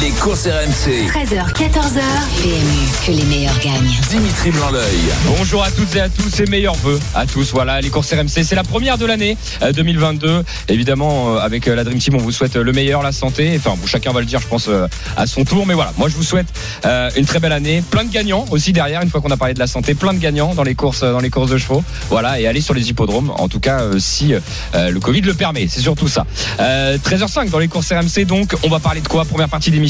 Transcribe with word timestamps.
Les 0.00 0.10
courses 0.12 0.46
RMC. 0.46 1.06
13h, 1.06 1.52
14h. 1.52 2.00
PMU, 2.40 3.06
que 3.06 3.12
les 3.12 3.24
meilleurs 3.24 3.58
gagnent. 3.58 3.94
Dimitri 4.08 4.50
Blanc-L'œil. 4.50 4.98
Bonjour 5.36 5.62
à 5.62 5.70
toutes 5.70 5.94
et 5.96 6.00
à 6.00 6.08
tous 6.08 6.40
et 6.40 6.46
meilleurs 6.46 6.76
vœux 6.76 6.98
à 7.14 7.26
tous. 7.26 7.52
Voilà, 7.52 7.80
les 7.80 7.90
courses 7.90 8.12
RMC, 8.12 8.42
c'est 8.42 8.54
la 8.54 8.64
première 8.64 8.96
de 8.96 9.04
l'année 9.04 9.36
euh, 9.60 9.72
2022. 9.72 10.44
Évidemment, 10.68 11.34
euh, 11.34 11.38
avec 11.40 11.68
euh, 11.68 11.74
la 11.74 11.84
Dream 11.84 11.98
Team, 11.98 12.14
on 12.14 12.18
vous 12.18 12.32
souhaite 12.32 12.56
le 12.56 12.72
meilleur, 12.72 13.02
la 13.02 13.12
santé. 13.12 13.52
Enfin, 13.56 13.76
bon, 13.78 13.86
chacun 13.86 14.12
va 14.12 14.20
le 14.20 14.26
dire, 14.26 14.40
je 14.40 14.46
pense, 14.46 14.68
euh, 14.68 14.86
à 15.16 15.26
son 15.26 15.44
tour. 15.44 15.66
Mais 15.66 15.74
voilà, 15.74 15.92
moi, 15.98 16.08
je 16.08 16.14
vous 16.14 16.22
souhaite 16.22 16.46
euh, 16.86 17.10
une 17.16 17.26
très 17.26 17.38
belle 17.38 17.52
année. 17.52 17.82
Plein 17.90 18.04
de 18.04 18.10
gagnants 18.10 18.46
aussi 18.50 18.72
derrière, 18.72 19.02
une 19.02 19.10
fois 19.10 19.20
qu'on 19.20 19.30
a 19.30 19.36
parlé 19.36 19.52
de 19.52 19.58
la 19.60 19.66
santé. 19.66 19.94
Plein 19.94 20.14
de 20.14 20.18
gagnants 20.18 20.54
dans 20.54 20.64
les 20.64 20.74
courses, 20.74 21.02
dans 21.02 21.20
les 21.20 21.30
courses 21.30 21.50
de 21.50 21.58
chevaux. 21.58 21.84
Voilà, 22.08 22.40
et 22.40 22.46
aller 22.46 22.62
sur 22.62 22.72
les 22.72 22.88
hippodromes. 22.88 23.30
En 23.36 23.48
tout 23.48 23.60
cas, 23.60 23.80
euh, 23.80 23.98
si 23.98 24.32
euh, 24.32 24.90
le 24.90 25.00
Covid 25.00 25.20
le 25.20 25.34
permet. 25.34 25.66
C'est 25.68 25.80
surtout 25.80 26.08
ça. 26.08 26.24
Euh, 26.60 26.96
13h05 26.96 27.50
dans 27.50 27.58
les 27.58 27.68
courses 27.68 27.92
RMC. 27.92 28.24
Donc, 28.24 28.54
on 28.62 28.68
va 28.70 28.78
parler 28.78 29.02
de 29.02 29.08
quoi? 29.08 29.26
Première 29.26 29.50
partie 29.50 29.70
d'émission. 29.70 29.81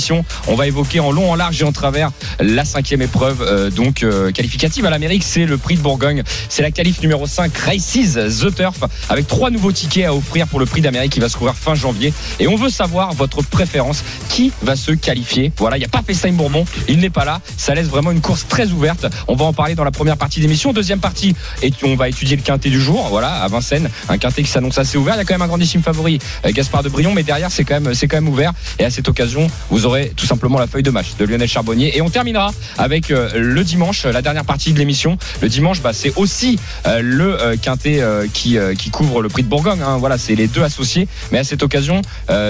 On 0.49 0.55
va 0.55 0.67
évoquer 0.67 1.01
en 1.01 1.13
long, 1.13 1.31
en 1.31 1.35
large 1.35 1.61
et 1.61 1.65
en 1.65 1.73
travers 1.73 2.11
la 2.41 2.65
cinquième 2.65 3.03
épreuve, 3.03 3.43
euh, 3.43 3.71
donc 3.71 4.03
euh, 4.03 4.33
qualificative 4.33 4.87
à 4.87 4.91
l'Amérique. 4.91 5.23
C'est 5.23 5.45
le 5.45 5.59
prix 5.59 5.77
de 5.77 5.81
Bourgogne. 5.81 6.23
C'est 6.49 6.63
la 6.63 6.71
qualif 6.71 7.03
numéro 7.03 7.27
5, 7.27 7.57
Races 7.57 8.15
The 8.15 8.55
Turf, 8.55 8.81
avec 9.09 9.27
trois 9.27 9.51
nouveaux 9.51 9.73
tickets 9.73 10.07
à 10.07 10.15
offrir 10.15 10.47
pour 10.47 10.61
le 10.61 10.67
prix 10.67 10.81
d'Amérique 10.81 11.13
qui 11.13 11.21
va 11.21 11.29
se 11.29 11.37
couvrir 11.37 11.55
fin 11.55 11.75
janvier. 11.75 12.13
Et 12.41 12.49
on 12.49 12.57
veut 12.57 12.71
savoir 12.71 13.13
votre 13.13 13.43
préférence. 13.43 14.05
Qui 14.29 14.53
va 14.63 14.77
se 14.77 14.93
qualifier? 14.93 15.53
Voilà, 15.59 15.77
il 15.77 15.81
n'y 15.81 15.87
a 15.87 15.89
pas 15.89 16.03
FaceTime 16.07 16.37
Bourbon. 16.37 16.65
Il 16.89 17.01
n'est 17.01 17.11
pas 17.11 17.25
là. 17.25 17.41
Ça 17.57 17.75
laisse 17.75 17.89
vraiment 17.89 18.11
une 18.11 18.21
course 18.21 18.47
très 18.49 18.69
ouverte. 18.69 19.07
On 19.29 19.35
va 19.35 19.45
en 19.45 19.53
parler 19.53 19.75
dans 19.75 19.85
la 19.85 19.91
première 19.91 20.17
partie 20.17 20.41
d'émission. 20.41 20.73
Deuxième 20.73 21.01
partie, 21.01 21.35
et 21.63 21.71
on 21.83 21.97
va 21.97 22.09
étudier 22.09 22.37
le 22.37 22.43
quintet 22.43 22.71
du 22.71 22.81
jour. 22.81 23.09
Voilà, 23.11 23.43
à 23.43 23.49
Vincennes, 23.49 23.89
un 24.09 24.19
quintet 24.19 24.43
qui 24.43 24.51
s'annonce 24.51 24.79
assez 24.79 24.97
ouvert. 24.97 25.15
Il 25.15 25.19
y 25.19 25.21
a 25.21 25.25
quand 25.25 25.35
même 25.35 25.43
un 25.43 25.49
grandissime 25.49 25.83
favori, 25.83 26.19
euh, 26.47 26.53
Gaspard 26.53 26.83
de 26.83 26.89
Brion, 26.89 27.13
mais 27.13 27.23
derrière 27.23 27.51
c'est 27.51 27.65
quand 27.65 27.81
même 27.81 27.95
c'est 27.95 28.09
quand 28.09 28.17
même 28.17 28.29
ouvert. 28.29 28.53
Et 28.79 28.85
à 28.85 28.91
cette 28.91 29.09
occasion, 29.09 29.49
vous 29.71 29.82
aurez 29.87 30.13
tout 30.17 30.27
simplement 30.27 30.59
la 30.59 30.67
feuille 30.67 30.83
de 30.83 30.91
match 30.91 31.17
de 31.19 31.25
Lionel 31.25 31.49
Charbonnier. 31.49 31.97
Et 31.97 32.03
on 32.03 32.11
terminera 32.11 32.53
avec 32.79 33.11
euh, 33.11 33.31
le 33.35 33.65
dimanche, 33.65 34.05
la 34.05 34.23
dernière 34.23 34.45
partie 34.45 34.73
de 34.73 34.79
l'émission. 34.79 35.19
Le 35.41 35.49
dimanche, 35.49 35.81
bah, 35.81 35.93
c'est 35.93 36.13
aussi 36.17 36.59
euh, 36.87 37.01
le 37.03 37.41
euh, 37.41 37.57
quintet 37.57 38.03
qui 38.33 38.91
couvre 38.91 39.23
le 39.23 39.29
prix 39.29 39.43
de 39.43 39.49
Bourgogne. 39.49 39.81
hein. 39.83 39.97
Voilà, 39.99 40.19
c'est 40.19 40.35
les 40.35 40.47
deux 40.47 40.63
associés. 40.63 41.09
Mais 41.31 41.39
à 41.39 41.45
cette 41.45 41.63
occasion, 41.63 42.03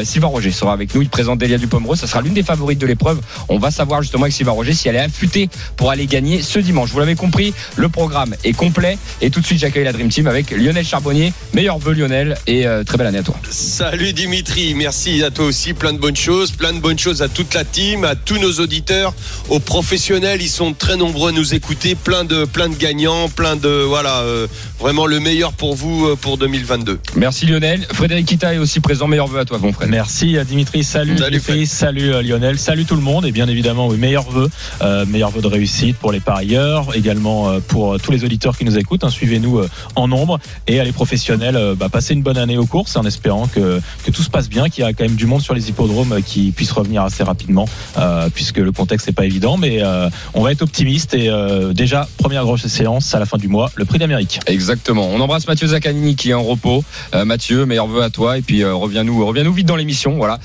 Sylvain 0.05 0.29
Roger 0.29 0.51
sera 0.51 0.73
avec 0.73 0.95
nous. 0.95 1.03
Il 1.03 1.09
présente 1.09 1.39
Delia 1.39 1.59
Dupomereux. 1.59 1.97
Ça 1.97 2.07
sera 2.07 2.21
l'une 2.21 2.35
des 2.35 2.43
favorites 2.43 2.79
de 2.79 2.87
l'épreuve. 2.87 3.21
On 3.49 3.59
va 3.59 3.71
savoir 3.71 4.03
justement 4.03 4.25
avec 4.25 4.35
Sylvain 4.35 4.53
Roger 4.53 4.73
si 4.73 4.89
elle 4.89 4.97
est 4.97 5.01
affûtée 5.01 5.49
pour 5.77 5.91
aller 5.91 6.07
gagner 6.07 6.43
ce 6.43 6.59
dimanche. 6.59 6.91
Vous 6.91 6.99
l'avez 6.99 7.15
compris, 7.15 7.55
le 7.77 7.89
programme 7.89 8.35
est 8.45 8.53
complet. 8.53 8.99
Et 9.21 9.31
tout 9.31 9.41
de 9.41 9.47
suite, 9.47 9.59
j'accueille 9.59 9.85
la 9.85 9.93
Dream 9.93 10.09
Team 10.09 10.27
avec 10.27 10.51
Lionel 10.51 10.85
Charbonnier. 10.85 11.33
Meilleur 11.55 11.79
vœu 11.79 11.93
Lionel 11.93 12.37
et 12.47 12.67
très 12.87 12.99
belle 12.99 13.09
année 13.09 13.19
à 13.19 13.23
toi. 13.23 13.37
Salut 13.51 14.13
Dimitri, 14.13 14.75
merci 14.75 15.23
à 15.23 15.31
toi 15.31 15.47
aussi, 15.47 15.75
plein 15.75 15.93
de 15.93 15.99
bonnes 15.99 16.17
choses, 16.17 16.51
plein 16.53 16.73
de 16.73 16.81
bonnes 16.81 16.99
choses 16.99 17.22
à 17.23 17.29
toute 17.29 17.55
la 17.55 17.65
team, 17.65 18.05
à 18.05 18.15
tous 18.15 18.39
nos 18.39 18.53
auditeurs, 18.61 19.15
aux 19.49 19.61
professionnels, 19.61 20.43
ils 20.43 20.49
sont 20.49 20.73
très 20.73 20.97
nombreux 20.97 21.31
à 21.31 21.33
nous 21.33 21.55
écouter, 21.55 21.95
plein 21.95 22.25
de 22.25 22.45
plein 22.45 22.69
de 22.69 22.75
gagnants, 22.77 23.29
plein 23.29 23.57
de 23.57 23.69
voilà, 23.69 24.21
euh, 24.21 24.47
vraiment 24.81 25.07
le 25.07 25.21
meilleur 25.21 25.53
pour 25.53 25.75
vous 25.75 26.07
euh, 26.07 26.17
pour 26.17 26.39
2022. 26.39 26.99
Merci 27.17 27.47
Lionel. 27.47 27.87
Frédéric 27.93 28.27
Kita 28.27 28.55
est 28.55 28.59
aussi 28.59 28.81
présent. 28.81 29.07
Meilleur 29.09 29.27
vœu 29.29 29.41
à 29.41 29.45
toi, 29.45 29.59
mon 29.59 29.73
frère. 29.73 29.89
Merci 29.89 30.37
euh, 30.37 30.45
Dimitri, 30.45 30.85
salut 30.85 31.17
Salut, 31.17 31.31
Dimitri, 31.31 31.67
salut 31.67 32.23
Lionel, 32.23 32.59
salut 32.59 32.85
tout 32.85 32.97
le 32.97 33.03
monde 33.03 33.25
et 33.27 33.33
bien 33.33 33.49
évidemment 33.49 33.89
oui, 33.89 33.97
meilleurs 33.97 34.31
vœux, 34.31 34.49
euh, 34.83 35.05
meilleurs 35.07 35.31
vœux 35.31 35.43
de 35.43 35.47
réussite 35.47 35.97
pour 35.97 36.13
les 36.13 36.21
parieurs, 36.21 36.95
également 36.97 37.49
euh, 37.51 37.61
pour 37.67 37.99
tous 38.01 38.13
les 38.13 38.25
auditeurs 38.25 38.57
qui 38.57 38.65
nous 38.65 38.79
écoutent. 38.79 39.05
hein. 39.05 39.11
Suivez-nous 39.11 39.59
euh, 39.59 39.69
en 39.97 40.09
nombre 40.09 40.39
et 40.67 40.81
à 40.81 40.85
les 40.85 40.93
professionnels, 40.93 41.57
euh, 41.57 41.75
bah, 41.75 41.89
passez 41.89 42.15
une 42.15 42.23
bonne 42.23 42.39
année 42.39 42.57
aux 42.59 42.67
courses 42.67 42.97
en 42.97 43.05
espérant 43.05 43.47
que, 43.47 43.81
que 44.05 44.11
tout 44.11 44.23
se 44.23 44.31
passe 44.31 44.49
bien, 44.49 44.69
qu'il 44.69 44.85
y 44.85 44.87
a 44.87 44.93
quand 44.93 45.05
même 45.05 45.15
du 45.17 45.27
monde 45.27 45.43
sur 45.43 45.55
les 45.55 45.69
hippodromes 45.69 46.21
qui 46.25 46.51
puisse 46.53 46.73
revenir 46.73 47.03
assez 47.13 47.23
rapidement 47.23 47.67
euh, 47.99 48.31
puisque 48.35 48.57
le 48.57 48.73
contexte 48.73 49.07
n'est 49.07 49.13
pas 49.13 49.27
évident, 49.27 49.59
mais 49.59 49.83
euh, 49.83 50.09
on 50.33 50.43
va 50.43 50.53
être 50.53 50.63
optimiste 50.63 51.13
et 51.13 51.29
euh, 51.29 51.75
déjà 51.75 52.09
première 52.17 52.45
grosse 52.45 52.67
séance 52.67 53.15
à 53.15 53.19
la 53.19 53.27
fin 53.27 53.37
du 53.37 53.49
mois, 53.49 53.71
le 53.75 53.85
prix 53.85 53.99
d'Amérique. 53.99 54.41
Exactement. 54.47 55.09
On 55.13 55.21
embrasse 55.21 55.47
Mathieu 55.47 55.67
Zaccanini 55.67 56.17
qui 56.17 56.31
est 56.31 56.35
en 56.35 56.43
repos. 56.43 56.85
Mathieu, 57.25 57.67
meilleur 57.67 57.87
vœu 57.87 58.03
à 58.03 58.11
toi 58.11 58.39
et 58.39 58.43
puis 58.43 58.65
reviens-nous, 58.65 59.27
reviens-nous 59.27 59.53
vite 59.53 59.67
dans 59.67 59.77
l'émission, 59.77 60.17
voilà, 60.17 60.39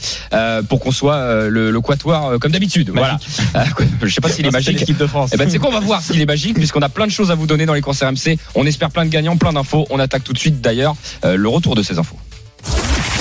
pour 0.67 0.79
qu'on 0.79 0.91
soit 0.91 1.47
le, 1.47 1.71
le 1.71 1.81
quatuor 1.81 2.37
comme 2.39 2.51
d'habitude. 2.51 2.91
Voilà. 2.93 3.17
Je 4.03 4.13
sais 4.13 4.21
pas 4.21 4.29
s'il 4.29 4.45
est 4.45 4.51
magique. 4.51 4.79
l'équipe 4.79 4.97
de 4.97 5.07
France. 5.07 5.31
Eh 5.33 5.37
ben, 5.37 5.49
c'est 5.49 5.59
quoi, 5.59 5.69
on 5.69 5.73
va 5.73 5.79
voir 5.79 6.01
s'il 6.01 6.19
est 6.19 6.25
magique, 6.25 6.55
puisqu'on 6.55 6.81
a 6.81 6.89
plein 6.89 7.07
de 7.07 7.11
choses 7.11 7.31
à 7.31 7.35
vous 7.35 7.47
donner 7.47 7.65
dans 7.65 7.73
les 7.73 7.81
courses 7.81 8.03
RMC. 8.03 8.37
On 8.55 8.65
espère 8.65 8.89
plein 8.91 9.05
de 9.05 9.09
gagnants, 9.09 9.37
plein 9.37 9.53
d'infos. 9.53 9.87
On 9.89 9.99
attaque 9.99 10.23
tout 10.23 10.33
de 10.33 10.39
suite, 10.39 10.61
d'ailleurs, 10.61 10.95
le 11.23 11.47
retour 11.47 11.75
de 11.75 11.83
ces 11.83 11.99
infos. 11.99 12.17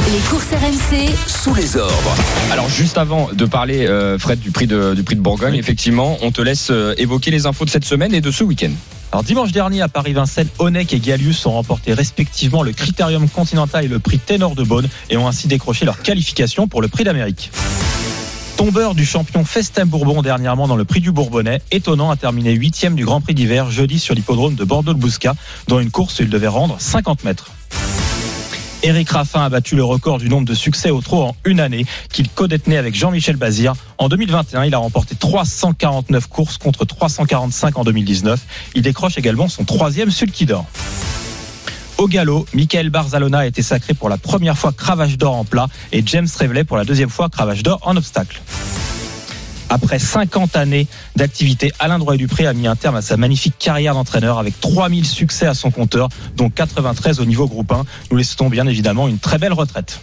Les 0.04 0.20
courses 0.28 0.50
RMC, 0.52 1.10
Sous 1.26 1.54
les 1.54 1.76
ordres. 1.76 2.14
Alors, 2.52 2.68
juste 2.68 2.96
avant 2.96 3.28
de 3.32 3.44
parler, 3.44 3.86
euh, 3.86 4.18
Fred, 4.18 4.38
du 4.38 4.52
prix 4.52 4.66
de, 4.66 4.94
du 4.94 5.02
prix 5.02 5.16
de 5.16 5.20
Bourgogne, 5.20 5.56
effectivement, 5.56 6.16
on 6.22 6.30
te 6.30 6.40
laisse 6.42 6.68
euh, 6.70 6.94
évoquer 6.96 7.32
les 7.32 7.46
infos 7.46 7.64
de 7.64 7.70
cette 7.70 7.84
semaine 7.84 8.14
et 8.14 8.20
de 8.20 8.30
ce 8.30 8.44
week-end. 8.44 8.70
Alors 9.10 9.24
dimanche 9.24 9.52
dernier 9.52 9.82
à 9.82 9.88
Paris-Vincennes, 9.88 10.48
Onek 10.58 10.92
et 10.92 11.00
Gallius 11.00 11.44
ont 11.46 11.52
remporté 11.52 11.92
respectivement 11.92 12.62
le 12.62 12.72
Critérium 12.72 13.28
Continental 13.28 13.84
et 13.84 13.88
le 13.88 13.98
prix 13.98 14.18
Ténor 14.18 14.54
de 14.54 14.62
Beaune 14.62 14.88
et 15.10 15.16
ont 15.16 15.26
ainsi 15.26 15.48
décroché 15.48 15.84
leur 15.84 16.02
qualification 16.02 16.68
pour 16.68 16.82
le 16.82 16.88
prix 16.88 17.04
d'Amérique. 17.04 17.50
Tombeur 18.56 18.94
du 18.94 19.04
champion 19.04 19.44
Festin 19.44 19.86
Bourbon 19.86 20.22
dernièrement 20.22 20.68
dans 20.68 20.76
le 20.76 20.84
prix 20.84 21.00
du 21.00 21.12
Bourbonnais, 21.12 21.60
étonnant 21.70 22.10
a 22.10 22.16
terminé 22.16 22.52
huitième 22.52 22.94
du 22.94 23.04
Grand 23.04 23.20
Prix 23.20 23.34
d'hiver 23.34 23.70
jeudi 23.70 23.98
sur 23.98 24.14
l'hippodrome 24.14 24.54
de 24.54 24.64
Bordeaux-le-Bouscat, 24.64 25.34
dans 25.68 25.80
une 25.80 25.90
course 25.90 26.18
où 26.18 26.22
il 26.22 26.30
devait 26.30 26.46
rendre 26.46 26.76
50 26.78 27.24
mètres. 27.24 27.50
Éric 28.82 29.10
Raffin 29.10 29.42
a 29.42 29.48
battu 29.48 29.74
le 29.74 29.84
record 29.84 30.18
du 30.18 30.28
nombre 30.28 30.46
de 30.46 30.54
succès 30.54 30.90
au 30.90 31.00
trot 31.00 31.22
en 31.22 31.36
une 31.44 31.60
année 31.60 31.86
qu'il 32.12 32.28
co-détenait 32.28 32.76
avec 32.76 32.94
Jean-Michel 32.94 33.36
Bazir. 33.36 33.74
En 33.98 34.08
2021, 34.08 34.64
il 34.64 34.74
a 34.74 34.78
remporté 34.78 35.14
349 35.14 36.26
courses 36.28 36.58
contre 36.58 36.84
345 36.84 37.78
en 37.78 37.84
2019. 37.84 38.40
Il 38.74 38.82
décroche 38.82 39.18
également 39.18 39.48
son 39.48 39.64
troisième 39.64 40.10
sulky 40.10 40.46
d'or. 40.46 40.66
Au 41.98 42.08
galop, 42.08 42.46
Michael 42.52 42.90
Barzalona 42.90 43.38
a 43.38 43.46
été 43.46 43.62
sacré 43.62 43.94
pour 43.94 44.08
la 44.08 44.18
première 44.18 44.58
fois 44.58 44.72
cravache 44.72 45.16
d'or 45.16 45.34
en 45.34 45.44
plat 45.44 45.66
et 45.92 46.02
James 46.04 46.28
Revelet 46.38 46.64
pour 46.64 46.76
la 46.76 46.84
deuxième 46.84 47.08
fois 47.08 47.30
cravache 47.30 47.62
d'or 47.62 47.80
en 47.82 47.96
obstacle. 47.96 48.42
Après 49.68 49.98
50 49.98 50.56
années 50.56 50.86
d'activité, 51.16 51.72
Alain 51.78 51.98
Droit-Dupré 51.98 52.46
a 52.46 52.52
mis 52.52 52.66
un 52.66 52.76
terme 52.76 52.96
à 52.96 53.02
sa 53.02 53.16
magnifique 53.16 53.54
carrière 53.58 53.94
d'entraîneur 53.94 54.38
avec 54.38 54.60
3000 54.60 55.04
succès 55.04 55.46
à 55.46 55.54
son 55.54 55.70
compteur, 55.70 56.08
dont 56.36 56.50
93 56.50 57.20
au 57.20 57.24
niveau 57.24 57.48
groupe 57.48 57.72
1. 57.72 57.84
Nous 58.10 58.16
laissons 58.16 58.48
bien 58.48 58.66
évidemment 58.66 59.08
une 59.08 59.18
très 59.18 59.38
belle 59.38 59.52
retraite. 59.52 60.00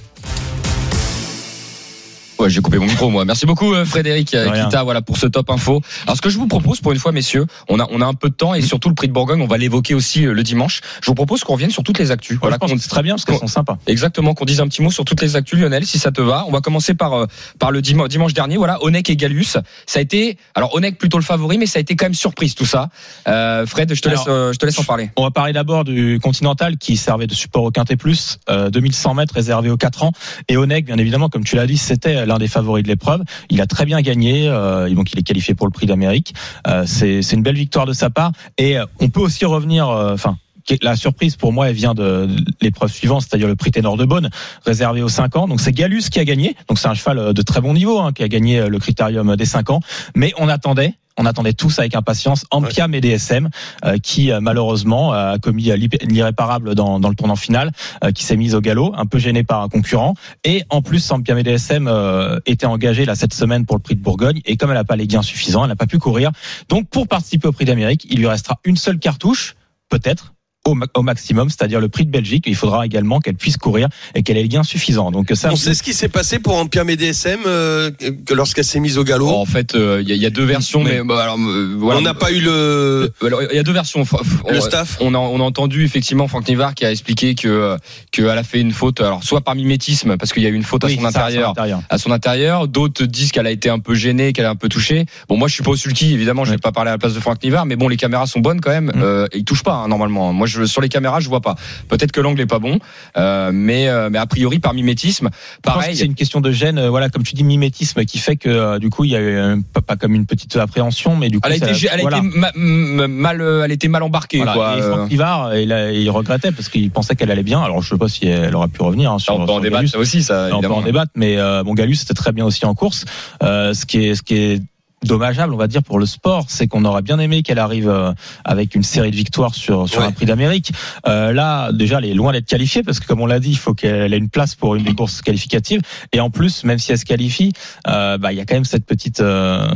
Ouais, 2.43 2.49
j'ai 2.49 2.59
coupé 2.59 2.77
mon 2.77 2.87
micro, 2.87 3.09
moi. 3.09 3.23
Merci 3.23 3.45
beaucoup, 3.45 3.73
euh, 3.73 3.85
Frédéric 3.85 4.33
euh. 4.33 4.65
Kita, 4.65 4.83
voilà, 4.83 5.01
pour 5.01 5.15
ce 5.17 5.27
top 5.27 5.49
info. 5.49 5.81
Alors, 6.05 6.17
ce 6.17 6.21
que 6.21 6.29
je 6.29 6.37
vous 6.37 6.47
propose, 6.47 6.81
pour 6.81 6.91
une 6.91 6.99
fois, 6.99 7.13
messieurs, 7.13 7.45
on 7.69 7.79
a, 7.79 7.87
on 7.89 8.01
a 8.01 8.05
un 8.05 8.13
peu 8.13 8.27
de 8.27 8.33
temps 8.33 8.53
et 8.53 8.59
Mm. 8.59 8.63
surtout 8.63 8.89
le 8.89 8.95
prix 8.95 9.07
de 9.07 9.13
Bourgogne, 9.13 9.41
on 9.41 9.47
va 9.47 9.57
l'évoquer 9.57 9.93
aussi 9.93 10.25
euh, 10.25 10.33
le 10.33 10.43
dimanche. 10.43 10.81
Je 11.01 11.07
vous 11.07 11.15
propose 11.15 11.45
qu'on 11.45 11.53
revienne 11.53 11.71
sur 11.71 11.83
toutes 11.83 11.99
les 11.99 12.11
actus. 12.11 12.37
Voilà, 12.41 12.57
Voilà, 12.59 12.75
c'est 12.77 12.89
très 12.89 13.01
bien 13.01 13.13
parce 13.13 13.23
qu'elles 13.23 13.37
sont 13.37 13.47
sympas. 13.47 13.77
Exactement, 13.87 14.33
qu'on 14.33 14.43
dise 14.43 14.59
un 14.59 14.67
petit 14.67 14.81
mot 14.81 14.91
sur 14.91 15.05
toutes 15.05 15.21
les 15.21 15.37
actus, 15.37 15.57
Lionel, 15.57 15.85
si 15.85 15.99
ça 15.99 16.11
te 16.11 16.21
va. 16.21 16.43
On 16.49 16.51
va 16.51 16.59
commencer 16.59 16.93
par 16.95 17.27
par 17.59 17.71
le 17.71 17.81
dimanche, 17.81 18.09
dimanche 18.09 18.33
dernier. 18.33 18.57
Voilà, 18.57 18.83
Onek 18.83 19.09
et 19.09 19.15
Galus. 19.15 19.45
Ça 19.85 19.99
a 19.99 20.01
été, 20.01 20.37
alors 20.53 20.75
Onek 20.75 20.97
plutôt 20.97 21.17
le 21.17 21.23
favori, 21.23 21.57
mais 21.57 21.65
ça 21.65 21.79
a 21.79 21.81
été 21.81 21.95
quand 21.95 22.05
même 22.05 22.13
surprise 22.13 22.55
tout 22.55 22.65
ça. 22.65 22.89
Euh, 23.29 23.65
Fred, 23.65 23.93
je 23.93 24.01
te 24.01 24.09
Alors, 24.09 24.27
laisse, 24.27 24.53
je 24.53 24.57
te 24.57 24.65
laisse 24.65 24.79
en 24.79 24.83
parler. 24.83 25.11
On 25.15 25.23
va 25.23 25.31
parler 25.31 25.53
d'abord 25.53 25.85
du 25.85 26.19
Continental 26.21 26.77
qui 26.77 26.97
servait 26.97 27.27
de 27.27 27.33
support 27.33 27.63
au 27.63 27.71
Quintet 27.71 27.95
Plus, 27.95 28.39
euh, 28.49 28.69
2100 28.69 29.13
mètres 29.13 29.33
réservé 29.33 29.69
aux 29.69 29.77
4 29.77 30.03
ans. 30.03 30.11
Et 30.49 30.57
Onek, 30.57 30.85
bien 30.85 30.97
évidemment, 30.97 31.29
comme 31.29 31.45
tu 31.45 31.55
l'as 31.55 31.67
dit, 31.67 31.77
c'était 31.77 32.25
l'un 32.33 32.39
des 32.39 32.47
favoris 32.47 32.83
de 32.83 32.87
l'épreuve. 32.87 33.23
Il 33.49 33.61
a 33.61 33.67
très 33.67 33.85
bien 33.85 34.01
gagné, 34.01 34.47
euh, 34.47 34.89
donc 34.89 35.13
il 35.13 35.19
est 35.19 35.23
qualifié 35.23 35.53
pour 35.53 35.67
le 35.67 35.71
prix 35.71 35.85
d'Amérique. 35.85 36.33
Euh, 36.67 36.83
c'est 36.85 37.31
une 37.31 37.43
belle 37.43 37.55
victoire 37.55 37.85
de 37.85 37.93
sa 37.93 38.09
part. 38.09 38.31
Et 38.57 38.77
euh, 38.77 38.85
on 38.99 39.09
peut 39.09 39.21
aussi 39.21 39.45
revenir, 39.45 39.87
enfin. 39.87 40.37
la 40.81 40.95
surprise 40.95 41.35
pour 41.35 41.53
moi, 41.53 41.69
elle 41.69 41.75
vient 41.75 41.93
de 41.93 42.27
l'épreuve 42.61 42.91
suivante, 42.91 43.21
c'est-à-dire 43.21 43.47
le 43.47 43.55
prix 43.55 43.71
Ténor 43.71 43.97
de 43.97 44.05
Beaune, 44.05 44.29
réservé 44.65 45.01
aux 45.01 45.09
5 45.09 45.35
ans. 45.35 45.47
Donc 45.47 45.61
c'est 45.61 45.71
Galus 45.71 46.03
qui 46.11 46.19
a 46.19 46.25
gagné. 46.25 46.55
Donc 46.67 46.79
c'est 46.79 46.87
un 46.87 46.93
cheval 46.93 47.33
de 47.33 47.41
très 47.41 47.61
bon 47.61 47.73
niveau, 47.73 47.99
hein, 47.99 48.11
qui 48.13 48.23
a 48.23 48.27
gagné 48.27 48.67
le 48.67 48.79
critérium 48.79 49.35
des 49.35 49.45
5 49.45 49.69
ans. 49.69 49.81
Mais 50.15 50.33
on 50.37 50.47
attendait, 50.47 50.95
on 51.17 51.25
attendait 51.25 51.53
tous 51.53 51.79
avec 51.79 51.95
impatience 51.95 52.45
Ampia 52.51 52.87
DSM 52.87 53.49
euh, 53.85 53.97
qui 53.97 54.31
euh, 54.31 54.39
malheureusement 54.41 55.11
a 55.11 55.37
commis 55.39 55.71
euh, 55.71 55.75
l'irréparable 55.75 56.75
dans, 56.75 56.99
dans 56.99 57.09
le 57.09 57.15
tournant 57.15 57.35
final, 57.35 57.71
euh, 58.03 58.11
qui 58.11 58.23
s'est 58.23 58.37
mise 58.37 58.55
au 58.55 58.61
galop, 58.61 58.93
un 58.95 59.05
peu 59.05 59.19
gêné 59.19 59.43
par 59.43 59.61
un 59.61 59.69
concurrent. 59.69 60.15
Et 60.43 60.63
en 60.69 60.81
plus, 60.81 61.11
Ampia 61.11 61.41
DSM 61.41 61.87
euh, 61.87 62.39
était 62.45 62.65
engagée 62.65 63.05
là 63.05 63.15
cette 63.15 63.33
semaine 63.33 63.65
pour 63.65 63.75
le 63.75 63.81
prix 63.81 63.95
de 63.95 64.01
Bourgogne. 64.01 64.41
Et 64.45 64.57
comme 64.57 64.69
elle 64.69 64.77
n'a 64.77 64.83
pas 64.83 64.95
les 64.95 65.07
gains 65.07 65.21
suffisants, 65.21 65.63
elle 65.63 65.69
n'a 65.69 65.75
pas 65.75 65.87
pu 65.87 65.99
courir. 65.99 66.31
Donc 66.69 66.87
pour 66.89 67.07
participer 67.07 67.47
au 67.47 67.51
prix 67.51 67.65
d'Amérique, 67.65 68.05
il 68.09 68.19
lui 68.19 68.27
restera 68.27 68.59
une 68.63 68.77
seule 68.77 68.99
cartouche, 68.99 69.55
peut-être. 69.89 70.33
Au, 70.65 70.75
ma- 70.75 70.85
au 70.95 71.01
maximum, 71.01 71.49
c'est-à-dire 71.49 71.79
le 71.81 71.89
prix 71.89 72.05
de 72.05 72.11
Belgique. 72.11 72.45
Il 72.47 72.55
faudra 72.55 72.85
également 72.85 73.19
qu'elle 73.19 73.35
puisse 73.35 73.57
courir 73.57 73.89
et 74.15 74.23
qu'elle 74.23 74.37
ait 74.37 74.43
les 74.43 74.47
gains 74.49 74.63
suffisants. 74.63 75.11
Donc 75.11 75.31
ça, 75.33 75.49
On 75.51 75.55
sait 75.55 75.73
ce 75.73 75.83
qui 75.83 75.93
s'est 75.93 76.07
passé 76.09 76.39
pour 76.39 76.55
Ampia 76.55 76.83
DSM 76.85 77.39
euh, 77.45 77.91
que 78.25 78.33
lorsqu'elle 78.33 78.63
s'est 78.65 78.79
mise 78.79 78.97
au 78.97 79.03
galop. 79.03 79.27
En 79.29 79.45
fait, 79.45 79.75
euh, 79.75 79.99
il 80.01 80.07
y, 80.07 80.11
a- 80.13 80.15
il 80.15 80.21
y 80.21 80.25
a 80.25 80.29
deux 80.29 80.45
versions, 80.45 80.83
mais, 80.83 81.01
bah, 81.03 81.21
alors, 81.23 81.37
euh, 81.37 81.75
voilà. 81.77 81.99
On 81.99 82.03
n'a 82.03 82.13
pas 82.13 82.31
eu 82.31 82.39
le, 82.39 83.11
Euh, 83.23 83.47
Il 83.51 83.55
y 83.55 83.59
a 83.59 83.63
deux 83.63 83.71
versions. 83.73 84.05
Le 84.49 84.57
on- 84.57 84.61
staff. 84.61 84.97
On 85.01 85.13
a, 85.13 85.17
on 85.17 85.39
a 85.39 85.43
entendu 85.43 85.83
effectivement 85.83 86.27
Franck 86.27 86.47
Nivard 86.47 86.75
qui 86.75 86.85
a 86.85 86.91
expliqué 86.91 87.35
que 87.35 87.47
euh, 87.47 87.77
qu'elle 88.11 88.29
a 88.29 88.43
fait 88.43 88.61
une 88.61 88.71
faute, 88.71 89.01
alors 89.01 89.23
soit 89.23 89.41
par 89.41 89.55
mimétisme 89.55 90.15
parce 90.17 90.31
qu'il 90.31 90.43
y 90.43 90.45
a 90.45 90.49
eu 90.49 90.53
une 90.55 90.63
faute 90.63 90.83
Oui, 90.85 90.93
à 90.93 90.95
son 90.97 91.05
intérieur, 91.05 91.49
intérieur. 91.51 91.81
à 91.89 91.97
son 91.97 92.11
intérieur. 92.11 92.67
D'autres 92.67 93.03
disent 93.05 93.31
qu'elle 93.31 93.47
a 93.47 93.51
été 93.51 93.69
un 93.69 93.79
peu 93.79 93.95
gênée, 93.95 94.31
qu'elle 94.33 94.45
a 94.45 94.49
un 94.49 94.55
peu 94.55 94.69
touchée. 94.69 95.05
Bon, 95.27 95.37
moi 95.37 95.47
je 95.47 95.53
suis 95.55 95.63
pas 95.63 95.71
au 95.71 95.75
sulky, 95.75 96.13
évidemment, 96.13 96.45
je 96.45 96.51
vais 96.51 96.55
Oui. 96.55 96.61
pas 96.61 96.71
parler 96.71 96.89
à 96.89 96.93
la 96.93 96.97
place 96.97 97.13
de 97.13 97.19
Franck 97.19 97.43
Nivard, 97.43 97.65
mais 97.65 97.75
bon, 97.75 97.87
les 97.89 97.97
caméras 97.97 98.27
sont 98.27 98.39
bonnes 98.39 98.61
quand 98.61 98.71
même. 98.71 98.91
Mm. 98.95 99.01
Euh, 99.01 99.27
il 99.33 99.43
touche 99.43 99.63
pas 99.63 99.73
hein, 99.75 99.87
normalement. 99.87 100.31
Moi, 100.33 100.47
je, 100.53 100.63
sur 100.65 100.81
les 100.81 100.89
caméras, 100.89 101.19
je 101.19 101.29
vois 101.29 101.41
pas. 101.41 101.55
Peut-être 101.89 102.11
que 102.11 102.21
l'angle 102.21 102.39
est 102.41 102.45
pas 102.45 102.59
bon, 102.59 102.79
euh, 103.17 103.51
mais 103.53 103.87
euh, 103.89 104.09
mais 104.11 104.19
a 104.19 104.25
priori 104.25 104.59
par 104.59 104.73
mimétisme, 104.73 105.29
pareil. 105.61 105.95
c'est 105.95 106.05
une 106.05 106.15
question 106.15 106.39
de 106.41 106.51
gêne, 106.51 106.77
euh, 106.77 106.89
voilà, 106.89 107.09
comme 107.09 107.23
tu 107.23 107.33
dis, 107.35 107.43
mimétisme, 107.43 108.05
qui 108.05 108.17
fait 108.19 108.35
que 108.35 108.49
euh, 108.49 108.79
du 108.79 108.89
coup 108.89 109.03
il 109.03 109.11
y 109.11 109.15
a 109.15 109.21
eu 109.21 109.61
pas, 109.85 109.95
comme 109.95 110.13
une 110.15 110.25
petite 110.25 110.55
appréhension, 110.55 111.15
mais 111.15 111.29
du 111.29 111.39
coup 111.39 111.47
Elle 111.47 111.53
a 111.63 111.71
été, 111.71 111.87
elle 111.91 111.99
a 111.99 112.01
voilà. 112.01 112.17
été 112.19 112.27
ma- 112.37 112.51
m- 112.55 113.07
mal, 113.07 113.41
elle 113.65 113.71
était 113.71 113.87
mal 113.87 114.03
embarquée. 114.03 114.37
Voilà. 114.37 114.53
quoi. 114.53 114.77
Et 114.77 114.81
Franck 114.81 115.11
il, 115.11 115.21
a- 115.21 115.91
il 115.91 116.09
regrettait 116.09 116.51
parce 116.51 116.69
qu'il 116.69 116.89
pensait 116.91 117.15
qu'elle 117.15 117.31
allait 117.31 117.43
bien. 117.43 117.61
Alors 117.61 117.81
je 117.81 117.89
sais 117.89 117.97
pas 117.97 118.07
si 118.07 118.27
elle 118.27 118.55
aura 118.55 118.67
pu 118.67 118.81
revenir 118.81 119.11
hein, 119.11 119.19
sur, 119.19 119.35
on 119.39 119.45
peut 119.45 119.51
en 119.51 119.59
débattre 119.59 119.89
ça 119.89 119.97
aussi, 119.97 120.23
ça. 120.23 120.49
on 120.53 120.61
peut 120.61 120.67
en 120.71 120.81
débattre, 120.81 121.11
mais 121.15 121.37
euh, 121.37 121.63
bon, 121.63 121.73
Galus 121.73 121.95
c'était 121.95 122.13
très 122.13 122.31
bien 122.31 122.45
aussi 122.45 122.65
en 122.65 122.75
course. 122.75 123.05
Euh, 123.41 123.73
ce 123.73 123.85
qui 123.85 124.05
est, 124.05 124.15
ce 124.15 124.21
qui 124.23 124.35
est 124.35 124.61
dommageable, 125.03 125.53
on 125.53 125.57
va 125.57 125.67
dire, 125.67 125.83
pour 125.83 125.99
le 125.99 126.05
sport, 126.05 126.45
c'est 126.47 126.67
qu'on 126.67 126.85
aurait 126.85 127.01
bien 127.01 127.19
aimé 127.19 127.43
qu'elle 127.43 127.59
arrive 127.59 127.89
euh, 127.89 128.11
avec 128.45 128.75
une 128.75 128.83
série 128.83 129.11
de 129.11 129.15
victoires 129.15 129.55
sur 129.55 129.87
sur 129.89 130.01
Ouais. 130.01 130.07
un 130.07 130.11
Prix 130.11 130.25
d'Amérique. 130.25 130.71
Euh, 131.07 131.31
là, 131.33 131.71
déjà, 131.71 131.97
elle 131.99 132.05
est 132.05 132.13
loin 132.13 132.31
d'être 132.33 132.45
qualifiée 132.47 132.83
parce 132.83 132.99
que, 132.99 133.05
comme 133.07 133.21
on 133.21 133.25
l'a 133.25 133.39
dit, 133.39 133.49
il 133.51 133.57
faut 133.57 133.73
qu'elle 133.73 134.13
ait 134.13 134.17
une 134.17 134.29
place 134.29 134.55
pour 134.55 134.75
une 134.75 134.83
des 134.83 134.93
courses 134.95 135.21
qualificatives. 135.21 135.81
Et 136.13 136.19
en 136.19 136.29
plus, 136.29 136.63
même 136.63 136.79
si 136.79 136.91
elle 136.91 136.97
se 136.99 137.05
qualifie, 137.05 137.53
euh, 137.87 138.17
bah, 138.17 138.31
il 138.33 138.37
y 138.37 138.41
a 138.41 138.45
quand 138.45 138.55
même 138.55 138.65
cette 138.65 138.85
petite 138.85 139.19
euh, 139.21 139.67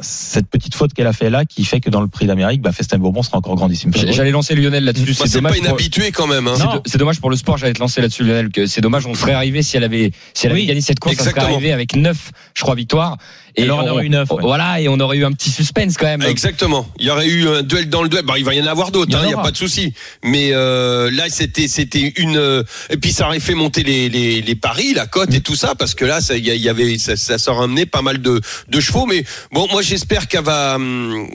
cette 0.00 0.46
petite 0.48 0.74
faute 0.74 0.92
qu'elle 0.94 1.06
a 1.06 1.12
fait 1.12 1.30
là 1.30 1.44
qui 1.44 1.64
fait 1.64 1.80
que 1.80 1.90
dans 1.90 2.00
le 2.00 2.08
Prix 2.08 2.26
d'Amérique, 2.26 2.62
bah, 2.62 2.72
Festin 2.72 2.98
Bourbon 2.98 3.22
sera 3.22 3.38
encore 3.38 3.54
grandissime. 3.56 3.92
J'allais 3.94 4.30
lancer 4.30 4.54
Lionel 4.54 4.84
là-dessus. 4.84 5.14
C'est 5.14 5.26
c'est 5.26 5.40
pas 5.42 5.48
dommage. 5.50 5.58
pour- 5.58 5.66
inhabitué 5.68 6.12
quand 6.12 6.26
même. 6.26 6.46
Hein. 6.48 6.80
C'est 6.86 6.98
dommage 6.98 7.20
pour 7.20 7.30
le 7.30 7.36
sport. 7.36 7.56
J'allais 7.58 7.72
te 7.72 7.80
lancer 7.80 8.00
là-dessus, 8.00 8.24
Lionel. 8.24 8.50
Que 8.50 8.66
c'est 8.66 8.80
dommage. 8.80 9.06
On 9.06 9.14
serait 9.14 9.32
arrivé 9.32 9.62
si 9.62 9.76
elle 9.76 9.84
avait, 9.84 10.12
si 10.34 10.46
elle 10.46 10.52
avait 10.52 10.60
Oui. 10.62 10.66
gagné 10.66 10.80
cette 10.80 11.00
course, 11.00 11.16
elle 11.18 11.24
serait 11.26 11.40
arrivée 11.40 11.72
avec 11.72 11.94
9 11.96 12.30
je 12.54 12.62
crois, 12.62 12.74
victoires. 12.74 13.16
Elle 13.62 13.72
en 13.72 13.84
on- 13.84 13.88
aurait 13.88 14.06
eu 14.06 14.10
neuf, 14.10 14.30
ouais. 14.30 14.40
Voilà, 14.40 14.80
et 14.80 14.88
on 14.88 14.98
aurait 15.00 15.16
eu 15.18 15.24
un 15.24 15.32
petit 15.32 15.50
suspense 15.50 15.96
quand 15.96 16.06
même. 16.06 16.22
Exactement. 16.22 16.86
Il 16.98 17.06
y 17.06 17.10
aurait 17.10 17.26
eu 17.28 17.46
un 17.48 17.62
duel 17.62 17.88
dans 17.88 18.02
le 18.02 18.08
duel. 18.08 18.24
Bon, 18.24 18.34
il 18.36 18.44
va 18.44 18.54
y 18.54 18.60
en 18.62 18.66
avoir 18.66 18.90
d'autres. 18.90 19.10
Il 19.10 19.14
y 19.14 19.16
en 19.16 19.20
hein, 19.20 19.24
Il 19.24 19.28
n'y 19.28 19.34
a 19.34 19.42
pas 19.42 19.50
de 19.50 19.56
souci. 19.56 19.92
Mais 20.24 20.50
euh, 20.52 21.10
là, 21.10 21.24
c'était 21.28 21.68
c'était 21.68 22.12
une. 22.16 22.36
euh, 22.36 22.62
Et 22.90 22.96
puis 22.96 23.12
ça 23.12 23.26
aurait 23.26 23.40
fait 23.40 23.54
monter 23.54 23.82
les 23.82 24.08
les, 24.08 24.40
les 24.42 24.54
paris, 24.54 24.94
la 24.94 25.06
cote 25.06 25.32
et 25.34 25.40
tout 25.40 25.56
ça, 25.56 25.74
parce 25.74 25.94
que 25.94 26.04
là, 26.04 26.20
ça 26.20 26.36
il 26.36 26.44
y, 26.46 26.68
avait 26.68 26.98
ça, 26.98 27.16
ça, 27.16 27.36
amené 27.52 27.86
pas 27.86 28.02
mal 28.02 28.20
de 28.22 28.40
de 28.68 28.80
chevaux. 28.80 29.06
Mais 29.06 29.24
bon, 29.52 29.66
moi 29.70 29.82
j'espère 29.82 30.28
qu'elle 30.28 30.44
va. 30.44 30.76
hum, 30.76 31.28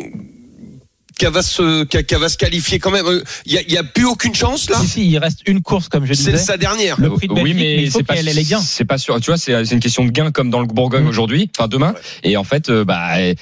qu'elle 1.18 1.32
va 1.32 1.42
se 1.42 1.84
qu'elle 1.86 2.06
qu'elle 2.06 2.20
va 2.20 2.30
se 2.30 2.38
qualifier 2.38 2.80
quand 2.80 2.92
même. 2.92 3.06
Euh, 3.06 3.24
Il 3.46 3.54
y 3.54 3.58
a, 3.58 3.62
il 3.62 3.72
y 3.72 3.78
a 3.78 3.84
plus 3.84 4.06
aucune 4.06 4.34
chance 4.36 4.70
là. 4.70 4.78
Si, 4.80 4.88
si, 4.88 5.08
il 5.10 5.18
reste 5.18 5.40
une 5.48 5.62
course, 5.62 5.90
comme 5.90 6.06
je 6.06 6.14
C'est 6.14 6.32
disais. 6.32 6.38
sa 6.44 6.58
dernière. 6.58 7.00
Le 7.00 7.10
prix 7.12 7.28
de 7.28 7.34
oui, 7.34 7.42
Belgique, 7.54 7.56
mais 7.58 7.76
mais 7.84 7.90
c'est 7.90 8.04
pas, 8.04 8.16
c'est 8.62 8.86
pas 8.86 8.98
sûr. 8.98 9.20
Tu 9.20 9.28
vois, 9.32 9.38
c'est 9.38 9.66
c'est 9.66 9.74
une 9.76 9.80
question 9.82 10.06
de 10.06 10.12
gain 10.12 10.32
comme 10.32 10.50
dans 10.50 10.60
le 10.62 10.68
Bourgogne 10.68 11.04
Mm. 11.04 11.08
aujourd'hui, 11.08 11.50
enfin 11.58 11.68
demain. 11.68 11.94
Et 12.24 12.38
en 12.38 12.44
fait, 12.44 12.70
euh, 12.70 12.84
bah, 12.86 13.18
euh, 13.18 13.34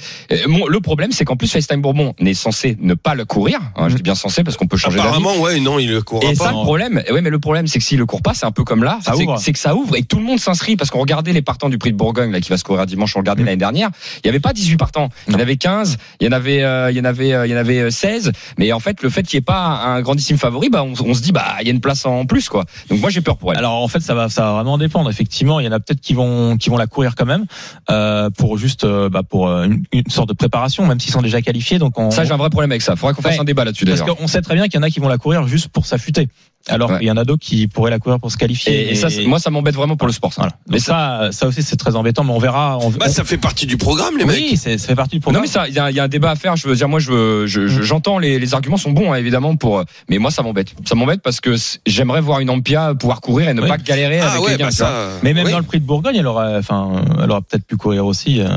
bon, 0.47 0.67
le 0.67 0.79
problème, 0.79 1.11
c'est 1.11 1.25
qu'en 1.25 1.35
plus, 1.37 1.51
FaceTime 1.51 1.81
Bourbon 1.81 2.13
n'est 2.19 2.33
censé 2.33 2.77
ne 2.79 2.93
pas 2.93 3.15
le 3.15 3.25
courir. 3.25 3.59
hein, 3.75 3.89
Je 3.89 3.95
dis 3.95 4.03
bien 4.03 4.15
censé 4.15 4.43
parce 4.43 4.57
qu'on 4.57 4.67
peut 4.67 4.77
changer. 4.77 4.99
Apparemment, 4.99 5.35
ouais, 5.37 5.59
non, 5.59 5.79
il 5.79 5.89
le 5.91 6.01
courra 6.01 6.29
Et 6.29 6.35
pas. 6.35 6.45
ça, 6.45 6.49
le 6.51 6.63
problème, 6.63 7.01
oui, 7.11 7.19
mais 7.21 7.29
le 7.29 7.39
problème, 7.39 7.67
c'est 7.67 7.79
que 7.79 7.85
s'il 7.85 7.97
le 7.99 8.05
court 8.05 8.21
pas, 8.21 8.33
c'est 8.33 8.45
un 8.45 8.51
peu 8.51 8.63
comme 8.63 8.83
là, 8.83 8.99
Ça 9.03 9.13
c'est 9.15 9.23
ouvre. 9.23 9.37
c'est 9.39 9.53
que 9.53 9.59
ça 9.59 9.75
ouvre 9.75 9.95
et 9.95 10.01
que 10.01 10.07
tout 10.07 10.17
le 10.17 10.23
monde 10.25 10.39
s'inscrit 10.39 10.75
parce 10.75 10.89
qu'on 10.89 10.99
regardait 10.99 11.33
les 11.33 11.41
partants 11.41 11.69
du 11.69 11.77
prix 11.77 11.91
de 11.91 11.97
Bourgogne, 11.97 12.31
là, 12.31 12.41
qui 12.41 12.49
va 12.49 12.57
se 12.57 12.63
courir 12.63 12.85
dimanche, 12.85 13.15
on 13.15 13.19
le 13.19 13.23
regardait 13.23 13.43
Mm. 13.43 13.45
l'année 13.45 13.57
dernière. 13.57 13.89
Il 14.23 14.27
y 14.27 14.29
avait 14.29 14.39
pas 14.39 14.53
18 14.53 14.77
partants. 14.77 15.09
Il 15.27 15.33
y 15.33 15.35
en 15.35 15.39
avait 15.39 15.55
15, 15.57 15.97
il 16.19 16.25
y 16.25 16.27
en 16.29 16.31
avait, 16.31 16.63
euh, 16.63 16.91
il 16.91 16.97
y 16.97 16.99
en 17.01 17.05
avait, 17.05 17.33
euh, 17.33 17.45
il 17.47 17.51
y 17.51 17.53
en 17.53 17.57
avait 17.57 17.60
euh, 17.69 17.89
16. 17.91 18.31
Mais 18.57 18.71
en 18.73 18.79
fait, 18.79 19.01
le 19.01 19.09
fait 19.09 19.23
qu'il 19.23 19.37
n'y 19.37 19.41
ait 19.41 19.45
pas 19.45 19.81
un 19.85 20.01
grandissime 20.01 20.37
favori, 20.37 20.69
bah, 20.69 20.83
on, 20.83 20.93
on 21.05 21.13
se 21.13 21.21
dit, 21.21 21.31
bah, 21.31 21.45
il 21.61 21.67
y 21.67 21.69
a 21.69 21.73
une 21.73 21.81
place 21.81 22.05
en 22.05 22.25
plus, 22.25 22.49
quoi. 22.49 22.65
Donc 22.89 22.99
moi, 23.01 23.09
j'ai 23.09 23.21
peur 23.21 23.37
pour 23.37 23.51
elle. 23.51 23.57
Alors 23.59 23.73
en 23.81 23.87
fait 23.87 23.99
ça 24.01 24.13
va 24.15 24.29
ça 24.29 24.43
va 24.43 24.53
vraiment 24.53 24.77
dépendre 24.77 25.09
effectivement 25.09 25.59
il 25.59 25.65
y 25.65 25.69
en 25.69 25.71
a 25.71 25.79
peut-être 25.79 26.01
qui 26.01 26.13
vont 26.13 26.57
qui 26.57 26.69
vont 26.69 26.77
la 26.77 26.87
courir 26.87 27.15
quand 27.15 27.25
même 27.25 27.45
euh, 27.89 28.29
pour 28.29 28.57
juste 28.57 28.83
euh, 28.83 29.09
bah, 29.09 29.21
pour 29.23 29.47
euh, 29.47 29.65
une, 29.65 29.83
une 29.91 30.03
sorte 30.09 30.29
de 30.29 30.33
préparation 30.33 30.85
même 30.85 30.99
s'ils 30.99 31.11
sont 31.11 31.21
déjà 31.21 31.41
qualifiés 31.41 31.79
donc 31.79 31.97
on 31.99 32.11
ça, 32.11 32.23
j'ai 32.23 32.31
un 32.31 32.37
vrai 32.37 32.49
problème 32.49 32.71
avec 32.71 32.81
ça. 32.81 32.95
Faudrait 32.95 33.13
qu'on 33.13 33.21
fasse 33.21 33.33
Ouais. 33.35 33.39
un 33.41 33.43
débat 33.43 33.63
là-dessus, 33.65 33.85
parce 33.85 33.99
d'ailleurs. 33.99 34.15
qu'on 34.17 34.27
sait 34.27 34.41
très 34.41 34.55
bien 34.55 34.65
qu'il 34.65 34.75
y 34.75 34.77
en 34.79 34.83
a 34.83 34.89
qui 34.89 34.99
vont 34.99 35.07
la 35.09 35.17
courir 35.17 35.47
juste 35.47 35.67
pour 35.69 35.85
s'affûter 35.85 36.27
alors 36.67 36.91
Ouais. 36.91 36.99
qu'il 36.99 37.07
y 37.07 37.11
en 37.11 37.17
a 37.17 37.23
d'autres 37.25 37.41
qui 37.43 37.67
pourraient 37.67 37.89
la 37.89 37.97
courir 37.99 38.19
pour 38.19 38.31
se 38.31 38.37
qualifier 38.37 38.89
Et, 38.89 38.91
et 38.91 38.95
ça, 38.95 39.07
moi, 39.25 39.39
ça 39.39 39.49
m'embête 39.49 39.73
vraiment 39.75 39.95
pour 39.97 40.05
le 40.07 40.13
sport, 40.13 40.31
ça. 40.31 40.41
voilà. 40.43 40.55
Mais 40.69 40.77
ça 40.79 41.29
ça 41.31 41.47
aussi 41.47 41.63
c'est 41.63 41.75
très 41.75 41.95
embêtant 41.95 42.23
mais 42.23 42.31
on 42.33 42.39
verra 42.39 42.77
on, 42.79 42.89
Bah, 42.91 43.09
ça 43.09 43.23
fait 43.23 43.37
partie 43.39 43.65
du 43.65 43.77
programme, 43.77 44.17
les 44.17 44.25
mecs. 44.25 44.35
oui 44.35 44.57
ça 44.57 44.77
fait 44.77 44.95
partie 44.95 45.15
du 45.15 45.17
Non 45.17 45.21
programme 45.21 45.41
mais 45.43 45.47
ça, 45.47 45.67
il 45.67 45.73
y, 45.73 45.79
a- 45.79 45.89
il 45.89 45.95
y 45.97 45.99
a 45.99 46.03
un 46.03 46.07
débat 46.07 46.31
à 46.31 46.35
faire. 46.35 46.55
Je 46.55 46.67
veux 46.67 46.75
dire, 46.75 46.87
moi, 46.87 46.99
je, 46.99 47.45
je- 47.47 47.50
Mm. 47.59 47.67
je- 47.67 47.81
j'entends 47.81 48.17
les, 48.17 48.39
les 48.39 48.53
arguments 48.53 48.77
sont 48.77 48.91
bons 48.91 49.11
hein, 49.11 49.15
évidemment 49.15 49.55
pour, 49.55 49.79
euh, 49.79 49.83
mais 50.09 50.17
moi 50.17 50.31
ça 50.31 50.41
m'embête. 50.43 50.73
Ça 50.85 50.95
m'embête 50.95 51.21
parce 51.21 51.41
que 51.41 51.55
j'aimerais 51.85 52.21
voir 52.21 52.39
une 52.39 52.49
Ampia 52.49 52.93
pouvoir 52.95 53.21
courir 53.21 53.49
et 53.49 53.53
ne 53.53 53.61
Oui. 53.61 53.67
pas 53.67 53.77
galérer 53.77 54.19
Ah 54.19 54.31
avec 54.31 54.41
ouais, 54.43 54.51
les 54.51 54.57
gains. 54.57 54.65
bah 54.65 54.71
ça. 54.71 55.09
mais 55.23 55.33
même 55.33 55.45
oui. 55.45 55.51
dans 55.51 55.59
le 55.59 55.65
prix 55.65 55.79
de 55.79 55.85
Bourgogne 55.85 56.15
elle 56.15 56.27
aura 56.27 56.57
enfin 56.57 57.03
elle 57.23 57.29
aura 57.31 57.41
peut-être 57.41 57.65
pu 57.65 57.75
courir 57.77 58.05
aussi 58.05 58.41
euh, 58.41 58.47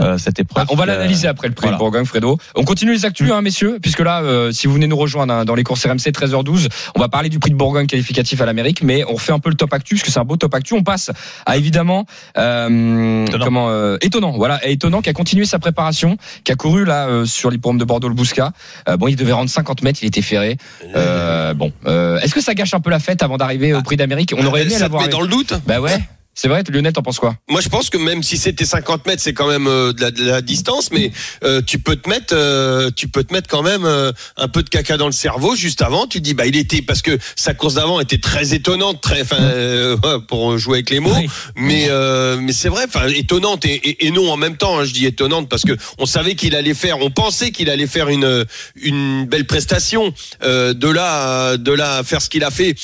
euh, 0.00 0.16
cette 0.18 0.38
épreuve 0.38 0.64
Ah, 0.68 0.72
on 0.72 0.76
va 0.76 0.86
l'analyser 0.86 1.28
après 1.28 1.48
le 1.48 1.54
prix 1.54 1.64
voilà. 1.66 1.76
de 1.76 1.78
Bourgogne, 1.78 2.04
Fredo. 2.04 2.38
On 2.54 2.64
continue 2.64 2.92
les 2.92 3.04
actus, 3.04 3.30
hein, 3.30 3.42
messieurs, 3.42 3.78
puisque 3.80 4.00
là, 4.00 4.22
euh, 4.22 4.50
si 4.52 4.66
vous 4.66 4.74
venez 4.74 4.86
nous 4.86 4.96
rejoindre 4.96 5.32
hein, 5.34 5.44
dans 5.44 5.54
les 5.54 5.64
courses 5.64 5.84
RMC 5.86 6.10
13h12, 6.12 6.68
on 6.94 7.00
va 7.00 7.08
parler 7.08 7.28
du 7.28 7.38
prix 7.38 7.50
de 7.50 7.56
Bourgogne 7.56 7.86
qualificatif 7.86 8.40
à 8.40 8.46
l'Amérique, 8.46 8.82
mais 8.82 9.04
on 9.08 9.14
refait 9.14 9.32
un 9.32 9.38
peu 9.38 9.50
le 9.50 9.56
top 9.56 9.72
actu, 9.74 9.94
parce 9.96 10.04
que 10.04 10.10
c'est 10.10 10.18
un 10.20 10.24
beau 10.24 10.36
top 10.36 10.54
actu. 10.54 10.74
On 10.74 10.82
passe 10.82 11.10
à 11.46 11.56
évidemment 11.56 12.06
euh, 12.38 13.26
Étonnant. 13.26 13.44
comment 13.44 13.68
euh, 13.70 13.96
étonnant, 14.00 14.32
voilà, 14.32 14.66
étonnant 14.66 15.02
qui 15.02 15.10
a 15.10 15.12
continué 15.12 15.44
sa 15.44 15.58
préparation, 15.58 16.16
qui 16.44 16.52
a 16.52 16.54
couru 16.56 16.84
là 16.84 17.06
euh, 17.08 17.24
sur 17.24 17.50
l'hippodrome 17.50 17.78
de 17.78 17.84
Bordeaux 17.84 18.08
le 18.08 18.14
Bouscat. 18.14 18.52
Euh, 18.88 18.96
bon, 18.96 19.08
il 19.08 19.16
devait 19.16 19.32
rendre 19.32 19.50
50 19.50 19.82
mètres, 19.82 19.98
il 20.02 20.06
était 20.06 20.22
ferré. 20.22 20.56
Euh, 20.96 21.54
bon, 21.54 21.72
est-ce 21.86 22.34
que 22.34 22.40
ça 22.40 22.54
gâche 22.54 22.74
un 22.74 22.80
peu 22.80 22.90
la 22.90 22.98
fête 22.98 23.22
avant 23.22 23.36
d'arriver 23.36 23.74
au 23.74 23.82
prix 23.82 23.96
d'Amérique? 23.96 24.32
On 24.36 24.46
aurait 24.46 24.62
aimé 24.62 24.78
l'avoir. 24.78 25.08
dans 25.08 25.20
le 25.20 25.28
doute? 25.28 25.54
Bah 25.66 25.80
ouais. 25.80 25.98
C'est 26.34 26.48
vrai, 26.48 26.62
Lionel, 26.68 26.92
t'en 26.94 27.02
penses 27.02 27.18
quoi? 27.18 27.36
Moi, 27.50 27.60
je 27.60 27.68
pense 27.68 27.90
que 27.90 27.98
même 27.98 28.22
si 28.22 28.38
c'était 28.38 28.64
50 28.64 29.06
mètres, 29.06 29.20
c'est 29.22 29.34
quand 29.34 29.48
même 29.48 29.66
euh, 29.66 29.92
de, 29.92 30.00
la, 30.00 30.10
de 30.10 30.24
la 30.24 30.40
distance, 30.40 30.90
mais 30.90 31.12
euh, 31.44 31.60
tu 31.60 31.78
peux 31.78 31.94
te 31.96 32.08
mettre, 32.08 32.32
euh, 32.34 32.90
tu 32.96 33.06
peux 33.08 33.22
te 33.22 33.34
mettre 33.34 33.48
quand 33.48 33.62
même 33.62 33.84
euh, 33.84 34.12
un 34.38 34.48
peu 34.48 34.62
de 34.62 34.70
caca 34.70 34.96
dans 34.96 35.06
le 35.06 35.12
cerveau 35.12 35.54
juste 35.56 35.82
avant. 35.82 36.06
Tu 36.06 36.18
te 36.20 36.24
dis, 36.24 36.32
bah, 36.32 36.46
il 36.46 36.56
était 36.56 36.80
parce 36.80 37.02
que 37.02 37.18
sa 37.36 37.52
course 37.52 37.74
d'avant 37.74 38.00
était 38.00 38.16
très 38.16 38.54
étonnante, 38.54 39.02
très, 39.02 39.20
enfin, 39.22 39.36
euh, 39.40 39.96
pour 40.28 40.56
jouer 40.56 40.78
avec 40.78 40.88
les 40.88 41.00
mots. 41.00 41.14
Oui. 41.14 41.28
Mais 41.56 41.86
euh, 41.90 42.38
mais 42.40 42.52
c'est 42.54 42.70
vrai, 42.70 42.84
enfin 42.88 43.08
étonnante 43.08 43.66
et, 43.66 43.74
et, 43.74 44.06
et 44.06 44.10
non 44.10 44.30
en 44.32 44.38
même 44.38 44.56
temps. 44.56 44.78
hein, 44.78 44.84
je 44.86 44.92
dis 44.92 45.04
étonnante 45.04 45.50
parce 45.50 45.62
que 45.64 45.76
on 45.98 46.06
savait 46.06 46.34
qu'il 46.34 46.54
allait 46.56 46.72
faire, 46.74 46.98
on 47.00 47.10
pensait 47.10 47.50
qu'il 47.50 47.68
allait 47.68 47.86
faire 47.86 48.08
une 48.08 48.46
une 48.76 49.26
belle 49.26 49.46
prestation. 49.46 50.14
Euh, 50.42 50.72
de 50.72 50.88
là 50.88 51.58
de 51.58 51.72
là 51.72 51.98
à 51.98 52.02
faire 52.04 52.22
ce 52.22 52.30
qu'il 52.30 52.42
a 52.44 52.50
fait. 52.50 52.74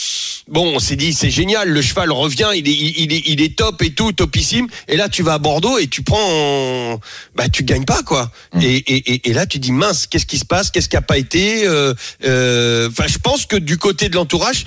Bon, 0.49 0.75
on 0.75 0.78
s'est 0.80 0.96
dit 0.96 1.14
c'est 1.14 1.30
génial, 1.30 1.70
le 1.70 1.80
cheval 1.80 2.12
revient, 2.12 2.50
il 2.54 2.68
est 2.68 2.73
il, 2.73 3.12
il 3.12 3.38
est 3.38 3.38
il 3.38 3.45
est 3.45 3.57
top 3.57 3.80
et 3.83 3.92
tout, 3.92 4.12
topissime. 4.12 4.66
Et 4.88 4.97
là 4.97 5.09
tu 5.09 5.23
vas 5.23 5.35
à 5.35 5.38
Bordeaux 5.38 5.78
et 5.78 5.87
tu 5.87 6.02
prends, 6.02 7.00
bah 7.35 7.49
tu 7.49 7.62
gagnes 7.62 7.85
pas 7.85 8.02
quoi. 8.02 8.30
Mmh. 8.54 8.61
Et, 8.62 8.76
et, 8.76 9.12
et, 9.14 9.30
et 9.30 9.33
là 9.33 9.47
tu 9.47 9.59
dis 9.59 9.73
mince, 9.73 10.07
qu'est-ce 10.07 10.26
qui 10.26 10.38
se 10.38 10.45
passe, 10.45 10.71
qu'est-ce 10.71 10.88
qui 10.88 10.97
a 10.97 11.02
pas 11.02 11.18
été. 11.18 11.66
euh, 11.66 11.95
euh, 12.25 12.88
Enfin, 12.90 13.07
je 13.07 13.18
pense 13.18 13.47
que 13.47 13.57
du 13.57 13.78
côté 13.78 14.09
de 14.09 14.14
l'entourage, 14.14 14.64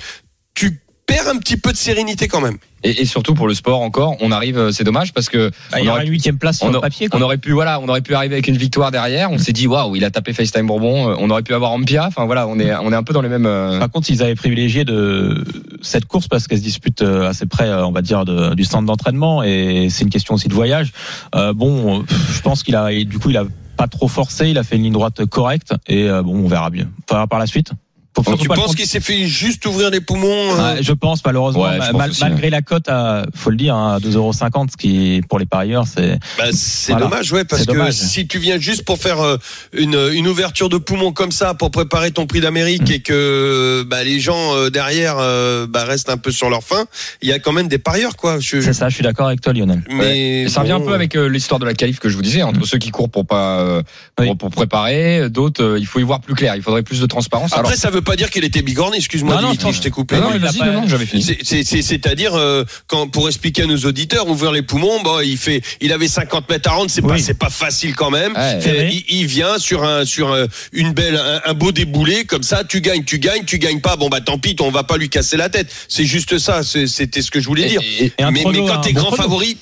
tu 0.54 0.81
perds 1.06 1.28
un 1.28 1.38
petit 1.38 1.56
peu 1.56 1.72
de 1.72 1.76
sérénité 1.76 2.28
quand 2.28 2.40
même. 2.40 2.58
et, 2.84 3.02
et 3.02 3.04
surtout 3.04 3.34
pour 3.34 3.48
le 3.48 3.54
sport 3.54 3.80
encore, 3.80 4.16
on 4.20 4.30
arrive, 4.32 4.56
euh, 4.58 4.70
c'est 4.72 4.84
dommage 4.84 5.12
parce 5.12 5.28
que 5.28 5.50
Bah, 5.70 5.78
il 5.78 5.82
on 5.82 5.84
y 5.84 5.88
aura 5.88 5.96
aurait 5.98 6.06
une 6.06 6.12
huitième 6.12 6.38
place 6.38 6.58
sur 6.58 6.66
on, 6.66 6.70
le 6.70 6.78
a- 6.78 6.80
papier 6.80 7.08
quoi. 7.08 7.18
on 7.18 7.22
aurait 7.22 7.38
pu 7.38 7.52
voilà, 7.52 7.80
on 7.80 7.88
aurait 7.88 8.00
pu 8.00 8.14
arriver 8.14 8.34
avec 8.36 8.46
une 8.48 8.56
victoire 8.56 8.90
derrière. 8.90 9.30
On 9.30 9.38
s'est 9.38 9.52
dit 9.52 9.66
waouh, 9.66 9.96
il 9.96 10.04
a 10.04 10.10
tapé 10.10 10.32
FaceTime 10.32 10.66
Bourbon. 10.66 11.10
euh, 11.10 11.16
On 11.18 11.28
aurait 11.30 11.42
pu 11.42 11.54
avoir 11.54 11.72
Ampia. 11.72 12.06
Enfin 12.06 12.24
voilà, 12.24 12.46
on 12.48 12.58
est 12.58 12.74
on 12.74 12.92
est 12.92 12.96
un 12.96 13.02
peu 13.02 13.12
dans 13.12 13.22
les 13.22 13.28
mêmes. 13.28 13.46
euh, 13.46 13.78
Par 13.78 13.90
contre, 13.90 14.10
ils 14.10 14.22
avaient 14.22 14.34
privilégié 14.36 14.84
de 14.84 15.44
cette 15.82 16.06
course 16.06 16.28
parce 16.28 16.46
qu'elle 16.46 16.58
se 16.58 16.62
dispute 16.64 17.02
euh, 17.02 17.28
assez 17.28 17.46
près, 17.46 17.66
euh, 17.68 17.84
on 17.86 17.92
va 17.92 18.02
dire, 18.02 18.24
de- 18.24 18.54
du 18.54 18.64
centre 18.64 18.86
d'entraînement 18.86 19.42
et 19.42 19.88
c'est 19.90 20.04
une 20.04 20.10
question 20.10 20.34
aussi 20.34 20.48
de 20.48 20.54
voyage. 20.54 20.92
Euh, 21.34 21.52
bon, 21.52 22.04
je 22.08 22.40
pense 22.42 22.62
qu'il 22.62 22.76
a, 22.76 22.92
et 22.92 23.04
du 23.04 23.18
coup, 23.18 23.30
il 23.30 23.36
a 23.36 23.44
pas 23.76 23.88
trop 23.88 24.06
forcé, 24.08 24.48
il 24.50 24.58
a 24.58 24.62
fait 24.64 24.76
une 24.76 24.82
ligne 24.84 24.92
droite 24.92 25.24
correcte 25.26 25.72
et 25.88 26.08
euh, 26.08 26.22
bon, 26.22 26.36
on 26.44 26.48
verra 26.48 26.70
bien. 26.70 26.88
Par, 27.06 27.26
par 27.28 27.38
la 27.38 27.46
suite. 27.46 27.72
Faut 28.14 28.22
surtout 28.24 28.42
Tu 28.42 28.48
penses 28.48 28.58
compte- 28.66 28.76
qu'il 28.76 28.86
s'est 28.86 29.00
fait 29.00 29.26
juste 29.26 29.64
ouvrir 29.64 29.88
les 29.90 30.00
poumons 30.00 30.26
euh, 30.28 30.74
Ouais, 30.74 30.82
je 30.82 30.92
pense 30.92 31.24
malheureusement, 31.24 31.62
Ouais, 31.62 31.72
je 31.74 31.78
ma- 31.78 31.86
pense 31.88 31.98
mal- 31.98 32.10
aussi, 32.10 32.20
malgré 32.24 32.50
la 32.50 32.60
cote 32.60 32.88
à, 32.88 33.24
faut 33.34 33.48
le 33.50 33.56
dire, 33.56 33.74
hein, 33.74 33.94
à 33.96 34.00
2,50€, 34.00 34.70
ce 34.70 34.76
qui 34.76 35.22
pour 35.30 35.38
les 35.38 35.46
parieurs, 35.46 35.86
c'est 35.86 36.18
Bah, 36.36 36.44
c'est 36.52 36.92
Voilà. 36.92 37.06
dommage, 37.08 37.32
ouais, 37.32 37.44
parce 37.44 37.62
que 37.64 37.72
dommage. 37.72 37.94
si 37.94 38.26
tu 38.26 38.38
viens 38.38 38.58
juste 38.58 38.84
pour 38.84 38.98
faire 38.98 39.20
euh, 39.20 39.38
une, 39.72 39.98
une 40.12 40.28
ouverture 40.28 40.68
de 40.68 40.76
poumon 40.76 41.12
comme 41.12 41.32
ça, 41.32 41.54
pour 41.54 41.70
préparer 41.70 42.10
ton 42.10 42.26
prix 42.26 42.40
d'Amérique 42.40 42.88
Mm. 42.90 42.92
et 42.92 43.00
que 43.00 43.82
bah, 43.88 44.04
les 44.04 44.20
gens 44.20 44.56
euh, 44.56 44.68
derrière 44.68 45.16
euh, 45.18 45.66
bah, 45.66 45.84
restent 45.84 46.10
un 46.10 46.18
peu 46.18 46.30
sur 46.32 46.50
leur 46.50 46.62
faim, 46.62 46.84
il 47.22 47.28
y 47.28 47.32
a 47.32 47.38
quand 47.38 47.52
même 47.52 47.68
des 47.68 47.78
parieurs, 47.78 48.16
quoi. 48.16 48.38
Je- 48.40 48.60
c'est 48.60 48.72
ça. 48.74 48.88
Je 48.90 48.94
suis 48.94 49.04
d'accord 49.04 49.28
avec 49.28 49.40
toi, 49.40 49.52
Lionel. 49.54 49.82
mais 49.90 50.48
ça 50.48 50.60
revient 50.60 50.72
un 50.72 50.80
peu 50.80 50.92
avec 50.92 51.16
euh, 51.16 51.28
l'histoire 51.28 51.58
de 51.60 51.64
la 51.64 51.72
qualif 51.74 51.98
que 51.98 52.08
je 52.10 52.16
vous 52.16 52.22
disais, 52.22 52.42
entre 52.42 52.60
Mm. 52.60 52.64
ceux 52.66 52.78
qui 52.78 52.90
courent 52.90 53.10
pour 53.10 53.26
pas 53.26 53.60
euh, 53.60 53.82
pour, 54.16 54.26
Oui. 54.26 54.34
pour 54.36 54.50
préparer, 54.50 55.30
d'autres 55.30 55.62
euh, 55.64 55.78
il 55.78 55.86
faut 55.86 55.98
y 55.98 56.02
voir 56.02 56.20
plus 56.20 56.34
clair. 56.34 56.54
Il 56.56 56.62
faudrait 56.62 56.82
plus 56.82 57.00
de 57.00 57.06
transparence. 57.06 57.52
Après, 57.54 57.68
Alors, 57.68 57.72
ça 57.78 57.88
veut 57.90 58.01
veut 58.02 58.10
pas 58.10 58.16
dire 58.16 58.30
qu'il 58.30 58.44
était 58.44 58.62
bigorné. 58.62 58.96
Excuse-moi, 58.98 59.36
Non, 59.36 59.48
Dimitri, 59.48 59.66
non. 59.66 59.72
je 59.72 59.80
t'ai 59.80 59.90
coupé. 59.90 60.16
Non, 60.16 60.30
Non, 60.30 60.40
pas- 60.58 60.66
non, 60.70 60.88
j'avais 60.88 61.06
fini. 61.06 61.22
C'est-à-dire, 61.22 62.34
euh, 62.34 62.64
quand 62.86 63.06
pour 63.08 63.28
expliquer 63.28 63.62
à 63.62 63.66
nos 63.66 63.76
auditeurs, 63.78 64.28
ouvrir 64.28 64.52
les 64.52 64.62
poumons, 64.62 65.00
bon, 65.02 65.20
il 65.20 65.36
fait, 65.36 65.62
il 65.80 65.92
avait 65.92 66.08
50 66.08 66.48
mètres 66.50 66.68
à 66.70 66.74
rendre, 66.74 66.90
c'est 66.90 67.02
pas, 67.02 67.14
Oui. 67.14 67.22
c'est 67.22 67.38
pas 67.38 67.50
facile 67.50 67.94
quand 67.94 68.10
même. 68.10 68.32
Ouais. 68.32 68.58
Euh, 68.66 68.88
il, 68.92 69.04
il 69.20 69.26
vient 69.26 69.58
sur 69.58 69.84
un, 69.84 70.04
sur 70.04 70.32
un- 70.32 70.46
une 70.72 70.92
belle, 70.92 71.16
un, 71.16 71.40
un 71.50 71.54
beau 71.54 71.72
déboulé 71.72 72.24
comme 72.24 72.42
ça, 72.42 72.64
tu 72.64 72.80
gagnes, 72.80 73.04
tu 73.04 73.18
gagnes, 73.18 73.44
tu 73.44 73.58
gagnes 73.58 73.80
pas, 73.80 73.96
bon 73.96 74.08
bah 74.08 74.20
tant 74.20 74.38
pis, 74.38 74.56
on 74.60 74.70
va 74.70 74.82
pas 74.84 74.96
lui 74.96 75.08
casser 75.08 75.36
la 75.36 75.48
tête. 75.48 75.68
C'est 75.88 76.04
juste 76.04 76.38
ça, 76.38 76.62
c'était 76.62 77.22
ce 77.22 77.30
que 77.30 77.40
je 77.40 77.46
voulais 77.46 77.66
Et- 77.66 77.68
dire. 77.68 77.80
et- 78.00 78.12
et 78.18 78.22
un 78.22 78.30
mais, 78.30 78.42
quand 78.42 78.80
t'es 78.80 78.92
grand 78.92 79.12
favori, 79.12 79.56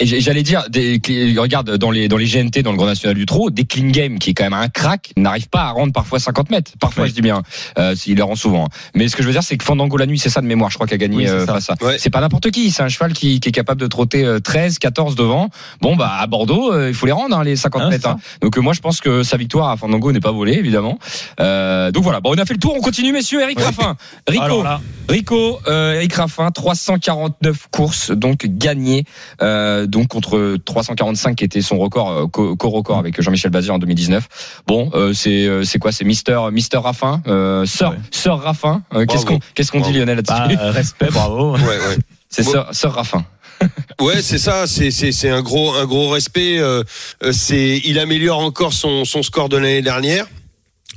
j'allais 0.00 0.42
dire, 0.42 0.64
des, 0.70 1.00
regarde, 1.38 1.76
dans 1.76 1.90
les, 1.90 2.08
dans 2.08 2.16
les 2.16 2.26
GNT, 2.26 2.62
dans 2.62 2.72
le 2.72 2.76
Grand 2.76 2.86
National 2.86 3.16
du 3.16 3.26
Trot, 3.26 3.50
des 3.50 3.64
clean 3.64 3.88
game, 3.90 4.18
qui 4.18 4.30
est 4.30 4.34
quand 4.34 4.44
même 4.44 4.52
un 4.54 4.68
crack, 4.68 5.12
n'arrive 5.16 5.48
pas 5.48 5.62
à 5.62 5.70
rendre 5.70 5.92
parfois 5.92 6.18
50 6.18 6.50
mètres. 6.50 6.72
Parfois, 6.80 7.06
je 7.06 7.12
dis 7.12 7.22
bien, 7.22 7.42
euh, 7.78 7.94
il 8.06 8.16
le 8.16 8.24
rend 8.24 8.34
souvent. 8.34 8.68
Mais 8.94 9.08
ce 9.08 9.16
que 9.16 9.22
je 9.22 9.28
veux 9.28 9.32
dire, 9.32 9.42
c'est 9.42 9.56
que 9.56 9.64
Fandango 9.64 9.96
la 9.96 10.06
nuit, 10.06 10.18
c'est 10.18 10.30
ça 10.30 10.40
de 10.40 10.46
mémoire, 10.46 10.70
je 10.70 10.76
crois, 10.76 10.86
qu'il 10.86 10.94
a 10.94 10.98
gagné 10.98 11.16
Oui, 11.16 11.24
c'est 11.26 11.30
euh, 11.32 11.46
ça. 11.46 11.54
face 11.54 11.70
à. 11.70 11.76
Ouais. 11.84 11.96
C'est 11.98 12.10
pas 12.10 12.20
n'importe 12.20 12.50
qui, 12.50 12.70
c'est 12.70 12.82
un 12.82 12.88
cheval 12.88 13.12
qui, 13.12 13.40
qui 13.40 13.48
est 13.48 13.52
capable 13.52 13.80
de 13.80 13.86
trotter 13.86 14.24
euh, 14.24 14.40
13, 14.40 14.78
14 14.78 15.14
devant. 15.14 15.48
Bon, 15.80 15.96
bah, 15.96 16.16
à 16.18 16.26
Bordeaux, 16.26 16.72
euh, 16.72 16.88
il 16.88 16.94
faut 16.94 17.06
les 17.06 17.12
rendre, 17.12 17.36
hein, 17.36 17.44
les 17.44 17.56
50 17.56 17.82
Ah, 17.84 17.88
mètres. 17.90 18.08
hein. 18.08 18.16
Donc, 18.40 18.56
euh, 18.58 18.60
moi, 18.60 18.72
je 18.72 18.80
pense 18.80 19.00
que 19.00 19.22
sa 19.22 19.36
victoire 19.36 19.70
à 19.70 19.76
Fandango 19.76 20.12
n'est 20.12 20.20
pas 20.20 20.32
volée, 20.32 20.54
évidemment. 20.54 20.98
Euh, 21.40 21.90
donc 21.90 22.02
voilà, 22.02 22.20
bon, 22.20 22.34
on 22.34 22.38
a 22.38 22.44
fait 22.44 22.54
le 22.54 22.60
tour, 22.60 22.74
on 22.76 22.80
continue, 22.80 23.12
messieurs. 23.12 23.40
Eric 23.42 23.58
Ouais. 23.58 23.64
Raffin. 23.66 23.96
Rico, 24.26 24.64
Rico, 25.08 25.60
euh, 25.68 25.94
Eric 25.94 26.14
Raffin, 26.14 26.50
349 26.50 27.68
courses 27.70 28.10
donc 28.10 28.46
gagnées, 28.46 29.04
euh, 29.42 29.86
donc 29.86 30.08
contre 30.08 30.56
345 30.64 31.36
qui 31.36 31.44
était 31.44 31.62
son 31.62 31.78
record, 31.78 32.10
euh, 32.10 32.26
co- 32.26 32.56
co-record 32.56 32.98
avec 32.98 33.20
Jean-Michel 33.20 33.50
Bazir 33.50 33.74
en 33.74 33.78
2019. 33.78 34.28
Bon, 34.66 34.90
euh, 34.94 35.12
c'est 35.12 35.46
euh, 35.46 35.64
c'est 35.64 35.78
quoi, 35.78 35.92
c'est 35.92 36.04
Mister 36.04 36.38
Mister 36.52 36.78
Raffin, 36.78 37.22
euh, 37.26 37.64
Sir 37.66 37.90
Ouais. 37.90 37.96
Sir 38.10 38.36
Raffin. 38.38 38.82
Euh, 38.94 39.06
qu'est-ce 39.06 39.26
qu'on 39.26 39.38
qu'est-ce 39.54 39.72
qu'on 39.72 39.80
dit. 39.80 39.92
Lionel 39.92 40.16
là-dessus? 40.16 40.56
Bah, 40.56 40.70
respect, 40.70 41.08
bravo. 41.12 41.52
ouais, 41.56 41.60
ouais. 41.62 41.98
C'est 42.28 42.42
Sir, 42.42 42.66
Sir 42.72 42.92
Raffin. 42.92 43.24
Ouais, 44.00 44.20
c'est 44.22 44.38
ça. 44.38 44.66
C'est 44.66 44.90
c'est 44.90 45.12
c'est 45.12 45.28
un 45.30 45.40
gros 45.42 45.72
un 45.74 45.84
gros 45.86 46.08
respect. 46.08 46.58
euh, 46.58 46.82
c'est 47.30 47.80
il 47.84 47.98
améliore 48.00 48.40
encore 48.40 48.72
son 48.72 49.04
son 49.04 49.22
score 49.22 49.48
de 49.48 49.56
l'année 49.56 49.82
dernière. 49.82 50.26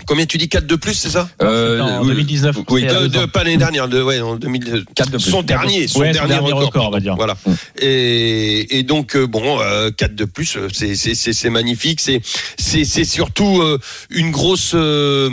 Combien 0.05 0.25
tu 0.25 0.37
dis 0.37 0.49
4 0.49 0.67
de 0.67 0.75
plus, 0.75 0.93
c'est 0.93 1.09
ça? 1.09 1.29
Euh, 1.41 1.79
en 1.79 2.01
oui, 2.01 2.09
2019. 2.09 2.57
oui, 2.69 2.83
de, 2.83 3.07
de- 3.07 3.25
pas 3.25 3.43
l'année 3.43 3.57
dernière, 3.57 3.87
de 3.87 4.01
ouais, 4.01 4.19
en 4.19 4.35
2000. 4.35 4.85
4 4.93 5.09
de 5.09 5.17
plus. 5.17 5.29
Son 5.31 5.41
dernier, 5.41 5.87
son 5.87 5.99
Ouais, 6.01 6.07
son 6.13 6.19
dernier, 6.27 6.33
dernier 6.35 6.51
record, 6.51 6.65
record, 6.67 6.87
on 6.89 6.91
va 6.91 6.99
dire. 6.99 7.15
Voilà. 7.15 7.35
Mm. 7.45 7.51
Et, 7.79 8.77
et 8.79 8.83
donc 8.83 9.15
euh, 9.15 9.25
bon, 9.25 9.59
euh, 9.61 9.89
4 9.91 10.13
de 10.13 10.25
plus, 10.25 10.57
euh, 10.57 10.67
c'est 10.71 10.95
c'est 10.95 11.15
c'est 11.15 11.33
c'est 11.33 11.49
magnifique. 11.49 12.01
C'est 12.01 12.21
c'est 12.57 12.83
c'est 12.85 13.05
surtout 13.05 13.61
euh, 13.61 13.79
une 14.09 14.31
grosse 14.31 14.73
euh, 14.75 15.29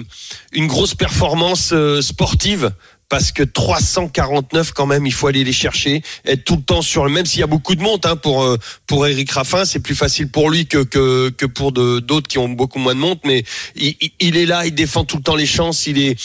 une 0.53 0.69
grosse 0.69 0.95
performance 0.95 1.71
euh, 1.73 2.01
sportive. 2.01 2.71
Parce 3.13 3.31
que 3.31 3.43
349 3.43 4.73
quand 4.73 4.87
même, 4.87 5.05
il 5.07 5.13
faut 5.13 5.27
aller 5.27 5.45
les 5.45 5.53
chercher, 5.53 6.03
être 6.25 6.45
tout 6.45 6.57
le 6.57 6.63
temps 6.63 6.81
sur 6.81 7.05
le 7.05 7.11
même 7.11 7.27
s'il 7.27 7.41
y 7.41 7.43
a 7.43 7.47
beaucoup 7.47 7.75
de 7.75 7.83
monde 7.83 8.01
hein, 8.07 8.17
pour 8.17 8.43
euh, 8.43 8.57
pour 8.87 9.07
Eric 9.07 9.31
Raffin, 9.33 9.67
c'est 9.67 9.81
plus 9.81 9.95
facile 9.95 10.29
pour 10.31 10.49
lui 10.51 10.67
que 10.67 10.79
que 10.83 11.29
que 11.29 11.45
pour 11.45 11.73
d'autres 11.73 12.27
qui 12.27 12.39
ont 12.39 12.49
beaucoup 12.49 12.79
moins 12.79 12.95
de 12.95 13.01
monde, 13.01 13.19
mais 13.25 13.45
il, 13.77 13.95
il- 14.01 14.13
il 14.21 14.37
est 14.39 14.47
là, 14.47 14.65
il 14.65 14.75
défend 14.75 15.05
tout 15.05 15.19
le 15.19 15.23
temps 15.23 15.37
les 15.37 15.45
chances, 15.45 15.87
il 15.87 15.99
est 15.99 16.17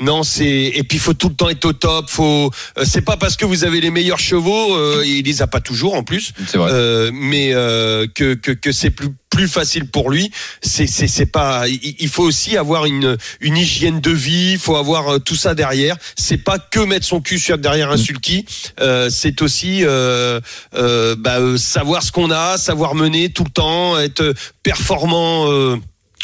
non, 0.00 0.24
c'est 0.24 0.44
et 0.74 0.82
puis 0.82 0.98
il 0.98 1.00
faut 1.00 1.14
tout 1.14 1.28
le 1.28 1.34
temps 1.36 1.48
être 1.48 1.64
au 1.64 1.72
top. 1.72 2.10
Faut, 2.10 2.50
euh, 2.76 2.84
c'est 2.84 3.02
pas 3.02 3.16
parce 3.16 3.36
que 3.36 3.44
vous 3.44 3.62
avez 3.62 3.80
les 3.80 3.90
meilleurs 3.90 4.18
chevaux, 4.18 4.74
euh, 4.76 5.04
il 5.06 5.22
les 5.24 5.42
a 5.42 5.46
pas 5.46 5.60
toujours 5.60 5.94
en 5.94 6.02
plus, 6.02 6.32
C'est 6.48 6.58
vrai. 6.58 6.72
euh, 6.72 7.10
mais 7.14 7.54
euh, 7.54 8.08
que 8.12 8.34
que, 8.34 8.50
que 8.50 8.72
c'est 8.72 8.90
plus 8.90 9.10
plus 9.32 9.48
facile 9.48 9.86
pour 9.86 10.10
lui. 10.10 10.30
C'est 10.60 10.86
c'est 10.86 11.08
c'est 11.08 11.26
pas. 11.26 11.64
Il, 11.66 12.08
faut 12.08 12.22
aussi 12.22 12.56
avoir 12.56 12.84
une 12.84 13.16
une 13.40 13.56
hygiène 13.56 14.00
de 14.00 14.10
vie. 14.10 14.52
Il 14.52 14.58
faut 14.58 14.76
avoir 14.76 15.14
euh, 15.14 15.18
tout 15.18 15.34
ça 15.34 15.54
derrière. 15.54 15.96
C'est 16.16 16.36
pas 16.36 16.58
que 16.58 16.80
mettre 16.80 17.06
son 17.06 17.20
cul 17.20 17.38
sur 17.38 17.58
derrière 17.58 17.90
un 17.90 17.96
sulky. 17.96 18.44
Euh, 18.80 19.08
c'est 19.10 19.40
aussi 19.40 19.84
euh, 19.84 20.40
euh, 20.74 21.16
bah, 21.18 21.40
euh, 21.40 21.56
savoir 21.56 22.02
ce 22.02 22.12
qu'on 22.12 22.30
a, 22.30 22.58
savoir 22.58 22.94
mener 22.94 23.30
tout 23.30 23.44
le 23.44 23.50
temps, 23.50 23.98
être 23.98 24.34
performant. 24.62 25.48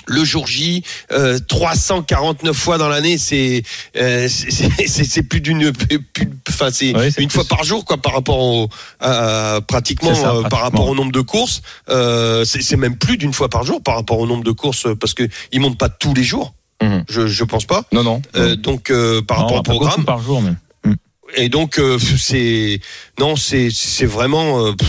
Le 0.08 0.24
jour 0.24 0.46
J, 0.46 0.82
euh, 1.12 1.38
349 1.46 2.56
fois 2.56 2.78
dans 2.78 2.88
l'année, 2.88 3.18
c'est 3.18 3.62
euh, 3.96 4.26
c'est- 4.28 5.22
plus 5.22 5.40
d'une, 5.40 5.72
plus- 5.72 6.00
enfin 6.48 6.70
c'est 6.72 6.94
Ouais, 6.96 7.08
une 7.18 7.28
plus. 7.28 7.34
fois 7.34 7.44
par 7.44 7.62
jour 7.64 7.84
quoi, 7.84 7.96
par 7.98 8.14
rapport 8.14 8.38
au, 8.38 8.68
pratiquement, 9.66 10.14
ça, 10.14 10.34
euh, 10.34 10.42
par 10.44 10.60
rapport 10.62 10.88
au 10.88 10.94
nombre 10.94 11.12
de 11.12 11.20
courses. 11.20 11.62
Euh, 11.88 12.44
c'est 12.44 12.76
même 12.76 12.96
plus 12.96 13.16
d'une 13.18 13.32
fois 13.32 13.48
par 13.48 13.64
jour 13.64 13.82
par 13.82 13.94
rapport 13.96 14.18
au 14.18 14.26
nombre 14.26 14.44
de 14.44 14.52
courses 14.52 14.86
parce 15.00 15.14
que 15.14 15.28
ils 15.52 15.60
montent 15.60 15.78
pas 15.78 15.88
tous 15.88 16.14
les 16.14 16.24
jours. 16.24 16.54
Mhm. 16.82 17.04
Je 17.08 17.26
je 17.26 17.44
pense 17.44 17.64
pas. 17.66 17.84
Non, 17.92 18.02
non. 18.04 18.22
Euh, 18.36 18.56
donc 18.56 18.90
euh, 18.90 19.20
par 19.22 19.38
Non, 19.40 19.44
rapport 19.46 19.58
au 19.58 19.62
programme 19.62 20.04
par 20.04 20.20
jour, 20.22 20.40
mais. 20.42 20.52
et 21.36 21.48
donc 21.48 21.78
euh, 21.78 21.98
c'est 22.18 22.80
non 23.18 23.36
c'est 23.36 23.68
c'est 23.72 24.06
vraiment 24.06 24.64
euh, 24.64 24.72
pff, 24.72 24.88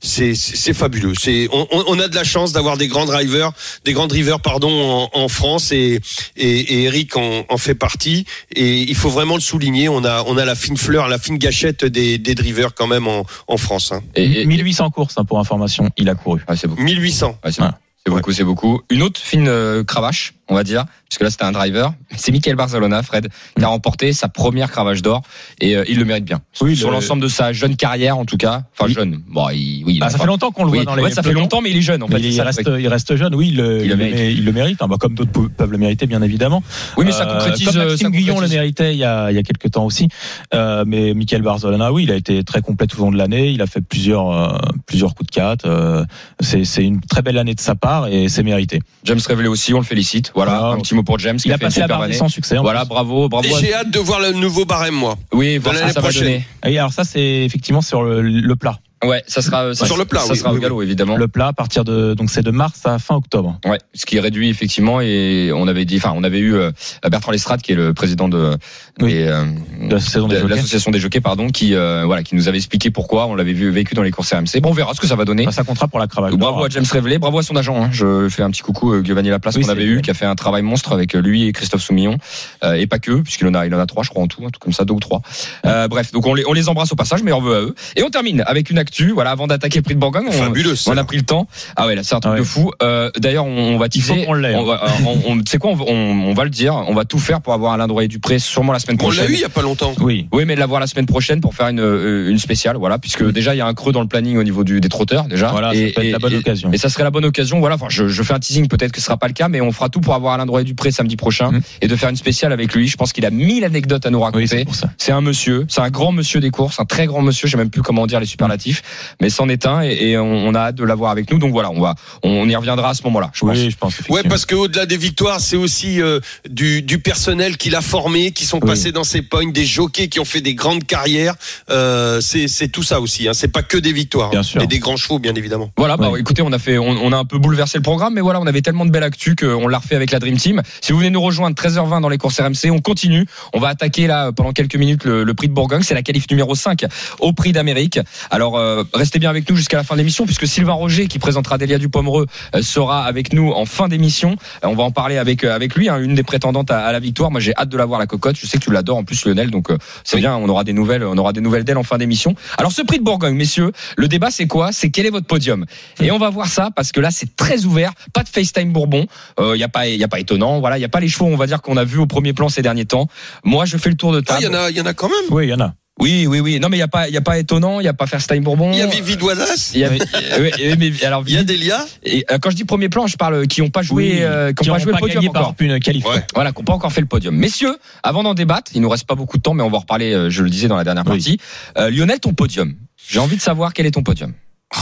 c'est 0.00 0.34
c'est 0.34 0.56
c'est 0.56 0.74
fabuleux. 0.74 1.12
C'est 1.18 1.48
on, 1.52 1.66
on- 1.70 1.84
on 1.88 1.98
a 2.00 2.08
de 2.08 2.14
la 2.14 2.24
chance 2.24 2.52
d'avoir 2.52 2.76
des 2.76 2.88
grands 2.88 3.06
drivers, 3.06 3.52
des 3.84 3.92
grands 3.92 4.06
drivers 4.06 4.40
pardon 4.40 4.70
en, 4.70 5.10
en 5.12 5.28
France 5.28 5.72
et, 5.72 6.00
et 6.36 6.58
et 6.60 6.82
Eric 6.84 7.16
en, 7.16 7.44
en 7.48 7.58
fait 7.58 7.74
partie 7.74 8.24
et 8.54 8.78
il 8.82 8.94
faut 8.94 9.10
vraiment 9.10 9.34
le 9.34 9.40
souligner. 9.40 9.88
On 9.88 10.04
a 10.04 10.22
on 10.26 10.36
a 10.36 10.44
la 10.44 10.54
fine 10.54 10.76
fleur, 10.76 11.08
la 11.08 11.18
fine 11.18 11.38
gâchette 11.38 11.84
des 11.84 12.18
des 12.18 12.34
drivers 12.34 12.74
quand 12.74 12.86
même 12.86 13.06
en 13.08 13.24
en 13.48 13.56
France. 13.56 13.92
Hein. 13.92 14.02
Et, 14.14 14.42
et- 14.42 14.46
1800 14.46 14.90
courses, 14.90 15.14
hein, 15.18 15.24
pour 15.24 15.38
information, 15.38 15.88
il 15.96 16.08
a 16.08 16.14
couru. 16.14 16.40
ouais, 16.48 16.56
c'est 16.56 16.68
beaucoup. 16.68 16.82
1800. 16.82 17.38
Ouais, 17.44 17.52
c'est 17.52 17.62
Ouais. 17.62 17.68
c'est 18.06 18.12
beaucoup, 18.12 18.32
c'est 18.32 18.44
beaucoup. 18.44 18.80
Une 18.90 19.02
autre 19.02 19.20
fine 19.20 19.48
euh, 19.48 19.84
cravache, 19.84 20.34
on 20.48 20.54
va 20.54 20.64
dire, 20.64 20.84
puisque 21.08 21.22
là 21.22 21.30
c'était 21.30 21.44
un 21.44 21.52
driver. 21.52 21.92
C'est 22.16 22.32
Michael 22.32 22.56
Barzalona, 22.56 23.02
Fred, 23.02 23.28
qui 23.56 23.64
a 23.64 23.68
remporté 23.68 24.12
sa 24.12 24.28
première 24.28 24.70
cravache 24.70 25.02
d'or 25.02 25.22
et 25.60 25.76
euh, 25.76 25.84
il 25.88 25.98
le 25.98 26.04
mérite 26.04 26.24
bien. 26.24 26.40
Oui, 26.60 26.76
Sur 26.76 26.88
le- 26.88 26.94
l'ensemble 26.94 27.22
de 27.22 27.28
sa 27.28 27.52
jeune 27.52 27.76
carrière, 27.76 28.16
en 28.18 28.24
tout 28.24 28.36
cas. 28.36 28.62
Enfin 28.72 28.86
Oui. 28.86 28.94
jeune. 28.94 29.22
Bon, 29.28 29.48
il, 29.50 29.84
oui, 29.86 29.98
Ah, 30.02 30.08
ça 30.10 30.16
pas- 30.18 30.22
fait 30.24 30.26
longtemps 30.28 30.50
qu'on 30.50 30.64
le 30.64 30.70
oui, 30.70 30.78
voit 30.78 30.84
dans 30.86 30.94
les. 30.94 31.02
ouais, 31.02 31.10
ça 31.10 31.22
fait 31.22 31.32
longtemps, 31.32 31.60
mais 31.60 31.70
il 31.70 31.76
est 31.76 31.82
jeune 31.82 32.02
en 32.02 32.08
fait. 32.08 32.18
Il, 32.20 32.36
le 32.36 32.42
reste, 32.42 32.62
il 32.78 32.88
reste 32.88 33.16
jeune, 33.16 33.34
oui, 33.34 33.48
il, 33.48 33.56
le- 33.56 33.82
Il 33.82 33.88
le 33.90 33.94
le 33.94 33.96
mérite. 33.96 34.44
le 34.44 34.52
mérite, 34.52 34.82
hein, 34.82 34.88
bah, 34.88 34.96
comme 34.98 35.14
d'autres 35.14 35.48
peuvent 35.48 35.70
le 35.72 35.78
mériter, 35.78 36.06
bien 36.06 36.22
évidemment. 36.22 36.62
Oui, 36.96 37.04
mais 37.04 37.12
ça 37.12 37.28
Euh, 37.28 37.34
concrétise. 37.38 37.66
Comme 37.66 37.76
euh, 37.76 37.84
Maxime 37.90 38.12
ça 38.12 38.18
le 38.18 38.26
concrétise. 38.32 38.54
méritait 38.54 38.92
il 38.94 38.98
y 38.98 39.04
a, 39.04 39.30
il 39.30 39.36
y 39.36 39.38
a 39.38 39.42
quelques 39.42 39.70
temps 39.70 39.84
aussi. 39.84 40.08
Euh, 40.54 40.84
mais 40.86 41.14
Michael 41.14 41.42
Barzolana, 41.42 41.92
oui, 41.92 42.04
il 42.04 42.10
a 42.10 42.14
été 42.16 42.42
très 42.44 42.62
complet 42.62 42.86
tout 42.86 42.98
au 43.00 43.04
long 43.04 43.12
de 43.12 43.18
l'année. 43.18 43.50
Il 43.50 43.60
a 43.62 43.66
fait 43.66 43.80
plusieurs, 43.80 44.30
euh, 44.30 44.58
plusieurs 44.86 45.14
coups 45.14 45.30
de 45.30 45.34
quatre. 45.34 45.66
Euh, 45.66 46.04
c'est, 46.40 46.64
c'est 46.64 46.84
une 46.84 47.00
très 47.00 47.22
belle 47.22 47.38
année 47.38 47.54
de 47.54 47.60
sa 47.60 47.74
part 47.74 48.06
et 48.08 48.28
c'est 48.28 48.42
mérité. 48.42 48.80
James 49.04 49.20
Révélé 49.26 49.48
aussi, 49.48 49.74
on 49.74 49.78
le 49.78 49.84
félicite. 49.84 50.32
Voilà, 50.44 50.58
Ah, 50.62 50.72
un 50.72 50.78
petit 50.78 50.94
mot 50.94 51.02
pour 51.02 51.18
James. 51.18 51.36
qui 51.36 51.48
Il 51.48 51.52
a 51.52 51.58
fait 51.58 51.64
une 51.64 51.66
passé 51.68 51.80
la 51.80 51.86
super 51.86 51.96
barre 51.98 52.04
année. 52.06 52.14
sans 52.14 52.28
succès. 52.28 52.56
Voilà, 52.58 52.80
plus. 52.80 52.88
bravo, 52.90 53.28
bravo. 53.28 53.48
J'ai 53.60 53.74
hâte 53.74 53.90
de 53.90 53.98
voir 53.98 54.20
le 54.20 54.32
nouveau 54.32 54.64
barème 54.64 54.94
moi. 54.94 55.16
Oui, 55.32 55.58
que 55.60 55.66
l'année 55.68 55.78
ça 55.92 56.00
va 56.00 56.00
prochaine. 56.02 56.22
donner. 56.24 56.46
Et 56.66 56.78
alors 56.78 56.92
ça, 56.92 57.04
c'est 57.04 57.20
effectivement 57.44 57.80
sur 57.80 58.02
le, 58.02 58.22
le 58.22 58.56
plat. 58.56 58.78
Ouais, 59.04 59.22
ça 59.26 59.42
sera 59.42 59.74
ça, 59.74 59.86
Sur 59.86 59.96
le 59.96 60.04
plat, 60.04 60.20
Ça 60.20 60.32
oui, 60.32 60.38
sera 60.38 60.50
oui, 60.50 60.58
au 60.58 60.60
galop, 60.60 60.82
évidemment. 60.82 61.16
Le 61.16 61.28
plat 61.28 61.48
à 61.48 61.52
partir 61.52 61.84
de 61.84 62.14
donc 62.14 62.30
c'est 62.30 62.42
de 62.42 62.50
mars 62.50 62.80
à 62.84 62.98
fin 62.98 63.14
octobre. 63.14 63.58
Ouais, 63.64 63.78
ce 63.94 64.06
qui 64.06 64.18
réduit 64.18 64.48
effectivement 64.48 65.00
et 65.00 65.50
on 65.54 65.68
avait 65.68 65.84
dit, 65.84 65.96
enfin, 65.98 66.12
on 66.16 66.24
avait 66.24 66.38
eu 66.40 66.54
euh, 66.54 66.70
Bertrand 67.08 67.30
Lestrade 67.32 67.62
qui 67.62 67.72
est 67.72 67.76
le 67.76 67.94
président 67.94 68.28
de, 68.28 68.56
Oui. 69.00 69.12
des, 69.14 69.22
euh, 69.28 69.44
De 69.88 70.28
des 70.28 70.40
de 70.42 70.46
l'association 70.48 70.90
des 70.90 70.98
jockeys, 70.98 71.20
pardon, 71.20 71.48
qui 71.50 71.74
euh, 71.74 72.02
voilà, 72.06 72.22
qui 72.22 72.34
nous 72.34 72.48
avait 72.48 72.58
expliqué 72.58 72.90
pourquoi. 72.90 73.26
On 73.26 73.34
l'avait 73.34 73.52
vu 73.52 73.70
vécu 73.70 73.94
dans 73.94 74.02
les 74.02 74.10
courses 74.10 74.32
RMC. 74.32 74.60
Bon, 74.60 74.70
on 74.70 74.72
verra 74.72 74.94
ce 74.94 75.00
que 75.00 75.06
ça 75.06 75.14
va 75.16 75.24
donner. 75.24 75.42
Enfin, 75.46 75.52
ça 75.52 75.64
comptera 75.64 75.86
pour 75.88 75.98
la 76.00 76.06
cravache. 76.08 76.34
Bravo 76.34 76.56
d'or. 76.58 76.64
à 76.66 76.68
James 76.68 76.84
Révélé, 76.90 77.18
bravo 77.18 77.38
à 77.38 77.42
son 77.42 77.54
agent. 77.56 77.80
hein. 77.82 77.90
Je 77.92 78.28
fais 78.28 78.42
un 78.42 78.50
petit 78.50 78.62
coucou 78.62 78.92
euh, 78.94 79.04
Giovanni 79.04 79.28
Laplace 79.30 79.56
Oui, 79.56 79.62
qu'on 79.62 79.68
avait 79.68 79.84
eu, 79.84 80.00
qui 80.02 80.10
a 80.10 80.14
fait 80.14 80.26
un 80.26 80.34
travail 80.34 80.62
monstre 80.62 80.92
avec 80.92 81.14
euh, 81.14 81.20
lui 81.20 81.46
et 81.46 81.52
Christophe 81.52 81.82
Soumillon, 81.82 82.18
euh, 82.64 82.72
et 82.74 82.86
pas 82.86 82.98
que, 82.98 83.20
puisqu'il 83.20 83.46
en 83.46 83.54
a, 83.54 83.66
il 83.66 83.74
en 83.74 83.78
a 83.78 83.86
trois, 83.86 84.02
je 84.02 84.10
crois 84.10 84.22
en 84.22 84.26
tout, 84.26 84.42
un 84.44 84.50
truc 84.50 84.62
comme 84.62 84.72
ça, 84.72 84.84
deux 84.84 84.94
ou 84.94 85.00
trois. 85.00 85.22
Euh, 85.66 85.86
bref, 85.88 86.10
donc 86.12 86.26
on 86.26 86.34
les, 86.34 86.44
on 86.46 86.52
les 86.52 86.68
embrasse 86.68 86.90
au 86.92 86.96
passage, 86.96 87.22
mais 87.22 87.32
on 87.32 87.40
veut 87.40 87.54
à 87.56 87.60
eux. 87.60 87.74
Et 87.96 88.02
on 88.02 88.10
termine 88.10 88.42
avec 88.46 88.70
une 88.70 88.78
actu. 88.88 89.10
Voilà, 89.12 89.30
avant 89.30 89.46
d'attaquer 89.46 89.82
prix 89.82 89.94
de 89.94 90.00
Bourgogne, 90.00 90.24
on, 90.28 90.32
Fabuleux. 90.32 90.74
on 90.86 90.96
a 90.96 91.04
pris 91.04 91.18
le 91.18 91.22
temps. 91.24 91.46
Ah 91.76 91.86
ouais, 91.86 91.94
là 91.94 92.02
c'est 92.02 92.14
un 92.14 92.20
truc 92.20 92.32
Ouais. 92.34 92.38
de 92.40 92.44
fou. 92.44 92.70
Euh, 92.82 93.10
D'ailleurs, 93.18 93.44
on, 93.44 93.74
on 93.74 93.78
va 93.78 93.88
teaser. 93.88 94.24
qu'on 94.24 94.32
l'ait. 94.34 94.54
On 94.54 94.66
on, 94.68 95.22
on- 95.26 95.36
tu 95.38 95.44
sais 95.50 95.58
quoi, 95.58 95.70
on, 95.70 95.74
va- 95.74 95.84
on, 95.88 95.94
on 96.30 96.34
va 96.34 96.44
le 96.44 96.50
dire. 96.50 96.74
On 96.74 96.94
va 96.94 97.04
tout 97.04 97.18
faire 97.18 97.40
pour 97.40 97.52
avoir 97.52 97.72
Alain 97.72 97.86
Droyer 97.86 98.08
Dupré 98.08 98.38
sûrement 98.38 98.72
la 98.72 98.78
semaine 98.78 98.96
On 99.00 99.04
prochaine. 99.04 99.24
l'a 99.24 99.30
eu 99.30 99.34
il 99.34 99.40
y 99.40 99.44
a 99.44 99.48
pas 99.48 99.62
longtemps. 99.62 99.92
Oui. 100.00 100.26
Oui, 100.32 100.44
mais 100.46 100.54
de 100.54 100.60
l'avoir 100.60 100.80
la 100.80 100.86
semaine 100.86 101.06
prochaine 101.06 101.40
pour 101.40 101.54
faire 101.54 101.68
une, 101.68 101.80
euh, 101.80 102.30
une 102.30 102.38
spéciale, 102.38 102.76
voilà, 102.76 102.98
puisque 102.98 103.24
déjà 103.30 103.54
il 103.54 103.58
y 103.58 103.60
a 103.60 103.66
un 103.66 103.74
creux 103.74 103.92
dans 103.92 104.00
le 104.02 104.08
planning 104.08 104.36
au 104.38 104.42
niveau 104.44 104.64
du, 104.64 104.80
des 104.80 104.88
trotteurs 104.88 105.24
déjà. 105.24 105.48
Voilà, 105.48 105.68
ça 105.68 105.74
peut 105.94 106.02
être 106.04 106.12
la 106.12 106.18
bonne 106.18 106.34
occasion. 106.34 106.70
Et 106.72 106.78
ça 106.78 106.88
serait 106.88 107.04
la 107.04 107.10
bonne 107.10 107.24
occasion, 107.24 107.60
voilà. 107.60 107.74
Enfin, 107.76 107.86
je, 107.90 108.08
je 108.08 108.22
fais 108.22 108.34
un 108.34 108.38
teasing, 108.38 108.68
peut-être 108.68 108.92
que 108.92 109.00
ce 109.00 109.04
sera 109.06 109.16
pas 109.16 109.26
le 109.28 109.34
cas, 109.34 109.48
mais 109.48 109.60
on 109.60 109.72
fera 109.72 109.88
tout 109.88 110.00
pour 110.00 110.14
avoir 110.14 110.34
Alain 110.34 110.46
Droit 110.46 110.62
Dupré 110.62 110.90
samedi 110.90 111.16
prochain 111.16 111.50
Mhm. 111.52 111.60
et 111.82 111.88
de 111.88 111.96
faire 111.96 112.08
une 112.08 112.16
spéciale 112.16 112.52
avec 112.52 112.74
lui. 112.74 112.88
Je 112.88 112.96
pense 112.96 113.12
qu'il 113.12 113.24
a 113.26 113.30
mille 113.30 113.64
anecdotes 113.64 114.06
à 114.06 114.10
nous 114.10 114.20
raconter. 114.20 114.64
c'est 114.98 115.12
un 115.12 115.20
monsieur, 115.20 115.66
c'est 115.68 115.80
un 115.80 115.90
grand 115.90 116.12
monsieur 116.12 116.40
des 116.40 116.50
courses, 116.50 116.80
un 116.80 116.84
très 116.84 117.06
grand 117.06 117.22
monsieur. 117.22 117.48
J'ai 117.48 117.56
même 117.56 117.70
plus 117.70 117.82
comment 117.82 118.06
dire 118.06 118.20
les 118.20 118.26
superlatifs. 118.26 118.77
Mais 119.20 119.30
c'en 119.30 119.48
est 119.48 119.66
un 119.66 119.82
et, 119.82 120.10
et 120.10 120.18
on, 120.18 120.24
on 120.48 120.54
a 120.54 120.60
hâte 120.60 120.74
de 120.76 120.84
l'avoir 120.84 121.10
avec 121.10 121.30
nous. 121.30 121.38
Donc 121.38 121.52
voilà, 121.52 121.70
on 121.70 121.80
va, 121.80 121.94
on 122.22 122.48
y 122.48 122.56
reviendra 122.56 122.90
à 122.90 122.94
ce 122.94 123.02
moment-là. 123.04 123.30
Je 123.34 123.40
pense. 123.40 123.56
Oui, 123.56 123.70
je 123.70 123.76
pense. 123.76 123.94
Ouais, 124.08 124.22
parce 124.22 124.46
que 124.46 124.54
au-delà 124.54 124.86
des 124.86 124.96
victoires, 124.96 125.40
c'est 125.40 125.56
aussi 125.56 126.00
euh, 126.00 126.20
du, 126.48 126.82
du 126.82 126.98
personnel 126.98 127.56
qu'il 127.56 127.74
a 127.74 127.80
formé, 127.80 128.32
qui 128.32 128.44
sont 128.44 128.58
Oui. 128.62 128.68
passés 128.68 128.92
dans 128.92 129.04
ses 129.04 129.22
pognes, 129.22 129.52
des 129.52 129.64
jockeys 129.66 130.08
qui 130.08 130.20
ont 130.20 130.24
fait 130.24 130.40
des 130.40 130.54
grandes 130.54 130.84
carrières. 130.84 131.34
Euh, 131.70 132.20
c'est 132.20 132.48
c'est 132.48 132.68
tout 132.68 132.82
ça 132.82 133.00
aussi. 133.00 133.28
Hein. 133.28 133.32
C'est 133.34 133.48
pas 133.48 133.62
que 133.62 133.78
des 133.78 133.92
victoires, 133.92 134.30
Bien 134.30 134.40
hein. 134.40 134.42
sûr. 134.42 134.62
et 134.62 134.66
des 134.66 134.78
grands 134.78 134.96
chevaux, 134.96 135.18
bien 135.18 135.34
évidemment. 135.34 135.70
Voilà, 135.76 135.96
bah, 135.96 136.10
Ouais. 136.10 136.20
écoutez, 136.20 136.42
on 136.42 136.52
a 136.52 136.58
fait, 136.58 136.78
on, 136.78 136.88
on 136.88 137.12
a 137.12 137.16
un 137.16 137.24
peu 137.24 137.38
bouleversé 137.38 137.78
le 137.78 137.82
programme, 137.82 138.14
mais 138.14 138.20
voilà, 138.20 138.40
on 138.40 138.46
avait 138.46 138.62
tellement 138.62 138.86
de 138.86 138.90
belles 138.90 139.02
actus 139.02 139.34
qu'on 139.36 139.68
l'a 139.68 139.78
refait 139.78 139.96
avec 139.96 140.10
la 140.10 140.18
Dream 140.18 140.36
Team. 140.36 140.62
Si 140.80 140.92
vous 140.92 140.98
venez 140.98 141.10
nous 141.10 141.20
rejoindre 141.20 141.56
13h20 141.56 142.00
dans 142.00 142.08
les 142.08 142.18
courses 142.18 142.40
RMC, 142.40 142.70
on 142.70 142.80
continue. 142.80 143.26
On 143.52 143.60
va 143.60 143.68
attaquer 143.68 144.06
là 144.06 144.32
pendant 144.32 144.52
quelques 144.52 144.76
minutes 144.76 145.04
le, 145.04 145.24
le 145.24 145.34
prix 145.34 145.48
de 145.48 145.52
Bourgogne. 145.54 145.82
C'est 145.82 145.94
la 145.94 146.02
qualif 146.02 146.24
numéro 146.30 146.54
5 146.54 146.84
au 147.20 147.32
prix 147.32 147.52
d'Amérique. 147.52 147.98
Alors 148.30 148.56
euh, 148.58 148.67
restez 148.94 149.18
bien 149.18 149.30
avec 149.30 149.48
nous 149.48 149.56
jusqu'à 149.56 149.76
la 149.76 149.84
fin 149.84 149.94
de 149.94 149.98
l'émission, 149.98 150.24
puisque 150.26 150.46
Sylvain 150.46 150.72
Roger, 150.72 151.06
qui 151.06 151.18
présentera 151.18 151.58
Delia 151.58 151.78
Dupomereux, 151.78 152.26
euh, 152.54 152.62
sera 152.62 153.04
avec 153.04 153.32
nous 153.32 153.50
en 153.52 153.64
fin 153.64 153.88
d'émission. 153.88 154.36
Euh, 154.64 154.68
on 154.68 154.74
va 154.74 154.82
en 154.84 154.90
parler 154.90 155.16
avec 155.18 155.44
euh, 155.44 155.54
avec 155.54 155.74
lui, 155.74 155.88
hein, 155.88 155.98
une 155.98 156.14
des 156.14 156.22
prétendantes 156.22 156.70
à, 156.70 156.84
à 156.86 156.92
la 156.92 157.00
victoire. 157.00 157.30
Moi, 157.30 157.40
j'ai 157.40 157.54
hâte 157.56 157.68
de 157.68 157.76
la 157.76 157.84
voir 157.84 157.98
la 157.98 158.06
cocotte. 158.06 158.36
Je 158.40 158.46
sais 158.46 158.58
que 158.58 158.64
tu 158.64 158.70
l'adores 158.72 158.96
en 158.98 159.04
plus, 159.04 159.24
Lionel. 159.26 159.50
Donc 159.50 159.70
euh, 159.70 159.78
c'est 160.04 160.16
Oui. 160.16 160.22
bien. 160.22 160.36
On 160.36 160.48
aura 160.48 160.64
des 160.64 160.72
nouvelles. 160.72 161.04
On 161.04 161.16
aura 161.18 161.32
des 161.32 161.40
nouvelles 161.40 161.64
d'elle 161.64 161.78
en 161.78 161.82
fin 161.82 161.98
d'émission. 161.98 162.34
Alors 162.58 162.72
ce 162.72 162.82
prix 162.82 162.98
de 162.98 163.04
Bourgogne, 163.04 163.34
messieurs, 163.34 163.72
le 163.96 164.08
débat 164.08 164.30
c'est 164.30 164.46
quoi? 164.46 164.72
C'est 164.72 164.90
quel 164.90 165.06
est 165.06 165.10
votre 165.10 165.26
podium? 165.26 165.64
Et 166.00 166.10
on 166.10 166.18
va 166.18 166.30
voir 166.30 166.46
ça 166.48 166.70
parce 166.74 166.92
que 166.92 167.00
là 167.00 167.10
c'est 167.10 167.36
très 167.36 167.64
ouvert. 167.64 167.92
Pas 168.12 168.22
de 168.22 168.28
FaceTime 168.28 168.72
Bourbon. 168.72 169.06
Il 169.40 169.56
y 169.58 169.64
a 169.64 169.68
pas, 169.68 169.86
il 169.88 169.96
y 169.98 170.04
a 170.04 170.08
pas 170.08 170.20
étonnant. 170.20 170.60
Voilà, 170.60 170.78
il 170.78 170.80
y 170.80 170.84
a 170.84 170.88
pas 170.88 171.00
les 171.00 171.08
chevaux, 171.08 171.26
on 171.26 171.36
va 171.36 171.46
dire 171.46 171.62
qu'on 171.62 171.76
a 171.76 171.84
vu 171.84 171.98
au 171.98 172.06
premier 172.06 172.32
plan 172.32 172.48
ces 172.48 172.62
derniers 172.62 172.84
temps. 172.84 173.06
Moi, 173.44 173.64
je 173.64 173.76
fais 173.76 173.90
le 173.90 173.96
tour 173.96 174.12
de 174.12 174.18
Ah, 174.18 174.22
table. 174.22 174.40
il 174.42 174.44
y 174.44 174.48
en 174.48 174.54
a, 174.54 174.70
il 174.70 174.76
y 174.76 174.80
en 174.80 174.86
a 174.86 174.94
quand 174.94 175.08
même. 175.08 175.30
Oui, 175.30 175.46
il 175.46 175.50
y 175.50 175.54
en 175.54 175.60
a. 175.60 175.72
Oui, 176.00 176.26
oui, 176.28 176.40
oui. 176.40 176.60
Non, 176.60 176.68
mais 176.68 176.76
il 176.76 176.80
y 176.80 176.84
a 176.84 176.88
pas, 176.88 177.08
il 177.08 177.14
y 177.14 177.16
a 177.16 177.20
pas 177.20 177.38
étonnant. 177.38 177.80
Il 177.80 177.84
y 177.84 177.88
a 177.88 177.92
pas 177.92 178.06
FaceTime 178.06 178.42
Bourbon. 178.44 178.70
Il 178.72 178.78
y 178.78 178.82
a 178.82 178.86
Vivi 178.86 179.16
Doisas, 179.16 179.72
Il 179.74 179.80
y 179.80 179.84
a- 179.84 179.90
oui, 180.38 180.50
oui, 180.58 180.74
mais 180.78 181.04
alors 181.04 181.24
il 181.26 181.34
y 181.34 181.38
a 181.38 181.42
Delia. 181.42 181.84
et, 182.04 182.24
euh, 182.30 182.38
quand 182.38 182.50
je 182.50 182.56
dis 182.56 182.64
premier 182.64 182.88
plan, 182.88 183.06
je 183.06 183.16
parle 183.16 183.46
qui 183.48 183.62
ont 183.62 183.70
pas 183.70 183.82
joué, 183.82 184.12
Oui, 184.14 184.18
euh, 184.22 184.52
qui 184.52 184.70
ont 184.70 184.74
pas 184.74 184.78
joué 184.78 184.92
le 184.92 184.98
podium 184.98 185.16
gagné 185.16 185.28
encore. 185.28 185.54
par 185.54 185.66
une 185.66 185.80
qualif. 185.80 186.04
Ouais. 186.06 186.24
Voilà, 186.34 186.52
qui 186.52 186.58
n'ont 186.60 186.64
pas 186.64 186.72
encore 186.74 186.92
fait 186.92 187.00
le 187.00 187.06
podium. 187.08 187.34
Messieurs, 187.34 187.76
avant 188.02 188.22
d'en 188.22 188.34
débattre, 188.34 188.70
il 188.74 188.80
nous 188.80 188.88
reste 188.88 189.06
pas 189.06 189.14
beaucoup 189.16 189.38
de 189.38 189.42
temps, 189.42 189.54
mais 189.54 189.62
on 189.62 189.70
va 189.70 189.78
en 189.78 189.80
reparler, 189.80 190.12
euh, 190.12 190.30
je 190.30 190.42
le 190.42 190.50
disais 190.50 190.68
dans 190.68 190.76
la 190.76 190.84
dernière 190.84 191.04
Oui. 191.06 191.10
partie. 191.16 191.38
Euh, 191.76 191.90
Lionel, 191.90 192.20
ton 192.20 192.32
podium. 192.32 192.74
J'ai 193.08 193.18
envie 193.18 193.36
de 193.36 193.42
savoir 193.42 193.72
quel 193.72 193.86
est 193.86 193.90
ton 193.92 194.02
podium. 194.02 194.32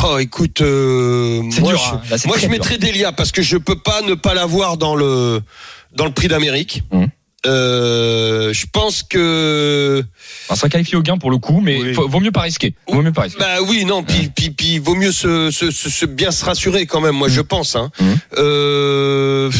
Oh, 0.04 0.18
écoute, 0.18 0.60
euh, 0.62 1.42
C'est 1.52 1.60
moi, 1.60 1.72
dur, 1.72 1.80
je, 1.80 1.94
hein. 1.94 2.00
Là, 2.10 2.16
moi, 2.26 2.36
très 2.36 2.46
je 2.46 2.46
dur. 2.48 2.50
mettrais 2.50 2.76
Delia 2.78 3.12
parce 3.12 3.30
que 3.32 3.40
je 3.40 3.56
peux 3.56 3.78
pas 3.78 4.02
ne 4.02 4.14
pas 4.14 4.34
l'avoir 4.34 4.76
dans 4.76 4.96
le 4.96 5.40
dans 5.94 6.04
le 6.04 6.10
prix 6.10 6.26
d'Amérique. 6.28 6.82
Mhm. 6.92 7.06
Euh, 7.44 8.52
je 8.52 8.66
pense 8.72 9.02
que 9.02 10.02
On 10.48 10.56
sera 10.56 10.68
qualifié 10.68 10.96
au 10.96 11.02
gain 11.02 11.18
pour 11.18 11.30
le 11.30 11.38
coup, 11.38 11.60
mais 11.60 11.76
Oui. 11.80 11.94
faut- 11.94 12.08
vaut 12.08 12.18
mieux 12.20 12.32
pas 12.32 12.40
risquer. 12.42 12.74
Vaut 12.88 13.02
mieux 13.02 13.12
pas 13.12 13.22
risquer. 13.22 13.38
Bah 13.38 13.58
oui, 13.68 13.84
non, 13.84 14.02
puis, 14.02 14.30
puis, 14.34 14.50
puis 14.50 14.78
vaut 14.78 14.94
mieux 14.94 15.12
se, 15.12 15.50
se, 15.50 15.70
se, 15.70 15.90
se 15.90 16.06
bien 16.06 16.30
se 16.30 16.44
rassurer 16.44 16.86
quand 16.86 17.00
même, 17.00 17.14
moi 17.14 17.28
je 17.28 17.40
pense. 17.42 17.76
Hein. 17.76 17.90
Mhm. 18.00 18.18
Euh... 18.38 19.50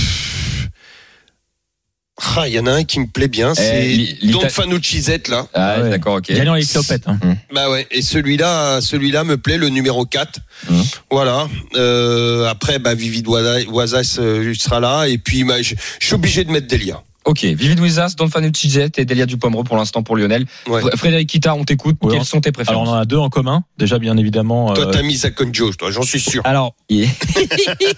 Ah, 2.39 2.49
il 2.49 2.55
y 2.55 2.59
en 2.59 2.67
a 2.67 2.73
un 2.73 2.85
qui 2.85 2.99
me 2.99 3.07
plaît 3.07 3.29
bien, 3.29 3.55
c'est 3.55 3.83
li- 3.83 4.19
l'Ita- 4.23 4.33
Don 4.45 4.49
Fanucci 4.49 5.03
Z 5.03 5.29
là. 5.29 5.47
Ah, 5.53 5.81
ouais. 5.83 5.91
d'accord, 5.91 6.15
ok. 6.17 6.33
Gagnant 6.33 6.55
les 6.55 6.65
clopettes. 6.65 7.07
hein. 7.07 7.19
Bah 7.53 7.69
ouais, 7.71 7.87
et 7.91 8.01
celui-là, 8.01 8.81
celui-là 8.81 9.23
me 9.25 9.37
plaît, 9.37 9.59
le 9.59 9.69
numéro 9.69 10.07
4. 10.07 10.41
Mhm. 10.71 10.83
Voilà. 11.11 11.47
Euh, 11.77 12.47
après, 12.49 12.79
bah 12.79 12.95
Vivi 12.95 13.23
Wazas 13.27 14.17
euh, 14.19 14.55
sera 14.55 14.81
là, 14.81 15.05
et 15.07 15.19
puis 15.19 15.45
bah, 15.45 15.61
je 15.61 15.75
je 16.01 16.07
suis 16.07 16.15
obligé 16.15 16.43
de 16.45 16.51
mettre 16.51 16.67
Delia. 16.69 17.03
Ok, 17.27 17.43
Vivid 17.45 17.81
Wizas, 17.81 18.15
Don 18.17 18.29
Fanucci 18.29 18.71
Jet 18.71 18.99
et 18.99 19.05
Delia 19.05 19.27
Dupomereux 19.27 19.65
pour 19.65 19.77
l'instant 19.77 20.03
pour 20.03 20.17
Lionel. 20.17 20.47
Ouais. 20.69 20.81
Fr- 20.81 20.97
Frédéric 20.97 21.29
Kita, 21.29 21.55
on 21.55 21.65
t'écoute. 21.65 21.97
Ouais, 22.01 22.13
Quelles 22.13 22.21
on- 22.21 22.25
sont 22.25 22.41
tes 22.41 22.49
Alors 22.51 22.55
préférences 22.65 22.89
on 22.89 22.93
en 22.93 22.95
a 22.95 23.05
deux 23.05 23.19
en 23.19 23.29
commun. 23.29 23.65
Déjà 23.79 23.99
bien 23.99 24.17
évidemment. 24.17 24.73
Toi, 24.73 24.87
euh, 24.87 24.91
t'as 24.93 25.03
mis 25.03 25.17
Zakonjo, 25.17 25.73
toi, 25.75 25.91
j'en 25.91 26.03
suis 26.03 26.21
sûr. 26.21 26.41
Alors 26.47 26.75
Yeah. 26.89 27.09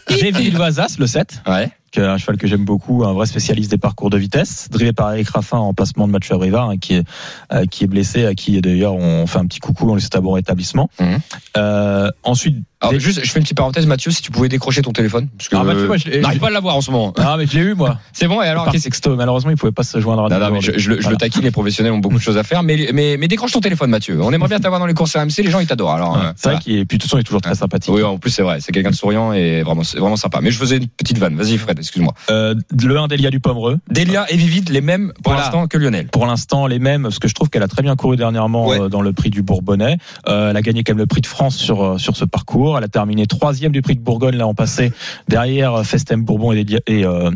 j'ai 0.08 0.30
Villoisas, 0.32 0.96
le 0.98 1.06
7. 1.06 1.42
Ouais. 1.46 1.70
Un 1.96 2.18
cheval 2.18 2.36
que 2.36 2.46
j'aime 2.46 2.64
beaucoup, 2.64 3.04
un 3.04 3.12
vrai 3.12 3.26
spécialiste 3.26 3.70
des 3.70 3.78
parcours 3.78 4.10
de 4.10 4.18
vitesse, 4.18 4.68
drivé 4.70 4.92
par 4.92 5.12
Eric 5.12 5.28
Raffin 5.30 5.58
en 5.58 5.72
placement 5.74 6.06
de 6.06 6.12
Mathieu 6.12 6.34
Abrivard, 6.34 6.70
hein, 6.70 6.76
qui 6.78 6.94
est 6.94 7.04
euh, 7.52 7.64
qui 7.66 7.84
est 7.84 7.86
blessé, 7.86 8.26
à 8.26 8.34
qui 8.34 8.60
d'ailleurs 8.60 8.94
on 8.94 9.26
fait 9.26 9.38
un 9.38 9.46
petit 9.46 9.60
coucou, 9.60 9.88
on 9.90 9.94
lui 9.94 10.00
souhaite 10.02 10.16
un 10.16 10.20
bon 10.20 10.32
rétablissement. 10.32 10.90
Mhm. 11.00 11.18
Euh, 11.56 12.10
ensuite, 12.22 12.56
Alors, 12.80 12.92
des- 12.92 13.00
juste, 13.00 13.20
je 13.24 13.30
fais 13.30 13.38
une 13.38 13.42
petite 13.44 13.56
parenthèse, 13.56 13.86
Mathieu, 13.86 14.10
si 14.10 14.22
tu 14.22 14.30
pouvais 14.30 14.48
décrocher 14.48 14.82
ton 14.82 14.92
téléphone. 14.92 15.28
Parce 15.36 15.48
que 15.48 15.56
Ah, 15.56 15.64
Mathieu, 15.64 15.86
moi, 15.86 15.96
je 15.96 16.18
n'arrive 16.20 16.38
pas 16.40 16.46
à 16.46 16.50
l'avoir 16.50 16.76
en 16.76 16.80
ce 16.80 16.90
moment. 16.90 17.12
ah 17.16 17.36
mais 17.38 17.46
je 17.46 17.54
l'ai 17.58 17.64
eu 17.64 17.74
moi. 17.74 17.98
C'est 18.12 18.28
bon, 18.28 18.40
et 18.42 18.46
alors, 18.46 18.64
Par 18.64 18.72
qu'est-ce 18.72 18.84
texto, 18.84 19.16
malheureusement 19.16 19.50
il 19.50 19.56
pouvait 19.56 19.72
pas 19.72 19.82
se 19.82 19.98
joindre. 20.00 20.24
à 20.26 20.28
Non, 20.28 20.38
non, 20.38 20.50
mais 20.52 20.60
je, 20.60 20.72
le- 20.72 20.78
je 20.78 20.90
Voilà. 20.92 21.10
le 21.10 21.16
taquine, 21.16 21.42
les 21.42 21.50
professionnels 21.50 21.92
ont 21.92 21.98
beaucoup 21.98 22.16
de 22.18 22.22
choses 22.22 22.36
à 22.38 22.44
faire, 22.44 22.62
mais, 22.62 22.90
mais, 22.92 23.16
mais 23.18 23.26
décroche 23.28 23.52
ton 23.52 23.60
téléphone, 23.60 23.90
Mathieu. 23.90 24.22
On 24.22 24.32
aimerait 24.32 24.48
bien 24.48 24.60
t'avoir 24.60 24.78
dans 24.80 24.86
les 24.86 24.94
courses 24.94 25.16
RMC, 25.16 25.42
les 25.42 25.50
gens 25.50 25.58
ils 25.60 25.66
t'adorent. 25.66 25.92
Alors, 25.94 26.12
Ouais, 26.16 26.22
euh, 26.26 26.32
C'est 26.36 26.50
vrai 26.50 26.60
qu'il 26.60 26.76
est, 26.78 26.84
puis 26.84 26.98
de 26.98 27.02
toute 27.02 27.10
façon 27.10 27.18
il 27.18 27.20
est 27.20 27.24
toujours 27.24 27.40
très 27.42 27.54
sympathique. 27.54 27.92
Oui, 27.92 28.02
en 28.02 28.18
plus 28.18 28.30
c'est 28.30 28.42
vrai, 28.42 28.58
c'est 28.60 28.72
quelqu'un 28.72 28.90
de 28.90 28.94
souriant 28.94 29.32
et 29.32 29.62
vraiment, 29.62 29.82
vraiment 29.96 30.16
sympa. 30.16 30.40
Mais 30.42 30.50
je 30.50 30.58
faisais 30.58 30.76
une 30.76 30.86
petite 30.88 31.18
vanne. 31.18 31.34
Vas-y, 31.36 31.56
Fred, 31.58 31.77
excuse-moi. 31.78 32.14
Euh, 32.30 32.54
le 32.82 32.98
1 32.98 33.08
Delia 33.08 33.30
du 33.30 33.40
Pomereux. 33.40 33.78
Delia 33.90 34.26
et 34.30 34.36
Vivid, 34.36 34.68
les 34.70 34.80
mêmes 34.80 35.12
pour 35.22 35.32
Voilà. 35.32 35.42
l'instant 35.46 35.66
que 35.66 35.78
Lionel. 35.78 36.08
Pour 36.08 36.26
l'instant, 36.26 36.66
les 36.66 36.78
mêmes, 36.78 37.02
parce 37.04 37.18
que 37.18 37.28
je 37.28 37.34
trouve 37.34 37.48
qu'elle 37.50 37.62
a 37.62 37.68
très 37.68 37.82
bien 37.82 37.96
couru 37.96 38.16
dernièrement 38.16 38.66
Ouais. 38.66 38.80
euh, 38.80 38.88
dans 38.88 39.00
le 39.02 39.12
prix 39.12 39.30
du 39.30 39.42
Bourbonnais. 39.42 39.98
Euh, 40.28 40.50
elle 40.50 40.56
a 40.56 40.62
gagné 40.62 40.84
quand 40.84 40.92
même 40.92 40.98
le 40.98 41.06
prix 41.06 41.20
de 41.20 41.26
France 41.26 41.56
sur 41.56 41.82
euh, 41.82 41.98
sur 41.98 42.16
ce 42.16 42.24
parcours. 42.24 42.76
Elle 42.78 42.84
a 42.84 42.88
terminé 42.88 43.26
troisième 43.26 43.72
du 43.72 43.82
prix 43.82 43.94
de 43.94 44.00
Bourgogne 44.00 44.36
là 44.36 44.46
en 44.46 44.54
passé 44.54 44.92
derrière 45.28 45.74
euh, 45.74 45.82
Festem 45.84 46.22
Bourbon 46.24 46.52
et, 46.52 46.64
Delia- 46.64 46.80
et 46.86 47.04
euh. 47.04 47.30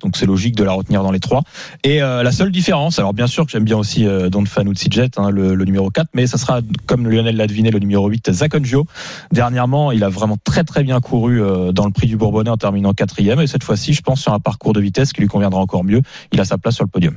Donc 0.00 0.16
c'est 0.16 0.26
logique 0.26 0.54
de 0.56 0.64
la 0.64 0.72
retenir 0.72 1.02
dans 1.02 1.10
les 1.12 1.20
trois. 1.20 1.42
Et 1.84 2.02
euh, 2.02 2.22
la 2.22 2.32
seule 2.32 2.50
différence, 2.52 2.98
alors 2.98 3.14
bien 3.14 3.26
sûr 3.26 3.44
que 3.46 3.50
j'aime 3.52 3.64
bien 3.64 3.76
aussi 3.76 4.06
euh, 4.06 4.28
Don 4.30 4.44
Fanucci 4.44 4.88
Jet, 4.90 5.18
hein, 5.18 5.30
le, 5.30 5.54
le 5.54 5.64
numéro 5.64 5.90
4, 5.90 6.08
mais 6.14 6.26
ça 6.26 6.38
sera 6.38 6.60
comme 6.86 7.08
Lionel 7.08 7.36
l'a 7.36 7.46
deviné 7.46 7.70
le 7.70 7.78
numéro 7.78 8.08
8, 8.08 8.32
Zakonjo. 8.32 8.86
Dernièrement, 9.32 9.92
il 9.92 10.04
a 10.04 10.08
vraiment 10.08 10.36
très 10.42 10.64
très 10.64 10.82
bien 10.82 11.00
couru 11.00 11.42
euh, 11.42 11.72
dans 11.72 11.86
le 11.86 11.92
prix 11.92 12.06
du 12.06 12.16
Bourbonnais 12.16 12.50
en 12.50 12.56
terminant 12.56 12.92
quatrième. 12.92 13.40
Et 13.40 13.46
cette 13.46 13.64
fois-ci, 13.66 13.92
je 13.92 14.00
pense 14.02 14.20
sur 14.22 14.32
un 14.32 14.40
parcours 14.40 14.72
de 14.72 14.80
vitesse 14.80 15.12
qui 15.12 15.20
lui 15.20 15.28
conviendra 15.28 15.60
encore 15.60 15.84
mieux. 15.84 16.00
Il 16.32 16.40
a 16.40 16.44
sa 16.44 16.56
place 16.58 16.74
sur 16.76 16.84
le 16.84 16.90
podium. 16.90 17.16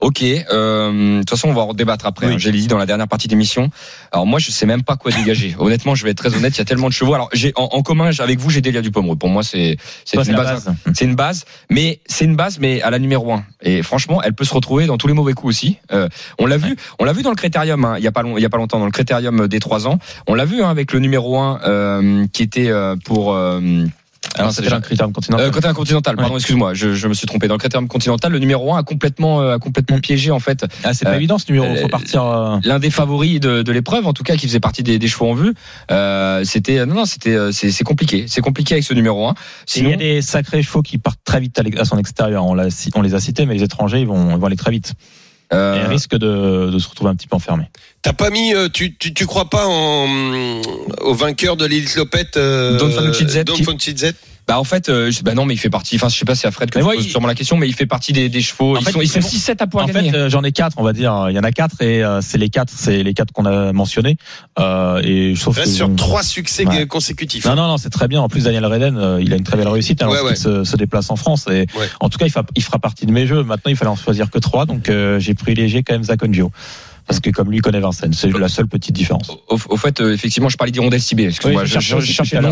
Ok, 0.00 0.22
euh, 0.22 0.92
de 0.92 1.18
toute 1.20 1.30
façon 1.30 1.48
on 1.48 1.54
va 1.54 1.62
en 1.62 1.74
débattre 1.74 2.06
après. 2.06 2.26
Oui. 2.28 2.34
hein. 2.34 2.38
J'ai 2.38 2.52
dit 2.52 2.68
dans 2.68 2.78
la 2.78 2.86
dernière 2.86 3.08
partie 3.08 3.26
d'émission. 3.26 3.68
Alors 4.12 4.26
moi 4.26 4.38
je 4.38 4.52
sais 4.52 4.64
même 4.66 4.84
pas 4.84 4.94
quoi 4.96 5.10
dégager. 5.10 5.56
Honnêtement, 5.58 5.96
je 5.96 6.04
vais 6.04 6.10
être 6.10 6.18
très 6.18 6.36
honnête. 6.36 6.54
Il 6.54 6.58
y 6.58 6.60
a 6.60 6.64
tellement 6.66 6.86
de 6.86 6.92
chevaux. 6.92 7.14
Alors 7.14 7.28
j'ai 7.32 7.52
en, 7.56 7.64
en 7.72 7.82
commun 7.82 8.10
avec 8.20 8.38
vous 8.38 8.48
j'ai 8.50 8.60
Delia 8.60 8.80
du 8.80 8.92
Pomereux. 8.92 9.16
Pour 9.16 9.28
moi 9.28 9.42
c'est 9.42 9.76
une 10.30 10.36
base. 10.36 10.64
base. 10.66 10.74
C'est 10.94 11.04
une 11.04 11.16
base, 11.16 11.46
mais 11.68 12.00
c'est 12.06 12.26
une 12.26 12.36
base, 12.36 12.60
mais 12.60 12.80
à 12.82 12.90
la 12.90 13.00
numéro 13.00 13.32
1. 13.32 13.44
Et 13.62 13.82
franchement, 13.82 14.22
elle 14.22 14.34
peut 14.34 14.44
se 14.44 14.54
retrouver 14.54 14.86
dans 14.86 14.98
tous 14.98 15.08
les 15.08 15.14
mauvais 15.14 15.32
coups 15.32 15.48
aussi. 15.56 15.78
Euh, 15.90 16.08
on 16.38 16.46
l'a 16.46 16.58
vu, 16.58 16.76
on 17.00 17.04
l'a 17.04 17.12
vu 17.12 17.22
dans 17.22 17.30
le 17.30 17.36
critérium. 17.36 17.84
hein, 17.84 17.94
il 17.98 18.04
y 18.04 18.06
a 18.08 18.12
pas 18.12 18.22
long- 18.22 18.36
il 18.36 18.42
y 18.42 18.46
a 18.46 18.50
pas 18.50 18.58
longtemps 18.58 18.78
dans 18.78 18.86
le 18.86 18.92
critérium 18.92 19.48
des 19.48 19.58
3 19.58 19.88
ans. 19.88 19.98
On 20.28 20.34
l'a 20.34 20.44
vu 20.44 20.62
hein, 20.62 20.70
avec 20.70 20.92
le 20.92 21.00
numéro 21.00 21.38
1 21.38 21.60
euh, 21.64 22.26
qui 22.32 22.44
était 22.44 22.70
pour. 23.04 23.36
Euh, 24.36 24.40
Alors, 24.40 24.50
c'est 24.50 24.56
c'était 24.56 24.66
déjà- 24.66 24.76
un 24.76 24.80
critère 24.80 25.10
continental. 25.12 25.46
euh, 25.46 25.72
continental, 25.72 26.16
pardon, 26.16 26.36
excuse-moi, 26.36 26.74
je, 26.74 26.94
je 26.94 27.08
me 27.08 27.14
suis 27.14 27.26
trompé. 27.26 27.48
Dans 27.48 27.54
le 27.54 27.58
critérium 27.58 27.88
continental, 27.88 28.30
le 28.32 28.38
numéro 28.38 28.74
1 28.74 28.78
a 28.78 28.82
complètement, 28.82 29.40
euh, 29.40 29.54
a 29.54 29.58
complètement 29.58 29.98
piégé 29.98 30.30
en 30.30 30.38
fait 30.40 30.64
ah, 30.84 30.92
c'est 30.94 31.04
pas 31.04 31.12
euh, 31.12 31.16
évident 31.16 31.38
ce 31.38 31.46
numéro. 31.50 31.66
euh, 31.66 31.82
Faut 31.82 31.88
partir. 31.88 32.22
euh, 32.24 32.58
l'un 32.64 32.78
des 32.78 32.90
favoris 32.90 33.40
de, 33.40 33.62
de 33.62 33.72
l'épreuve, 33.72 34.06
en 34.06 34.12
tout 34.12 34.22
cas, 34.22 34.36
qui 34.36 34.46
faisait 34.46 34.60
partie 34.60 34.82
des, 34.82 34.98
des 34.98 35.08
chevaux 35.08 35.30
en 35.30 35.34
vue. 35.34 35.54
Euh, 35.90 36.44
c'était 36.44 36.84
non, 36.86 36.94
non, 36.94 37.04
c'était 37.04 37.34
euh, 37.34 37.52
c'est 37.52 37.70
c'est 37.70 37.84
compliqué, 37.84 38.26
c'est 38.28 38.40
compliqué 38.42 38.74
avec 38.74 38.84
ce 38.84 38.94
numéro 38.94 39.26
1 39.28 39.34
Il 39.76 39.88
y 39.88 39.92
a 39.92 39.96
des 39.96 40.22
sacrés 40.22 40.62
chevaux 40.62 40.82
qui 40.82 40.98
partent 40.98 41.20
très 41.24 41.40
vite 41.40 41.58
à 41.58 41.80
à 41.80 41.84
son 41.84 41.98
extérieur. 41.98 42.44
On, 42.44 42.56
on 42.94 43.02
les 43.02 43.14
a 43.14 43.20
cités, 43.20 43.46
mais 43.46 43.54
les 43.54 43.62
étrangers, 43.62 44.00
ils 44.00 44.06
vont, 44.06 44.30
ils 44.30 44.36
vont 44.36 44.46
aller 44.46 44.56
très 44.56 44.70
vite. 44.70 44.92
Euh, 45.52 45.84
Et 45.84 45.86
risquent 45.88 46.16
de, 46.16 46.70
de 46.70 46.78
se 46.78 46.88
retrouver 46.88 47.10
un 47.10 47.14
petit 47.14 47.26
peu 47.26 47.36
enfermés. 47.36 47.70
T'as 48.02 48.12
pas 48.12 48.30
mis, 48.30 48.54
euh, 48.54 48.68
tu, 48.68 48.96
tu, 48.96 49.14
tu 49.14 49.26
crois 49.26 49.48
pas 49.48 49.66
en, 49.66 50.60
au 51.00 51.14
vainqueur 51.14 51.56
de 51.56 51.64
l'élite 51.64 51.96
Lopette, 51.96 52.36
euh, 52.36 52.78
Don 52.78 52.90
Fanucci 52.90 53.94
Bah 54.48 54.58
en 54.58 54.64
fait, 54.64 54.88
euh, 54.88 55.10
je- 55.10 55.22
bah 55.22 55.34
non, 55.34 55.44
mais 55.44 55.52
il 55.52 55.58
fait 55.58 55.68
partie. 55.68 55.96
Enfin, 55.96 56.08
je 56.08 56.16
sais 56.16 56.24
pas 56.24 56.34
si 56.34 56.40
c'est 56.40 56.48
à 56.48 56.50
Fred 56.50 56.70
que 56.70 56.78
Mais 56.78 56.82
tu 56.84 56.88
ouais, 56.88 56.96
il- 56.98 57.10
sûrement 57.10 57.26
la 57.28 57.34
question, 57.34 57.58
mais 57.58 57.68
il 57.68 57.74
fait 57.74 57.84
partie 57.84 58.14
des, 58.14 58.30
des 58.30 58.40
chevaux. 58.40 58.76
En 58.76 58.80
ils 58.80 58.84
fait, 58.86 58.92
sont, 58.92 59.00
ils 59.02 59.06
sont 59.06 59.20
c'est 59.20 59.20
bon. 59.20 59.28
6-7 59.28 59.62
à 59.62 59.66
pouvoir 59.66 59.84
En 59.84 59.88
gagner. 59.92 60.10
fait, 60.10 60.16
euh, 60.16 60.30
j'en 60.30 60.42
ai 60.42 60.52
quatre, 60.52 60.74
on 60.78 60.82
va 60.82 60.94
dire. 60.94 61.26
Il 61.28 61.36
y 61.36 61.38
en 61.38 61.42
a 61.42 61.52
quatre 61.52 61.82
et 61.82 62.02
euh, 62.02 62.20
c'est 62.22 62.38
les 62.38 62.48
quatre, 62.48 62.72
c'est 62.74 63.02
les 63.02 63.12
quatre 63.12 63.30
qu'on 63.32 63.44
a 63.44 63.72
mentionnés. 63.74 64.16
Euh, 64.58 65.02
et 65.04 65.34
je 65.34 65.40
trouve 65.40 65.54
Reste 65.54 65.72
que- 65.72 65.76
sur 65.76 65.94
trois 65.96 66.22
succès 66.22 66.66
Ouais. 66.66 66.86
consécutifs. 66.86 67.44
Non, 67.44 67.56
non, 67.56 67.68
non, 67.68 67.76
c'est 67.76 67.90
très 67.90 68.08
bien. 68.08 68.22
En 68.22 68.28
plus, 68.30 68.44
Daniel 68.44 68.64
Reden, 68.64 68.96
euh, 68.96 69.20
il 69.22 69.32
a 69.34 69.36
une 69.36 69.44
très 69.44 69.58
belle 69.58 69.68
réussite. 69.68 70.00
Alors 70.00 70.14
Ouais, 70.14 70.20
ouais. 70.22 70.28
qu'il 70.28 70.38
se, 70.38 70.64
se 70.64 70.76
déplace 70.76 71.10
en 71.10 71.16
France. 71.16 71.44
Et 71.50 71.66
Ouais. 71.78 71.86
en 72.00 72.08
tout 72.08 72.16
cas, 72.18 72.24
il, 72.24 72.32
fa- 72.32 72.42
il 72.56 72.62
fera 72.62 72.78
partie 72.78 73.04
de 73.04 73.12
mes 73.12 73.26
jeux. 73.26 73.42
Maintenant, 73.42 73.70
il 73.70 73.76
fallait 73.76 73.90
en 73.90 73.96
choisir 73.96 74.30
que 74.30 74.38
trois. 74.38 74.64
Donc, 74.64 74.88
euh, 74.88 75.20
j'ai 75.20 75.34
privilégié 75.34 75.82
quand 75.82 75.92
même 75.92 76.04
Zakonjo. 76.04 76.50
Parce 77.08 77.20
que 77.20 77.30
comme 77.30 77.50
lui 77.50 77.58
connaît 77.60 77.80
Vincennes, 77.80 78.12
c'est 78.12 78.28
la 78.38 78.48
seule 78.48 78.68
petite 78.68 78.94
différence. 78.94 79.30
Au, 79.48 79.58
au 79.70 79.76
fait, 79.76 80.00
euh, 80.00 80.12
effectivement, 80.12 80.48
je 80.50 80.56
parlais 80.56 80.70
d'Hirondelle 80.70 81.00
Cibé. 81.00 81.30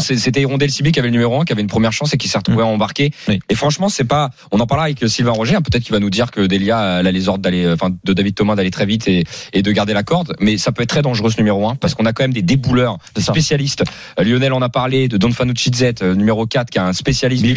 C'était 0.01 0.41
Hirondelle 0.41 0.71
Cibé 0.71 0.93
qui 0.93 0.99
avait 0.99 1.09
le 1.09 1.13
numéro 1.13 1.41
1, 1.41 1.45
qui 1.45 1.53
avait 1.53 1.63
une 1.63 1.69
première 1.69 1.93
chance 1.93 2.15
et 2.15 2.17
qui 2.17 2.27
s'est 2.29 2.39
retrouvé 2.39 2.63
à 2.63 2.67
embarquer. 2.67 3.13
Oui. 3.29 3.39
Et 3.49 3.55
franchement, 3.55 3.89
c'est 3.89 4.05
pas. 4.05 4.31
On 4.53 4.61
en 4.61 4.67
parlera 4.67 4.87
avec 4.87 5.03
euh, 5.03 5.09
Sylvain 5.09 5.33
Roger. 5.33 5.57
hein, 5.57 5.63
Peut-être 5.63 5.83
qu'il 5.85 5.93
va 5.93 6.01
nous 6.01 6.11
dire 6.11 6.31
que 6.31 6.41
Delia 6.41 7.01
elle 7.01 7.07
a 7.07 7.13
les 7.13 7.29
ordres 7.29 7.43
d'aller, 7.43 7.71
enfin, 7.71 7.91
de 8.05 8.13
David 8.13 8.35
Thomas 8.35 8.55
d'aller 8.57 8.71
très 8.71 8.87
vite 8.87 9.07
et, 9.09 9.25
et 9.53 9.63
de 9.63 9.73
garder 9.73 9.93
la 9.93 10.03
corde. 10.03 10.35
Mais 10.41 10.57
ça 10.57 10.73
peut 10.73 10.83
être 10.83 10.89
très 10.89 11.03
dangereux 11.03 11.31
ce 11.31 11.37
numéro 11.37 11.69
1 11.69 11.77
parce 11.77 11.95
qu'on 11.95 12.07
a 12.07 12.13
quand 12.13 12.25
même 12.25 12.33
des 12.33 12.43
débouleurs, 12.43 12.99
des 13.15 13.21
spécialistes. 13.23 13.85
Euh, 14.19 14.25
Lionel 14.25 14.53
en 14.55 14.63
a 14.63 14.69
parlé 14.69 15.09
de 15.09 15.17
Don 15.19 15.33
Fanucci 15.33 15.71
Z, 15.75 16.03
euh, 16.03 16.15
numéro 16.15 16.47
4, 16.47 16.71
qui 16.71 16.79
est 16.79 16.81
un 16.81 16.93
spécialiste. 16.95 17.43
David. 17.43 17.57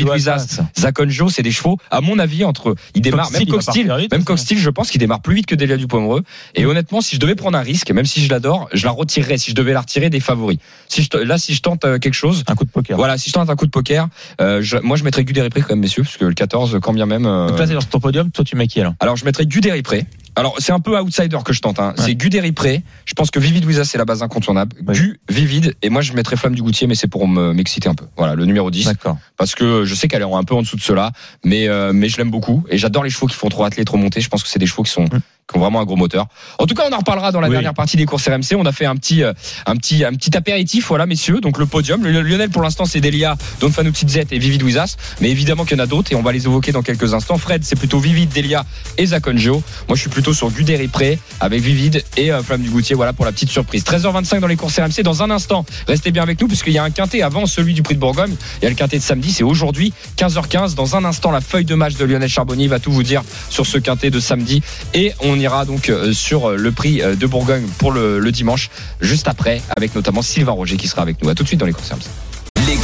Zakonjo, 0.77 1.29
c'est 1.29 1.43
des 1.43 1.51
chevaux. 1.51 1.77
À 1.91 2.01
mon 2.01 2.19
avis, 2.19 2.43
entre 2.43 2.75
ils 2.93 3.01
démarrent 3.01 3.31
même 3.31 3.41
il 3.43 3.49
va 3.51 3.55
Coxtil, 3.57 3.87
partir 3.87 3.97
vite, 3.97 4.11
même 4.11 4.21
ça. 4.21 4.25
Coxtil, 4.25 4.57
je 4.57 4.69
pense 4.69 4.89
qu'il 4.91 4.99
démarre 4.99 5.21
plus 5.21 5.35
vite 5.35 5.45
que 5.45 5.55
Delia 5.55 5.77
du 5.77 5.87
Pomereux. 5.87 6.23
Et 6.55 6.65
honnêtement. 6.65 6.88
Honnêtement, 6.89 7.01
si 7.01 7.15
je 7.15 7.19
devais 7.19 7.35
prendre 7.35 7.57
un 7.57 7.61
risque, 7.61 7.91
même 7.91 8.05
si 8.05 8.23
je 8.23 8.29
l'adore, 8.29 8.67
je 8.73 8.83
la 8.85 8.91
retirerais 8.91 9.37
si 9.37 9.51
je 9.51 9.55
devais 9.55 9.73
la 9.73 9.81
retirer 9.81 10.09
des 10.09 10.19
favoris. 10.19 10.57
Si 10.87 11.03
je, 11.03 11.17
là, 11.19 11.37
si 11.37 11.53
je 11.53 11.61
tente 11.61 11.85
euh, 11.85 11.99
quelque 11.99 12.13
chose, 12.15 12.43
Un 12.47 12.55
coup 12.55 12.65
de 12.65 12.69
poker. 12.71 12.97
voilà, 12.97 13.17
si 13.17 13.29
je 13.29 13.33
tente 13.35 13.49
un 13.49 13.55
coup 13.55 13.65
de 13.67 13.71
poker, 13.71 14.07
euh, 14.41 14.61
je- 14.61 14.77
moi 14.77 14.97
je 14.97 15.03
mettrais 15.03 15.23
Guderipré 15.23 15.61
quand 15.61 15.69
même, 15.69 15.79
messieurs, 15.79 16.03
parce 16.03 16.17
que 16.17 16.25
le 16.25 16.33
14, 16.33 16.79
quand 16.81 16.93
bien 16.93 17.05
même. 17.05 17.25
euh, 17.25 17.47
Donc 17.49 17.59
là, 17.59 17.67
c'est 17.67 17.73
sur 17.73 17.85
ton 17.85 17.99
podium. 17.99 18.31
Toi, 18.31 18.43
tu 18.43 18.55
mets 18.55 18.67
qui 18.67 18.81
alors? 18.81 18.93
Alors 18.99 19.15
je 19.17 19.25
mettrais 19.25 19.45
Guderipré. 19.45 20.05
Alors 20.35 20.55
c'est 20.59 20.71
un 20.71 20.79
peu 20.79 20.97
outsider 20.99 21.37
que 21.43 21.53
je 21.53 21.61
tente. 21.61 21.79
Hein. 21.79 21.93
Ouais. 21.97 22.03
C'est 22.05 22.15
Guderipré. 22.15 22.83
Je 23.05 23.13
pense 23.13 23.31
que 23.31 23.39
Vivid 23.39 23.65
Wiza 23.65 23.83
c'est 23.85 23.97
la 23.97 24.05
base 24.05 24.23
incontournable. 24.23 24.75
Oui. 24.87 24.93
Gu, 24.95 25.19
Vivid 25.29 25.75
et 25.81 25.89
moi 25.89 26.01
je 26.01 26.13
mettrais 26.13 26.35
Flamme 26.37 26.55
du 26.55 26.61
Goutier, 26.61 26.87
mais 26.87 26.95
c'est 26.95 27.07
pour 27.07 27.27
me- 27.27 27.53
m'exciter 27.53 27.89
un 27.89 27.95
peu. 27.95 28.05
Voilà, 28.17 28.35
le 28.35 28.45
numéro 28.45 28.71
10 28.71 28.85
D'accord. 28.85 29.17
parce 29.37 29.55
que 29.55 29.83
je 29.85 29.95
sais 29.95 30.07
qu'elle 30.07 30.21
est 30.21 30.25
un 30.33 30.43
peu 30.43 30.55
en 30.55 30.61
dessous 30.61 30.77
de 30.77 30.81
cela, 30.81 31.11
mais 31.43 31.67
euh, 31.67 31.91
mais 31.93 32.09
je 32.09 32.17
l'aime 32.17 32.31
beaucoup 32.31 32.63
et 32.69 32.77
j'adore 32.77 33.03
les 33.03 33.09
chevaux 33.09 33.27
qui 33.27 33.35
font 33.35 33.49
trop 33.49 33.63
atteler, 33.63 33.85
trop 33.85 33.97
monter. 33.97 34.21
Je 34.21 34.29
pense 34.29 34.43
que 34.43 34.49
c'est 34.49 34.59
des 34.59 34.67
chevaux 34.67 34.83
qui 34.83 34.91
sont 34.91 35.03
Mm. 35.03 35.19
qui 35.51 35.57
ont 35.57 35.59
vraiment 35.61 35.81
un 35.81 35.85
gros 35.85 35.95
moteur. 35.95 36.27
En 36.59 36.67
tout 36.67 36.75
cas, 36.75 36.83
on 36.89 36.93
en 36.93 36.99
reparlera 36.99 37.31
dans 37.31 37.41
la 37.41 37.47
Oui. 37.47 37.53
dernière 37.53 37.73
partie 37.73 37.97
des 37.97 38.05
courses 38.05 38.27
RMC. 38.27 38.55
On 38.55 38.65
a 38.67 38.71
fait 38.71 38.85
un 38.85 38.95
petit 38.95 39.23
euh, 39.23 39.33
un 39.65 39.75
petit 39.75 40.05
un 40.05 40.13
petit 40.13 40.37
apéritif, 40.37 40.87
voilà 40.89 41.05
messieurs. 41.07 41.41
Donc 41.41 41.57
le 41.57 41.65
podium, 41.65 42.03
le 42.03 42.21
Lionel 42.21 42.49
pour 42.49 42.61
l'instant 42.61 42.85
c'est 42.85 43.01
Delia, 43.01 43.35
Don 43.59 43.71
Fanou 43.71 43.91
Zet 43.93 44.27
et 44.31 44.37
Vivid 44.39 44.61
Wizas, 44.63 44.95
mais 45.21 45.29
évidemment 45.31 45.65
qu'il 45.65 45.77
y 45.77 45.81
en 45.81 45.83
a 45.83 45.87
d'autres 45.87 46.11
et 46.11 46.15
on 46.15 46.21
va 46.21 46.31
les 46.31 46.45
évoquer 46.45 46.71
dans 46.71 46.83
quelques 46.83 47.13
instants. 47.13 47.37
Fred, 47.37 47.63
c'est 47.63 47.75
plutôt 47.77 47.99
Vivid, 47.99 48.31
Delia 48.31 48.63
et 48.97 49.05
Zakonjo. 49.07 49.63
Moi, 49.87 49.95
je 49.95 50.01
suis 50.01 50.09
plutôt 50.19 50.33
sur 50.33 50.51
Guder 50.51 50.83
et 50.83 50.89
Pré 50.89 51.17
avec 51.39 51.61
Vivid 51.61 52.03
et 52.17 52.29
euh, 52.29 52.43
Flamme 52.43 52.61
du 52.61 52.69
Goutier. 52.69 52.93
Voilà 52.93 53.13
pour 53.13 53.23
la 53.23 53.31
petite 53.31 53.49
surprise. 53.49 53.85
13h25 53.85 54.41
dans 54.41 54.47
les 54.47 54.57
courses 54.57 54.77
RMC. 54.77 55.01
Dans 55.01 55.23
un 55.23 55.31
instant, 55.31 55.65
restez 55.87 56.11
bien 56.11 56.23
avec 56.23 56.41
nous 56.41 56.49
puisqu'il 56.49 56.73
y 56.73 56.77
a 56.77 56.83
un 56.83 56.89
quintet 56.89 57.21
avant 57.21 57.45
celui 57.45 57.73
du 57.73 57.83
Prix 57.83 57.95
de 57.95 58.01
Bourgogne. 58.01 58.35
Il 58.61 58.65
y 58.65 58.67
a 58.67 58.69
le 58.69 58.75
quintet 58.75 58.97
de 58.97 59.01
samedi, 59.01 59.31
c'est 59.31 59.45
aujourd'hui 59.45 59.93
15h15. 60.17 60.75
Dans 60.75 60.97
un 60.97 61.05
instant, 61.05 61.31
la 61.31 61.39
feuille 61.39 61.63
de 61.63 61.73
match 61.73 61.95
de 61.95 62.03
Lionel 62.03 62.27
Charbonnier 62.27 62.67
va 62.67 62.79
tout 62.79 62.91
vous 62.91 63.01
dire 63.01 63.21
sur 63.49 63.65
ce 63.65 63.77
quintet 63.77 64.09
de 64.09 64.19
samedi 64.19 64.61
et 64.93 65.13
on 65.21 65.39
ira 65.39 65.63
donc 65.63 65.87
euh, 65.87 66.11
sur 66.11 66.49
le 66.49 66.71
Prix 66.73 67.01
euh, 67.01 67.15
de 67.15 67.25
Bourgogne 67.25 67.67
pour 67.77 67.93
le, 67.93 68.19
le 68.19 68.31
dimanche 68.33 68.71
juste 68.99 69.29
après 69.29 69.61
avec 69.77 69.95
notamment 69.95 70.21
Sylvain 70.21 70.51
Roger 70.51 70.75
qui 70.75 70.89
sera 70.89 71.01
avec 71.01 71.23
nous. 71.23 71.29
À 71.29 71.33
tout 71.33 71.43
de 71.43 71.47
suite 71.47 71.61
dans 71.61 71.65
les 71.65 71.71
courses 71.71 71.91
RMC. 71.91 72.28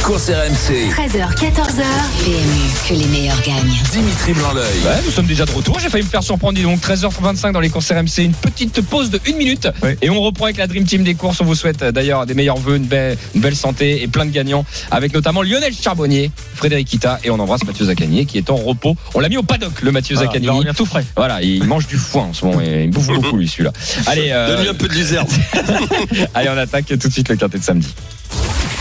Courses 0.06 0.30
RMC. 0.30 0.92
13h, 0.92 1.34
14h. 1.34 1.82
PMU, 2.24 2.88
que 2.88 2.94
les 2.94 3.06
meilleurs 3.08 3.42
gagnent. 3.42 3.74
Dimitri 3.90 4.34
Blanc-L'œil. 4.34 4.78
Ouais, 4.84 5.02
nous 5.04 5.10
sommes 5.10 5.26
déjà 5.26 5.44
de 5.44 5.50
retour. 5.50 5.80
J'ai 5.80 5.88
failli 5.88 6.04
me 6.04 6.08
faire 6.08 6.22
surprendre. 6.22 6.54
dis 6.54 6.62
Donc 6.62 6.78
13h25 6.78 7.50
dans 7.50 7.58
les 7.58 7.70
courses 7.70 7.90
RMC. 7.90 8.18
Une 8.18 8.32
petite 8.32 8.82
pause 8.82 9.10
de 9.10 9.18
une 9.26 9.36
minute. 9.36 9.66
Oui. 9.82 9.96
Et 10.02 10.08
on 10.08 10.20
reprend 10.22 10.44
avec 10.44 10.58
la 10.58 10.68
Dream 10.68 10.84
Team 10.84 11.02
des 11.02 11.16
courses. 11.16 11.40
On 11.40 11.44
vous 11.44 11.56
souhaite 11.56 11.82
euh, 11.82 11.90
d'ailleurs 11.90 12.24
des 12.24 12.34
meilleurs 12.34 12.58
vœux, 12.58 12.76
une 12.76 12.84
belle, 12.84 13.18
une 13.34 13.40
belle 13.40 13.56
santé 13.56 14.00
et 14.00 14.06
plein 14.06 14.24
de 14.24 14.30
gagnants. 14.30 14.64
Avec 14.92 15.12
notamment 15.12 15.42
Lionel 15.42 15.74
Charbonnier, 15.74 16.30
Frédéric 16.54 16.86
Kita 16.86 17.18
et 17.24 17.30
on 17.30 17.40
embrasse 17.40 17.64
Mathieu 17.64 17.86
Zaccagnier 17.86 18.26
qui 18.26 18.38
est 18.38 18.48
en 18.48 18.56
repos. 18.56 18.96
On 19.14 19.18
l'a 19.18 19.28
mis 19.28 19.38
au 19.38 19.42
paddock, 19.42 19.82
le 19.82 19.90
Mathieu 19.90 20.14
Voilà, 20.14 20.30
il 20.38 20.48
revenir 20.48 20.74
tout 20.76 20.86
frais. 20.86 21.04
Voilà, 21.16 21.42
il 21.42 21.64
mange 21.66 21.88
du 21.88 21.96
foin 21.96 22.26
en 22.26 22.32
ce 22.32 22.44
moment 22.44 22.60
et 22.60 22.84
il 22.84 22.90
bouffe 22.90 23.08
beaucoup 23.08 23.38
lui 23.38 23.48
celui-là. 23.48 23.72
Allez, 24.06 24.28
euh, 24.30 24.54
Donne-lui 24.54 24.68
un 24.68 24.74
peu 24.74 24.86
de 24.86 24.94
luzerne. 24.94 25.26
allez, 26.34 26.48
on 26.48 26.58
attaque 26.58 26.86
tout 26.86 27.08
de 27.08 27.12
suite 27.12 27.28
le 27.28 27.34
quintet 27.34 27.58
de 27.58 27.64
samedi. 27.64 27.92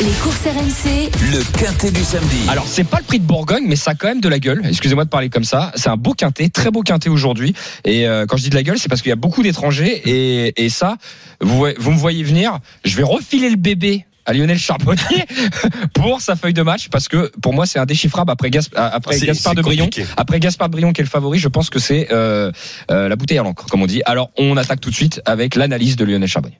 Les 0.01 0.11
courses 0.21 0.43
RMC, 0.43 1.09
Le 1.21 1.41
quintet 1.57 1.91
du 1.91 2.03
samedi. 2.03 2.37
Alors 2.49 2.67
c'est 2.67 2.83
pas 2.83 2.97
le 2.99 3.03
prix 3.03 3.19
de 3.19 3.25
Bourgogne, 3.25 3.63
mais 3.67 3.75
ça 3.75 3.91
a 3.91 3.95
quand 3.95 4.07
même 4.07 4.21
de 4.21 4.29
la 4.29 4.39
gueule. 4.39 4.61
Excusez-moi 4.67 5.05
de 5.05 5.09
parler 5.09 5.29
comme 5.29 5.43
ça. 5.43 5.71
C'est 5.75 5.89
un 5.89 5.97
beau 5.97 6.13
quintet, 6.13 6.49
très 6.49 6.71
beau 6.71 6.81
quintet 6.81 7.09
aujourd'hui. 7.09 7.53
Et 7.83 8.07
euh, 8.07 8.25
quand 8.25 8.37
je 8.37 8.43
dis 8.43 8.49
de 8.49 8.55
la 8.55 8.63
gueule, 8.63 8.77
c'est 8.77 8.89
parce 8.89 9.01
qu'il 9.01 9.09
y 9.09 9.13
a 9.13 9.17
beaucoup 9.17 9.41
d'étrangers. 9.43 10.01
Et, 10.05 10.65
et 10.65 10.69
ça, 10.69 10.97
vous, 11.41 11.65
vous 11.77 11.91
me 11.91 11.97
voyez 11.97 12.23
venir. 12.23 12.59
Je 12.83 12.95
vais 12.97 13.03
refiler 13.03 13.49
le 13.49 13.55
bébé 13.55 14.05
à 14.25 14.33
Lionel 14.33 14.57
Charbonnier 14.57 15.25
pour 15.93 16.19
sa 16.21 16.35
feuille 16.35 16.53
de 16.53 16.63
match 16.63 16.89
parce 16.89 17.07
que 17.07 17.31
pour 17.43 17.53
moi 17.53 17.65
c'est 17.67 17.77
indéchiffrable 17.79 18.31
après, 18.31 18.49
Gas- 18.49 18.69
après 18.75 19.15
Gaspard 19.27 19.53
de 19.55 19.61
Brion. 19.61 19.85
Après 20.17 20.39
Gaspard 20.39 20.67
de 20.69 20.73
Brion 20.73 20.93
qui 20.93 21.01
est 21.01 21.03
le 21.03 21.09
favori, 21.09 21.37
je 21.39 21.47
pense 21.47 21.69
que 21.69 21.77
c'est 21.79 22.07
euh, 22.11 22.51
euh, 22.91 23.07
la 23.07 23.15
bouteille 23.15 23.37
à 23.37 23.43
l'encre, 23.43 23.65
comme 23.67 23.83
on 23.83 23.85
dit. 23.85 24.01
Alors 24.05 24.31
on 24.37 24.57
attaque 24.57 24.81
tout 24.81 24.89
de 24.89 24.95
suite 24.95 25.21
avec 25.25 25.53
l'analyse 25.55 25.95
de 25.95 26.05
Lionel 26.05 26.27
Charbonnier. 26.27 26.59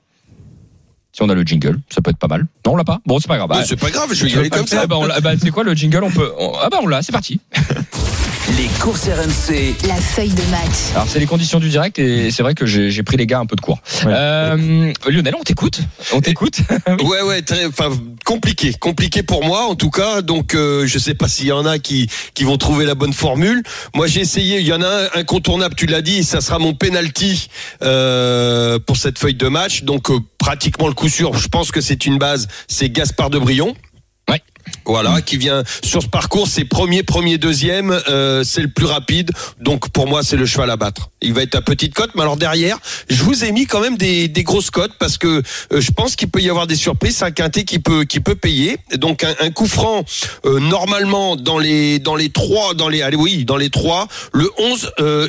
Si 1.16 1.22
on 1.22 1.30
a 1.30 1.34
le 1.34 1.44
jingle, 1.44 1.80
ça 1.88 2.02
peut 2.02 2.10
être 2.10 2.18
pas 2.18 2.26
mal. 2.28 2.42
Non, 2.66 2.74
on 2.74 2.76
l'a 2.76 2.84
pas? 2.84 3.00
Bon, 3.06 3.18
c'est 3.18 3.26
pas 3.26 3.38
grave. 3.38 3.50
Ouais, 3.50 3.56
Ah, 3.60 3.64
c'est 3.66 3.80
pas 3.80 3.88
grave, 3.88 4.12
je 4.12 4.24
vais 4.26 4.30
y 4.30 4.36
aller 4.38 4.50
comme 4.50 4.66
ça. 4.66 4.86
Bah, 4.86 4.96
on 4.98 5.06
l'a- 5.06 5.18
bah, 5.20 5.32
c'est 5.42 5.50
quoi 5.50 5.64
le 5.64 5.72
jingle? 5.72 6.04
On 6.04 6.10
peut. 6.10 6.30
on- 6.38 6.52
Ah 6.60 6.68
bah 6.70 6.76
on 6.82 6.86
l'a, 6.86 7.00
c'est 7.00 7.10
parti. 7.12 7.40
Les 8.56 8.68
courses 8.80 9.04
RMC. 9.08 9.74
la 9.86 9.96
feuille 9.96 10.30
de 10.30 10.42
match. 10.50 10.92
Alors 10.94 11.06
c'est 11.08 11.18
les 11.18 11.26
conditions 11.26 11.60
du 11.60 11.68
direct 11.68 11.98
et 11.98 12.30
c'est 12.30 12.42
vrai 12.42 12.54
que 12.54 12.64
j'ai 12.64 12.90
j'ai 12.90 13.02
pris 13.02 13.16
les 13.18 13.26
gars 13.26 13.38
un 13.38 13.44
peu 13.46 13.54
de 13.54 13.60
cours. 13.60 13.80
Euh, 14.06 14.92
Lionel, 15.06 15.34
on 15.38 15.42
t'écoute? 15.42 15.80
On 16.14 16.20
t'écoute? 16.20 16.60
Ouais, 17.04 17.20
ouais, 17.22 17.42
très, 17.42 17.66
enfin, 17.66 17.90
compliqué, 18.24 18.72
compliqué 18.72 19.22
pour 19.22 19.44
moi 19.44 19.66
en 19.66 19.74
tout 19.74 19.90
cas. 19.90 20.22
Donc, 20.22 20.54
euh, 20.54 20.86
je 20.86 20.98
sais 20.98 21.14
pas 21.14 21.28
s'il 21.28 21.46
y 21.46 21.52
en 21.52 21.66
a 21.66 21.78
qui 21.78 22.08
qui 22.34 22.44
vont 22.44 22.56
trouver 22.56 22.86
la 22.86 22.94
bonne 22.94 23.12
formule. 23.12 23.62
Moi, 23.94 24.06
j'ai 24.06 24.20
essayé. 24.20 24.60
Il 24.60 24.66
y 24.66 24.72
en 24.72 24.82
a 24.82 24.88
un 24.88 25.20
incontournable, 25.20 25.74
tu 25.74 25.86
l'as 25.86 26.02
dit. 26.02 26.24
Ça 26.24 26.40
sera 26.40 26.58
mon 26.58 26.72
penalty 26.74 27.48
euh, 27.82 28.78
pour 28.78 28.96
cette 28.96 29.18
feuille 29.18 29.34
de 29.34 29.48
match. 29.48 29.82
Donc, 29.82 30.10
euh, 30.10 30.18
pratiquement 30.38 30.88
le 30.88 30.94
coup 30.94 31.08
sûr. 31.08 31.34
Je 31.34 31.48
pense 31.48 31.70
que 31.70 31.80
c'est 31.80 32.06
une 32.06 32.18
base. 32.18 32.48
C'est 32.68 32.88
Gaspard 32.88 33.30
de 33.30 33.38
Brion. 33.38 33.74
Voilà, 34.84 35.20
qui 35.20 35.36
vient 35.36 35.64
sur 35.84 36.00
ce 36.00 36.06
parcours, 36.06 36.46
c'est 36.46 36.64
premier, 36.64 37.02
premier, 37.02 37.38
deuxième, 37.38 37.90
euh, 38.08 38.44
c'est 38.44 38.62
le 38.62 38.68
plus 38.68 38.86
rapide. 38.86 39.32
Donc 39.60 39.90
pour 39.90 40.06
moi, 40.06 40.22
c'est 40.22 40.36
le 40.36 40.46
cheval 40.46 40.70
à 40.70 40.76
battre. 40.76 41.10
Il 41.20 41.32
va 41.32 41.42
être 41.42 41.56
à 41.56 41.62
petite 41.62 41.92
cote, 41.92 42.10
mais 42.14 42.22
alors 42.22 42.36
derrière, 42.36 42.78
je 43.08 43.22
vous 43.24 43.44
ai 43.44 43.50
mis 43.50 43.66
quand 43.66 43.80
même 43.80 43.96
des, 43.96 44.28
des 44.28 44.44
grosses 44.44 44.70
cotes 44.70 44.92
parce 44.98 45.18
que 45.18 45.42
euh, 45.72 45.80
je 45.80 45.90
pense 45.90 46.14
qu'il 46.14 46.28
peut 46.28 46.40
y 46.40 46.48
avoir 46.48 46.68
des 46.68 46.76
surprises. 46.76 47.16
C'est 47.16 47.24
un 47.24 47.32
quintet 47.32 47.64
qui 47.64 47.80
peut 47.80 48.04
qui 48.04 48.20
peut 48.20 48.36
payer. 48.36 48.78
Donc 48.94 49.24
un, 49.24 49.50
coup 49.50 49.66
franc 49.66 50.04
euh, 50.44 50.60
normalement 50.60 51.34
dans 51.34 51.58
les 51.58 51.98
dans 51.98 52.14
les 52.14 52.30
trois, 52.30 52.74
dans 52.74 52.88
les 52.88 53.02
allez 53.02 53.16
oui, 53.16 53.44
dans 53.44 53.56
les 53.56 53.70
trois, 53.70 54.06
le 54.32 54.48
11 54.58 54.92
euh. 55.00 55.28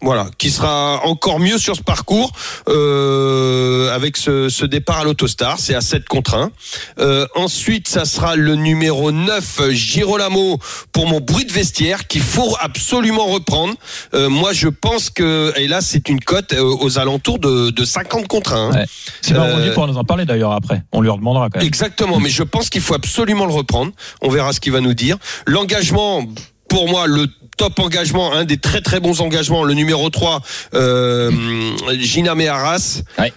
Voilà, 0.00 0.28
qui 0.38 0.50
sera 0.50 1.00
encore 1.04 1.38
mieux 1.38 1.58
sur 1.58 1.74
ce 1.76 1.82
parcours 1.82 2.32
euh, 2.68 3.94
avec 3.94 4.16
ce, 4.16 4.48
ce 4.48 4.64
départ 4.64 5.00
à 5.00 5.04
l'autostar. 5.04 5.58
C'est 5.58 5.74
à 5.74 5.80
7 5.80 6.06
contre 6.06 6.34
1. 6.34 6.50
Euh, 6.98 7.26
ensuite, 7.34 7.88
ça 7.88 8.04
sera 8.04 8.36
le 8.36 8.54
numéro 8.54 9.10
9, 9.12 9.70
Girolamo, 9.70 10.58
pour 10.92 11.06
mon 11.06 11.20
bruit 11.20 11.44
de 11.44 11.52
vestiaire, 11.52 12.06
qu'il 12.06 12.22
faut 12.22 12.56
absolument 12.60 13.26
reprendre. 13.26 13.74
Euh, 14.14 14.28
moi, 14.28 14.52
je 14.52 14.68
pense 14.68 15.10
que, 15.10 15.52
et 15.56 15.68
là, 15.68 15.80
c'est 15.80 16.08
une 16.08 16.20
cote 16.20 16.52
euh, 16.52 16.62
aux 16.62 16.98
alentours 16.98 17.38
de, 17.38 17.70
de 17.70 17.84
50 17.84 18.28
contre 18.28 18.52
1. 18.54 18.72
Ouais. 18.72 18.86
Sylvain 19.22 19.44
Euh, 19.44 19.54
Rodier 19.54 19.72
pourra 19.72 19.86
nous 19.86 19.98
en 19.98 20.04
parler 20.04 20.24
d'ailleurs 20.24 20.52
après. 20.52 20.82
On 20.92 21.00
lui 21.00 21.08
en 21.08 21.16
demandera 21.16 21.48
quand 21.50 21.58
même. 21.58 21.66
Exactement, 21.66 22.20
mais 22.20 22.28
je 22.30 22.42
pense 22.42 22.70
qu'il 22.70 22.80
faut 22.82 22.94
absolument 22.94 23.46
le 23.46 23.52
reprendre. 23.52 23.92
On 24.22 24.28
verra 24.28 24.52
ce 24.52 24.60
qu'il 24.60 24.72
va 24.72 24.80
nous 24.80 24.94
dire. 24.94 25.16
L'engagement, 25.46 26.24
pour 26.68 26.88
moi, 26.88 27.06
le 27.06 27.26
top 27.56 27.78
engagement, 27.80 28.32
un 28.32 28.44
des 28.44 28.58
très 28.58 28.80
très 28.80 29.00
bons 29.00 29.20
engagements, 29.20 29.64
le 29.64 29.74
numéro 29.74 30.10
3, 30.10 30.40
euh, 30.74 31.30
Gina 31.98 32.34
Meharas. 32.34 33.02
Ouais. 33.18 33.32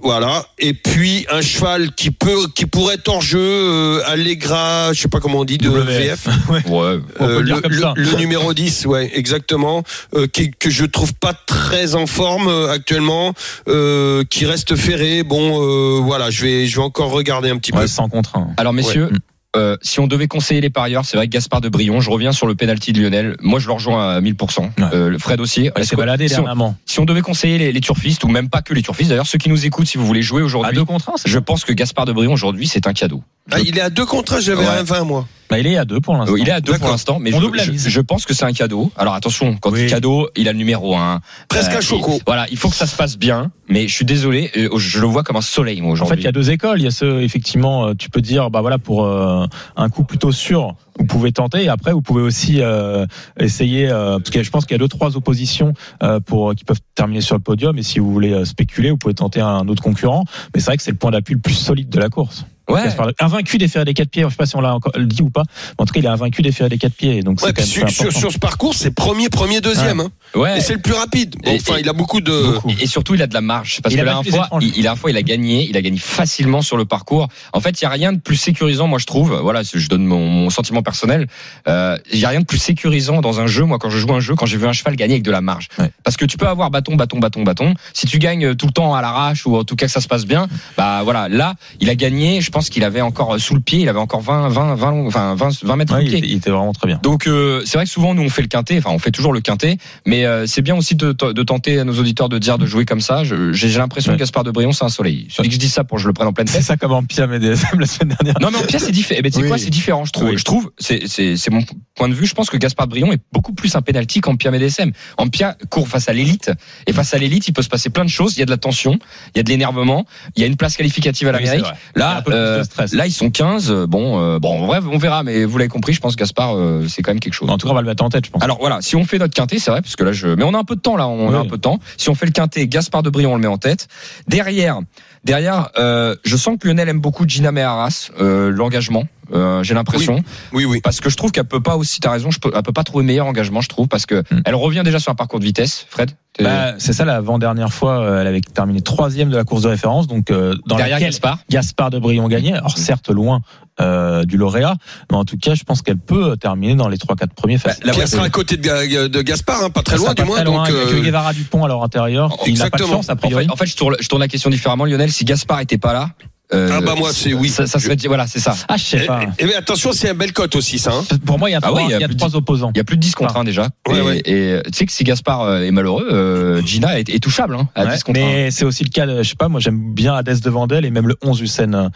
Voilà. 0.00 0.46
Et 0.60 0.74
puis 0.74 1.26
un 1.28 1.40
cheval 1.40 1.92
qui 1.92 2.12
peut, 2.12 2.46
qui 2.54 2.66
pourrait 2.66 2.94
être 2.94 3.08
hors 3.08 3.20
jeu, 3.20 3.40
euh, 3.40 4.00
Allegra, 4.06 4.92
je 4.92 5.00
sais 5.00 5.08
pas 5.08 5.18
comment 5.18 5.40
on 5.40 5.44
dit, 5.44 5.58
de 5.58 5.68
VF. 5.68 6.28
Ouais. 6.48 6.62
Ouais. 6.68 7.00
On 7.18 7.26
peut 7.26 7.32
Euh, 7.32 7.38
le 7.40 7.44
dire 7.46 7.56
le, 7.56 7.62
comme 7.62 7.72
le- 7.72 7.80
ça. 7.80 7.94
le 7.96 8.12
numéro 8.12 8.54
10, 8.54 8.86
ouais, 8.86 9.10
exactement, 9.14 9.82
euh, 10.14 10.28
qui, 10.28 10.52
que 10.52 10.70
je 10.70 10.84
trouve 10.84 11.14
pas 11.14 11.34
très 11.34 11.96
en 11.96 12.06
forme 12.06 12.46
euh, 12.46 12.70
actuellement, 12.70 13.34
euh, 13.66 14.22
qui 14.30 14.46
reste 14.46 14.76
ferré. 14.76 15.24
Bon, 15.24 15.60
euh, 15.60 15.98
voilà, 16.00 16.30
je 16.30 16.42
vais, 16.44 16.66
je 16.68 16.76
vais 16.76 16.82
encore 16.82 17.10
regarder 17.10 17.50
un 17.50 17.58
petit 17.58 17.72
peu. 17.72 17.78
Ouais, 17.80 17.88
100 17.88 18.08
contre 18.08 18.36
1. 18.36 18.50
Alors 18.56 18.72
messieurs. 18.72 19.06
Ouais. 19.10 19.18
Euh, 19.56 19.76
si 19.82 19.98
on 20.00 20.06
devait 20.06 20.28
conseiller 20.28 20.60
les 20.60 20.68
parieurs, 20.70 21.04
c'est 21.04 21.16
vrai 21.16 21.26
que 21.26 21.32
Gaspard 21.32 21.60
de 21.62 21.68
Brion, 21.68 22.00
je 22.00 22.10
reviens 22.10 22.32
sur 22.32 22.46
le 22.46 22.54
penalty 22.54 22.92
de 22.92 23.00
Lionel. 23.00 23.36
Moi, 23.40 23.58
je 23.58 23.66
le 23.66 23.72
rejoins 23.72 24.16
à 24.16 24.20
1000%. 24.20 24.60
Ouais. 24.60 24.70
Euh, 24.92 25.08
le 25.08 25.18
Fred 25.18 25.40
aussi. 25.40 25.70
Elle 25.74 25.84
s'est 25.86 25.96
que- 25.96 26.00
baladée 26.00 26.28
si, 26.28 26.34
on, 26.34 26.38
dernièrement. 26.38 26.76
si 26.84 27.00
on 27.00 27.04
devait 27.06 27.22
conseiller 27.22 27.56
les, 27.58 27.72
les 27.72 27.80
turfistes, 27.80 28.24
ou 28.24 28.28
même 28.28 28.50
pas 28.50 28.60
que 28.62 28.74
les 28.74 28.82
turfistes, 28.82 29.08
d'ailleurs, 29.10 29.26
ceux 29.26 29.38
qui 29.38 29.48
nous 29.48 29.64
écoutent, 29.66 29.86
si 29.86 29.96
vous 29.98 30.06
voulez 30.06 30.22
jouer 30.22 30.42
À 30.42 30.44
aujourd'hui, 30.44 30.74
2 30.76 30.84
contre 30.84 31.08
1, 31.10 31.12
c'est 31.16 31.28
je 31.30 31.38
pense 31.38 31.64
que 31.64 31.72
Gaspard 31.72 32.04
de 32.04 32.12
Brion 32.12 32.32
aujourd'hui, 32.32 32.68
c'est 32.68 32.86
un 32.86 32.92
cadeau. 32.92 33.22
Ah, 33.50 33.58
il 33.60 33.78
est 33.78 33.80
à 33.80 33.88
deux 33.90 34.04
contrats, 34.06 34.40
j'avais 34.40 34.60
Ouais. 34.60 34.68
un 34.80 34.82
20 34.82 35.04
moi. 35.04 35.26
Bah, 35.50 35.58
il 35.58 35.66
est 35.66 35.76
à 35.76 35.84
2 35.84 36.00
pour 36.00 36.14
l'instant. 36.14 36.34
Euh, 36.34 36.38
il 36.38 36.48
est 36.48 36.52
à 36.52 36.60
deux 36.60 36.78
pour 36.78 36.88
l'instant, 36.88 37.18
mais 37.20 37.30
je, 37.30 38.00
pense 38.00 38.26
que 38.26 38.34
c'est 38.34 38.44
un 38.44 38.52
cadeau. 38.52 38.90
Alors 38.96 39.14
attention, 39.14 39.56
quand 39.60 39.70
Oui. 39.70 39.84
il 39.84 39.90
cadeau, 39.90 40.28
il 40.36 40.48
a 40.48 40.52
le 40.52 40.58
numéro 40.58 40.94
1. 40.96 41.20
Presque 41.48 41.72
un 41.72 41.80
choco. 41.80 42.18
Voilà, 42.26 42.46
il 42.50 42.56
faut 42.56 42.68
que 42.68 42.76
ça 42.76 42.86
se 42.86 42.96
passe 42.96 43.16
bien, 43.18 43.50
mais 43.68 43.88
je 43.88 43.94
suis 43.94 44.04
désolé, 44.04 44.50
euh, 44.56 44.78
je 44.78 45.00
le 45.00 45.06
vois 45.06 45.22
comme 45.22 45.36
un 45.36 45.40
soleil 45.40 45.80
moi 45.80 45.92
En 45.92 45.96
fait, 45.96 46.02
aujourd'hui. 46.02 46.22
il 46.22 46.26
y 46.26 46.28
a 46.28 46.32
deux 46.32 46.50
écoles. 46.50 46.80
Il 46.80 46.84
y 46.84 46.86
a 46.86 46.90
ceux, 46.90 47.22
effectivement, 47.22 47.88
euh, 47.88 47.94
tu 47.98 48.10
peux 48.10 48.20
dire, 48.20 48.50
bah 48.50 48.60
voilà, 48.60 48.78
pour 48.78 49.04
euh, 49.04 49.46
un 49.76 49.88
coup 49.88 50.04
plutôt 50.04 50.32
sûr, 50.32 50.74
vous 50.98 51.06
pouvez 51.06 51.32
tenter. 51.32 51.64
Et 51.64 51.68
après, 51.68 51.92
vous 51.92 52.02
pouvez 52.02 52.22
aussi 52.22 52.60
euh, 52.60 53.06
essayer, 53.38 53.88
euh, 53.88 54.18
parce 54.18 54.30
que 54.30 54.42
je 54.42 54.50
pense 54.50 54.64
qu'il 54.66 54.74
y 54.74 54.74
a 54.74 54.78
deux, 54.78 54.88
trois 54.88 55.16
oppositions 55.16 55.72
euh, 56.02 56.20
pour 56.20 56.54
qui 56.54 56.64
peuvent 56.64 56.80
terminer 56.94 57.20
sur 57.20 57.36
le 57.36 57.40
podium. 57.40 57.78
Et 57.78 57.82
si 57.82 57.98
vous 58.00 58.10
voulez 58.12 58.32
euh, 58.32 58.44
spéculer, 58.44 58.90
vous 58.90 58.96
pouvez 58.98 59.14
tenter 59.14 59.40
un 59.40 59.66
autre 59.68 59.82
concurrent. 59.82 60.24
Mais 60.54 60.60
c'est 60.60 60.66
vrai 60.66 60.76
que 60.76 60.82
c'est 60.82 60.90
le 60.90 60.96
point 60.98 61.10
d'appui 61.10 61.34
le 61.34 61.40
plus 61.40 61.54
solide 61.54 61.88
de 61.88 61.98
la 61.98 62.08
course. 62.08 62.44
Ouais. 62.68 62.82
Invaincu 63.20 63.58
des 63.58 63.68
ferrés 63.68 63.84
des 63.84 63.94
quatre 63.94 64.10
pieds. 64.10 64.22
Je 64.24 64.28
sais 64.28 64.36
pas 64.36 64.46
si 64.46 64.56
on 64.56 64.60
l'a 64.60 64.74
encore 64.74 64.92
dit 64.98 65.22
ou 65.22 65.30
pas. 65.30 65.42
Mais 65.78 65.82
en 65.82 65.86
tout 65.86 65.92
cas, 65.94 66.00
il 66.00 66.04
est 66.06 66.08
invaincu 66.08 66.42
des 66.42 66.52
ferrés 66.52 66.68
des 66.68 66.78
quatre 66.78 66.94
pieds. 66.94 67.22
Donc 67.22 67.42
Ouais, 67.42 67.52
quand 67.52 67.62
même 67.62 67.88
sur, 67.88 68.12
sur, 68.12 68.32
ce 68.32 68.38
parcours, 68.38 68.74
c'est 68.74 68.90
premier, 68.90 69.28
premier, 69.28 69.60
deuxième. 69.60 70.00
hein. 70.00 70.10
Ouais. 70.34 70.58
Et 70.58 70.60
c'est 70.60 70.74
le 70.74 70.80
plus 70.80 70.92
rapide. 70.92 71.34
Bon, 71.42 71.50
Et- 71.50 71.56
enfin, 71.60 71.76
et- 71.78 71.80
il 71.80 71.88
a 71.88 71.92
beaucoup 71.94 72.20
de. 72.20 72.52
Beaucoup. 72.52 72.70
Et 72.80 72.86
surtout, 72.86 73.14
il 73.14 73.22
a 73.22 73.26
de 73.26 73.34
la 73.34 73.40
marge. 73.40 73.80
Parce 73.82 73.94
Il 73.94 73.96
que 73.96 74.02
a 74.02 74.04
la 74.04 74.12
dernière 74.12 74.30
fois, 74.48 74.58
il, 74.60 74.82
la 74.84 74.96
fois, 74.96 75.10
il 75.10 75.16
a 75.16 75.22
gagné. 75.22 75.66
Il 75.68 75.76
a 75.76 75.82
gagné 75.82 75.98
facilement 75.98 76.60
sur 76.62 76.76
le 76.76 76.84
parcours. 76.84 77.28
En 77.52 77.60
fait, 77.60 77.80
il 77.80 77.84
y 77.84 77.86
a 77.86 77.90
rien 77.90 78.12
de 78.12 78.18
plus 78.20 78.36
sécurisant, 78.36 78.86
moi, 78.86 78.98
je 78.98 79.06
trouve. 79.06 79.34
Voilà, 79.42 79.62
je 79.62 79.88
donne 79.88 80.04
mon, 80.04 80.26
mon 80.28 80.50
sentiment 80.50 80.82
personnel. 80.82 81.26
Euh, 81.68 81.96
Il 82.12 82.18
y 82.18 82.24
a 82.24 82.28
rien 82.28 82.40
de 82.40 82.44
plus 82.46 82.58
sécurisant 82.58 83.20
dans 83.20 83.40
un 83.40 83.46
jeu. 83.46 83.64
Moi, 83.64 83.78
quand 83.78 83.88
je 83.90 83.98
joue 83.98 84.12
un 84.12 84.20
jeu, 84.20 84.34
quand 84.34 84.46
j'ai 84.46 84.58
vu 84.58 84.66
un 84.66 84.72
cheval 84.72 84.96
gagner 84.96 85.14
avec 85.14 85.22
de 85.24 85.30
la 85.30 85.40
marge. 85.40 85.68
Ouais. 85.78 85.90
Parce 86.04 86.16
que 86.16 86.24
tu 86.26 86.36
peux 86.36 86.46
avoir 86.48 86.70
bâton, 86.70 86.96
bâton, 86.96 87.18
bâton, 87.18 87.42
bâton. 87.44 87.74
Si 87.94 88.06
tu 88.06 88.18
gagnes 88.18 88.54
tout 88.54 88.66
le 88.66 88.72
temps 88.72 88.94
à 88.94 89.00
l'arrache 89.02 89.46
ou 89.46 89.56
en 89.56 89.64
tout 89.64 89.76
cas 89.76 89.86
que 89.86 89.92
ça 89.92 90.00
se 90.00 90.08
passe 90.08 90.26
bien, 90.26 90.48
bah 90.76 91.00
voilà. 91.04 91.28
Là, 91.28 91.54
il 91.80 91.88
a 91.88 91.94
gagné. 91.94 92.40
Je 92.40 92.50
pense 92.50 92.57
qu'il 92.68 92.84
avait 92.84 93.00
encore 93.00 93.34
euh, 93.34 93.38
sous 93.38 93.54
le 93.54 93.60
pied, 93.60 93.80
il 93.80 93.88
avait 93.88 93.98
encore 93.98 94.20
20, 94.20 94.48
20, 94.48 94.74
20, 94.74 94.90
long- 94.90 95.06
enfin 95.06 95.34
20, 95.34 95.62
20 95.64 95.76
mètres 95.76 95.94
Ouais, 95.94 96.04
il, 96.04 96.24
il 96.24 96.36
était 96.36 96.50
vraiment 96.50 96.72
très 96.72 96.86
bien. 96.86 96.98
Donc 97.02 97.26
euh, 97.26 97.62
c'est 97.64 97.78
vrai 97.78 97.84
que 97.84 97.90
souvent 97.90 98.14
nous 98.14 98.22
on 98.22 98.28
fait 98.28 98.42
le 98.42 98.48
quintet, 98.48 98.78
enfin 98.78 98.90
on 98.90 98.98
fait 98.98 99.10
toujours 99.12 99.32
le 99.32 99.40
quintet, 99.40 99.78
mais 100.06 100.24
euh, 100.26 100.46
c'est 100.46 100.62
bien 100.62 100.74
aussi 100.76 100.94
de, 100.96 101.12
de 101.12 101.42
tenter 101.42 101.78
à 101.78 101.84
nos 101.84 101.94
auditeurs 101.98 102.28
de 102.28 102.38
dire 102.38 102.58
de 102.58 102.66
jouer 102.66 102.84
comme 102.84 103.00
ça. 103.00 103.22
Je- 103.24 103.52
J'ai 103.52 103.68
l'impression 103.78 104.10
Ouais. 104.12 104.16
que 104.16 104.20
Gaspard 104.22 104.44
de 104.44 104.50
Brion 104.50 104.72
c'est 104.72 104.84
un 104.84 104.88
soleil. 104.88 105.24
Il 105.28 105.32
suffit 105.32 105.48
que 105.48 105.54
je 105.54 105.60
dise 105.60 105.72
ça 105.72 105.84
pour 105.84 105.96
que 105.98 106.02
je 106.02 106.08
le 106.08 106.12
prenne 106.12 106.26
en 106.28 106.32
pleine 106.32 106.46
C'est 106.48 106.58
tête. 106.58 106.66
ça 106.66 106.76
comme 106.76 106.92
en 106.92 107.04
Piam 107.04 107.32
et 107.32 107.38
DSM 107.38 107.78
la 107.78 107.86
semaine 107.86 108.16
dernière. 108.18 108.34
Non 108.40 108.48
mais 108.50 108.58
en 108.58 108.62
pire 108.66 108.80
c'est 108.80 108.90
différent. 108.92 109.18
Eh 109.20 109.22
ben, 109.22 109.30
tu 109.30 109.36
sais 109.36 109.42
Oui. 109.42 109.48
quoi 109.48 109.58
c'est 109.58 109.70
différent 109.70 110.04
je 110.04 110.12
trouve. 110.12 110.28
Oui. 110.30 110.38
Je 110.38 110.44
trouve 110.44 110.70
c'est 110.78 111.06
c'est 111.06 111.36
c'est 111.36 111.50
mon 111.50 111.62
point 111.94 112.08
de 112.08 112.14
vue. 112.14 112.26
Je 112.26 112.34
pense 112.34 112.50
que 112.50 112.56
Gaspard 112.56 112.86
de 112.86 112.90
Brion 112.92 113.12
est 113.12 113.20
beaucoup 113.32 113.52
plus 113.52 113.76
un 113.76 113.82
pénalty 113.82 114.20
qu'en 114.20 114.36
Pia 114.36 114.50
MDSM. 114.50 114.92
En 115.18 115.28
Pia 115.28 115.56
court 115.70 115.88
face 115.88 116.08
à 116.08 116.12
l'élite 116.12 116.50
et 116.86 116.92
face 116.92 117.12
à 117.14 117.18
l'élite 117.18 117.46
il 117.48 117.52
peut 117.52 117.62
se 117.62 117.68
passer 117.68 117.90
plein 117.90 118.04
de 118.04 118.10
choses. 118.10 118.36
Il 118.36 118.40
y 118.40 118.42
a 118.42 118.46
de 118.46 118.50
la 118.50 118.56
tension, 118.56 118.98
il 119.34 119.38
y 119.38 119.40
a 119.40 119.42
de 119.42 119.48
l'énervement, 119.50 120.06
il 120.36 120.40
y 120.40 120.44
a 120.44 120.46
une 120.46 120.56
place 120.56 120.76
qualificative 120.76 121.28
à 121.28 121.32
c'est 121.38 121.44
l'Amérique. 121.44 121.66
Là 121.94 122.22
euh, 122.48 122.86
là 122.92 123.06
ils 123.06 123.12
sont 123.12 123.30
15. 123.30 123.70
euh, 123.70 123.86
Bon 123.86 124.20
euh, 124.20 124.38
bon 124.38 124.66
bref 124.66 124.84
on 124.90 124.98
verra 124.98 125.22
mais 125.22 125.44
vous 125.44 125.58
l'avez 125.58 125.68
compris 125.68 125.92
je 125.92 126.00
pense 126.00 126.16
Gaspard 126.16 126.56
euh, 126.56 126.86
c'est 126.88 127.02
quand 127.02 127.10
même 127.10 127.20
quelque 127.20 127.34
chose. 127.34 127.48
En 127.50 127.58
tout 127.58 127.66
cas, 127.66 127.72
on 127.72 127.76
va 127.76 127.82
le 127.82 127.86
mettre 127.88 128.02
en 128.04 128.08
tête, 128.08 128.24
je 128.26 128.30
pense. 128.30 128.42
Alors 128.42 128.58
voilà, 128.58 128.80
si 128.80 128.96
on 128.96 129.04
fait 129.04 129.18
notre 129.18 129.34
quintet, 129.34 129.58
c'est 129.58 129.70
vrai, 129.70 129.82
parce 129.82 129.96
que 129.96 130.04
là, 130.04 130.12
je, 130.12 130.28
mais 130.28 130.44
on 130.44 130.54
a 130.54 130.58
un 130.58 130.64
peu 130.64 130.74
de 130.76 130.80
temps 130.80 130.96
là, 130.96 131.06
on 131.08 131.28
Oui. 131.28 131.34
a 131.34 131.38
un 131.38 131.44
peu 131.46 131.56
de 131.56 131.62
temps. 131.62 131.78
Si 131.96 132.08
on 132.08 132.14
fait 132.14 132.26
le 132.26 132.32
quintet, 132.32 132.66
Gaspard 132.66 133.02
de 133.02 133.10
Brion, 133.10 133.32
on 133.32 133.36
le 133.36 133.40
met 133.40 133.46
en 133.48 133.58
tête. 133.58 133.88
Derrière, 134.28 134.80
derrière, 135.24 135.70
euh, 135.78 136.14
je 136.24 136.36
sens 136.36 136.56
que 136.60 136.66
Lionel 136.68 136.88
aime 136.88 137.00
beaucoup 137.00 137.26
Gina 137.28 137.52
Meharas, 137.52 138.10
euh, 138.20 138.50
l'engagement. 138.50 139.04
Euh, 139.32 139.62
j'ai 139.62 139.74
l'impression 139.74 140.22
Oui, 140.52 140.64
oui. 140.64 140.80
parce 140.82 141.00
que 141.00 141.10
je 141.10 141.16
trouve 141.16 141.32
qu'elle 141.32 141.44
peut 141.44 141.60
pas 141.60 141.76
aussi. 141.76 142.00
T'as 142.00 142.10
raison, 142.12 142.30
je 142.30 142.38
peux, 142.40 142.50
elle 142.54 142.62
peut 142.62 142.72
pas 142.72 142.84
trouver 142.84 143.04
meilleur 143.04 143.26
engagement, 143.26 143.60
je 143.60 143.68
trouve, 143.68 143.88
parce 143.88 144.06
que 144.06 144.22
Hmm. 144.30 144.40
elle 144.44 144.54
revient 144.54 144.82
déjà 144.84 144.98
sur 144.98 145.12
un 145.12 145.14
parcours 145.14 145.38
de 145.40 145.44
vitesse. 145.44 145.86
Fred, 145.90 146.12
Bah, 146.40 146.74
c'est 146.78 146.92
ça, 146.92 147.04
l'avant-dernière 147.04 147.72
fois, 147.72 147.98
euh, 148.00 148.20
elle 148.20 148.26
avait 148.28 148.40
terminé 148.40 148.80
troisième 148.80 149.28
de 149.28 149.36
la 149.36 149.44
course 149.44 149.62
de 149.62 149.68
référence, 149.68 150.06
donc 150.06 150.30
euh, 150.30 150.54
dans 150.66 150.76
derrière 150.76 151.00
Gaspard. 151.00 151.38
Gaspard 151.50 151.90
de 151.90 151.98
Brion 151.98 152.28
gagnait. 152.28 152.52
Alors 152.52 152.78
certes 152.78 153.10
loin 153.10 153.40
euh, 153.80 154.24
du 154.24 154.36
lauréat, 154.36 154.74
mais 155.10 155.16
en 155.16 155.24
tout 155.24 155.36
cas, 155.36 155.54
je 155.54 155.64
pense 155.64 155.82
qu'elle 155.82 155.98
peut 155.98 156.36
terminer 156.36 156.74
dans 156.74 156.88
les 156.88 156.96
3-4 156.96 157.28
premiers. 157.34 157.58
faciles. 157.58 157.84
la 157.86 158.06
sera 158.06 158.24
à 158.24 158.30
côté 158.30 158.56
de, 158.56 158.62
Ga- 158.62 159.08
de 159.08 159.22
Gaspard, 159.22 159.64
hein, 159.64 159.70
pas 159.70 159.82
très 159.82 159.96
Ça 159.96 160.02
loin 160.04 160.14
du 160.14 160.22
pas 160.22 160.26
moins. 160.26 160.36
très 160.36 160.44
loin, 160.44 160.56
Donc, 160.64 160.68
il 160.68 160.74
y 160.74 160.80
a 160.80 161.00
que 161.00 161.04
Guevara 161.04 161.32
Dupont 161.32 161.64
à 161.64 161.68
leur 161.68 161.82
intérieur. 161.84 162.36
Il 162.46 162.54
n'a 162.54 162.70
pas 162.70 162.76
de 162.78 162.82
Exactement. 162.82 162.88
chance 162.98 163.10
a 163.10 163.12
En 163.12 163.16
priori. 163.16 163.44
fait, 163.46 163.52
en 163.52 163.56
fait, 163.56 163.66
je 163.66 163.76
tourne, 163.76 163.96
je 164.00 164.08
tourne 164.08 164.20
la 164.22 164.28
question 164.28 164.48
différemment, 164.50 164.84
Lionel. 164.84 165.10
Si 165.12 165.24
Gaspard 165.24 165.60
était 165.60 165.78
pas 165.78 165.92
là, 165.92 166.10
euh, 166.54 166.70
Ah 166.72 166.80
bah 166.80 166.94
moi, 166.96 167.10
c'est 167.12 167.34
oui. 167.34 167.48
Ça, 167.48 167.66
ça 167.66 167.78
serait, 167.78 167.96
voilà, 168.06 168.26
c'est 168.26 168.40
ça. 168.40 168.54
Ah, 168.68 168.76
je 168.76 168.82
sais 168.84 169.04
Et, 169.04 169.06
pas. 169.06 169.20
et- 169.38 169.44
et 169.44 169.54
attention, 169.54 169.92
c'est 169.92 170.08
un 170.10 170.14
bel 170.14 170.32
cote 170.32 170.56
aussi, 170.56 170.78
ça. 170.78 170.92
hein. 170.92 171.16
Pour 171.26 171.38
moi, 171.38 171.48
il 171.50 171.52
y 171.52 171.54
a 171.54 171.58
Ah 171.62 171.66
trois, 171.68 171.78
oui, 171.80 171.86
il 171.88 171.90
y 171.90 171.94
a 171.94 171.98
il 171.98 172.00
y 172.00 172.04
a 172.04 172.08
plus 172.08 172.14
de 172.14 172.18
trois 172.20 172.36
opposants. 172.36 172.70
Il 172.74 172.78
y 172.78 172.80
a 172.80 172.84
plus 172.84 172.96
de 172.96 173.02
10 173.02 173.14
contre 173.14 173.36
1 173.36 173.44
déjà. 173.44 173.68
Ouais, 173.88 173.98
et, 173.98 174.02
ouais. 174.02 174.22
et 174.24 174.62
tu 174.66 174.70
sais 174.72 174.86
que 174.86 174.92
si 174.92 175.04
Gaspard 175.04 175.42
euh, 175.42 175.60
est 175.62 175.70
malheureux, 175.70 176.08
euh, 176.10 176.62
Gina 176.64 176.98
est, 176.98 177.08
est 177.08 177.22
touchable 177.22 177.54
hein, 177.54 177.68
à 177.74 177.84
Ouais, 177.84 177.94
10 177.94 178.02
contre 178.04 178.20
1. 178.20 178.22
mais 178.22 178.50
c'est 178.50 178.64
aussi 178.64 178.84
le 178.84 178.90
cas 178.90 179.06
de, 179.06 179.22
je 179.22 179.28
sais 179.28 179.36
pas, 179.36 179.48
moi 179.48 179.60
j'aime 179.60 179.92
bien 179.94 180.14
Hadès 180.14 180.36
de 180.40 180.50
Vandel 180.50 180.84
et 180.84 180.90
même 180.90 181.06
le 181.08 181.16
11 181.22 181.40
Hussein, 181.40 181.72
euh, 181.74 181.88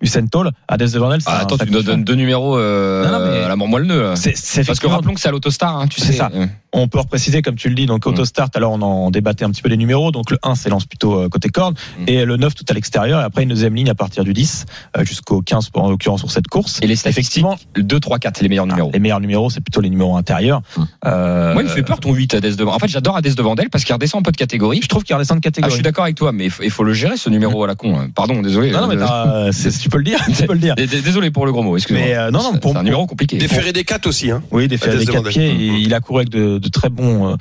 Hussein 0.00 0.26
Toll. 0.26 0.50
Hadès 0.68 0.86
de 0.88 0.98
Vandel, 0.98 1.20
c'est 1.20 1.30
Ah, 1.30 1.38
un 1.38 1.42
attends, 1.42 1.58
tu 1.58 1.70
nous 1.70 1.82
donnes 1.82 2.04
deux 2.04 2.14
numéros 2.14 2.56
euh, 2.58 3.04
Non, 3.04 3.18
non, 3.18 3.30
mais- 3.32 3.44
à 3.44 3.48
la 3.48 3.56
mort 3.56 3.68
moelle 3.68 3.84
nœud. 3.84 4.12
C'est, 4.16 4.36
c'est 4.36 4.64
Parce 4.64 4.80
que 4.80 4.86
rappelons 4.86 5.14
que 5.14 5.20
c'est 5.20 5.28
à 5.28 5.32
l'autostar, 5.32 5.76
hein, 5.78 5.86
tu 5.88 6.00
C'est 6.00 6.08
sais. 6.12 6.18
ça. 6.18 6.30
Euh, 6.34 6.46
On 6.72 6.86
peut 6.86 7.00
repréciser, 7.00 7.42
comme 7.42 7.56
tu 7.56 7.68
le 7.68 7.74
dis, 7.74 7.86
donc 7.86 8.06
Mm. 8.06 8.10
Autostart, 8.10 8.50
alors 8.54 8.70
on 8.72 8.80
en 8.82 9.10
débattait 9.10 9.44
un 9.44 9.50
petit 9.50 9.60
peu 9.62 9.68
des 9.68 9.76
numéros. 9.76 10.12
Donc 10.12 10.30
le 10.30 10.38
1 10.44 10.54
s'élance 10.54 10.84
plutôt 10.86 11.20
euh, 11.22 11.28
côté 11.28 11.48
corde 11.48 11.76
Mm. 11.98 12.04
et 12.06 12.24
le 12.24 12.36
9 12.36 12.54
tout 12.54 12.64
à 12.68 12.72
l'extérieur. 12.74 13.20
Et 13.20 13.24
après 13.24 13.42
une 13.42 13.48
deuxième 13.48 13.74
ligne 13.74 13.90
partir 14.00 14.24
du 14.24 14.32
10 14.32 14.64
euh, 14.96 15.04
jusqu'au 15.04 15.42
15 15.42 15.70
pour, 15.70 15.84
en 15.84 15.90
l'occurrence 15.90 16.20
sur 16.20 16.30
cette 16.30 16.48
course. 16.48 16.80
Et 16.82 16.86
les 16.86 17.06
Effectivement, 17.06 17.56
2, 17.76 18.00
3, 18.00 18.18
4, 18.18 18.40
les 18.40 18.48
meilleurs 18.48 18.64
ah, 18.68 18.72
numéros. 18.72 18.90
les 18.92 18.98
meilleurs 18.98 19.20
numéros, 19.20 19.50
c'est 19.50 19.60
plutôt 19.60 19.80
les 19.80 19.90
numéros 19.90 20.16
intérieurs. 20.16 20.62
Mm. 20.76 20.82
Euh, 21.06 21.52
Moi, 21.52 21.62
il 21.62 21.68
me 21.68 21.70
fait 21.70 21.82
peur 21.82 22.00
ton 22.00 22.12
8 22.12 22.34
Hades 22.34 22.56
de 22.56 22.64
En 22.64 22.78
fait, 22.78 22.88
j'adore 22.88 23.16
Hades 23.16 23.34
de 23.34 23.42
Vandel 23.42 23.68
parce 23.70 23.84
qu'il 23.84 23.92
redescend 23.94 24.20
un 24.20 24.22
peu 24.22 24.32
de 24.32 24.36
catégorie. 24.36 24.80
Je 24.82 24.88
trouve 24.88 25.04
qu'il 25.04 25.14
redescend 25.14 25.36
de 25.38 25.40
Ah, 25.40 25.46
je 25.46 25.50
catégorie. 25.50 25.72
suis 25.74 25.82
d'accord 25.82 26.04
avec 26.04 26.16
toi, 26.16 26.32
mais 26.32 26.46
il 26.46 26.50
faut, 26.50 26.62
il 26.62 26.70
faut 26.70 26.84
le 26.84 26.92
gérer 26.94 27.16
ce 27.16 27.28
numéro 27.30 27.62
à 27.62 27.66
la 27.66 27.74
con. 27.74 27.98
hein. 27.98 28.08
Pardon, 28.14 28.40
désolé. 28.42 28.70
non, 28.70 28.82
non, 28.82 28.86
mais 28.88 28.96
Euh, 28.96 29.50
euh, 29.50 29.70
tu 29.82 29.88
peux 29.88 29.98
le 29.98 30.04
dire, 30.04 30.18
tu 30.36 30.46
peux 30.46 30.52
le 30.54 30.58
dire. 30.58 30.74
Désolé 31.04 31.30
pour 31.30 31.46
le 31.46 31.52
gros 31.52 31.62
mot, 31.62 31.76
excuse-moi. 31.76 32.04
Mais, 32.06 32.14
euh, 32.14 32.30
non, 32.30 32.42
non, 32.42 32.50
C'est- 32.54 32.60
pour- 32.60 32.76
un 32.76 32.82
numéro 32.82 33.06
compliqué. 33.06 33.36
Des 33.38 33.48
ferrés 33.48 33.72
des 33.72 33.84
4 33.84 34.06
aussi. 34.06 34.30
Hein. 34.30 34.42
Oui, 34.50 34.68
des 34.68 34.78
faits 34.78 34.88
Hades 34.90 34.94
avec 34.96 35.08
de 35.08 35.12
quatre 35.12 35.24
Vandel. 35.24 35.32
pieds. 35.54 35.66
Et 35.66 35.70
mm. 35.70 35.76
il 35.76 35.94
a 35.94 36.00
couru 36.00 36.20
avec 36.20 36.30
de, 36.30 36.58
de 36.58 36.68
très 36.68 36.88
bons, 36.88 37.36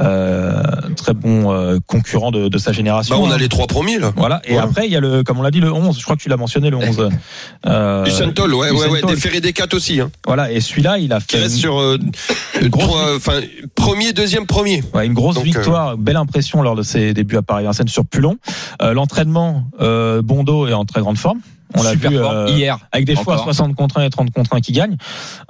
euh, 0.00 0.62
très 0.96 1.14
bons 1.14 1.52
euh, 1.52 1.78
concurrents 1.86 2.30
de, 2.30 2.48
de 2.48 2.58
sa 2.58 2.72
génération. 2.72 3.16
Bah, 3.16 3.22
on 3.26 3.30
a 3.30 3.34
hein. 3.34 3.38
les 3.38 3.48
trois 3.48 3.66
premiers, 3.66 3.98
là. 3.98 4.12
Voilà. 4.16 4.40
Et 4.44 4.56
après, 4.58 4.86
il 4.86 4.92
y 4.92 4.96
a 4.96 5.00
le, 5.00 5.22
comme 5.22 5.38
on 5.38 5.42
l'a 5.42 5.50
dit, 5.50 5.60
le 5.60 5.72
11. 5.72 5.98
Je 6.04 6.06
crois 6.06 6.16
que 6.16 6.22
tu 6.22 6.28
l'as 6.28 6.36
mentionné, 6.36 6.68
le 6.68 6.76
11. 6.76 7.08
Euh, 7.66 8.04
Usain 8.04 8.30
Toll, 8.32 8.52
ouais, 8.52 8.70
ouais, 8.70 8.88
ouais. 8.88 9.00
Des 9.02 9.16
ferrés 9.16 9.40
des 9.40 9.54
4 9.54 9.72
aussi. 9.72 9.98
Hein. 9.98 10.10
Voilà. 10.26 10.52
Et 10.52 10.60
celui-là, 10.60 10.98
il 10.98 11.14
a 11.14 11.20
Qui 11.20 11.36
fait 11.36 11.42
reste 11.44 11.54
une, 11.54 11.60
sur 11.62 11.80
euh, 11.80 11.96
trois, 12.72 13.16
enfin, 13.16 13.40
premier, 13.74 14.12
deuxième, 14.12 14.44
premier. 14.44 14.82
ouais, 14.92 15.06
une 15.06 15.14
grosse 15.14 15.36
Donc, 15.36 15.44
victoire, 15.44 15.96
belle 15.96 16.16
impression 16.16 16.60
lors 16.60 16.76
de 16.76 16.82
ses 16.82 17.14
débuts 17.14 17.38
à 17.38 17.42
Paris-Vincennes 17.42 17.88
sur 17.88 18.04
Pulon. 18.04 18.36
Euh, 18.82 18.92
L'entraînement, 18.92 19.64
euh, 19.80 20.20
Bondo 20.20 20.66
est 20.66 20.74
en 20.74 20.84
très 20.84 21.00
grande 21.00 21.16
forme. 21.16 21.40
On 21.74 21.82
l'a 21.82 21.94
vu 21.94 22.08
euh, 22.18 22.48
hier. 22.50 22.78
avec 22.92 23.06
des 23.06 23.14
fois 23.16 23.34
Encore. 23.34 23.44
60 23.44 23.74
contre 23.74 23.98
1 23.98 24.04
et 24.04 24.10
30 24.10 24.30
contre 24.30 24.54
1 24.54 24.60
qui 24.60 24.72
gagnent. 24.72 24.98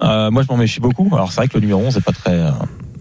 Euh, 0.04 0.30
moi, 0.30 0.42
je 0.42 0.48
m'en 0.48 0.56
méfie 0.56 0.78
beaucoup. 0.80 1.10
Alors, 1.12 1.32
c'est 1.32 1.36
vrai 1.40 1.48
que 1.48 1.54
le 1.54 1.62
numéro 1.62 1.80
11 1.82 1.96
est 1.96 2.00
pas 2.00 2.12
très, 2.12 2.30
euh, 2.32 2.50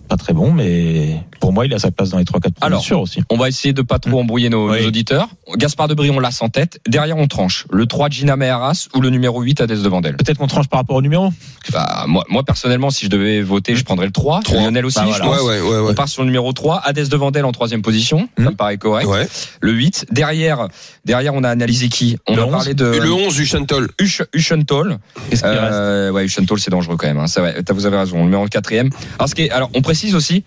pas 0.09 0.17
très 0.17 0.33
bon, 0.33 0.51
mais 0.51 1.23
pour 1.43 1.51
moi, 1.51 1.65
il 1.65 1.73
a 1.73 1.79
sa 1.79 1.91
place 1.91 2.09
dans 2.09 2.19
les 2.19 2.23
3-4 2.23 2.39
premiers 2.53 2.53
Alors, 2.61 3.01
aussi. 3.01 3.19
On 3.29 3.35
va 3.35 3.49
essayer 3.49 3.73
de 3.73 3.81
pas 3.81 3.99
trop 3.99 4.17
embrouiller 4.21 4.47
nos, 4.49 4.71
Oui. 4.71 4.79
nos 4.81 4.87
auditeurs. 4.87 5.27
Gaspard 5.57 5.89
de 5.89 5.93
Brion 5.93 6.17
l'a 6.21 6.29
en 6.39 6.47
tête. 6.47 6.79
Derrière, 6.87 7.17
on 7.17 7.27
tranche. 7.27 7.65
Le 7.69 7.85
3 7.85 8.07
Gina 8.09 8.37
Meharas 8.37 8.87
ou 8.95 9.01
le 9.01 9.09
numéro 9.09 9.41
8 9.41 9.59
Hades 9.59 9.81
de 9.81 9.89
Vandel. 9.89 10.15
Peut-être 10.15 10.37
qu'on 10.37 10.47
tranche 10.47 10.69
par 10.69 10.79
rapport 10.79 10.95
au 10.95 11.01
numéro? 11.01 11.33
Bah, 11.73 12.05
moi, 12.07 12.23
moi, 12.29 12.43
personnellement, 12.43 12.91
si 12.91 13.03
je 13.07 13.09
devais 13.09 13.41
voter, 13.41 13.75
je 13.75 13.83
prendrais 13.83 14.05
le 14.05 14.13
3. 14.13 14.39
Trois. 14.39 14.61
Lionel 14.61 14.85
aussi, 14.85 14.99
Bah, 14.99 15.03
je 15.13 15.21
voilà. 15.21 15.25
pense. 15.25 15.41
Ouais, 15.41 15.59
ouais, 15.59 15.79
ouais, 15.81 15.89
On 15.91 15.93
part 15.93 16.07
sur 16.07 16.21
le 16.21 16.27
numéro 16.27 16.53
3, 16.53 16.79
Hades 16.85 17.09
de 17.09 17.15
Vandel 17.17 17.43
en 17.43 17.51
troisième 17.51 17.81
position, 17.81 18.29
ça 18.37 18.43
Hmm. 18.43 18.45
me 18.45 18.55
paraît 18.55 18.77
correct. 18.77 19.07
Ouais. 19.07 19.27
Le 19.59 19.73
8, 19.73 20.05
derrière, 20.11 20.69
derrière 21.03 21.33
on 21.33 21.43
a 21.43 21.49
analysé 21.49 21.89
qui? 21.89 22.15
On 22.25 22.37
Le 22.37 22.41
a 22.43 22.45
11. 22.45 22.51
parlé 22.53 22.73
de 22.73 22.85
le 22.85 23.11
11, 23.11 23.37
Usain 23.37 23.65
Toll. 23.65 23.89
Ush- 23.99 24.23
Ushentol. 24.33 24.97
Qu'est-ce 25.29 25.43
reste 25.43 25.59
Euh, 25.61 26.09
ouais, 26.11 26.23
Ushentol 26.23 26.57
c'est 26.61 26.71
dangereux 26.71 26.95
quand 26.95 27.07
même. 27.07 27.17
Hein. 27.17 27.27
Ça, 27.27 27.41
vous 27.73 27.85
avez 27.85 27.97
raison, 27.97 28.19
on 28.21 28.23
le 28.23 28.29
met 28.31 28.37
en 28.37 28.47
quatrième. 28.47 28.89
Alors, 29.19 29.27
ce 29.27 29.35
qui 29.35 29.41
est, 29.41 29.49
alors 29.51 29.69
on 29.73 29.81
précise 29.81 30.15
aussi. 30.15 30.45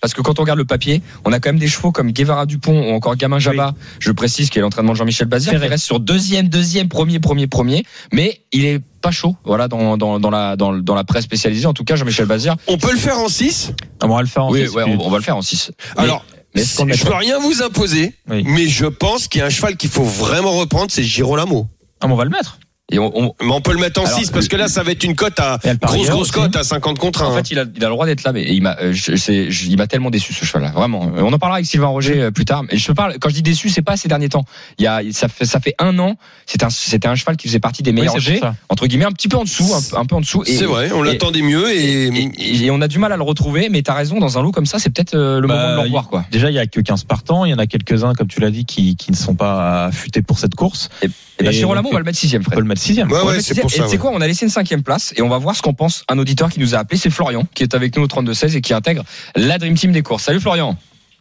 Parce 0.00 0.14
que 0.14 0.20
quand 0.22 0.38
on 0.38 0.42
regarde 0.42 0.58
le 0.58 0.64
papier, 0.64 1.02
on 1.24 1.32
a 1.32 1.40
quand 1.40 1.48
même 1.50 1.58
des 1.58 1.66
chevaux 1.68 1.90
comme 1.92 2.12
Guevara 2.12 2.46
Dupont 2.46 2.90
ou 2.90 2.94
encore 2.94 3.16
Gamin 3.16 3.38
Jabba. 3.38 3.74
Je 3.98 4.12
précise 4.12 4.48
qu'il 4.50 4.60
est 4.60 4.62
l'entraînement 4.62 4.92
de 4.92 4.98
Jean-Michel 4.98 5.26
Bazir. 5.26 5.52
Il 5.54 5.58
reste 5.58 5.84
sur 5.84 5.98
deuxième, 6.00 6.48
deuxième, 6.48 6.88
premier, 6.88 7.18
premier, 7.18 7.46
premier. 7.46 7.84
Mais 8.12 8.40
il 8.52 8.64
est 8.64 8.80
pas 9.00 9.10
chaud. 9.10 9.34
Voilà, 9.44 9.66
dans, 9.68 9.96
dans, 9.96 10.20
dans 10.20 10.30
la, 10.30 10.56
dans, 10.56 10.72
dans 10.76 10.94
la 10.94 11.04
presse 11.04 11.24
spécialisée. 11.24 11.66
En 11.66 11.72
tout 11.74 11.84
cas, 11.84 11.96
Jean-Michel 11.96 12.26
Bazir. 12.26 12.56
On 12.66 12.78
peut 12.78 12.92
le 12.92 12.98
faire 12.98 13.18
en 13.18 13.28
6 13.28 13.72
On 14.02 14.08
va 14.08 14.20
le 14.22 14.28
faire 14.28 14.44
en 14.44 14.50
Oui, 14.52 14.66
six, 14.66 14.74
ouais, 14.74 14.84
puis- 14.84 14.94
on, 14.98 15.06
on 15.06 15.10
va 15.10 15.18
le 15.18 15.24
faire 15.24 15.36
en 15.36 15.42
6. 15.42 15.72
Alors, 15.96 16.24
mais 16.54 16.62
je 16.64 17.04
peux 17.04 17.14
rien 17.14 17.38
vous 17.40 17.62
imposer, 17.62 18.14
Oui. 18.30 18.42
mais 18.46 18.66
je 18.66 18.86
pense 18.86 19.28
qu'il 19.28 19.40
y 19.40 19.42
a 19.42 19.46
un 19.46 19.50
cheval 19.50 19.76
qu'il 19.76 19.90
faut 19.90 20.04
vraiment 20.04 20.52
reprendre, 20.52 20.86
c'est 20.90 21.02
Girolamo. 21.04 21.68
Ah, 22.00 22.06
mais 22.06 22.12
on 22.12 22.16
va 22.16 22.24
le 22.24 22.30
mettre. 22.30 22.58
Et 22.90 22.98
on, 22.98 23.12
on- 23.14 23.34
Mais 23.42 23.52
on 23.52 23.60
peut 23.60 23.72
le 23.74 23.78
mettre 23.80 24.00
en 24.00 24.06
Alors, 24.06 24.18
6 24.18 24.30
parce 24.30 24.48
que 24.48 24.56
là, 24.56 24.66
ça 24.66 24.82
va 24.82 24.92
être 24.92 25.04
une 25.04 25.14
cote 25.14 25.38
à 25.40 25.58
Et 25.64 25.74
grosse, 25.76 26.08
grosse 26.08 26.30
cote 26.30 26.56
à 26.56 26.64
50 26.64 26.98
contre 26.98 27.22
1. 27.22 27.26
En 27.26 27.32
fait, 27.32 27.50
il 27.50 27.58
a, 27.58 27.64
il 27.76 27.84
a 27.84 27.88
le 27.88 27.92
droit 27.92 28.06
d'être 28.06 28.22
là, 28.24 28.32
mais 28.32 28.44
il 28.50 28.62
m'a, 28.62 28.76
euh, 28.80 28.92
je- 28.94 29.14
c'est- 29.16 29.50
je- 29.50 29.66
il 29.66 29.76
m'a 29.76 29.86
tellement 29.86 30.08
déçu 30.08 30.32
ce 30.32 30.46
cheval-là, 30.46 30.70
vraiment. 30.70 31.12
Euh, 31.14 31.20
On 31.22 31.32
en 31.32 31.38
parlera 31.38 31.56
avec 31.56 31.66
Sylvain 31.66 31.88
Roger 31.88 32.18
euh, 32.22 32.30
plus 32.30 32.46
tard. 32.46 32.62
Mais 32.62 32.78
je 32.78 32.86
te 32.86 32.92
parle, 32.92 33.18
quand 33.20 33.28
je 33.28 33.34
dis 33.34 33.42
déçu, 33.42 33.68
c'est 33.68 33.82
pas 33.82 33.98
ces 33.98 34.08
derniers 34.08 34.30
temps. 34.30 34.44
Il 34.78 34.84
y 34.84 34.86
a, 34.86 35.02
ça 35.12 35.28
fait, 35.28 35.44
ça 35.44 35.60
fait 35.60 35.74
un 35.78 35.98
an. 35.98 36.14
C'était 36.46 36.64
un, 36.64 36.70
c'était 36.70 37.08
un 37.08 37.14
cheval 37.14 37.36
qui 37.36 37.46
faisait 37.48 37.60
partie 37.60 37.82
des 37.82 37.92
meilleurs 37.92 38.14
Oui, 38.16 38.40
entre 38.70 38.86
guillemets, 38.86 39.04
un 39.04 39.12
petit 39.12 39.28
peu 39.28 39.36
en 39.36 39.44
dessous, 39.44 39.68
un, 39.74 39.98
un 40.00 40.06
peu 40.06 40.14
en 40.14 40.20
dessous. 40.22 40.42
Et- 40.46 40.56
c'est 40.56 40.64
vrai, 40.64 40.90
on 40.92 41.04
et- 41.04 41.08
l'attendait 41.08 41.42
mieux 41.42 41.70
et, 41.70 42.06
Et, 42.06 42.30
et- 42.38 42.64
et 42.64 42.70
on 42.70 42.80
a 42.80 42.88
du 42.88 42.98
mal 42.98 43.12
à 43.12 43.16
le 43.18 43.22
retrouver, 43.22 43.68
mais 43.70 43.82
t'as 43.82 43.94
raison, 43.94 44.18
dans 44.18 44.38
un 44.38 44.42
lot 44.42 44.50
comme 44.52 44.66
ça, 44.66 44.78
c'est 44.78 44.88
peut-être 44.88 45.14
euh, 45.14 45.40
le 45.40 45.46
Bah, 45.46 45.54
moment 45.56 45.68
de 45.72 45.74
le 45.76 45.82
revoir, 45.82 46.08
quoi. 46.08 46.24
Déjà, 46.30 46.50
il 46.50 46.54
y 46.54 46.58
a 46.58 46.66
que 46.66 46.80
15 46.80 47.04
partants. 47.04 47.44
Il 47.44 47.50
y 47.50 47.54
en 47.54 47.58
a 47.58 47.66
quelques-uns, 47.66 48.14
comme 48.14 48.28
tu 48.28 48.40
l'as 48.40 48.50
dit, 48.50 48.64
qui, 48.64 48.96
qui 48.96 49.10
ne 49.10 49.16
sont 49.16 49.34
pas 49.34 49.84
affûtés 49.86 50.22
pour 50.22 50.38
cette 50.38 50.54
course. 50.54 50.88
Et 51.02 51.08
bah, 51.44 51.52
Et 51.52 51.60
donc, 51.60 51.70
on 51.70 51.92
va 51.92 51.98
le 51.98 52.04
mettre 52.04 52.18
sixième, 52.18 52.42
Fred. 52.42 52.58
Le 52.78 52.86
sixième. 52.86 53.10
Ouais, 53.12 53.20
ouais, 53.22 53.34
c'est 53.34 53.42
sixième. 53.54 53.62
pour 53.62 53.72
Et 53.72 53.76
ça. 53.76 53.82
tu 53.84 53.88
sais 53.88 53.94
ouais. 53.96 53.98
quoi, 53.98 54.10
on 54.14 54.20
a 54.20 54.26
laissé 54.26 54.44
une 54.46 54.50
cinquième 54.50 54.82
place 54.82 55.12
et 55.16 55.22
on 55.22 55.28
va 55.28 55.38
voir 55.38 55.54
ce 55.56 55.62
qu'en 55.62 55.72
pense 55.74 56.04
un 56.08 56.18
auditeur 56.18 56.48
qui 56.50 56.60
nous 56.60 56.74
a 56.74 56.78
appelé, 56.78 56.98
c'est 56.98 57.10
Florian, 57.10 57.44
qui 57.54 57.62
est 57.62 57.74
avec 57.74 57.96
nous 57.96 58.02
au 58.04 58.06
32-16 58.06 58.56
et 58.56 58.60
qui 58.60 58.72
intègre 58.74 59.02
la 59.36 59.58
Dream 59.58 59.74
Team 59.74 59.92
des 59.92 60.02
courses. 60.02 60.24
Salut 60.24 60.40
Florian. 60.40 60.76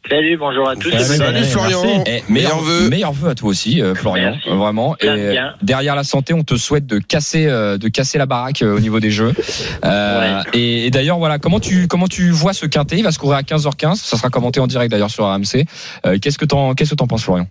Salut, 0.10 0.38
bonjour 0.38 0.70
à 0.70 0.76
tous. 0.78 0.90
Salut, 0.98 1.44
Florian. 1.44 2.04
Eh, 2.06 2.24
Meilleurs 2.30 2.62
vœux. 2.62 2.88
meilleurs 2.90 3.12
vœux 3.12 3.30
à 3.32 3.36
toi 3.36 3.50
aussi, 3.50 3.82
euh, 3.82 3.94
Florian, 3.94 4.32
Merci. 4.36 4.50
vraiment. 4.58 4.96
Et 5.02 5.32
bien. 5.32 5.54
derrière 5.62 5.96
la 5.98 6.06
santé, 6.06 6.34
on 6.34 6.44
te 6.44 6.56
souhaite 6.56 6.86
de 6.88 7.00
casser, 7.00 7.46
euh, 7.48 7.78
de 7.78 7.90
casser 7.90 8.18
la 8.18 8.26
baraque 8.26 8.62
euh, 8.62 8.78
au 8.78 8.80
niveau 8.80 9.02
des 9.02 9.12
jeux. 9.12 9.34
Euh, 9.84 10.42
Et, 10.54 10.86
et 10.86 10.92
d'ailleurs, 10.92 11.18
voilà, 11.18 11.40
comment 11.40 11.60
tu, 11.60 11.88
comment 11.90 12.08
tu 12.08 12.30
vois 12.30 12.54
ce 12.54 12.66
quintet? 12.66 12.98
Il 12.98 13.04
va 13.04 13.12
se 13.12 13.20
courir 13.20 13.38
à 13.38 13.42
15h15. 13.42 13.96
Ça 13.96 14.16
sera 14.16 14.30
commenté 14.30 14.62
en 14.62 14.68
direct 14.68 14.92
d'ailleurs 14.92 15.12
sur 15.12 15.26
RMC. 15.26 15.66
Euh, 16.06 16.18
qu'est-ce 16.22 16.38
que 16.38 16.46
t'en, 16.46 16.74
qu'est-ce 16.74 16.92
que 16.92 16.96
t'en 16.96 17.08
penses, 17.08 17.24
Florian? 17.24 17.48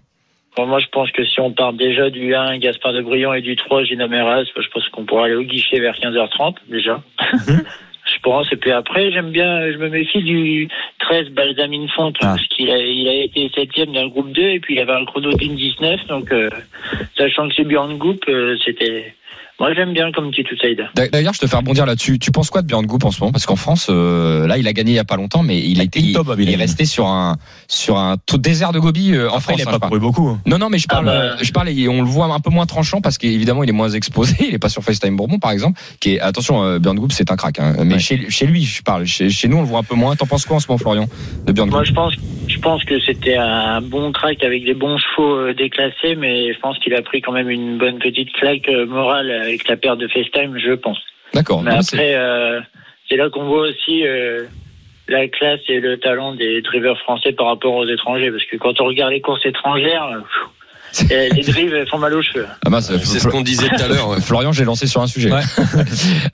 Moi, 0.64 0.78
je 0.78 0.86
pense 0.86 1.10
que 1.10 1.24
si 1.24 1.38
on 1.40 1.52
part 1.52 1.74
déjà 1.74 2.08
du 2.08 2.34
1, 2.34 2.58
Gaspard 2.58 2.94
de 2.94 3.02
Brion, 3.02 3.34
et 3.34 3.42
du 3.42 3.56
3, 3.56 3.84
Gina 3.84 4.06
Meras, 4.06 4.44
je 4.44 4.68
pense 4.68 4.88
qu'on 4.88 5.04
pourra 5.04 5.26
aller 5.26 5.34
au 5.34 5.42
guichet 5.42 5.80
vers 5.80 5.96
15h30, 5.98 6.56
déjà. 6.68 7.02
je 8.06 8.20
pense. 8.22 8.50
Et 8.52 8.56
puis 8.56 8.70
après, 8.72 9.10
j'aime 9.12 9.30
bien, 9.30 9.70
je 9.70 9.76
me 9.76 9.88
méfie 9.88 10.22
du 10.22 10.68
13, 11.00 11.30
Balsamine 11.30 11.88
Font, 11.90 12.12
Ah. 12.22 12.28
parce 12.36 12.46
qu'il 12.48 12.70
a, 12.70 12.78
il 12.78 13.08
a 13.08 13.24
été 13.24 13.50
septième 13.54 13.92
dans 13.92 14.04
le 14.04 14.08
groupe 14.08 14.32
2, 14.32 14.40
et 14.42 14.60
puis 14.60 14.74
il 14.74 14.80
avait 14.80 14.92
un 14.92 15.04
chrono 15.04 15.32
d'une 15.34 15.56
19, 15.56 16.06
donc, 16.06 16.32
euh, 16.32 16.48
sachant 17.18 17.48
que 17.48 17.54
c'est 17.54 17.64
Björn 17.64 17.98
Goop, 17.98 18.24
euh, 18.28 18.56
c'était, 18.64 19.14
moi, 19.58 19.72
j'aime 19.74 19.92
bien 19.94 20.12
comme 20.12 20.30
petit 20.30 20.44
outsider. 20.52 20.84
D'a- 20.94 21.08
D'ailleurs, 21.08 21.32
je 21.32 21.38
te 21.40 21.46
fais 21.46 21.56
rebondir 21.56 21.86
là-dessus. 21.86 22.18
Tu 22.18 22.30
penses 22.30 22.50
quoi 22.50 22.62
de 22.62 22.66
Björn 22.66 22.84
Goop 22.86 23.04
en 23.04 23.10
ce 23.10 23.20
moment? 23.20 23.32
Parce 23.32 23.46
qu'en 23.46 23.56
France, 23.56 23.86
euh, 23.90 24.46
là, 24.46 24.58
il 24.58 24.68
a 24.68 24.72
gagné 24.72 24.92
il 24.92 24.96
y 24.96 24.98
a 24.98 25.04
pas 25.04 25.16
longtemps, 25.16 25.42
mais 25.42 25.58
il 25.58 25.80
a 25.80 25.84
été, 25.84 25.98
il, 26.00 26.12
Top, 26.12 26.26
il 26.36 26.40
a 26.40 26.42
il 26.42 26.50
est 26.52 26.56
resté 26.56 26.84
sur 26.84 27.06
un 27.06 27.36
sur 27.68 27.96
un 27.96 28.16
tout 28.26 28.38
désert 28.38 28.72
de 28.72 28.78
Gobi 28.78 29.14
euh, 29.14 29.30
en 29.30 29.36
Après, 29.38 29.40
France. 29.40 29.56
il 29.58 29.62
hein, 29.62 29.64
a 29.68 29.70
je 29.70 29.74
pas 29.76 29.78
parle. 29.80 29.90
couru 29.92 30.00
beaucoup. 30.00 30.38
Non, 30.46 30.58
non, 30.58 30.68
mais 30.68 30.78
je 30.78 30.86
parle, 30.86 31.08
Ah 31.08 31.12
bah. 31.12 31.20
euh, 31.20 31.36
je 31.42 31.52
parle, 31.52 31.68
et 31.70 31.88
on 31.88 32.02
le 32.02 32.08
voit 32.08 32.26
un 32.26 32.40
peu 32.40 32.50
moins 32.50 32.66
tranchant 32.66 33.00
parce 33.00 33.16
qu'évidemment, 33.18 33.62
il 33.64 33.68
est 33.70 33.72
moins 33.72 33.88
exposé. 33.90 34.34
Il 34.48 34.54
est 34.54 34.58
pas 34.58 34.68
sur 34.68 34.82
FaceTime 34.82 35.16
Bourbon, 35.16 35.38
par 35.38 35.50
exemple. 35.52 35.80
Qui 36.00 36.14
est, 36.16 36.20
attention, 36.20 36.62
euh, 36.62 36.78
Björn 36.78 36.96
Goop, 36.98 37.12
c'est 37.12 37.30
un 37.30 37.36
crack. 37.36 37.58
hein. 37.58 37.74
Mais 37.84 37.94
Ouais. 37.94 38.00
chez, 38.00 38.28
chez 38.30 38.46
lui, 38.46 38.62
je 38.62 38.82
parle. 38.82 39.06
Chez, 39.06 39.30
chez 39.30 39.48
nous, 39.48 39.56
on 39.56 39.62
le 39.62 39.66
voit 39.66 39.80
un 39.80 39.82
peu 39.84 39.94
moins. 39.94 40.14
T'en 40.16 40.26
penses 40.26 40.44
quoi 40.44 40.56
en 40.56 40.60
ce 40.60 40.68
moment, 40.68 40.78
Florian, 40.78 41.06
de 41.46 41.52
Björn 41.52 41.70
Moi, 41.70 41.84
je 41.84 41.92
pense, 41.92 42.14
je 42.48 42.58
pense 42.58 42.84
que 42.84 43.00
c'était 43.00 43.36
un 43.36 43.80
bon 43.80 44.12
track 44.12 44.42
avec 44.44 44.64
des 44.64 44.74
bons 44.74 44.98
chevaux 44.98 45.34
euh, 45.34 45.54
déclassés, 45.54 46.14
mais 46.16 46.52
je 46.52 46.58
pense 46.60 46.78
qu'il 46.78 46.94
a 46.94 47.02
pris 47.02 47.22
quand 47.22 47.32
même 47.32 47.48
une 47.50 47.78
bonne 47.78 47.98
petite 47.98 48.32
claque 48.32 48.68
euh, 48.68 48.86
morale 48.86 49.30
avec 49.46 49.68
la 49.68 49.76
paire 49.76 49.96
de 49.96 50.08
FaceTime, 50.08 50.58
je 50.58 50.72
pense. 50.72 50.98
D'accord. 51.34 51.62
Mais 51.62 51.70
Non, 51.70 51.78
après, 51.78 52.14
euh, 52.14 52.60
c'est 53.08 53.16
là 53.16 53.30
qu'on 53.30 53.44
voit 53.44 53.68
aussi 53.68 54.06
euh, 54.06 54.44
la 55.08 55.28
classe 55.28 55.60
et 55.68 55.80
le 55.80 55.98
talent 55.98 56.34
des 56.34 56.62
drivers 56.62 56.98
français 56.98 57.32
par 57.32 57.46
rapport 57.46 57.74
aux 57.74 57.86
étrangers, 57.86 58.30
parce 58.30 58.44
que 58.44 58.56
quand 58.56 58.80
on 58.80 58.86
regarde 58.86 59.12
les 59.12 59.20
courses 59.20 59.44
étrangères, 59.44 60.08
pff, 60.08 60.50
euh, 61.10 61.28
les 61.32 61.42
drives 61.42 61.74
elles 61.74 61.88
font 61.88 61.98
mal 61.98 62.14
aux 62.14 62.22
cheveux. 62.22 62.46
Ah 62.64 62.70
bah, 62.70 62.80
c'est- 62.80 63.04
C'est 63.04 63.18
ce 63.20 63.28
qu'on 63.28 63.42
disait 63.42 63.68
tout 63.68 63.82
à 63.82 63.88
l'heure. 63.88 64.08
ouais. 64.10 64.20
Florian, 64.20 64.52
j'ai 64.52 64.64
lancé 64.64 64.86
sur 64.86 65.02
un 65.02 65.06
sujet. 65.06 65.30
Ouais. 65.32 65.42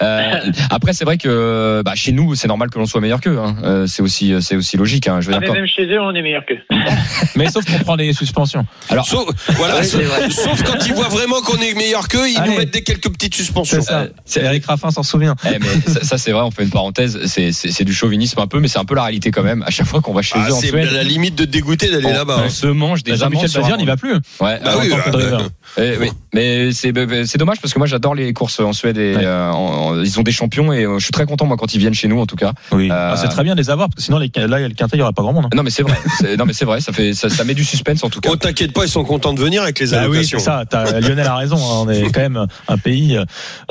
Euh, 0.03 0.41
après, 0.71 0.93
c'est 0.93 1.05
vrai 1.05 1.19
que 1.19 1.83
bah, 1.85 1.93
chez 1.95 2.12
nous, 2.12 2.35
c'est 2.35 2.49
normal 2.49 2.71
que 2.71 2.79
l'on 2.79 2.87
soit 2.87 3.01
meilleur 3.01 3.21
qu'eux. 3.21 3.38
Hein. 3.38 3.57
Euh, 3.62 3.87
c'est 3.87 4.03
aussi, 4.03 4.33
c'est 4.41 4.57
aussi 4.57 4.77
logique. 4.77 5.07
Hein. 5.09 5.21
Je 5.21 5.29
veux 5.29 5.35
Ah, 5.35 5.38
dire, 5.38 5.41
mais 5.43 5.47
quand- 5.49 5.55
même 5.55 5.67
chez 5.67 5.85
eux, 5.87 6.01
on 6.01 6.15
est 6.15 6.23
meilleur 6.23 6.45
qu'eux. 6.47 6.59
Mais 7.37 7.49
sauf 7.51 7.65
qu'on 7.65 7.79
prend 7.85 7.97
des 7.97 8.12
suspensions. 8.12 8.67
Alors, 8.88 9.07
Sauf, 9.07 9.27
voilà, 9.57 9.77
Ouais, 9.77 9.85
sauf, 9.85 10.01
c'est 10.01 10.07
vrai. 10.07 10.31
sauf 10.31 10.62
quand 10.62 10.87
ils 10.87 10.93
voient 10.95 11.09
vraiment 11.09 11.41
qu'on 11.43 11.57
est 11.59 11.75
meilleur 11.75 12.09
qu'eux, 12.09 12.29
ils 12.29 12.37
Allez. 12.38 12.51
nous 12.51 12.57
mettent 12.59 12.73
des 12.73 12.83
quelques 12.83 13.11
petites 13.12 13.35
suspensions. 13.35 13.81
C'est 13.81 13.87
ça. 13.87 14.07
C'est 14.25 14.43
Eric 14.43 14.65
Raffin 14.67 14.91
s'en 14.91 15.03
souvient. 15.03 15.35
Eh, 15.47 15.59
mais 15.59 15.93
ça, 15.93 16.03
ça, 16.05 16.19
c'est 16.19 16.33
vrai, 16.33 16.43
on 16.43 16.51
fait 16.51 16.62
une 16.65 16.71
parenthèse. 16.71 17.21
C'est, 17.27 17.53
c'est, 17.53 17.71
c'est 17.71 17.85
du 17.85 17.95
chauvinisme 17.95 18.41
un 18.41 18.47
peu, 18.47 18.59
mais 18.61 18.69
c'est 18.69 18.79
un 18.79 18.85
peu 18.85 18.95
la 18.95 19.03
réalité 19.05 19.31
quand 19.31 19.43
même. 19.43 19.62
À 19.67 19.71
chaque 19.71 19.87
fois 19.87 20.01
qu'on 20.01 20.12
va 20.12 20.23
chez 20.23 20.35
Ah, 20.38 20.49
eux 20.49 20.53
en 20.55 20.61
c'est 20.61 20.71
la 20.73 21.03
limite 21.05 21.35
de 21.37 21.45
te 21.45 21.51
dégoûter 21.51 21.91
d'aller 21.91 22.07
on, 22.07 22.12
là-bas. 22.12 22.43
on 22.47 22.49
se 22.51 22.67
mange 22.67 23.03
des 23.03 23.17
Jean-Michel 23.17 23.37
amandes 23.38 23.49
sur 23.49 23.61
Bazir 23.62 23.77
n'y 23.77 23.85
va 23.87 23.97
plus. 23.97 24.15
Ouais, 24.42 24.61
Bah 24.64 24.74
oui, 24.81 24.92
en 24.92 24.96
que 24.96 25.09
euh, 25.09 25.11
driver. 25.12 25.48
Eh 25.78 25.96
oui, 26.00 26.11
mais 26.35 26.72
c'est 26.72 26.92
c'est 27.26 27.38
dommage 27.38 27.61
parce 27.61 27.72
que 27.72 27.78
moi 27.78 27.87
j'adore 27.87 28.14
les 28.14 28.33
courses 28.33 28.61
en 28.61 28.72
Suède 28.72 28.98
et 28.98 29.16
Ouais. 29.16 29.24
euh, 29.24 29.50
en- 29.52 29.92
en- 29.94 30.02
ils 30.02 30.18
ont 30.18 30.22
des 30.22 30.33
champions 30.33 30.72
et 30.72 30.85
euh, 30.85 30.98
je 30.98 31.05
suis 31.05 31.12
très 31.12 31.24
content 31.26 31.46
moi 31.46 31.57
quand 31.57 31.72
ils 31.74 31.78
viennent 31.78 31.94
chez 31.94 32.09
nous 32.09 32.18
en 32.20 32.26
tout 32.26 32.37
cas. 32.37 32.52
Oui. 32.72 32.90
Euh, 32.90 33.11
Ah, 33.12 33.16
c'est 33.16 33.28
très 33.28 33.42
bien 33.44 33.55
de 33.55 33.61
les 33.61 33.70
avoir 33.70 33.88
parce 33.88 33.96
que 33.96 34.02
sinon 34.02 34.18
les, 34.18 34.31
là 34.35 34.59
il 34.59 34.62
y 34.62 34.64
a 34.64 34.68
le 34.68 34.74
quintet, 34.74 34.96
il 34.96 35.00
y 35.00 35.02
aura 35.02 35.12
pas 35.12 35.22
grand 35.22 35.33
monde. 35.33 35.46
hein. 35.46 35.50
Non 35.57 35.62
mais 35.62 35.70
c'est 35.70 35.83
vrai, 35.83 35.96
non 36.38 36.44
mais 36.44 36.52
c'est 36.52 36.64
vrai, 36.64 36.81
ça 36.81 36.92
fait 36.92 37.14
ça, 37.14 37.28
ça 37.31 37.44
met 37.44 37.55
du 37.55 37.64
suspense 37.64 38.02
en 38.05 38.11
tout 38.11 38.20
cas. 38.20 38.31
Oh, 38.33 38.37
t'inquiète 38.37 38.72
pas, 38.72 38.85
ils 38.85 38.88
sont 38.90 39.05
contents 39.05 39.33
de 39.33 39.40
venir 39.40 39.62
avec 39.62 39.78
les 39.78 39.87
Bah 39.87 39.98
oui, 40.00 40.05
allocations. 40.16 40.38
c'est 40.40 40.44
ça. 40.44 40.64
t'as- 40.68 41.00
Lionel 41.00 41.26
a 41.26 41.37
raison. 41.37 41.57
hein, 41.57 41.85
On 41.87 41.88
est 41.88 42.11
quand 42.12 42.20
même 42.20 42.46
un 42.68 42.78
pays. 42.78 43.16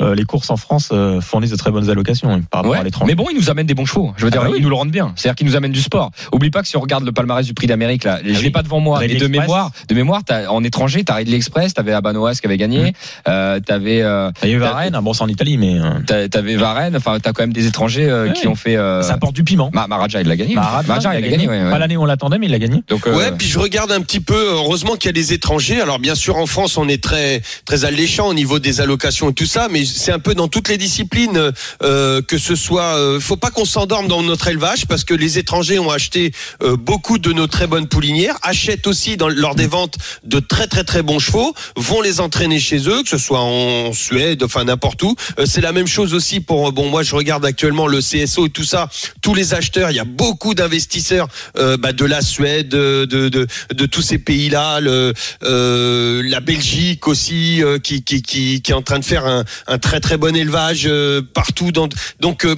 euh, 0.00 0.14
les 0.14 0.24
courses 0.24 0.50
en 0.50 0.56
France 0.56 0.88
euh, 0.92 1.20
fournissent 1.20 1.50
de 1.50 1.56
très 1.56 1.70
bonnes 1.70 1.90
allocations 1.90 2.30
hein, 2.30 2.40
par 2.50 2.60
rapport 2.60 2.72
Ouais, 2.72 2.78
à 2.78 2.82
l'étranger. 2.82 3.06
mais 3.12 3.14
bon, 3.14 3.26
ils 3.30 3.36
nous 3.38 3.50
amènent 3.50 3.66
des 3.66 3.74
bons 3.74 3.84
chevaux. 3.86 4.12
Je 4.16 4.24
veux 4.24 4.30
dire, 4.30 4.40
Ah 4.42 4.46
bah 4.46 4.50
oui. 4.52 4.58
ils 4.58 4.62
nous 4.64 4.70
le 4.70 4.74
rendent 4.76 4.90
bien. 4.90 5.12
C'est-à-dire 5.16 5.36
qu'ils 5.36 5.46
nous 5.46 5.56
amènent 5.56 5.72
du 5.72 5.82
sport. 5.82 6.10
Oublie 6.32 6.50
pas 6.50 6.62
que 6.62 6.68
si 6.68 6.76
on 6.76 6.80
regarde 6.80 7.04
le 7.04 7.12
palmarès 7.12 7.44
du 7.46 7.54
Prix 7.54 7.66
d'Amérique, 7.66 8.04
là, 8.04 8.18
je 8.22 8.28
l'ai 8.28 8.34
Ah 8.36 8.40
oui. 8.44 8.50
pas 8.50 8.62
devant 8.62 8.80
moi, 8.80 8.98
mais 9.00 9.08
de 9.14 9.26
mémoire, 9.26 9.70
de 9.88 9.94
mémoire, 9.94 10.22
t'as- 10.24 10.48
en 10.62 10.64
étranger, 10.64 11.02
t'as 11.04 11.14
Ridley 11.16 11.36
Express, 11.36 11.74
t'avais 11.74 11.92
Abanoas 11.92 12.36
qui 12.40 12.46
avait 12.46 12.56
gagné, 12.56 12.78
Mhm. 12.82 12.92
euh, 13.28 13.60
t'avais, 13.60 14.00
euh, 14.02 14.30
eu 14.44 14.58
Varenne, 14.58 14.98
bon 15.02 15.12
c'est 15.12 15.22
en 15.22 15.28
Italie, 15.28 15.56
mais 15.58 15.78
euh, 15.78 15.90
t'as- 16.06 16.28
t'avais 16.28 16.56
Varenne. 16.56 16.96
Enfin, 16.96 17.18
t'as 17.20 17.32
quand 17.32 17.42
même 17.42 17.52
des 17.52 17.66
étrangers 17.66 18.08
euh, 18.08 18.28
Ouais. 18.28 18.32
qui 18.32 18.46
ont 18.48 18.54
fait. 18.54 18.76
euh, 18.76 19.02
ça 19.02 19.14
apporte 19.14 19.34
du 19.34 19.44
piment. 19.44 19.70
Ma- 19.74 19.86
Maharaja, 19.86 20.20
il 20.20 20.28
l'a 20.28 20.36
gagné. 20.36 20.54
Maharaja, 20.54 21.18
il 21.18 21.24
a 21.24 21.28
gagné. 21.28 21.48
ouais, 21.48 21.62
ouais. 21.64 21.70
Pas 21.70 21.78
l'année 21.78 21.96
où 21.96 22.02
on 22.02 22.06
l'attendait, 22.06 22.38
mais 22.38 22.46
il 22.46 22.52
l'a 22.52 22.58
gagné. 22.58 22.82
Donc, 22.88 23.06
euh, 23.06 23.14
Ouais, 23.16 23.32
puis 23.36 23.46
je 23.48 23.58
regarde 23.58 23.90
un 23.92 24.00
petit 24.00 24.20
peu. 24.20 24.50
Heureusement 24.52 24.94
qu'il 24.96 25.06
y 25.06 25.10
a 25.10 25.12
des 25.12 25.32
étrangers. 25.32 25.80
Alors 25.80 25.98
bien 25.98 26.14
sûr, 26.14 26.36
en 26.36 26.46
France, 26.46 26.76
on 26.76 26.88
est 26.88 27.02
très 27.02 27.42
très 27.64 27.84
alléchant 27.84 28.28
au 28.28 28.34
niveau 28.34 28.58
des 28.58 28.80
allocations 28.80 29.30
et 29.30 29.34
tout 29.34 29.46
ça, 29.46 29.68
mais 29.70 29.84
c'est 29.84 30.12
un 30.12 30.18
peu 30.18 30.34
dans 30.34 30.48
toutes 30.48 30.68
les 30.68 30.78
disciplines 30.78 31.52
euh, 31.82 32.22
que 32.22 32.38
ce 32.38 32.54
soit. 32.54 32.96
Euh, 32.96 33.20
faut 33.20 33.36
pas 33.36 33.50
qu'on 33.50 33.64
s'endorme 33.64 34.06
dans 34.08 34.22
notre 34.22 34.48
élevage 34.48 34.86
parce 34.86 35.04
que 35.04 35.14
les 35.14 35.38
étrangers 35.38 35.78
ont 35.78 35.90
acheté 35.90 36.32
euh, 36.62 36.76
beaucoup 36.76 37.18
de 37.18 37.32
nos 37.32 37.46
très 37.46 37.66
bonnes 37.66 37.88
poulinières, 37.88 38.36
achètent 38.42 38.86
aussi 38.86 39.16
dans, 39.16 39.28
lors 39.28 39.54
des 39.54 39.66
ventes 39.66 39.96
de 40.24 40.38
très 40.52 40.66
très 40.66 40.84
très 40.84 41.02
bons 41.02 41.18
chevaux, 41.18 41.54
vont 41.76 42.02
les 42.02 42.20
entraîner 42.20 42.60
chez 42.60 42.80
eux, 42.86 43.02
que 43.02 43.08
ce 43.08 43.16
soit 43.16 43.40
en 43.40 43.92
Suède, 43.94 44.42
enfin 44.42 44.64
n'importe 44.64 45.02
où. 45.02 45.16
Euh, 45.38 45.46
c'est 45.46 45.62
la 45.62 45.72
même 45.72 45.86
chose 45.86 46.12
aussi 46.12 46.40
pour. 46.40 46.68
euh, 46.68 46.70
Bon, 46.72 46.88
moi 46.90 47.02
je 47.02 47.14
regarde 47.14 47.44
actuellement 47.46 47.86
le 47.86 48.00
CSO 48.00 48.46
et 48.46 48.50
tout 48.50 48.64
ça. 48.64 48.90
Tous 49.22 49.34
les 49.34 49.54
acheteurs, 49.54 49.90
il 49.90 49.96
y 49.96 50.00
a 50.00 50.04
beaucoup 50.04 50.54
d'investisseurs 50.54 51.28
euh, 51.56 51.76
bah, 51.78 51.92
de 51.94 52.04
la 52.04 52.20
Suède, 52.20 52.68
de, 52.68 53.06
de, 53.06 53.30
de, 53.30 53.46
de 53.74 53.86
tous 53.86 54.02
ces 54.02 54.18
pays-là, 54.18 54.80
euh, 54.80 56.22
la 56.24 56.40
Belgique 56.40 57.08
aussi, 57.08 57.62
euh, 57.62 57.78
qui, 57.78 58.02
qui, 58.04 58.20
qui, 58.20 58.60
qui 58.60 58.70
est 58.72 58.74
en 58.74 58.82
train 58.82 58.98
de 58.98 59.04
faire 59.04 59.24
un, 59.26 59.44
un 59.66 59.78
très 59.78 60.00
très 60.00 60.18
bon 60.18 60.36
élevage 60.36 60.84
euh, 60.86 61.22
partout. 61.22 61.72
Dans, 61.72 61.88
donc 62.20 62.44
euh, 62.44 62.54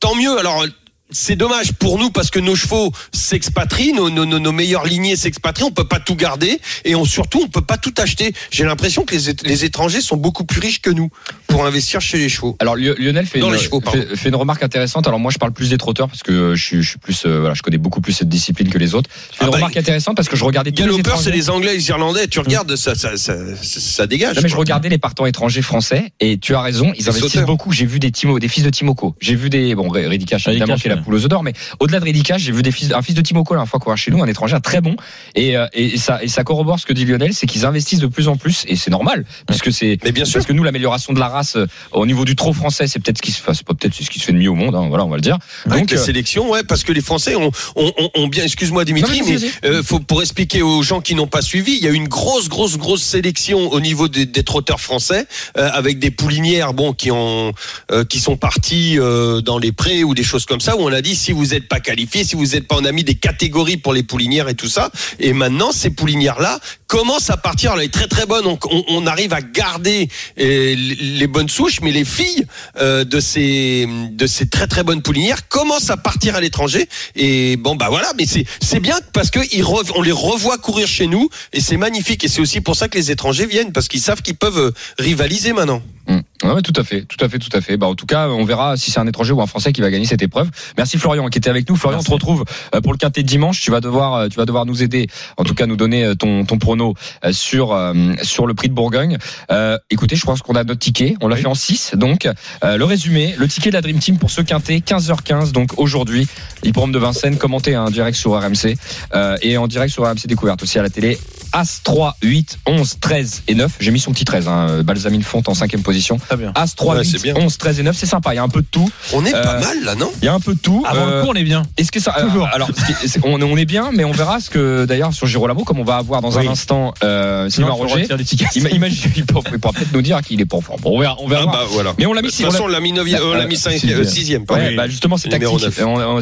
tant 0.00 0.14
mieux. 0.14 0.38
Alors 0.38 0.64
c'est 1.10 1.36
dommage 1.36 1.72
pour 1.72 1.98
nous 1.98 2.10
parce 2.10 2.30
que 2.30 2.38
nos 2.38 2.54
chevaux 2.56 2.92
s'expatrient, 3.12 3.92
nos, 3.92 4.10
nos, 4.10 4.24
nos, 4.24 4.38
nos 4.38 4.52
meilleures 4.52 4.84
lignées 4.84 5.16
s'expatrient. 5.16 5.64
On 5.64 5.70
peut 5.70 5.86
pas 5.88 6.00
tout 6.00 6.14
garder 6.16 6.60
et 6.84 6.94
on, 6.94 7.04
surtout 7.04 7.42
on 7.44 7.48
peut 7.48 7.60
pas 7.62 7.76
tout 7.78 7.94
acheter. 7.98 8.32
J'ai 8.50 8.64
l'impression 8.64 9.04
que 9.04 9.14
les, 9.14 9.34
les 9.44 9.64
étrangers 9.64 10.00
sont 10.00 10.16
beaucoup 10.16 10.44
plus 10.44 10.60
riches 10.60 10.80
que 10.82 10.90
nous 10.90 11.10
pour 11.46 11.64
investir 11.66 12.00
chez 12.00 12.18
les 12.18 12.28
chevaux. 12.28 12.56
Alors 12.60 12.76
Lio- 12.76 12.94
Lionel 12.98 13.26
fait 13.26 13.38
Dans 13.38 13.48
une, 13.48 13.54
les 13.54 13.58
chevaux, 13.60 13.80
pardon. 13.80 14.00
fait, 14.00 14.16
fait 14.16 14.28
une 14.28 14.36
remarque 14.36 14.62
intéressante. 14.62 15.06
Alors 15.06 15.20
moi 15.20 15.30
je 15.32 15.38
parle 15.38 15.52
plus 15.52 15.70
des 15.70 15.78
trotteurs 15.78 16.08
parce 16.08 16.22
que 16.22 16.32
euh, 16.32 16.54
je 16.54 16.64
suis, 16.64 16.82
je 16.82 16.90
suis 16.90 16.98
plus 16.98 17.24
euh, 17.26 17.40
voilà, 17.40 17.54
je 17.54 17.62
connais 17.62 17.78
beaucoup 17.78 18.00
plus 18.00 18.12
cette 18.12 18.28
discipline 18.28 18.68
que 18.68 18.78
les 18.78 18.94
autres. 18.94 19.10
Je 19.32 19.36
fais 19.36 19.42
Ah 19.42 19.44
une 19.46 19.50
bah, 19.50 19.56
remarque 19.56 19.76
intéressante 19.76 20.16
parce 20.16 20.28
que 20.28 20.36
je 20.36 20.44
regardais 20.44 20.72
tous 20.72 20.82
les 20.82 20.88
Galopeurs, 20.90 21.20
c'est 21.20 21.30
les 21.30 21.50
Anglais, 21.50 21.74
les 21.74 21.88
Irlandais. 21.88 22.28
Tu 22.28 22.38
regardes, 22.40 22.76
ça, 22.76 22.94
ça, 22.94 23.16
ça, 23.16 23.34
ça, 23.62 23.80
ça 23.80 24.06
dégage. 24.06 24.36
Non, 24.36 24.42
mais 24.42 24.48
je 24.48 24.56
regardais 24.56 24.88
les 24.88 24.98
partants 24.98 25.26
étrangers 25.26 25.62
français 25.62 26.12
et 26.20 26.38
tu 26.38 26.54
as 26.54 26.60
raison, 26.60 26.92
ils 26.94 26.98
Les 27.02 27.08
investissent 27.08 27.32
sauteurs. 27.32 27.46
beaucoup. 27.46 27.72
J'ai 27.72 27.86
vu 27.86 27.98
des 27.98 28.10
Timo, 28.10 28.38
des 28.38 28.48
fils 28.48 28.64
de 28.64 28.70
Timoko. 28.70 29.14
J'ai 29.20 29.34
vu 29.34 29.50
des 29.50 29.74
bon 29.74 29.88
Ridicache 29.88 30.46
évidemment 30.48 30.76
qui 30.76 30.88
est 30.88 30.97
la 30.98 31.00
ouais. 31.00 31.04
poule 31.04 31.14
aux 31.14 31.22
œufs 31.22 31.28
d'or, 31.28 31.42
mais 31.42 31.52
au-delà 31.80 32.00
de 32.00 32.04
Ridicache, 32.04 32.42
j'ai 32.42 32.52
vu 32.52 32.62
des 32.62 32.72
fils, 32.72 32.92
un 32.92 33.02
fils 33.02 33.14
de 33.14 33.20
Timoko 33.22 33.54
la 33.54 33.58
dernière 33.58 33.70
fois 33.70 33.80
courir 33.80 33.96
chez 33.96 34.10
nous, 34.10 34.22
un 34.22 34.26
étranger, 34.26 34.54
un 34.54 34.60
très 34.60 34.80
bon. 34.80 34.96
Et, 35.34 35.56
euh, 35.56 35.66
et 35.72 35.96
ça, 35.98 36.22
et 36.22 36.28
ça 36.28 36.44
corrobore 36.44 36.78
ce 36.78 36.86
que 36.86 36.92
dit 36.92 37.04
Lionel, 37.04 37.32
c'est 37.34 37.46
qu'ils 37.46 37.64
investissent 37.66 37.98
de 38.00 38.06
plus 38.06 38.28
en 38.28 38.36
plus 38.36 38.64
et 38.68 38.76
c'est 38.76 38.90
normal 38.90 39.24
puisque 39.46 39.72
c'est 39.72 39.98
Mais 40.04 40.12
bien 40.12 40.24
sûr. 40.24 40.34
parce 40.34 40.46
que 40.46 40.52
nous 40.52 40.62
l'amélioration 40.62 41.12
de 41.12 41.20
la 41.20 41.28
race 41.28 41.56
euh, 41.56 41.66
au 41.92 42.06
niveau 42.06 42.24
du 42.24 42.36
trot 42.36 42.52
français, 42.52 42.86
c'est 42.86 42.98
peut-être 42.98 43.18
ce 43.18 43.22
qui 43.22 43.32
se, 43.32 43.40
enfin, 43.40 43.54
c'est 43.54 43.66
pas 43.66 43.74
peut-être 43.74 43.94
ce 43.94 44.08
qui 44.10 44.18
se 44.18 44.24
fait 44.24 44.32
de 44.32 44.38
mieux 44.38 44.50
au 44.50 44.54
monde. 44.54 44.74
hein, 44.74 44.86
voilà, 44.88 45.04
on 45.04 45.08
va 45.08 45.16
le 45.16 45.22
dire. 45.22 45.38
Avec 45.66 45.80
Donc 45.80 45.90
la 45.90 45.98
euh, 45.98 46.04
sélection, 46.04 46.50
ouais, 46.50 46.62
parce 46.64 46.84
que 46.84 46.92
les 46.92 47.00
Français 47.00 47.34
ont, 47.36 47.50
ont, 47.76 47.92
ont- 47.98 48.10
ont 48.14 48.26
bien, 48.28 48.44
excuse-moi 48.44 48.84
Dimitri, 48.84 49.20
Non, 49.20 49.26
mais 49.28 49.68
euh, 49.68 49.82
faut 49.82 50.00
pour 50.00 50.20
expliquer 50.22 50.62
aux 50.62 50.82
gens 50.82 51.00
qui 51.00 51.14
n'ont 51.14 51.26
pas 51.26 51.42
suivi, 51.42 51.76
il 51.76 51.82
y 51.84 51.86
a 51.88 51.90
une 51.90 52.08
grosse, 52.08 52.48
grosse, 52.48 52.76
grosse 52.78 53.02
sélection 53.02 53.70
au 53.72 53.80
niveau 53.80 54.08
des, 54.08 54.26
des 54.26 54.42
trotteurs 54.42 54.80
français, 54.80 55.26
euh, 55.56 55.68
avec 55.72 55.98
des 55.98 56.10
poulinières, 56.10 56.72
bon, 56.74 56.92
qui 56.92 57.10
ont, 57.10 57.52
euh, 57.92 58.04
qui 58.04 58.18
sont 58.20 58.36
partis 58.36 58.98
euh, 58.98 59.40
dans 59.40 59.58
les 59.58 59.72
prés 59.72 60.04
ou 60.04 60.14
des 60.14 60.22
choses 60.24 60.46
comme 60.46 60.60
ça, 60.60 60.76
où 60.76 60.80
on 60.80 60.87
a 60.92 61.02
dit 61.02 61.16
si 61.16 61.32
vous 61.32 61.46
n'êtes 61.46 61.68
pas 61.68 61.80
qualifié, 61.80 62.24
si 62.24 62.36
vous 62.36 62.46
n'êtes 62.46 62.66
pas, 62.66 62.76
on 62.76 62.84
a 62.84 62.92
mis 62.92 63.04
des 63.04 63.14
catégories 63.14 63.76
pour 63.76 63.92
les 63.92 64.02
poulinières 64.02 64.48
et 64.48 64.54
tout 64.54 64.68
ça, 64.68 64.90
et 65.18 65.32
maintenant 65.32 65.72
ces 65.72 65.90
poulinières-là 65.90 66.60
commencent 66.88 67.30
à 67.30 67.36
partir, 67.36 67.74
elle 67.76 67.84
est 67.84 67.92
très 67.92 68.08
très 68.08 68.26
bonne, 68.26 68.46
on, 68.46 68.58
on, 68.70 68.84
on 68.88 69.06
arrive 69.06 69.32
à 69.34 69.40
garder 69.42 70.08
euh, 70.40 70.74
les 70.76 71.26
bonnes 71.28 71.48
souches, 71.48 71.80
mais 71.82 71.92
les 71.92 72.04
filles 72.04 72.46
euh, 72.80 73.04
de 73.04 73.20
ces 73.20 73.86
de 74.10 74.26
ces 74.26 74.48
très 74.48 74.66
très 74.66 74.82
bonnes 74.82 75.02
poulinières 75.02 75.46
commencent 75.48 75.90
à 75.90 75.96
partir 75.96 76.34
à 76.34 76.40
l'étranger 76.40 76.88
et 77.14 77.56
bon 77.56 77.76
bah 77.76 77.88
voilà 77.90 78.10
mais 78.18 78.26
c'est 78.26 78.44
c'est 78.60 78.80
bien 78.80 78.98
parce 79.12 79.30
que 79.30 79.38
ils 79.52 79.62
rev- 79.62 79.92
on 79.94 80.02
les 80.02 80.12
revoit 80.12 80.58
courir 80.58 80.88
chez 80.88 81.06
nous 81.06 81.28
et 81.52 81.60
c'est 81.60 81.76
magnifique 81.76 82.24
et 82.24 82.28
c'est 82.28 82.40
aussi 82.40 82.60
pour 82.60 82.74
ça 82.74 82.88
que 82.88 82.96
les 82.98 83.10
étrangers 83.10 83.46
viennent 83.46 83.72
parce 83.72 83.86
qu'ils 83.88 84.00
savent 84.00 84.22
qu'ils 84.22 84.36
peuvent 84.36 84.58
euh, 84.58 84.72
rivaliser 84.98 85.52
maintenant. 85.52 85.82
Hum. 86.08 86.22
Ouais, 86.42 86.62
tout 86.62 86.72
à 86.76 86.84
fait, 86.84 87.02
tout 87.02 87.22
à 87.22 87.28
fait, 87.28 87.38
tout 87.38 87.54
à 87.54 87.60
fait. 87.60 87.76
Bah, 87.76 87.88
en 87.88 87.94
tout 87.96 88.06
cas, 88.06 88.28
on 88.28 88.44
verra 88.44 88.76
si 88.78 88.90
c'est 88.92 89.00
un 89.00 89.06
étranger 89.08 89.32
ou 89.32 89.42
un 89.42 89.46
Français 89.46 89.72
qui 89.72 89.80
va 89.82 89.90
gagner 89.90 90.06
cette 90.06 90.22
épreuve. 90.22 90.48
Merci 90.78 90.96
Florian 90.96 91.28
qui 91.28 91.36
était 91.36 91.50
avec 91.50 91.68
nous. 91.68 91.74
Florian, 91.76 91.98
on 91.98 92.02
te 92.02 92.10
retrouve 92.12 92.44
pour 92.82 92.92
le 92.92 92.96
quintet 92.98 93.22
de 93.24 93.26
dimanche. 93.26 93.60
Tu 93.60 93.70
vas 93.72 93.80
devoir, 93.80 94.28
tu 94.28 94.36
vas 94.36 94.46
devoir 94.46 94.64
nous 94.64 94.82
aider, 94.82 95.08
en 95.36 95.44
tout 95.44 95.54
cas 95.54 95.66
nous 95.66 95.76
donner 95.76 96.12
ton 96.18 96.44
ton 96.46 96.56
prono 96.58 96.77
euh, 96.82 97.32
sur 97.32 97.72
euh, 97.72 97.94
sur 98.22 98.46
le 98.46 98.54
prix 98.54 98.68
de 98.68 98.74
Bourgogne. 98.74 99.18
Euh, 99.50 99.78
écoutez, 99.90 100.16
je 100.16 100.24
pense 100.24 100.42
qu'on 100.42 100.54
a 100.54 100.64
notre 100.64 100.80
ticket. 100.80 101.14
On 101.20 101.28
l'a 101.28 101.36
fait 101.36 101.46
en 101.46 101.54
6 101.54 101.92
Donc, 101.94 102.26
euh, 102.64 102.76
le 102.76 102.84
résumé, 102.84 103.34
le 103.38 103.48
ticket 103.48 103.70
de 103.70 103.74
la 103.74 103.80
Dream 103.82 103.98
Team 103.98 104.18
pour 104.18 104.30
ce 104.30 104.40
quintet, 104.40 104.78
15h15. 104.78 105.52
Donc 105.52 105.72
aujourd'hui, 105.78 106.26
l'hippodrome 106.62 106.92
de 106.92 106.98
Vincennes, 106.98 107.36
commenté 107.38 107.76
en 107.76 107.90
direct 107.90 108.16
sur 108.16 108.32
RMC 108.32 108.76
euh, 109.14 109.36
et 109.42 109.56
en 109.56 109.66
direct 109.66 109.92
sur 109.92 110.04
RMC 110.04 110.26
Découverte 110.26 110.62
aussi 110.62 110.78
à 110.78 110.82
la 110.82 110.90
télé. 110.90 111.18
As 111.52 111.80
3, 111.82 112.16
8, 112.22 112.58
11, 112.66 112.96
13 113.00 113.42
et 113.48 113.54
9. 113.54 113.72
J'ai 113.80 113.90
mis 113.90 114.00
son 114.00 114.12
petit 114.12 114.24
13. 114.26 114.48
Hein, 114.48 114.82
Balsamine 114.82 115.22
Fonte 115.22 115.48
en 115.48 115.54
cinquième 115.54 115.82
position. 115.82 116.18
As 116.54 116.74
3, 116.76 116.96
Ouais, 116.96 117.04
c'est 117.04 117.12
8, 117.18 117.22
bien. 117.32 117.34
11, 117.36 117.56
13 117.56 117.80
et 117.80 117.82
9, 117.84 117.96
c'est 117.96 118.04
sympa. 118.06 118.34
Il 118.34 118.36
y 118.36 118.38
a 118.38 118.42
un 118.42 118.48
peu 118.50 118.60
de 118.60 118.66
tout. 118.70 118.90
On 119.14 119.24
est 119.24 119.32
pas 119.32 119.54
Euh, 119.56 119.60
mal 119.60 119.84
là 119.84 119.94
non? 119.94 120.10
Il 120.20 120.26
y 120.26 120.28
a 120.28 120.34
un 120.34 120.40
peu 120.40 120.54
de 120.54 120.58
tout. 120.58 120.84
Avant 120.86 121.06
Euh, 121.06 121.20
le 121.20 121.22
coup, 121.24 121.30
on 121.30 121.34
est 121.34 121.44
bien. 121.44 121.62
Est-ce 121.78 121.90
que 121.90 122.00
ça 122.00 122.12
Toujours. 122.20 122.46
Alors, 122.52 122.68
ce 122.68 122.84
qui- 122.92 123.08
c'est- 123.08 123.20
on, 123.24 123.40
on 123.40 123.56
est 123.56 123.64
bien, 123.64 123.90
mais 123.94 124.04
on 124.04 124.12
verra 124.12 124.40
ce 124.40 124.50
que 124.50 124.84
d'ailleurs 124.84 125.14
sur 125.14 125.26
Girolamo, 125.26 125.64
comme 125.64 125.78
on 125.80 125.84
va 125.84 125.96
avoir 125.96 126.20
dans 126.20 126.36
un 126.38 126.42
Oui. 126.42 126.48
instant 126.48 126.67
instant 126.68 126.94
euh, 127.02 127.48
Sylvain 127.48 127.70
Roger. 127.70 128.06
Imagine, 128.54 129.10
il 129.16 129.24
pourra, 129.26 129.42
peut-être 129.72 129.92
nous 129.92 130.02
dire 130.02 130.20
qu'il 130.22 130.40
est 130.40 130.44
pas 130.46 130.58
en 130.58 130.60
forme. 130.60 130.80
Bon, 130.80 130.96
on 130.96 131.00
verra. 131.00 131.16
On 131.20 131.28
verra. 131.28 131.44
Ah 131.48 131.52
bah 131.52 131.64
voilà. 131.70 131.94
Mais 131.98 132.06
on 132.06 132.12
l'a 132.12 132.20
De 132.20 132.26
mis 132.26 132.32
toute 132.32 132.44
façon, 132.46 132.64
on 132.64 132.68
l'a 132.68 132.80
mis, 132.80 132.92
neuvième- 132.92 133.20
euh, 133.22 133.32
on 133.32 133.34
l'a 133.34 133.46
mis 133.46 133.56
cinq- 133.56 133.78
sixième. 134.04 134.44
Ouais, 134.50 134.74
bah 134.76 134.86
justement, 134.88 135.16
c'est 135.16 135.28
tactique. 135.28 135.48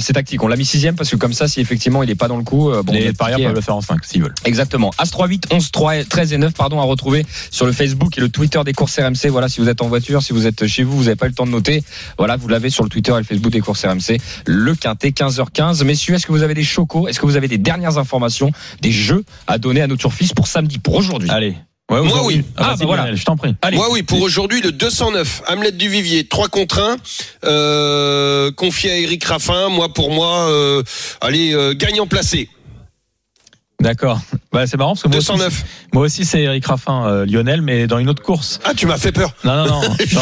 C'est 0.00 0.12
tactique. 0.12 0.42
On 0.42 0.48
l'a 0.48 0.56
mis 0.56 0.64
sixième 0.64 0.94
parce 0.94 1.10
que 1.10 1.16
comme 1.16 1.32
ça, 1.32 1.48
si 1.48 1.60
effectivement 1.60 2.02
il 2.02 2.10
est 2.10 2.14
pas 2.14 2.28
dans 2.28 2.36
le 2.36 2.44
coup, 2.44 2.70
euh, 2.70 2.82
bon, 2.82 2.92
les 2.92 3.12
parieurs 3.12 3.40
peuvent 3.40 3.54
le 3.54 3.60
faire 3.60 3.76
en 3.76 3.80
5 3.80 4.04
s'ils 4.04 4.22
veulent. 4.22 4.34
Exactement. 4.44 4.92
As 4.98 5.10
3 5.10 5.26
8 5.26 5.46
11 5.52 5.70
3 5.72 6.04
13 6.04 6.32
et 6.32 6.38
9 6.38 6.52
pardon 6.54 6.80
à 6.80 6.84
retrouver 6.84 7.26
sur 7.50 7.66
le 7.66 7.72
Facebook 7.72 8.16
et 8.16 8.20
le 8.20 8.28
Twitter 8.28 8.60
des 8.64 8.72
courses 8.72 8.98
RMC. 8.98 9.28
Voilà, 9.30 9.48
si 9.48 9.60
vous 9.60 9.68
êtes 9.68 9.82
en 9.82 9.88
voiture, 9.88 10.22
si 10.22 10.32
vous 10.32 10.46
êtes 10.46 10.66
chez 10.66 10.82
vous, 10.84 10.96
vous 10.96 11.04
n'avez 11.04 11.16
pas 11.16 11.26
eu 11.26 11.30
le 11.30 11.34
temps 11.34 11.46
de 11.46 11.50
noter. 11.50 11.82
Voilà, 12.18 12.36
vous 12.36 12.48
l'avez 12.48 12.70
sur 12.70 12.84
le 12.84 12.88
Twitter 12.90 13.12
et 13.12 13.18
le 13.18 13.24
Facebook 13.24 13.50
des 13.52 13.60
courses 13.60 13.84
RMC. 13.84 14.18
Le 14.46 14.74
quintet 14.74 15.10
15h15. 15.10 15.82
Messieurs, 15.84 16.14
est-ce 16.14 16.26
que 16.26 16.32
vous 16.32 16.42
avez 16.42 16.54
des 16.54 16.62
chocos? 16.64 17.08
Est-ce 17.08 17.18
que 17.20 17.26
vous 17.26 17.36
avez 17.36 17.48
des 17.48 17.58
dernières 17.58 17.98
informations, 17.98 18.50
des 18.80 18.92
jeux 18.92 19.24
à 19.46 19.58
donner 19.58 19.80
à 19.82 19.86
nos 19.86 19.96
turfistes? 19.96 20.34
Pour 20.36 20.46
samedi, 20.46 20.78
pour 20.78 20.94
aujourd'hui 20.94 21.28
Allez. 21.30 21.56
Ouais, 21.90 22.02
Moi, 22.02 22.24
oui. 22.24 22.44
Ah, 22.56 22.70
Ah, 22.72 22.76
bah 22.76 22.84
voilà. 22.84 23.14
Je 23.14 23.24
t'en 23.24 23.36
prie. 23.36 23.54
Allez. 23.62 23.76
Moi 23.76 23.86
oui, 23.92 24.02
pour 24.02 24.20
aujourd'hui 24.20 24.60
le 24.60 24.72
209, 24.72 25.42
Hamlet 25.48 25.70
du 25.70 25.88
Vivier, 25.88 26.26
3 26.26 26.48
contre 26.48 26.80
1, 26.80 26.96
euh, 27.44 28.50
confié 28.52 28.90
à 28.90 28.98
Eric 28.98 29.22
Raffin. 29.24 29.68
Moi 29.68 29.92
pour 29.92 30.10
moi, 30.10 30.48
euh, 30.50 30.82
allez, 31.20 31.52
euh, 31.54 31.74
gagnant 31.74 32.08
placé. 32.08 32.48
D'accord. 33.80 34.20
Bah, 34.52 34.66
c'est 34.66 34.76
marrant 34.76 34.92
parce 34.92 35.02
que 35.02 35.08
moi 35.08 35.18
aussi, 35.18 35.26
209. 35.26 35.64
Moi 35.96 36.04
aussi 36.04 36.26
c'est 36.26 36.42
Eric 36.42 36.66
Raffin, 36.66 37.06
euh, 37.06 37.24
Lionel, 37.26 37.62
mais 37.62 37.86
dans 37.86 37.98
une 37.98 38.10
autre 38.10 38.22
course. 38.22 38.60
Ah, 38.64 38.74
tu 38.76 38.84
m'as 38.86 38.98
fait 38.98 39.12
peur. 39.12 39.32
Non, 39.44 39.56
non, 39.56 39.80
non. 39.80 39.80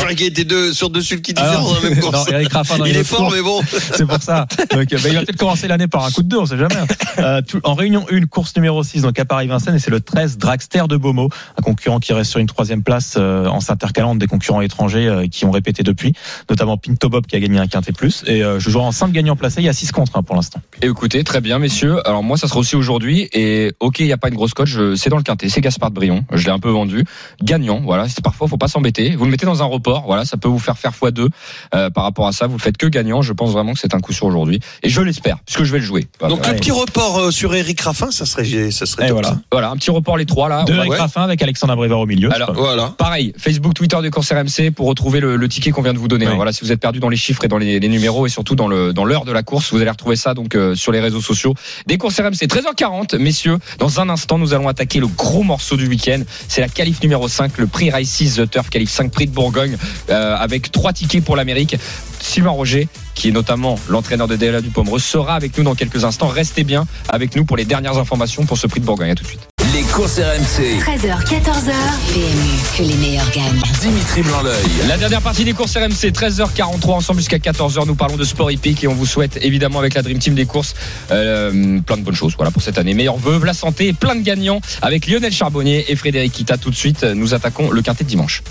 Qu'il 0.14 0.26
était 0.26 0.44
deux, 0.44 0.72
sur 0.72 0.88
deux 0.88 1.00
sulky 1.02 1.34
Ah, 1.36 1.42
différents 1.42 1.68
dans 1.68 1.74
la 1.82 1.90
même 1.90 1.98
course. 2.00 2.26
Non, 2.30 2.32
Eric 2.32 2.52
Raffin 2.52 2.78
dans 2.78 2.84
Il 2.84 2.90
une 2.92 2.96
est 2.96 3.00
autre 3.00 3.08
fort, 3.08 3.18
course. 3.18 3.34
mais 3.34 3.42
bon. 3.42 3.60
C'est 3.94 4.06
pour 4.06 4.22
ça. 4.22 4.46
Donc, 4.70 4.86
bah, 4.88 4.98
il 5.08 5.14
va 5.14 5.20
peut-être 5.22 5.36
commencer 5.36 5.66
l'année 5.66 5.88
par 5.88 6.04
un 6.04 6.10
coup 6.12 6.22
de 6.22 6.28
deux, 6.28 6.38
on 6.38 6.46
sait 6.46 6.56
jamais. 6.58 6.76
Euh, 7.18 7.42
tout- 7.42 7.60
en 7.64 7.74
réunion 7.74 8.06
1, 8.08 8.26
course 8.26 8.54
numéro 8.54 8.84
6, 8.84 9.02
donc 9.02 9.18
à 9.18 9.24
Paris-Vincennes, 9.24 9.74
et 9.74 9.78
c'est 9.80 9.90
le 9.90 9.98
13 10.00 10.38
Dragster 10.38 10.84
de 10.88 10.96
Beaumont, 10.96 11.28
un 11.58 11.62
concurrent 11.62 11.98
qui 11.98 12.12
reste 12.12 12.30
sur 12.30 12.38
une 12.38 12.46
troisième 12.46 12.84
place 12.84 13.14
euh, 13.16 13.46
en 13.46 13.58
s'intercalant 13.58 14.14
des 14.14 14.28
concurrents 14.28 14.60
étrangers 14.60 15.08
euh, 15.08 15.26
qui 15.26 15.44
ont 15.44 15.50
répété 15.50 15.82
depuis, 15.82 16.12
notamment 16.48 16.76
Pinto 16.76 17.08
Bob 17.08 17.26
qui 17.26 17.34
a 17.34 17.40
gagné 17.40 17.58
un 17.58 17.66
quintet 17.66 17.90
plus. 17.92 18.22
Et 18.28 18.44
euh, 18.44 18.60
je 18.60 18.70
joue 18.70 18.78
en 18.78 18.92
simple 18.92 19.12
gagnant 19.12 19.34
placé, 19.34 19.60
il 19.60 19.64
y 19.64 19.68
a 19.68 19.72
6 19.72 19.90
contre 19.90 20.16
1 20.16 20.22
pour 20.22 20.36
l'instant. 20.36 20.60
Et 20.82 20.86
écoutez, 20.86 21.24
très 21.24 21.40
bien, 21.40 21.58
messieurs. 21.58 21.98
Alors 22.06 22.22
moi, 22.22 22.36
ça 22.36 22.46
sera 22.46 22.60
aussi 22.60 22.76
aujourd'hui. 22.76 23.28
Et 23.32 23.72
ok, 23.80 23.98
il 23.98 24.06
n'y 24.06 24.12
a 24.12 24.18
pas 24.18 24.28
une 24.28 24.36
grosse 24.36 24.54
cote. 24.54 24.68
je- 24.68 24.94
C'est 24.94 25.10
dans 25.10 25.16
le 25.16 25.24
quintet. 25.24 25.48
Gaspard 25.64 25.90
de 25.90 25.94
Brion. 25.96 26.24
Je 26.32 26.44
l'ai 26.44 26.50
un 26.52 26.58
peu 26.58 26.70
vendu. 26.70 27.04
Gagnant. 27.42 27.80
Voilà. 27.84 28.08
C'est 28.08 28.22
parfois, 28.22 28.46
faut 28.48 28.56
pas 28.56 28.68
s'embêter. 28.68 29.16
Vous 29.16 29.24
le 29.24 29.30
mettez 29.30 29.46
dans 29.46 29.62
un 29.62 29.66
report. 29.66 30.04
Voilà, 30.06 30.24
ça 30.24 30.36
peut 30.36 30.48
vous 30.48 30.58
faire 30.58 30.78
faire 30.78 30.92
x2 30.92 31.28
euh, 31.74 31.90
par 31.90 32.04
rapport 32.04 32.26
à 32.26 32.32
ça. 32.32 32.46
Vous 32.46 32.56
le 32.56 32.62
faites 32.62 32.76
que 32.76 32.86
gagnant. 32.86 33.22
Je 33.22 33.32
pense 33.32 33.50
vraiment 33.52 33.72
que 33.72 33.78
c'est 33.78 33.94
un 33.94 34.00
coup 34.00 34.12
sur 34.12 34.26
aujourd'hui. 34.26 34.60
Et 34.82 34.88
je 34.88 35.00
l'espère, 35.00 35.38
puisque 35.46 35.64
je 35.64 35.72
vais 35.72 35.78
le 35.78 35.84
jouer. 35.84 36.06
Donc 36.20 36.46
le 36.46 36.54
petit 36.54 36.70
report 36.70 37.18
euh, 37.18 37.30
sur 37.30 37.54
Eric 37.54 37.80
Raffin, 37.80 38.10
ça 38.10 38.26
serait, 38.26 38.70
ça 38.70 38.86
serait 38.86 39.08
top, 39.08 39.12
voilà. 39.14 39.28
ça. 39.28 39.40
Voilà, 39.50 39.70
un 39.70 39.76
petit 39.76 39.90
report 39.90 40.16
les 40.16 40.26
trois 40.26 40.48
là. 40.48 40.64
De 40.64 40.72
On 40.72 40.76
va- 40.76 40.80
Eric 40.82 40.92
ouais. 40.92 40.98
Raffin 40.98 41.22
avec 41.22 41.40
Alexandre 41.42 41.72
Abrivard 41.72 42.00
au 42.00 42.06
milieu. 42.06 42.32
Alors, 42.34 42.52
Voilà. 42.52 42.94
Pareil, 42.98 43.32
Facebook, 43.38 43.74
Twitter 43.74 43.96
de 44.02 44.08
course 44.10 44.30
RMC 44.32 44.70
pour 44.70 44.86
retrouver 44.86 45.20
le, 45.20 45.36
le 45.36 45.48
ticket 45.48 45.70
qu'on 45.70 45.82
vient 45.82 45.94
de 45.94 45.98
vous 45.98 46.08
donner. 46.08 46.26
Hein. 46.26 46.34
Voilà, 46.36 46.52
si 46.52 46.64
vous 46.64 46.72
êtes 46.72 46.80
perdu 46.80 47.00
dans 47.00 47.08
les 47.08 47.16
chiffres 47.16 47.44
et 47.44 47.48
dans 47.48 47.58
les, 47.58 47.80
les 47.80 47.88
numéros 47.88 48.26
et 48.26 48.28
surtout 48.28 48.54
dans 48.54 48.68
le 48.68 48.92
dans 48.92 49.04
l'heure 49.04 49.24
de 49.24 49.32
la 49.32 49.42
course, 49.42 49.72
vous 49.72 49.80
allez 49.80 49.90
retrouver 49.90 50.16
ça 50.16 50.34
donc 50.34 50.54
euh, 50.54 50.74
sur 50.74 50.92
les 50.92 51.00
réseaux 51.00 51.20
sociaux 51.22 51.54
des 51.86 51.96
courses 51.98 52.20
RMC. 52.20 52.46
13h40, 52.46 53.16
messieurs. 53.18 53.58
Dans 53.78 54.00
un 54.00 54.08
instant, 54.08 54.38
nous 54.38 54.52
allons 54.54 54.68
attaquer 54.68 55.00
le 55.00 55.06
gros 55.06 55.42
morceau 55.42 55.53
du 55.76 55.86
week-end. 55.86 56.22
C'est 56.48 56.60
la 56.60 56.68
qualif 56.68 57.02
numéro 57.02 57.28
5, 57.28 57.58
le 57.58 57.66
prix 57.66 57.90
Races 57.90 58.36
The 58.36 58.50
Turf, 58.50 58.70
qualif 58.70 58.90
5 58.90 59.10
prix 59.10 59.26
de 59.26 59.32
Bourgogne, 59.32 59.76
euh, 60.10 60.36
avec 60.36 60.72
trois 60.72 60.92
tickets 60.92 61.24
pour 61.24 61.36
l'Amérique. 61.36 61.76
Sylvain 62.20 62.50
Roger, 62.50 62.88
qui 63.14 63.28
est 63.28 63.32
notamment 63.32 63.78
l'entraîneur 63.88 64.28
de 64.28 64.36
DLA 64.36 64.60
du 64.60 64.70
Pomereux, 64.70 64.98
sera 64.98 65.34
avec 65.34 65.56
nous 65.56 65.64
dans 65.64 65.74
quelques 65.74 66.04
instants. 66.04 66.28
Restez 66.28 66.64
bien 66.64 66.86
avec 67.08 67.36
nous 67.36 67.44
pour 67.44 67.56
les 67.56 67.64
dernières 67.64 67.98
informations 67.98 68.44
pour 68.44 68.58
ce 68.58 68.66
prix 68.66 68.80
de 68.80 68.86
Bourgogne. 68.86 69.10
À 69.10 69.14
tout 69.14 69.24
de 69.24 69.28
suite. 69.28 69.48
Les 69.74 69.82
courses 69.82 70.20
RMC. 70.20 70.78
13h, 70.78 71.24
14h. 71.24 71.72
PMU, 72.12 72.78
que 72.78 72.82
les 72.82 72.94
meilleurs 72.94 73.28
gagnent. 73.32 73.60
Dimitri 73.80 74.22
Blanc-L'œil. 74.22 74.86
La 74.86 74.96
dernière 74.96 75.20
partie 75.20 75.44
des 75.44 75.52
courses 75.52 75.76
RMC, 75.76 76.12
13h43 76.12 76.90
ensemble 76.92 77.18
jusqu'à 77.18 77.38
14h. 77.38 77.84
Nous 77.84 77.96
parlons 77.96 78.16
de 78.16 78.22
sport 78.22 78.52
hippique 78.52 78.84
et 78.84 78.88
on 78.88 78.94
vous 78.94 79.06
souhaite 79.06 79.38
évidemment 79.42 79.80
avec 79.80 79.94
la 79.94 80.02
Dream 80.02 80.20
Team 80.20 80.36
des 80.36 80.46
courses 80.46 80.74
euh, 81.10 81.80
plein 81.80 81.96
de 81.96 82.02
bonnes 82.02 82.14
choses 82.14 82.34
voilà 82.36 82.52
pour 82.52 82.62
cette 82.62 82.78
année. 82.78 82.94
Meilleurs 82.94 83.16
vœux, 83.16 83.40
la 83.44 83.54
santé, 83.54 83.88
et 83.88 83.92
plein 83.92 84.14
de 84.14 84.22
gagnants 84.22 84.60
avec 84.80 85.08
Lionel 85.08 85.32
Charbonnier 85.32 85.90
et 85.90 85.96
Frédéric 85.96 86.32
Kita. 86.32 86.56
Tout 86.56 86.70
de 86.70 86.76
suite, 86.76 87.02
nous 87.02 87.34
attaquons 87.34 87.72
le 87.72 87.82
quintet 87.82 88.04
de 88.04 88.08
dimanche. 88.08 88.42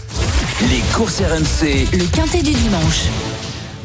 Les 0.69 0.81
courses 0.93 1.21
RMC. 1.21 1.87
Le 1.93 2.05
quintet 2.05 2.41
du 2.41 2.51
dimanche. 2.51 3.07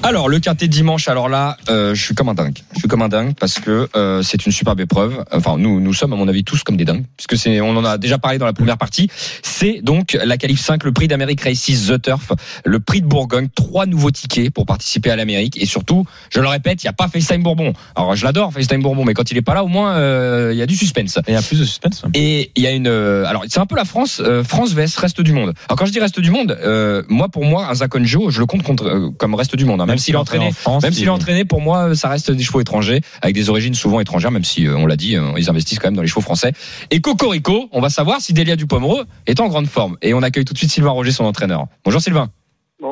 Alors 0.04 0.28
le 0.28 0.38
quintet 0.38 0.68
de 0.68 0.72
dimanche, 0.72 1.08
alors 1.08 1.28
là, 1.28 1.56
euh, 1.68 1.94
je 1.94 2.02
suis 2.02 2.14
comme 2.14 2.28
un 2.28 2.34
dingue. 2.34 2.56
Je 2.72 2.78
suis 2.78 2.88
comme 2.88 3.02
un 3.02 3.08
dingue 3.08 3.34
parce 3.38 3.58
que 3.58 3.88
euh, 3.94 4.22
c'est 4.22 4.46
une 4.46 4.52
superbe 4.52 4.80
épreuve. 4.80 5.24
Enfin, 5.32 5.56
nous, 5.58 5.80
nous 5.80 5.92
sommes 5.92 6.12
à 6.12 6.16
mon 6.16 6.28
avis 6.28 6.44
tous 6.44 6.62
comme 6.62 6.76
des 6.76 6.84
dingues, 6.86 7.04
puisque 7.16 7.36
c'est, 7.36 7.60
on 7.60 7.76
en 7.76 7.84
a 7.84 7.98
déjà 7.98 8.16
parlé 8.16 8.38
dans 8.38 8.46
la 8.46 8.52
première 8.54 8.78
partie. 8.78 9.10
C'est 9.42 9.80
donc 9.82 10.16
la 10.24 10.38
qualif 10.38 10.60
5, 10.60 10.84
le 10.84 10.92
prix 10.92 11.08
d'Amérique 11.08 11.42
Races 11.42 11.88
The 11.88 12.00
Turf, 12.00 12.32
le 12.64 12.80
prix 12.80 13.02
de 13.02 13.06
Bourgogne, 13.06 13.48
trois 13.54 13.84
nouveaux 13.86 14.10
tickets 14.12 14.50
pour 14.50 14.64
participer 14.66 15.10
à 15.10 15.16
l'Amérique 15.16 15.60
et 15.60 15.66
surtout, 15.66 16.04
je 16.30 16.40
le 16.40 16.46
répète, 16.48 16.82
il 16.84 16.86
n'y 16.86 16.90
a 16.90 16.94
pas 16.94 17.08
FaceTime 17.08 17.42
Bourbon. 17.42 17.72
Alors 17.96 18.14
je 18.16 18.24
l'adore 18.24 18.52
FaceTime 18.52 18.80
Bourbon, 18.82 19.04
mais 19.04 19.14
quand 19.14 19.30
il 19.30 19.36
est 19.36 19.42
pas 19.42 19.54
là, 19.54 19.64
au 19.64 19.68
moins 19.68 19.96
euh, 19.96 20.50
il 20.54 20.58
y 20.58 20.62
a 20.62 20.66
du 20.66 20.76
suspense. 20.76 21.18
Il 21.26 21.34
y 21.34 21.36
a 21.36 21.42
plus 21.42 21.58
de 21.58 21.64
suspense. 21.64 22.02
Et 22.14 22.50
il 22.56 22.62
y 22.62 22.66
a 22.66 22.70
une. 22.70 22.86
euh, 22.86 23.26
alors, 23.26 23.44
c'est 23.48 23.60
un 23.60 23.66
peu 23.66 23.76
la 23.76 23.84
France, 23.84 24.22
euh, 24.24 24.42
France 24.44 24.72
vs 24.74 24.96
reste 24.96 25.20
du 25.20 25.32
monde. 25.32 25.52
Alors, 25.68 25.76
quand 25.76 25.86
je 25.86 25.92
dis 25.92 26.00
reste 26.00 26.20
du 26.20 26.30
monde, 26.30 26.56
euh, 26.62 27.02
moi, 27.08 27.28
pour 27.28 27.44
moi, 27.44 27.66
un 27.68 27.74
Zakonjo, 27.74 28.30
je 28.30 28.38
le 28.40 28.46
compte 28.46 28.62
contre, 28.62 29.10
comme 29.18 29.34
reste 29.34 29.56
du 29.56 29.64
monde. 29.66 29.80
hein. 29.82 29.87
Même 29.88 29.98
s'il 29.98 30.14
est 30.14 30.18
entraîné, 30.18 30.52
France, 30.52 30.82
même 30.82 30.92
s'il 30.92 31.06
est 31.06 31.10
entraîné, 31.10 31.44
pour 31.44 31.60
moi, 31.60 31.94
ça 31.94 32.08
reste 32.08 32.30
des 32.30 32.42
chevaux 32.42 32.60
étrangers 32.60 33.00
avec 33.22 33.34
des 33.34 33.50
origines 33.50 33.74
souvent 33.74 34.00
étrangères, 34.00 34.30
même 34.30 34.44
si 34.44 34.66
euh, 34.66 34.76
on 34.76 34.86
l'a 34.86 34.96
dit, 34.96 35.16
euh, 35.16 35.32
ils 35.36 35.48
investissent 35.50 35.78
quand 35.78 35.88
même 35.88 35.96
dans 35.96 36.02
les 36.02 36.08
chevaux 36.08 36.20
français. 36.20 36.52
Et 36.90 37.00
Cocorico, 37.00 37.68
on 37.72 37.80
va 37.80 37.90
savoir 37.90 38.20
si 38.20 38.32
Delia 38.32 38.56
Dupomereux 38.56 39.06
est 39.26 39.40
en 39.40 39.48
grande 39.48 39.66
forme. 39.66 39.96
Et 40.02 40.14
on 40.14 40.22
accueille 40.22 40.44
tout 40.44 40.52
de 40.52 40.58
suite 40.58 40.70
Sylvain 40.70 40.90
Roger, 40.90 41.12
son 41.12 41.24
entraîneur. 41.24 41.66
Bonjour 41.84 42.00
Sylvain. 42.00 42.30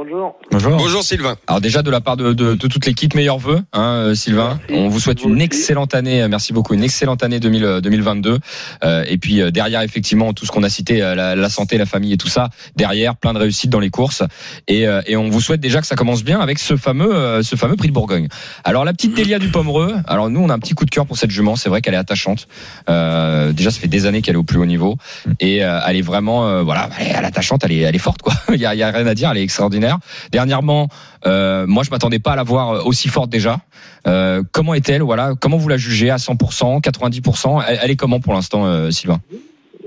Bonjour. 0.09 0.37
Bonjour. 0.53 0.77
Bonjour 0.77 1.03
Sylvain. 1.03 1.37
Alors 1.49 1.61
déjà 1.61 1.83
de 1.83 1.91
la 1.91 2.01
part 2.01 2.17
de, 2.17 2.33
de, 2.33 2.55
de 2.55 2.67
toute 2.69 2.87
l'équipe, 2.87 3.15
meilleurs 3.15 3.39
vœux, 3.39 3.61
hein, 3.73 3.83
euh, 3.83 4.15
Sylvain. 4.15 4.61
Merci. 4.69 4.85
On 4.85 4.89
vous 4.89 5.01
souhaite 5.01 5.21
Vous 5.21 5.29
une 5.31 5.35
aussi. 5.35 5.43
excellente 5.45 5.95
année. 5.97 6.23
euh, 6.23 6.29
Merci 6.29 6.53
beaucoup, 6.53 6.75
une 6.75 6.85
excellente 6.85 7.25
année 7.25 7.41
2000, 7.41 7.65
euh, 7.65 7.81
2022. 7.81 8.39
Euh, 8.85 9.05
et 9.09 9.19
puis 9.19 9.41
euh, 9.43 9.51
derrière, 9.51 9.81
effectivement, 9.83 10.33
tout 10.33 10.47
ce 10.47 10.53
qu'on 10.53 10.63
a 10.63 10.69
cité, 10.69 11.03
euh, 11.03 11.17
la, 11.17 11.35
la 11.35 11.49
santé, 11.49 11.77
la 11.77 11.87
famille 11.87 12.13
et 12.13 12.17
tout 12.19 12.29
ça. 12.29 12.51
Derrière, 12.77 13.17
plein 13.17 13.33
de 13.33 13.39
réussites 13.41 13.71
dans 13.71 13.81
les 13.81 13.91
courses. 13.91 14.23
Et, 14.69 14.87
euh, 14.87 15.03
et 15.07 15.17
on 15.17 15.29
vous 15.29 15.41
souhaite 15.41 15.61
déjà 15.61 15.81
que 15.81 15.87
ça 15.89 15.97
commence 15.97 16.23
bien 16.23 16.39
avec 16.39 16.61
ce 16.61 16.77
fameux, 16.77 17.13
euh, 17.13 17.43
ce 17.43 17.57
fameux 17.57 17.75
prix 17.77 17.89
de 17.89 17.93
Bourgogne. 17.93 18.29
Alors 18.63 18.85
la 18.85 18.93
petite 18.93 19.17
Delia 19.17 19.41
du 19.41 19.49
Pomereux. 19.49 19.97
Alors 20.07 20.31
nous, 20.31 20.41
on 20.41 20.51
a 20.51 20.55
un 20.55 20.59
petit 20.61 20.75
coup 20.75 20.85
de 20.85 20.91
cœur 20.91 21.07
pour 21.07 21.17
cette 21.19 21.31
jument. 21.33 21.57
C'est 21.57 21.69
vrai 21.69 21.81
qu'elle 21.83 21.95
est 21.95 21.99
attachante. 21.99 22.47
Euh, 22.89 23.51
déjà, 23.53 23.73
ça 23.73 23.81
fait 23.81 23.89
des 23.89 24.07
années 24.07 24.23
qu'elle 24.23 24.35
est 24.37 24.39
au 24.39 24.45
plus 24.45 24.59
haut 24.59 24.67
niveau 24.67 24.97
et 25.41 25.65
euh, 25.65 25.81
elle 25.87 25.97
est 25.97 26.03
vraiment, 26.03 26.47
euh, 26.47 26.63
voilà, 26.63 26.91
elle 27.01 27.07
est, 27.09 27.11
elle 27.11 27.25
est 27.25 27.29
attachante. 27.29 27.65
Elle 27.65 27.73
est, 27.73 27.81
elle 27.81 27.95
est 27.97 27.99
forte, 27.99 28.23
quoi. 28.23 28.35
Il 28.55 28.61
y 28.61 28.67
a, 28.67 28.75
il 28.75 28.79
y 28.79 28.83
a 28.85 28.91
rien 28.91 29.07
à 29.07 29.15
dire. 29.15 29.31
Elle 29.33 29.39
est 29.39 29.43
extraordinaire. 29.43 29.96
Dernièrement, 30.33 30.89
euh, 31.27 31.67
moi, 31.67 31.83
je 31.85 31.91
m'attendais 31.91 32.19
pas 32.19 32.33
à 32.33 32.37
la 32.37 32.43
voir 32.43 32.87
aussi 32.87 33.09
forte 33.09 33.31
déjà. 33.31 33.59
Euh, 34.07 34.43
comment 34.53 34.75
est-elle 34.75 35.03
Voilà, 35.03 35.33
comment 35.41 35.57
vous 35.57 35.69
la 35.69 35.77
jugez 35.77 36.11
à 36.11 36.17
100%, 36.17 36.81
90% 36.81 37.63
elle, 37.69 37.79
elle 37.83 37.91
est 37.91 37.97
comment 37.97 38.21
pour 38.21 38.33
l'instant, 38.35 38.67
euh, 38.67 38.91
Sylvain? 38.91 39.19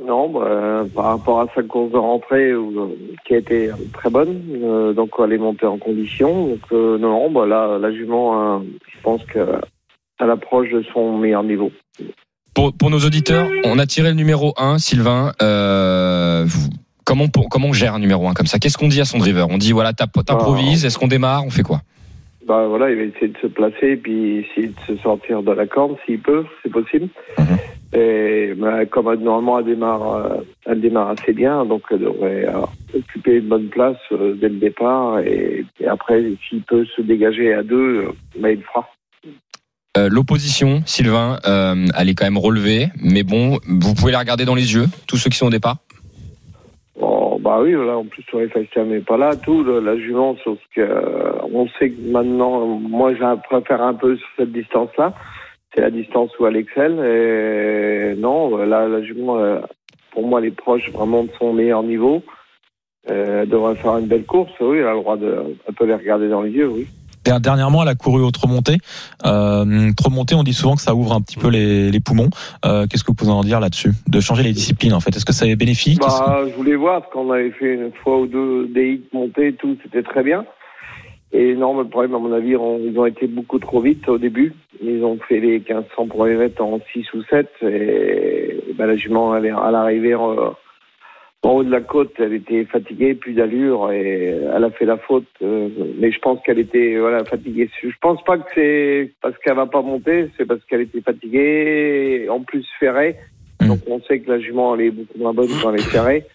Non, 0.06 0.30
bah, 0.30 0.86
par 0.96 1.06
rapport 1.06 1.42
à 1.42 1.46
sa 1.54 1.62
course 1.62 1.92
de 1.92 1.98
rentrée 1.98 2.50
euh, 2.52 2.96
qui 3.28 3.36
a 3.36 3.38
été 3.38 3.70
très 3.94 4.10
bonne, 4.10 4.42
euh, 4.64 4.94
donc 4.94 5.12
elle 5.24 5.34
est 5.34 5.38
montée 5.38 5.68
en 5.68 5.78
condition. 5.78 6.48
Donc 6.48 6.60
euh, 6.72 6.98
non, 6.98 7.30
bah, 7.32 7.46
là, 7.46 7.78
la 7.78 7.92
jument, 7.92 8.56
euh, 8.56 8.60
je 8.92 9.02
pense 9.04 9.22
qu'elle 9.32 10.30
approche 10.32 10.70
de 10.72 10.84
son 10.94 11.18
meilleur 11.20 11.44
niveau. 11.44 11.72
pour, 12.56 12.74
pour 12.74 12.90
nos 12.90 13.00
auditeurs, 13.00 13.48
on 13.66 13.78
a 13.78 13.86
tiré 13.86 14.10
le 14.10 14.16
numéro 14.16 14.54
1, 14.58 14.80
Sylvain. 14.80 15.34
Euh, 15.44 16.44
vous- 16.48 16.70
comment, 17.10 17.28
comment 17.28 17.68
on 17.70 17.74
gère 17.74 17.96
un 17.96 18.00
numéro 18.00 18.28
1 18.28 18.34
comme 18.36 18.46
ça? 18.46 18.60
Qu'est-ce 18.60 18.78
qu'on 18.78 18.88
dit 18.88 19.02
à 19.02 19.06
son 19.06 19.18
driver? 19.18 19.48
On 19.50 19.58
dit 19.58 19.72
voilà, 19.72 19.94
t'app- 19.94 20.24
t'improvises, 20.24 20.86
est-ce 20.86 21.00
qu'on 21.00 21.08
démarre 21.08 21.44
On 21.44 21.50
fait 21.50 21.64
quoi? 21.64 21.82
Bah 22.48 22.68
voilà, 22.68 22.90
il 22.92 22.98
va 22.98 23.04
essayer 23.04 23.28
de 23.28 23.38
se 23.42 23.48
placer 23.48 23.88
et 23.92 23.98
puis 23.98 24.38
essayer 24.38 24.68
de 24.68 24.76
se 24.88 25.02
sortir 25.02 25.42
de 25.44 25.52
la 25.52 25.66
corde 25.68 25.96
s'il 26.06 26.20
peut, 26.20 26.46
c'est 26.64 26.72
possible. 26.72 27.08
Mhm. 27.38 27.58
Et 28.00 28.54
bah, 28.56 28.86
comme 28.86 29.06
normalement 29.24 29.60
elle 29.60 29.66
démarre, 29.66 30.14
euh, 30.14 30.38
elle 30.68 30.82
démarre 30.82 31.10
assez 31.10 31.34
bien, 31.34 31.66
donc 31.66 31.82
elle 31.92 32.00
devrait 32.00 32.46
euh, 32.48 32.62
occuper 32.98 33.38
une 33.38 33.48
bonne 33.48 33.70
place 33.70 33.98
euh, 34.12 34.36
dès 34.40 34.50
le 34.50 34.56
départ. 34.60 35.20
Et, 35.20 35.66
et 35.80 35.88
après, 35.88 36.24
s'il 36.48 36.62
peut 36.62 36.86
se 36.96 37.02
dégager 37.02 37.54
à 37.54 37.64
deux, 37.64 38.06
bah, 38.40 38.52
il 38.52 38.58
le 38.58 38.64
fera. 38.64 38.88
Euh, 39.98 40.08
L'opposition, 40.12 40.84
Sylvain, 40.86 41.40
euh, 41.48 41.88
elle 41.98 42.10
est 42.10 42.14
quand 42.16 42.26
même 42.26 42.38
relevée, 42.38 42.90
mais 43.02 43.24
bon, 43.24 43.58
vous 43.68 43.96
pouvez 43.96 44.12
la 44.12 44.20
regarder 44.20 44.46
dans 44.46 44.56
les 44.56 44.74
yeux, 44.76 44.86
tous 45.08 45.18
ceux 45.18 45.30
qui 45.32 45.38
sont 45.38 45.48
au 45.48 45.52
départ? 45.52 45.78
Bon, 47.00 47.40
bah 47.40 47.60
oui, 47.62 47.72
là, 47.72 47.98
en 47.98 48.04
plus, 48.06 48.26
les 48.34 48.50
FaceTime 48.50 48.90
n'est 48.90 49.00
pas 49.00 49.16
là, 49.18 49.36
tout, 49.38 49.64
le- 49.64 49.80
la 49.80 49.98
jument, 49.98 50.36
sauf 50.44 50.60
que, 50.76 50.82
euh, 50.82 51.32
on 51.54 51.68
sait 51.80 51.92
que 51.92 52.02
maintenant, 52.12 52.66
moi, 52.66 53.14
je 53.14 53.42
préfère 53.48 53.82
un 53.82 53.94
peu 53.94 54.18
sur 54.18 54.28
cette 54.38 54.52
distance-là. 54.52 55.14
C'est 55.74 55.82
la 55.82 55.92
distance 55.92 56.38
où 56.40 56.46
elle 56.46 56.58
excelle, 56.58 57.00
et 57.00 58.16
non, 58.20 58.58
là, 58.58 58.88
la 58.88 59.02
jument, 59.04 59.38
euh, 59.38 59.60
pour 60.12 60.28
moi, 60.28 60.42
elle 60.42 60.48
est 60.48 60.52
proche 60.56 60.92
vraiment 60.92 61.24
de 61.24 61.30
son 61.40 61.54
meilleur 61.54 61.84
niveau. 61.84 62.22
Euh, 63.10 63.44
elle 63.44 63.50
devrait 63.50 63.76
faire 63.76 63.98
une 63.98 64.08
belle 64.08 64.26
course, 64.26 64.52
oui, 64.60 64.80
elle 64.80 64.88
a 64.88 64.94
le 64.94 65.00
droit 65.00 65.16
de, 65.16 65.56
elle 65.68 65.76
peut 65.76 65.86
les 65.86 65.96
regarder 65.96 66.28
dans 66.28 66.42
les 66.42 66.52
yeux, 66.52 66.68
oui. 66.68 66.88
Der- 67.30 67.40
Dernièrement, 67.40 67.84
elle 67.84 67.90
a 67.90 67.96
couru 67.96 68.24
au 68.24 68.32
Tremonté. 68.32 68.78
Euh, 69.26 69.92
Tremonté, 69.96 70.34
on 70.34 70.42
dit 70.44 70.54
souvent 70.54 70.76
que 70.76 70.82
ça 70.82 70.96
ouvre 70.96 71.14
un 71.14 71.22
petit 71.22 71.38
peu 71.38 71.50
les, 71.50 71.92
les 71.92 72.00
poumons. 72.00 72.30
Euh, 72.66 72.88
Qu'est-ce 72.90 73.04
que 73.04 73.10
vous 73.12 73.16
pouvez 73.16 73.32
en 73.32 73.44
dire 73.44 73.60
là-dessus? 73.60 73.92
De 74.08 74.20
changer 74.20 74.42
les 74.44 74.52
disciplines, 74.54 74.94
en 74.94 75.00
fait. 75.00 75.16
Est-ce 75.16 75.26
que 75.26 75.34
ça 75.34 75.46
est 75.46 75.56
bénéfique? 75.56 76.00
Bah, 76.00 76.42
je 76.50 76.56
voulais 76.56 76.76
voir, 76.76 77.02
parce 77.02 77.14
qu'on 77.14 77.30
avait 77.32 77.52
fait 77.52 77.76
une 77.76 77.92
fois 78.04 78.20
ou 78.22 78.26
deux 78.26 78.68
des 78.68 78.94
hits 78.94 79.04
montés 79.14 79.50
et 79.50 79.54
tout, 79.54 79.78
c'était 79.84 80.02
très 80.02 80.24
bien. 80.24 80.44
Et 81.32 81.54
non, 81.54 81.78
le 81.78 81.88
problème, 81.88 82.16
à 82.16 82.20
mon 82.20 82.34
avis, 82.34 82.56
on- 82.56 82.80
ils 82.80 82.98
ont 82.98 83.06
été 83.06 83.28
beaucoup 83.28 83.60
trop 83.60 83.80
vite 83.82 84.10
au 84.10 84.18
début. 84.18 84.56
Ils 84.84 85.04
ont 85.04 85.20
fait 85.28 85.40
les 85.40 85.60
1500 85.60 86.08
premiers 86.08 86.36
mètres 86.36 86.64
en 86.64 86.80
6 86.92 87.06
ou 87.14 87.22
7. 87.30 87.48
Et, 87.62 88.60
bah, 88.76 88.88
la 88.88 88.96
jument, 88.96 89.36
elle 89.36 89.46
est- 89.46 89.52
à 89.52 89.70
l'arrivée 89.70 90.16
en, 90.16 90.34
en 91.44 91.52
haut 91.52 91.64
de 91.64 91.72
la 91.72 91.80
côte, 91.82 92.14
elle 92.18 92.34
était 92.34 92.66
fatiguée, 92.66 93.14
plus 93.14 93.34
d'allure, 93.34 93.92
et 93.92 94.38
elle 94.54 94.64
a 94.64 94.70
fait 94.72 94.86
la 94.86 94.98
faute. 94.98 95.26
euh, 95.42 95.70
mais 95.98 96.12
je 96.12 96.20
pense 96.20 96.42
qu'elle 96.44 96.60
était 96.60 96.98
voilà, 97.00 97.24
fatiguée. 97.24 97.70
Je 97.82 97.88
pense 98.02 98.22
pas 98.24 98.38
que 98.38 98.50
c'est 98.54 99.12
parce 99.22 99.38
qu'elle 99.38 99.56
va 99.56 99.66
pas 99.66 99.82
monter, 99.82 100.30
c'est 100.38 100.46
parce 100.46 100.64
qu'elle 100.66 100.82
était 100.82 101.02
fatiguée, 101.02 102.28
en 102.30 102.42
plus 102.42 102.68
ferrée. 102.80 103.16
Mm. 103.62 103.68
Donc 103.68 103.80
on 103.88 104.02
sait 104.02 104.20
que 104.20 104.30
la 104.30 104.40
jument, 104.40 104.76
elle 104.76 104.82
est 104.82 104.92
beaucoup 104.92 105.18
moins 105.18 105.34
bonne 105.34 105.50
quand 105.62 105.74
elle 105.74 105.80
est 105.80 105.92
ferrée. 105.92 106.26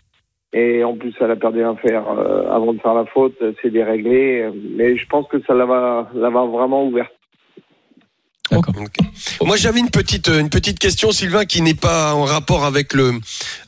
Et 0.55 0.84
en 0.84 0.96
plus, 0.96 1.12
elle 1.20 1.32
a 1.32 1.36
perdu 1.36 1.62
un 1.62 1.74
fer 1.74 2.09
euh, 2.09 2.48
avant 2.48 2.72
de 2.72 2.78
faire 2.78 2.94
la 2.94 3.05
faute, 3.07 3.42
c'est 3.61 3.70
déréglé. 3.70 4.48
Mais 4.76 4.96
je 4.96 5.07
pense 5.07 5.26
que 5.28 5.40
ça 5.42 5.52
la 5.52 5.66
va, 5.66 6.09
la 6.14 6.30
va 6.30 6.44
vraiment 6.46 6.86
ouverte. 6.86 7.12
D'accord. 8.51 8.74
Moi, 9.42 9.57
j'avais 9.57 9.80
une 9.80 9.90
petite, 9.90 10.28
une 10.28 10.51
petite 10.51 10.78
question, 10.78 11.12
Sylvain, 11.12 11.47
qui 11.47 11.62
n'est 11.62 11.74
pas 11.74 12.14
en 12.14 12.24
rapport 12.24 12.64
avec 12.66 12.92
le, 12.92 13.18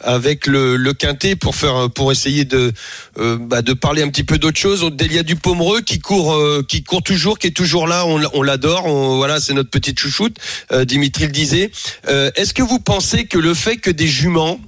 avec 0.01 0.47
le, 0.47 0.77
le 0.77 0.93
quintet 0.93 1.35
pour 1.35 1.57
faire, 1.57 1.91
pour 1.91 2.13
essayer 2.13 2.45
de, 2.45 2.73
euh, 3.19 3.39
bah, 3.41 3.63
de 3.63 3.73
parler 3.73 4.03
un 4.03 4.09
petit 4.09 4.25
peu 4.25 4.39
d'autre 4.39 4.59
chose. 4.59 4.87
Delia 4.93 5.23
du 5.23 5.35
Pomereux 5.35 5.81
qui 5.81 5.99
court, 5.99 6.35
euh, 6.35 6.63
qui 6.67 6.85
court 6.85 7.03
toujours, 7.03 7.39
qui 7.39 7.47
est 7.47 7.57
toujours 7.57 7.87
là. 7.87 8.05
On, 8.07 8.43
l'adore. 8.43 8.87
Voilà, 9.17 9.41
c'est 9.41 9.55
notre 9.55 9.71
petite 9.71 9.99
chouchoute. 9.99 10.37
Euh, 10.73 10.85
Dimitri 10.85 11.25
le 11.25 11.33
disait. 11.33 11.71
Est-ce 12.07 12.53
que 12.53 12.63
vous 12.63 12.79
pensez 12.79 13.25
que 13.25 13.39
le 13.39 13.55
fait 13.55 13.79
que 13.79 13.91
des 13.91 14.07
juments 14.07 14.61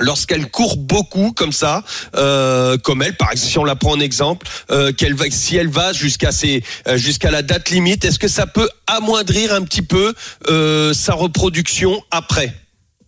Lorsqu'elle 0.00 0.50
court 0.50 0.76
beaucoup 0.76 1.32
comme 1.32 1.52
ça, 1.52 1.82
euh, 2.16 2.76
comme 2.78 3.02
elle, 3.02 3.16
par 3.16 3.32
exemple, 3.32 3.50
si 3.50 3.58
on 3.58 3.64
la 3.64 3.76
prend 3.76 3.92
en 3.92 4.00
exemple, 4.00 4.46
euh, 4.70 4.92
qu'elle 4.92 5.14
va, 5.14 5.24
si 5.30 5.56
elle 5.56 5.68
va 5.68 5.92
jusqu'à 5.92 6.32
ses, 6.32 6.62
euh, 6.86 6.96
jusqu'à 6.96 7.30
la 7.30 7.42
date 7.42 7.70
limite, 7.70 8.04
est-ce 8.04 8.18
que 8.18 8.28
ça 8.28 8.46
peut 8.46 8.68
amoindrir 8.86 9.52
un 9.52 9.62
petit 9.62 9.82
peu 9.82 10.14
euh, 10.48 10.92
sa 10.92 11.14
reproduction 11.14 12.02
après 12.10 12.52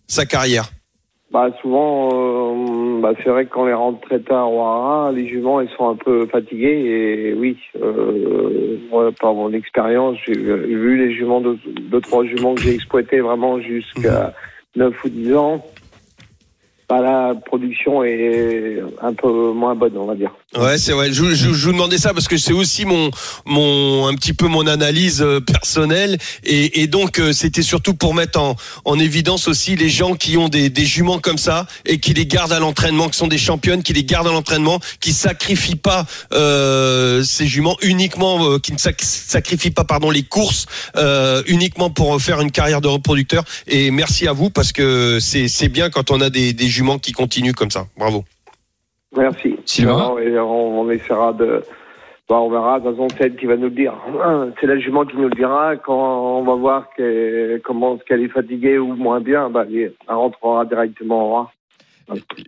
sa 0.07 0.25
carrière? 0.25 0.69
Bah, 1.31 1.49
souvent, 1.61 2.09
euh, 2.11 3.01
bah, 3.01 3.11
c'est 3.23 3.29
vrai 3.29 3.45
que 3.45 3.51
quand 3.51 3.61
on 3.61 3.65
les 3.67 3.73
rentre 3.73 4.01
très 4.01 4.19
tard 4.19 4.51
au 4.51 4.61
haras, 4.61 5.11
les 5.11 5.27
juments, 5.27 5.61
ils 5.61 5.69
sont 5.77 5.87
un 5.87 5.95
peu 5.95 6.25
fatigués. 6.25 6.67
Et 6.67 7.33
oui, 7.35 7.55
euh, 7.79 8.77
moi, 8.89 9.11
par 9.19 9.35
mon 9.35 9.53
expérience, 9.53 10.17
j'ai 10.25 10.33
vu 10.33 10.47
j'ai 10.47 10.75
vu 10.75 10.97
les 10.97 11.13
juments, 11.15 11.39
deux, 11.39 11.59
deux 11.91 12.01
trois 12.01 12.25
juments 12.25 12.55
que 12.55 12.61
j'ai 12.61 12.73
exploités 12.73 13.19
vraiment 13.19 13.61
jusqu'à 13.61 14.33
9 14.75 14.91
ou 15.03 15.09
10 15.09 15.35
ans. 15.35 15.63
Bah, 16.89 17.01
la 17.01 17.35
production 17.35 18.03
est 18.03 18.79
un 18.99 19.13
peu 19.13 19.51
moins 19.51 19.75
bonne, 19.75 19.95
on 19.95 20.05
va 20.05 20.15
dire. 20.15 20.33
Ouais, 20.57 20.79
c'est 20.79 20.93
vrai. 20.93 21.13
Je, 21.13 21.35
je, 21.35 21.53
je 21.53 21.65
vous 21.67 21.73
demandais 21.73 21.99
ça 21.99 22.11
parce 22.11 22.27
que 22.27 22.37
c'est 22.37 22.53
aussi 22.53 22.83
mon, 22.83 23.11
mon, 23.45 24.07
un 24.07 24.15
petit 24.15 24.33
peu 24.33 24.47
mon 24.47 24.65
analyse 24.65 25.21
euh, 25.21 25.39
personnelle 25.39 26.17
et, 26.43 26.81
et 26.81 26.87
donc 26.87 27.19
euh, 27.19 27.33
c'était 27.33 27.61
surtout 27.61 27.93
pour 27.93 28.15
mettre 28.15 28.39
en, 28.39 28.55
en 28.83 28.97
évidence 28.97 29.47
aussi 29.47 29.75
les 29.75 29.89
gens 29.89 30.15
qui 30.15 30.37
ont 30.37 30.49
des, 30.49 30.71
des 30.71 30.85
juments 30.87 31.19
comme 31.19 31.37
ça 31.37 31.67
et 31.85 31.99
qui 31.99 32.15
les 32.15 32.25
gardent 32.25 32.51
à 32.51 32.57
l'entraînement, 32.59 33.09
qui 33.09 33.17
sont 33.19 33.27
des 33.27 33.37
championnes, 33.37 33.83
qui 33.83 33.93
les 33.93 34.03
gardent 34.03 34.27
à 34.27 34.31
l'entraînement, 34.31 34.79
qui 34.99 35.13
sacrifient 35.13 35.75
pas 35.75 36.07
euh, 36.33 37.23
ces 37.23 37.45
juments 37.45 37.77
uniquement, 37.83 38.43
euh, 38.53 38.57
qui 38.57 38.73
ne 38.73 38.77
sac- 38.79 39.03
sacrifient 39.03 39.69
pas 39.69 39.83
pardon 39.83 40.09
les 40.09 40.23
courses 40.23 40.65
euh, 40.95 41.43
uniquement 41.45 41.91
pour 41.91 42.19
faire 42.19 42.41
une 42.41 42.51
carrière 42.51 42.81
de 42.81 42.87
reproducteur. 42.87 43.43
Et 43.67 43.91
merci 43.91 44.27
à 44.27 44.33
vous 44.33 44.49
parce 44.49 44.71
que 44.71 45.19
c'est 45.21 45.47
c'est 45.47 45.69
bien 45.69 45.91
quand 45.91 46.09
on 46.09 46.21
a 46.21 46.31
des, 46.31 46.53
des 46.53 46.69
juments 46.69 46.97
qui 46.97 47.11
continuent 47.11 47.53
comme 47.53 47.69
ça. 47.69 47.85
Bravo. 47.97 48.25
Merci. 49.15 49.57
Sylvain 49.65 50.15
on, 50.17 50.81
on 50.81 50.91
essaiera 50.91 51.33
de. 51.33 51.61
Bah, 52.29 52.35
on 52.39 52.49
verra, 52.51 52.79
de 52.79 52.85
toute 52.85 52.95
façon, 52.95 53.07
c'est 53.17 53.25
elle 53.25 53.35
qui 53.37 53.47
va 53.47 53.57
nous 53.57 53.63
le 53.63 53.71
dire. 53.71 53.93
C'est 54.61 54.67
la 54.67 54.77
jument 54.77 55.03
qui 55.03 55.17
nous 55.17 55.29
le 55.29 55.35
dira. 55.35 55.75
Quand 55.77 56.39
on 56.39 56.43
va 56.43 56.53
voir 56.53 56.85
que, 56.95 57.59
comment 57.63 57.97
qu'elle 57.97 58.21
est 58.21 58.27
fatiguée 58.27 58.77
ou 58.77 58.93
moins 58.93 59.19
bien, 59.19 59.49
bah, 59.49 59.65
elle 59.67 59.93
rentrera 60.07 60.63
directement 60.65 61.25
au 61.25 61.33
rat. 61.33 61.51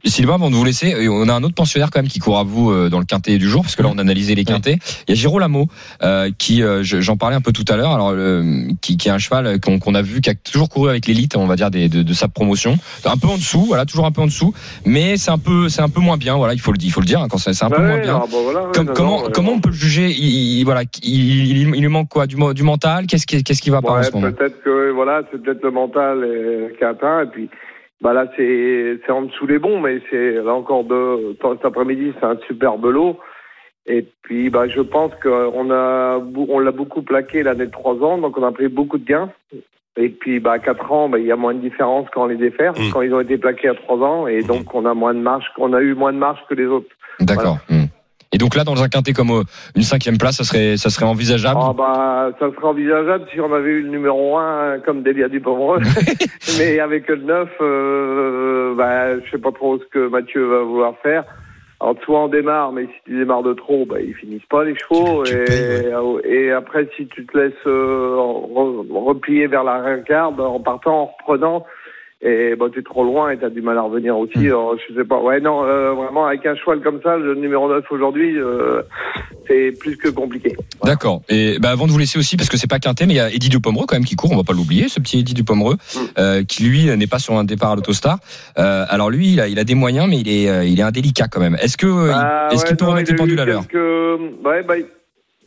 Sylvain, 0.05 0.35
avant 0.35 0.49
de 0.49 0.55
vous 0.55 0.63
laisser, 0.65 0.93
euh, 0.93 1.09
on 1.11 1.27
a 1.29 1.33
un 1.33 1.43
autre 1.43 1.53
pensionnaire 1.55 1.89
quand 1.91 1.99
même 1.99 2.09
qui 2.09 2.19
court 2.19 2.37
à 2.39 2.43
vous 2.43 2.71
euh, 2.71 2.89
dans 2.89 2.99
le 2.99 3.05
quintet 3.05 3.37
du 3.37 3.47
jour, 3.49 3.61
parce 3.61 3.75
que 3.75 3.83
là 3.83 3.89
on 3.93 3.97
a 3.97 4.01
analysé 4.01 4.35
les 4.35 4.43
quintets. 4.45 4.77
Il 5.07 5.11
y 5.11 5.11
a 5.11 5.15
Girolamo 5.15 5.67
euh, 6.03 6.29
qui, 6.37 6.63
euh, 6.63 6.83
je- 6.83 7.01
j'en 7.01 7.17
parlais 7.17 7.35
un 7.35 7.41
peu 7.41 7.51
tout 7.51 7.65
à 7.67 7.75
l'heure, 7.77 7.91
alors 7.91 8.11
euh, 8.11 8.43
qui, 8.81 8.97
qui 8.97 9.07
est 9.07 9.11
un 9.11 9.17
cheval 9.17 9.59
qu'on 9.59 9.79
qu'on 9.79 9.95
a 9.95 10.01
vu 10.01 10.21
qui 10.21 10.29
a 10.29 10.35
toujours 10.35 10.69
couru 10.69 10.89
avec 10.89 11.05
l'élite, 11.07 11.35
on 11.35 11.45
va 11.47 11.55
dire 11.55 11.69
des, 11.71 11.89
de, 11.89 12.01
de 12.03 12.13
sa 12.13 12.27
promotion, 12.27 12.77
un 13.05 13.17
peu 13.17 13.27
en 13.27 13.37
dessous, 13.37 13.65
voilà, 13.65 13.85
toujours 13.85 14.05
un 14.05 14.11
peu 14.11 14.21
en 14.21 14.25
dessous, 14.27 14.53
mais 14.85 15.17
c'est 15.17 15.31
un 15.31 15.37
peu, 15.37 15.69
c'est 15.69 15.81
un 15.81 15.89
peu 15.89 16.01
moins 16.01 16.17
bien, 16.17 16.35
voilà, 16.35 16.53
il 16.53 16.59
faut 16.59 16.71
le 16.71 16.77
dire, 16.77 16.87
il 16.89 16.91
faut 16.91 17.01
le 17.01 17.05
dire, 17.05 17.21
hein, 17.21 17.27
quand 17.29 17.37
c'est 17.37 17.63
un 17.63 17.69
peu 17.69 17.81
Ouais, 17.81 17.87
moins 17.87 17.99
bien. 17.99 18.21
voilà, 18.29 18.63
ouais, 18.65 18.71
Comme- 18.73 18.87
non, 18.87 18.93
comment, 18.93 19.17
non, 19.19 19.25
ouais, 19.25 19.31
comment 19.33 19.51
on 19.53 19.59
peut 19.59 19.69
le 19.69 19.75
juger 19.75 20.09
il, 20.11 20.59
il- 20.59 20.63
voilà, 20.65 20.81
il, 21.03 21.47
il, 21.51 21.57
il 21.75 21.81
lui 21.81 21.87
manque 21.87 22.09
quoi 22.09 22.27
du, 22.27 22.35
du 22.53 22.63
mental? 22.63 23.05
Qu'est-ce 23.07 23.27
qui, 23.27 23.43
qu'est-ce 23.43 23.61
qui 23.61 23.69
va 23.69 23.81
pas 23.81 23.91
en 23.99 24.03
ce 24.03 24.11
moment? 24.11 24.31
peut-être 24.31 24.61
que 24.63 24.91
voilà, 24.91 25.21
c'est 25.31 25.41
peut-être 25.41 25.63
le 25.63 25.71
mental 25.71 26.23
euh, 26.23 26.69
qui 26.77 26.83
a 26.83 26.89
atteint. 26.89 27.23
Et 27.23 27.27
puis, 27.27 27.49
bah 28.01 28.13
là, 28.13 28.25
c'est 28.35 28.99
en 29.09 29.23
dessous 29.23 29.45
les 29.45 29.59
bons, 29.59 29.79
mais 29.79 30.01
c'est 30.09 30.33
là 30.33 30.53
encore 30.53 30.83
de 30.83 31.37
cet 31.41 31.65
après-midi, 31.65 32.13
c'est 32.19 32.25
un 32.25 32.37
superbe 32.47 32.85
lot. 32.85 33.19
Et 33.87 34.05
puis, 34.23 34.49
bah, 34.49 34.67
je 34.67 34.81
pense 34.81 35.11
qu'on 35.21 35.71
a 35.71 36.19
on 36.47 36.59
l'a 36.59 36.71
beaucoup 36.71 37.01
plaqué 37.01 37.43
l'année 37.43 37.65
de 37.65 37.71
3 37.71 37.95
ans, 38.03 38.17
donc 38.17 38.37
on 38.37 38.43
a 38.43 38.51
pris 38.51 38.67
beaucoup 38.67 38.97
de 38.97 39.05
gains. 39.05 39.29
Et 39.97 40.09
puis, 40.09 40.39
bah, 40.39 40.53
à 40.53 40.59
4 40.59 40.91
ans, 40.91 41.09
bah, 41.09 41.19
il 41.19 41.25
y 41.25 41.31
a 41.31 41.35
moins 41.35 41.53
de 41.53 41.59
différence 41.59 42.07
quand 42.13 42.23
on 42.23 42.27
les 42.27 42.37
défère, 42.37 42.73
Mm. 42.73 42.91
quand 42.93 43.01
ils 43.01 43.13
ont 43.13 43.19
été 43.19 43.37
plaqués 43.37 43.67
à 43.67 43.75
3 43.75 43.97
ans, 43.99 44.27
et 44.27 44.41
donc 44.41 44.73
on 44.73 44.85
a 44.85 44.93
moins 44.93 45.13
de 45.13 45.19
marge, 45.19 45.45
on 45.57 45.73
a 45.73 45.81
eu 45.81 45.93
moins 45.93 46.13
de 46.13 46.17
marge 46.17 46.39
que 46.49 46.55
les 46.55 46.65
autres. 46.65 46.89
D'accord. 47.19 47.57
Hmm. 47.69 47.85
Et 48.33 48.37
donc 48.37 48.55
là, 48.55 48.63
dans 48.63 48.81
un 48.81 48.87
quintet 48.87 49.11
comme 49.13 49.31
euh, 49.31 49.43
une 49.75 49.81
cinquième 49.83 50.17
place, 50.17 50.37
ça 50.37 50.43
serait, 50.45 50.77
ça 50.77 50.89
serait 50.89 51.05
envisageable. 51.05 51.59
Ah 51.61 51.73
bah, 51.77 52.29
ça 52.39 52.49
serait 52.55 52.67
envisageable 52.67 53.25
si 53.33 53.41
on 53.41 53.53
avait 53.53 53.71
eu 53.71 53.81
le 53.81 53.89
numéro 53.89 54.37
1 54.37 54.79
comme 54.85 55.03
Delia 55.03 55.27
Dupomereux. 55.27 55.79
Mais 56.57 56.79
avec 56.79 57.07
le 57.09 57.17
9, 57.17 57.49
euh, 57.59 58.75
bah, 58.75 59.19
je 59.19 59.31
sais 59.31 59.37
pas 59.37 59.51
trop 59.51 59.77
ce 59.79 59.83
que 59.91 60.07
Mathieu 60.07 60.45
va 60.45 60.61
vouloir 60.63 60.93
faire. 61.03 61.25
Alors, 61.81 61.95
soit 62.05 62.19
on 62.25 62.27
démarre, 62.27 62.71
mais 62.71 62.83
si 62.85 62.91
tu 63.05 63.17
démarres 63.17 63.41
de 63.41 63.53
trop, 63.53 63.87
bah, 63.87 63.99
ils 63.99 64.13
finissent 64.13 64.45
pas 64.51 64.63
les 64.63 64.75
chevaux. 64.77 65.23
Tu- 65.23 65.31
tu 65.33 65.41
et, 65.41 65.45
payes, 65.45 65.91
et 66.25 66.51
après, 66.51 66.87
si 66.95 67.07
tu 67.07 67.25
te 67.25 67.35
laisses 67.35 67.53
euh, 67.65 68.15
re- 68.15 68.85
replier 69.03 69.47
vers 69.47 69.63
la 69.63 69.97
garde 70.07 70.39
en 70.39 70.59
partant, 70.59 71.01
en 71.01 71.05
reprenant, 71.17 71.65
et 72.23 72.55
bah, 72.55 72.67
t'es 72.73 72.81
trop 72.83 73.03
loin 73.03 73.31
et 73.31 73.37
t'as 73.37 73.49
du 73.49 73.61
mal 73.61 73.77
à 73.77 73.81
revenir 73.81 74.17
aussi. 74.17 74.37
Hmm. 74.37 74.45
Alors, 74.47 74.75
je 74.77 74.93
sais 74.93 75.03
pas. 75.05 75.19
Ouais, 75.19 75.39
non, 75.39 75.63
euh, 75.63 75.91
vraiment, 75.93 76.25
avec 76.27 76.45
un 76.45 76.55
cheval 76.55 76.81
comme 76.81 76.99
ça, 77.01 77.17
le 77.17 77.33
numéro 77.35 77.67
9 77.69 77.83
aujourd'hui, 77.91 78.37
euh, 78.39 78.81
c'est 79.47 79.71
plus 79.79 79.97
que 79.97 80.07
compliqué. 80.09 80.55
D'accord. 80.83 81.21
Et 81.29 81.57
bah, 81.59 81.69
avant 81.71 81.87
de 81.87 81.91
vous 81.91 81.97
laisser 81.97 82.19
aussi, 82.19 82.37
parce 82.37 82.49
que 82.49 82.57
c'est 82.57 82.69
pas 82.69 82.79
quintet, 82.79 83.05
mais 83.07 83.13
il 83.13 83.17
y 83.17 83.19
a 83.19 83.29
Eddie 83.29 83.49
Dupomereux 83.49 83.85
quand 83.87 83.95
même 83.95 84.05
qui 84.05 84.15
court, 84.15 84.31
on 84.31 84.37
va 84.37 84.43
pas 84.43 84.53
l'oublier, 84.53 84.87
ce 84.87 84.99
petit 84.99 85.19
Eddie 85.19 85.33
Dupomereux, 85.33 85.75
Mm. 85.75 85.99
euh, 86.19 86.43
qui 86.43 86.63
lui 86.63 86.85
n'est 86.95 87.07
pas 87.07 87.19
sur 87.19 87.33
un 87.35 87.43
départ 87.43 87.71
à 87.71 87.75
l'autostar. 87.75 88.19
Euh, 88.59 88.85
alors 88.89 89.09
lui, 89.09 89.33
il 89.33 89.39
a, 89.41 89.47
il 89.47 89.57
a 89.59 89.63
des 89.63 89.75
moyens, 89.75 90.07
mais 90.09 90.19
il 90.19 90.29
est, 90.29 90.49
euh, 90.49 90.63
il 90.63 90.79
est 90.79 90.83
indélicat 90.83 91.27
quand 91.27 91.39
même. 91.41 91.55
Est-ce 91.61 91.77
que, 91.77 91.87
euh, 91.87 92.07
Bah, 92.11 92.47
est-ce 92.51 92.61
ouais, 92.61 92.67
qu'il 92.67 92.77
peut 92.77 92.85
remettre 92.85 93.11
eu 93.11 93.15
pendules 93.15 93.39
à 93.39 93.45
l'heure 93.45 93.67
quelques- 93.67 94.45
Ouais, 94.45 94.61
bah, 94.63 94.75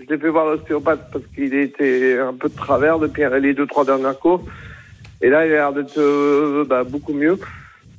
je 0.00 0.06
l'ai 0.12 0.18
fait 0.18 0.28
voir 0.28 0.46
l'ostéopathe 0.46 1.08
parce 1.12 1.24
qu'il 1.34 1.54
était 1.54 2.18
un 2.18 2.34
peu 2.34 2.48
de 2.48 2.56
travers 2.56 2.98
depuis 2.98 3.22
les 3.40 3.54
deux, 3.54 3.66
trois 3.66 3.84
dernières 3.84 4.18
courses. 4.18 4.42
Et 5.22 5.30
là, 5.30 5.46
il 5.46 5.52
a 5.52 5.56
l'air 5.56 5.72
d'être 5.72 5.98
euh, 5.98 6.64
bah, 6.68 6.84
beaucoup 6.84 7.14
mieux. 7.14 7.38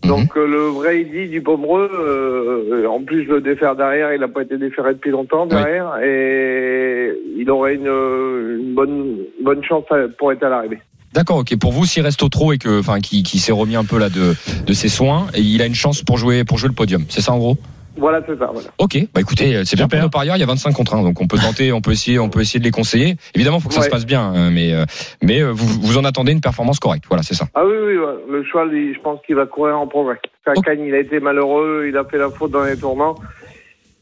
Mhm. 0.03 0.09
Donc 0.09 0.37
euh, 0.37 0.45
le 0.45 0.67
vrai 0.67 1.01
Eddie 1.01 1.29
du 1.29 1.41
Pomereux, 1.41 1.89
euh, 1.91 2.85
en 2.87 3.01
plus 3.01 3.23
le 3.25 3.41
défaire 3.41 3.75
derrière, 3.75 4.13
il 4.13 4.19
n'a 4.19 4.27
pas 4.27 4.43
été 4.43 4.57
déféré 4.57 4.93
depuis 4.93 5.11
longtemps 5.11 5.45
derrière, 5.47 5.97
et 6.03 7.11
il 7.37 7.49
aurait 7.49 7.75
une, 7.75 7.87
une 7.87 8.73
bonne 8.75 9.17
bonne 9.43 9.63
chance 9.63 9.85
pour 10.17 10.31
être 10.31 10.43
à 10.43 10.49
l'arrivée. 10.49 10.79
D'accord, 11.13 11.37
ok. 11.37 11.57
Pour 11.57 11.71
vous, 11.71 11.85
s'il 11.85 12.03
reste 12.03 12.21
au 12.23 12.29
trot 12.29 12.51
et 12.51 12.57
que, 12.57 12.79
enfin, 12.79 12.99
qui, 12.99 13.23
qui 13.23 13.39
s'est 13.39 13.53
remis 13.53 13.77
un 13.77 13.85
peu 13.85 13.97
là 13.97 14.09
de, 14.09 14.35
de 14.67 14.73
ses 14.73 14.89
soins, 14.89 15.27
et 15.33 15.39
il 15.39 15.61
a 15.61 15.65
une 15.65 15.73
chance 15.73 16.03
pour 16.03 16.17
jouer, 16.17 16.43
pour 16.43 16.57
jouer 16.57 16.67
le 16.67 16.75
podium. 16.75 17.05
C'est 17.07 17.21
ça 17.21 17.31
en 17.31 17.37
gros? 17.37 17.57
Voilà, 17.97 18.21
c'est 18.27 18.37
ça. 18.37 18.49
Voilà. 18.53 18.69
Ok. 18.77 18.97
Bah 19.13 19.21
écoutez, 19.21 19.63
c'est 19.65 19.75
bien 19.75 19.87
pour 19.87 19.99
nos 19.99 20.09
parieurs. 20.09 20.35
Il 20.35 20.39
y 20.39 20.43
a 20.43 20.47
25 20.47 20.73
contre 20.73 20.95
1, 20.95 21.03
donc 21.03 21.21
on 21.21 21.27
peut 21.27 21.37
tenter, 21.37 21.71
on 21.71 21.81
peut 21.81 21.91
essayer, 21.91 22.19
on 22.19 22.29
peut 22.29 22.41
essayer 22.41 22.59
de 22.59 22.65
les 22.65 22.71
conseiller. 22.71 23.15
Évidemment, 23.33 23.59
faut 23.59 23.69
que 23.69 23.73
ça 23.73 23.79
Ouais. 23.81 23.85
se 23.85 23.91
passe 23.91 24.05
bien, 24.05 24.21
hein, 24.21 24.49
mais, 24.51 24.73
euh, 24.73 24.83
mais 25.23 25.41
euh, 25.41 25.51
vous, 25.51 25.67
vous 25.81 25.97
en 25.97 26.03
attendez 26.03 26.31
une 26.31 26.41
performance 26.41 26.79
corrececte. 26.79 27.05
Voilà, 27.07 27.23
c'est 27.23 27.35
ça. 27.35 27.45
Ah 27.55 27.65
oui, 27.65 27.73
oui, 27.73 27.97
ouais. 27.97 28.15
le 28.29 28.43
cheval, 28.43 28.69
il- 28.73 28.93
je 28.95 28.99
pense 28.99 29.19
qu'il 29.25 29.35
va 29.35 29.45
courir 29.45 29.79
en 29.79 29.87
progrès. 29.87 30.19
Cacagne, 30.45 30.85
il 30.87 30.93
a 30.93 30.99
été 30.99 31.19
malheureux, 31.19 31.85
il 31.87 31.97
a 31.97 32.03
fait 32.03 32.17
la 32.17 32.29
faute 32.29 32.51
dans 32.51 32.63
les 32.63 32.77
tournants. 32.77 33.15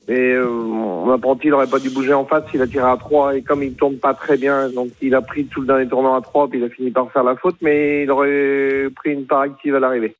Mais 0.10 0.34
euh, 0.34 0.50
mon 0.50 1.10
apprenti, 1.14 1.48
il 1.48 1.52
n'aurait 1.52 1.68
pas 1.68 1.80
dû 1.80 1.90
bouger 1.90 2.14
en 2.14 2.26
face, 2.26 2.44
il 2.54 2.62
a 2.62 2.68
tiré 2.68 2.84
à 2.86 2.98
3 2.98 3.38
et 3.38 3.42
comme 3.42 3.64
il 3.64 3.74
tourne 3.74 3.96
pas 3.96 4.14
très 4.14 4.36
bien, 4.36 4.68
donc 4.70 4.90
il 5.02 5.16
a 5.16 5.22
pris 5.22 5.46
tout 5.46 5.62
le 5.62 5.68
dernier 5.68 5.88
tournant 5.88 6.14
à 6.16 6.20
3 6.22 6.50
puis 6.50 6.60
il 6.60 6.66
a 6.66 6.70
fini 6.70 6.92
par 6.92 7.10
faire 7.14 7.24
la 7.24 7.38
faute, 7.38 7.56
mais 7.62 8.04
il 8.04 8.12
aurait 8.12 8.90
pris 8.98 9.12
une 9.14 9.26
part 9.26 9.40
active 9.42 9.76
à 9.76 9.80
l'arrivée. 9.80 10.14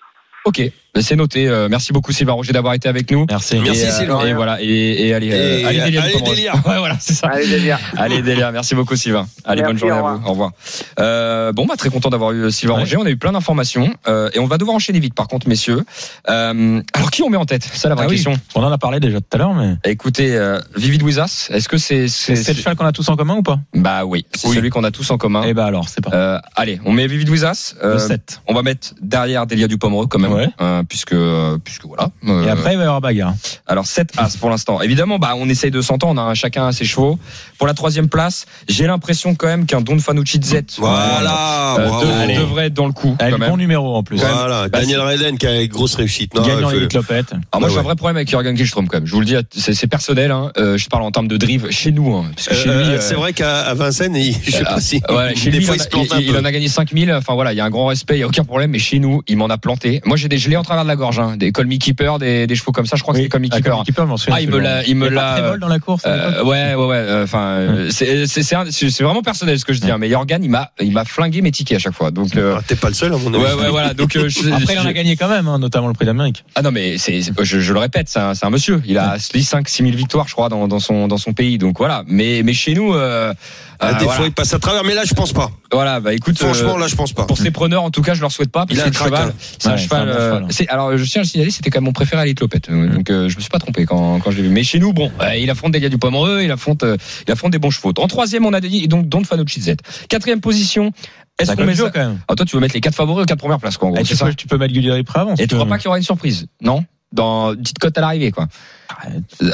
Ok, 0.46 0.62
bah, 0.94 1.02
c'est 1.02 1.16
noté. 1.16 1.48
Euh, 1.48 1.70
merci 1.70 1.94
beaucoup 1.94 2.12
Sylvain 2.12 2.34
Roger 2.34 2.52
d'avoir 2.52 2.74
été 2.74 2.90
avec 2.90 3.10
nous. 3.10 3.26
Merci. 3.30 3.58
Merci, 3.64 3.82
et, 3.84 3.86
euh, 3.88 3.92
Sylvain. 3.92 4.26
Et 4.26 4.34
voilà, 4.34 4.58
et, 4.62 5.08
et 5.08 5.14
allez, 5.14 5.28
Et 5.28 5.34
euh, 5.34 5.68
allez, 5.70 5.80
Delia, 5.80 6.02
allez. 6.04 6.22
Delia. 6.22 6.54
Ouais, 6.66 6.78
voilà, 6.80 6.98
c'est 7.00 7.14
ça. 7.14 7.28
Allez, 7.28 7.48
délire. 7.48 7.80
Allez 7.98 8.22
Delia, 8.22 8.52
merci 8.52 8.76
beaucoup 8.76 8.96
Sylvain. 8.98 9.26
Allez, 9.46 9.62
Merci, 9.62 9.74
bonne 9.74 9.90
journée 9.90 10.04
au 10.04 10.08
à 10.08 10.14
vous. 10.16 10.28
Au 10.28 10.32
revoir. 10.32 10.52
Euh, 11.00 11.52
bon, 11.54 11.66
bah 11.66 11.76
très 11.78 11.90
content 11.90 12.10
d'avoir 12.10 12.32
eu 12.34 12.52
Sylvain 12.52 12.74
Ouais. 12.76 12.80
Roger. 12.82 12.98
On 12.98 13.06
a 13.06 13.10
eu 13.10 13.16
plein 13.18 13.32
d'informations 13.32 13.94
euh, 14.08 14.30
et 14.34 14.40
on 14.40 14.46
va 14.46 14.58
devoir 14.58 14.76
enchaîner 14.76 15.00
vite. 15.00 15.14
Par 15.14 15.28
contre, 15.30 15.48
messieurs, 15.48 15.84
euh, 16.30 16.82
alors 16.94 17.10
qui 17.12 17.24
on 17.24 17.30
met 17.30 17.38
en 17.38 17.46
tête? 17.46 17.64
C'est 17.74 17.88
la 17.90 17.96
vraie 17.96 18.06
Ah 18.06 18.10
oui. 18.10 18.16
question. 18.16 18.34
On 18.56 18.64
en 18.64 18.72
a 18.72 18.78
parlé 18.78 19.00
déjà 19.00 19.20
tout 19.22 19.28
à 19.32 19.38
l'heure, 19.38 19.54
mais 19.54 19.76
Écoutez, 19.86 20.36
euh, 20.36 20.60
Vivid 20.76 21.02
Wizas, 21.04 21.48
est-ce 21.52 21.70
que 21.70 21.78
c'est 21.78 22.08
c'est 22.10 22.36
c'est 22.36 22.52
le 22.54 22.58
cheval 22.60 22.76
qu'on 22.76 22.86
a 22.86 22.92
tous 22.92 23.08
en 23.10 23.16
commun 23.16 23.36
ou 23.38 23.44
pas? 23.44 23.60
Bah 23.74 24.04
oui, 24.06 24.26
c'est 24.36 24.48
Oui. 24.50 24.56
celui 24.56 24.70
qu'on 24.70 24.84
a 24.84 24.92
tous 24.92 25.10
en 25.12 25.18
commun. 25.18 25.44
Eh 25.46 25.54
ben 25.54 25.66
alors, 25.66 25.88
c'est 25.90 26.02
pas 26.04 26.12
Euh, 26.14 26.40
allez, 26.56 26.80
on 26.86 26.92
met 26.92 27.08
Vivid 27.08 27.30
Wizas. 27.30 27.76
le 27.82 27.88
Euh, 27.96 28.00
7. 28.00 28.42
on 28.48 28.54
va 28.54 28.62
mettre 28.62 28.94
derrière 29.02 29.46
Delia 29.48 29.68
du 29.68 29.78
Pomereux 29.78 30.08
quand 30.08 30.20
même, 30.20 30.33
Ouais. 30.36 30.50
euh, 30.62 30.84
puisque 30.88 31.16
puisque 31.64 31.86
voilà. 31.86 32.10
Euh, 32.28 32.46
Et 32.46 32.50
après, 32.50 32.74
il 32.74 32.78
va 32.78 32.84
y 32.84 32.86
avoir 32.88 33.02
bagarre. 33.02 33.34
alors 33.68 33.86
7 33.86 34.12
As 34.18 34.38
pour 34.38 34.50
l'instant. 34.50 34.82
Évidemment, 34.82 35.20
bah 35.20 35.34
on 35.38 35.48
essaye 35.50 35.72
de 35.72 35.82
s'entendre, 35.82 36.22
hein, 36.22 36.34
chacun 36.34 36.68
a 36.68 36.72
ses 36.72 36.86
chevaux. 36.86 37.18
Pour 37.58 37.68
la 37.68 37.74
troisième 37.74 38.10
place, 38.10 38.46
j'ai 38.68 38.88
l'impression 38.88 39.36
quand 39.36 39.48
même 39.48 39.66
qu'un 39.66 39.82
Don 39.82 39.98
Fanucci 40.00 40.40
Z 40.44 40.64
Voilà, 40.80 41.76
euh, 41.80 41.88
de- 42.06 42.12
Allez. 42.24 42.38
devrait 42.38 42.66
être 42.68 42.74
dans 42.74 42.88
le 42.88 42.94
coup 42.94 43.16
Elle 43.20 43.28
a 43.28 43.30
quand 43.32 43.36
le 43.36 43.40
même. 43.42 43.50
bon 43.52 43.58
numéro 43.58 43.96
en 43.96 44.04
plus. 44.04 44.18
Voilà, 44.18 44.68
Bah, 44.70 44.80
Daniel 44.80 45.00
Reden 45.02 45.38
qui 45.38 45.48
a 45.48 45.62
une 45.62 45.68
grosse 45.68 45.96
réussite. 45.96 46.34
Non, 46.36 46.46
Gagnant 46.46 46.70
il 46.72 46.80
les 46.80 46.88
clopettes. 46.88 47.32
Alors 47.32 47.42
moi 47.62 47.70
Ah 47.70 47.74
j'ai 47.74 47.80
un 47.80 47.84
vrai 47.84 47.96
problème 47.96 48.18
avec 48.18 48.30
Jürgen 48.30 48.56
Kihlström 48.56 48.88
quand 48.88 48.98
même. 48.98 49.06
Je 49.08 49.14
vous 49.14 49.20
le 49.20 49.26
dis, 49.26 49.36
c'est 49.56 49.74
c'est 49.74 49.88
personnel. 49.88 50.32
Hein. 50.32 50.52
Euh, 50.58 50.78
je 50.78 50.88
parle 50.90 51.04
en 51.04 51.12
termes 51.12 51.28
de 51.28 51.38
drive 51.38 51.68
chez 51.72 51.92
nous, 51.92 52.14
hein, 52.16 52.26
parce 52.36 52.48
que 52.50 52.56
chez 52.56 52.70
Euh, 52.70 52.84
lui. 52.84 52.90
euh, 52.96 53.02
c'est 53.02 53.16
vrai 53.16 53.34
qu'à 53.34 53.74
Vincennes, 53.74 54.16
il- 54.16 54.36
je 54.44 54.52
sais 54.52 54.62
euh, 54.62 54.66
pas 54.66 54.80
si. 54.82 55.02
ouais, 55.10 55.36
chez 55.36 55.52
des 55.52 55.58
lui, 55.60 55.66
fois, 55.66 55.76
il, 55.78 56.20
il 56.22 56.30
il- 56.30 56.38
en 56.38 56.44
a 56.46 56.52
gagné 56.52 56.68
5000. 56.68 57.12
Enfin 57.14 57.34
voilà, 57.34 57.54
il 57.54 57.58
y 57.58 57.62
a 57.62 57.66
un 57.66 57.70
grand 57.70 57.88
respect, 57.88 58.16
il 58.16 58.20
y 58.20 58.24
a 58.24 58.28
aucun 58.28 58.44
problème. 58.44 58.72
Mais 58.72 58.80
chez 58.80 59.00
nous, 59.00 59.22
il 59.28 59.38
m'en 59.38 59.48
a 59.48 59.58
planté. 59.58 60.02
Moi 60.06 60.18
j'ai 60.24 60.30
des 60.30 60.38
gelés 60.38 60.58
en 60.58 60.64
travers 60.64 60.84
de 60.84 60.88
la 60.88 60.96
gorge, 60.96 61.20
hein, 61.20 61.36
des 61.38 61.52
Colmy 61.52 61.78
Keeper, 61.80 62.18
des, 62.18 62.48
des 62.48 62.56
chevaux 62.56 62.72
comme 62.72 62.86
ça. 62.86 62.96
Je 62.96 63.02
crois 63.04 63.14
que 63.14 63.20
c'est 63.22 63.30
Colmy 63.30 63.50
Ah, 63.52 63.58
Keeper. 63.58 63.84
Keeper, 63.86 64.08
je 64.18 64.26
Ah, 64.32 64.42
il 64.42 64.50
me 64.50 64.58
l'a- 64.58 64.84
il 64.86 64.96
me 64.96 65.10
l'a- 65.10 65.58
dans 65.58 65.68
la 65.68 65.80
course. 65.80 66.04
Euh, 66.06 66.44
ouais, 66.44 66.74
ouais, 66.76 66.86
ouais. 66.86 66.96
euh, 66.96 67.24
Enfin, 67.26 67.46
euh, 67.60 67.90
c'est 67.92 68.26
c'est 68.28 68.42
c'est 68.44 68.90
c'est- 68.90 69.04
vraiment 69.04 69.22
personnel 69.22 69.60
ce 69.60 69.66
que 69.66 69.74
je 69.74 69.82
dis. 69.82 69.92
hein, 69.92 69.98
mais 70.00 70.10
Jorgan, 70.10 70.42
il 70.44 70.50
m'a 70.50 70.72
il 70.82 70.92
m'a 70.94 71.06
flingué 71.06 71.42
mes 71.42 71.52
tickets 71.52 71.76
à 71.78 71.80
chaque 71.80 71.94
fois. 71.94 72.12
Donc 72.12 72.36
euh, 72.36 72.56
Ah, 72.58 72.62
T'es 72.66 72.76
pas 72.76 72.88
le 72.88 72.94
seul, 72.94 73.14
à 73.14 73.18
mon 73.18 73.34
avis. 73.34 73.44
ouais, 73.44 73.54
ouais, 73.54 73.70
voilà. 73.70 73.94
Donc 73.94 74.16
euh, 74.16 74.30
je- 74.30 74.50
Après, 74.54 74.74
il 74.76 74.80
en 74.80 74.84
je- 74.84 74.88
a 74.88 74.94
gagné 74.94 75.16
quand 75.16 75.28
même, 75.30 75.48
hein, 75.48 75.60
notamment 75.60 75.88
le 75.88 75.94
prix 75.94 76.06
d'Amérique. 76.06 76.44
Ah 76.56 76.62
non 76.62 76.72
mais 76.72 76.98
c'est 76.98 77.22
je, 77.42 77.60
je 77.60 77.74
le 77.74 77.80
répète, 77.80 78.08
c'est 78.10 78.20
un, 78.20 78.50
monsieur. 78.50 78.82
Il 78.86 78.98
a 78.98 79.18
5 79.20 79.68
6 79.68 79.84
000 79.84 79.96
victoires, 79.96 80.28
je 80.28 80.34
crois, 80.34 80.50
dans, 80.50 80.68
dans 80.68 80.80
son 80.80 81.08
dans 81.08 81.18
son 81.18 81.34
pays. 81.34 81.58
Donc 81.58 81.78
voilà. 81.78 82.04
Mais 82.08 82.42
mais 82.44 82.54
chez 82.54 82.74
nous, 82.74 82.94
euh, 82.94 83.34
Ah, 83.80 83.90
euh, 83.90 83.94
des 83.94 84.06
voilà. 84.06 84.12
fois, 84.18 84.26
il 84.28 84.32
passe 84.32 84.54
à 84.54 84.60
travers, 84.60 84.84
mais 84.86 84.94
là, 84.94 85.02
je 85.06 85.14
pense 85.14 85.34
pas. 85.34 85.52
Voilà, 85.72 86.00
bah 86.00 86.14
écoute, 86.14 86.38
Franchement, 86.38 86.76
euh, 86.78 86.80
là, 86.80 86.88
je 86.88 86.96
pense 86.96 87.12
pas. 87.14 87.26
pour 87.26 87.38
ses 87.38 87.52
preneurs, 87.52 87.84
en 87.84 87.90
tout 87.90 88.02
cas, 88.02 88.14
je 88.14 88.22
leur 88.22 88.32
souhaite 88.32 88.52
pas. 88.52 88.66
Parce 88.66 88.74
Il 88.74 88.80
a 88.82 88.84
que 88.84 88.90
un 88.90 89.06
cheval, 89.06 89.34
c'est 89.60 89.70
un 89.70 89.78
cheval. 89.78 90.10
Euh, 90.14 90.40
hein. 90.42 90.66
alors, 90.70 90.98
je 90.98 91.04
tiens 91.06 91.22
à 91.22 91.24
le 91.24 91.28
signaler, 91.28 91.52
c'était 91.52 91.70
quand 91.70 91.80
même 91.80 91.86
mon 91.86 91.94
préféré 91.94 92.22
à 92.22 92.26
l'Éclopette. 92.26 92.70
Donc, 92.70 93.10
euh, 93.10 93.30
je 93.30 93.36
me 93.36 93.42
suis 93.42 93.50
pas 93.50 93.60
trompé 93.60 93.86
quand, 93.86 94.20
quand 94.20 94.32
je 94.32 94.38
l'ai 94.38 94.44
vu. 94.44 94.50
Mais 94.50 94.64
chez 94.64 94.80
nous, 94.80 94.94
bon, 94.94 95.12
euh, 95.22 95.36
il 95.36 95.50
affronte 95.50 95.72
des 95.72 95.80
gars 95.80 95.90
du 95.90 95.98
Pomereux, 95.98 96.42
il 96.44 96.52
affronte, 96.52 96.84
euh, 96.84 96.98
il 97.28 97.32
affronte 97.32 97.52
des 97.52 97.60
bons 97.60 97.72
chevaux. 97.72 97.94
En 97.98 98.08
troisième, 98.08 98.46
on 98.46 98.54
a 98.54 98.62
dit 98.62 98.88
donc 98.88 99.08
Don 99.08 99.24
Fanucci 99.24 99.62
Z. 99.62 99.76
Quatrième 100.10 100.42
position. 100.42 100.92
Est-ce 101.40 101.56
qu'on 101.56 101.66
met 101.66 101.76
ça 101.76 101.90
quand 101.90 102.00
même. 102.00 102.20
Ah, 102.28 102.36
toi, 102.36 102.46
tu 102.46 102.56
veux 102.56 102.62
mettre 102.62 102.76
les 102.76 102.82
quatre 102.82 102.96
favoris 102.96 103.24
aux 103.24 103.26
quatre 103.26 103.40
premières 103.40 103.60
places, 103.60 103.78
quoi. 103.78 103.90
En 103.90 103.92
gros, 103.92 104.02
Eh, 104.02 104.06
c'est 104.06 104.16
tu, 104.16 104.24
peux, 104.24 104.34
tu 104.34 104.48
peux 104.48 104.58
mettre 104.58 104.74
Gullier 104.74 105.04
avant. 105.16 105.34
Et 105.34 105.42
si 105.42 105.48
tu 105.48 105.56
crois 105.56 105.68
pas 105.68 105.78
qu'il 105.78 105.86
y 105.86 105.88
aura 105.88 105.98
une 105.98 106.04
surprise? 106.04 106.48
Non? 106.62 106.86
Dans 107.14 107.56
petite 107.56 107.78
cote 107.80 107.96
à 107.98 108.02
l'arrivée, 108.02 108.32
quoi. 108.32 108.48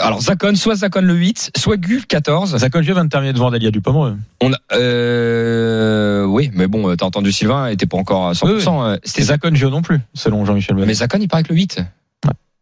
Alors, 0.01 0.21
Zakon, 0.21 0.55
soit 0.55 0.75
Zakon 0.75 1.01
le 1.01 1.13
8, 1.13 1.51
soit 1.57 1.75
Gu 1.77 1.97
le 1.97 2.01
14. 2.03 2.57
Zakon 2.57 2.81
Jeu 2.81 2.93
va 2.93 3.03
me 3.03 3.09
terminer 3.09 3.33
devant 3.33 3.51
Delia 3.51 3.69
du 3.69 3.81
Pomereux. 3.81 4.15
On 4.41 4.51
a, 4.53 4.57
euh, 4.73 6.23
oui, 6.25 6.51
mais 6.53 6.67
bon, 6.67 6.95
t'as 6.95 7.05
entendu 7.05 7.31
Sylvain, 7.31 7.67
était 7.67 7.85
pas 7.85 7.97
encore 7.97 8.29
à 8.29 8.31
100%. 8.33 8.45
Oui, 8.47 8.53
oui. 8.57 8.63
euh, 8.67 8.97
C'était 9.03 9.23
Zakon 9.23 9.53
Jeu 9.55 9.69
non 9.69 9.81
plus, 9.81 9.99
selon 10.13 10.45
Jean-Michel 10.45 10.75
Mais. 10.77 10.93
Zakon, 10.93 11.17
il 11.19 11.27
paraît 11.27 11.43
que 11.43 11.49
le 11.49 11.55
8. 11.59 11.81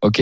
Ok. 0.01 0.21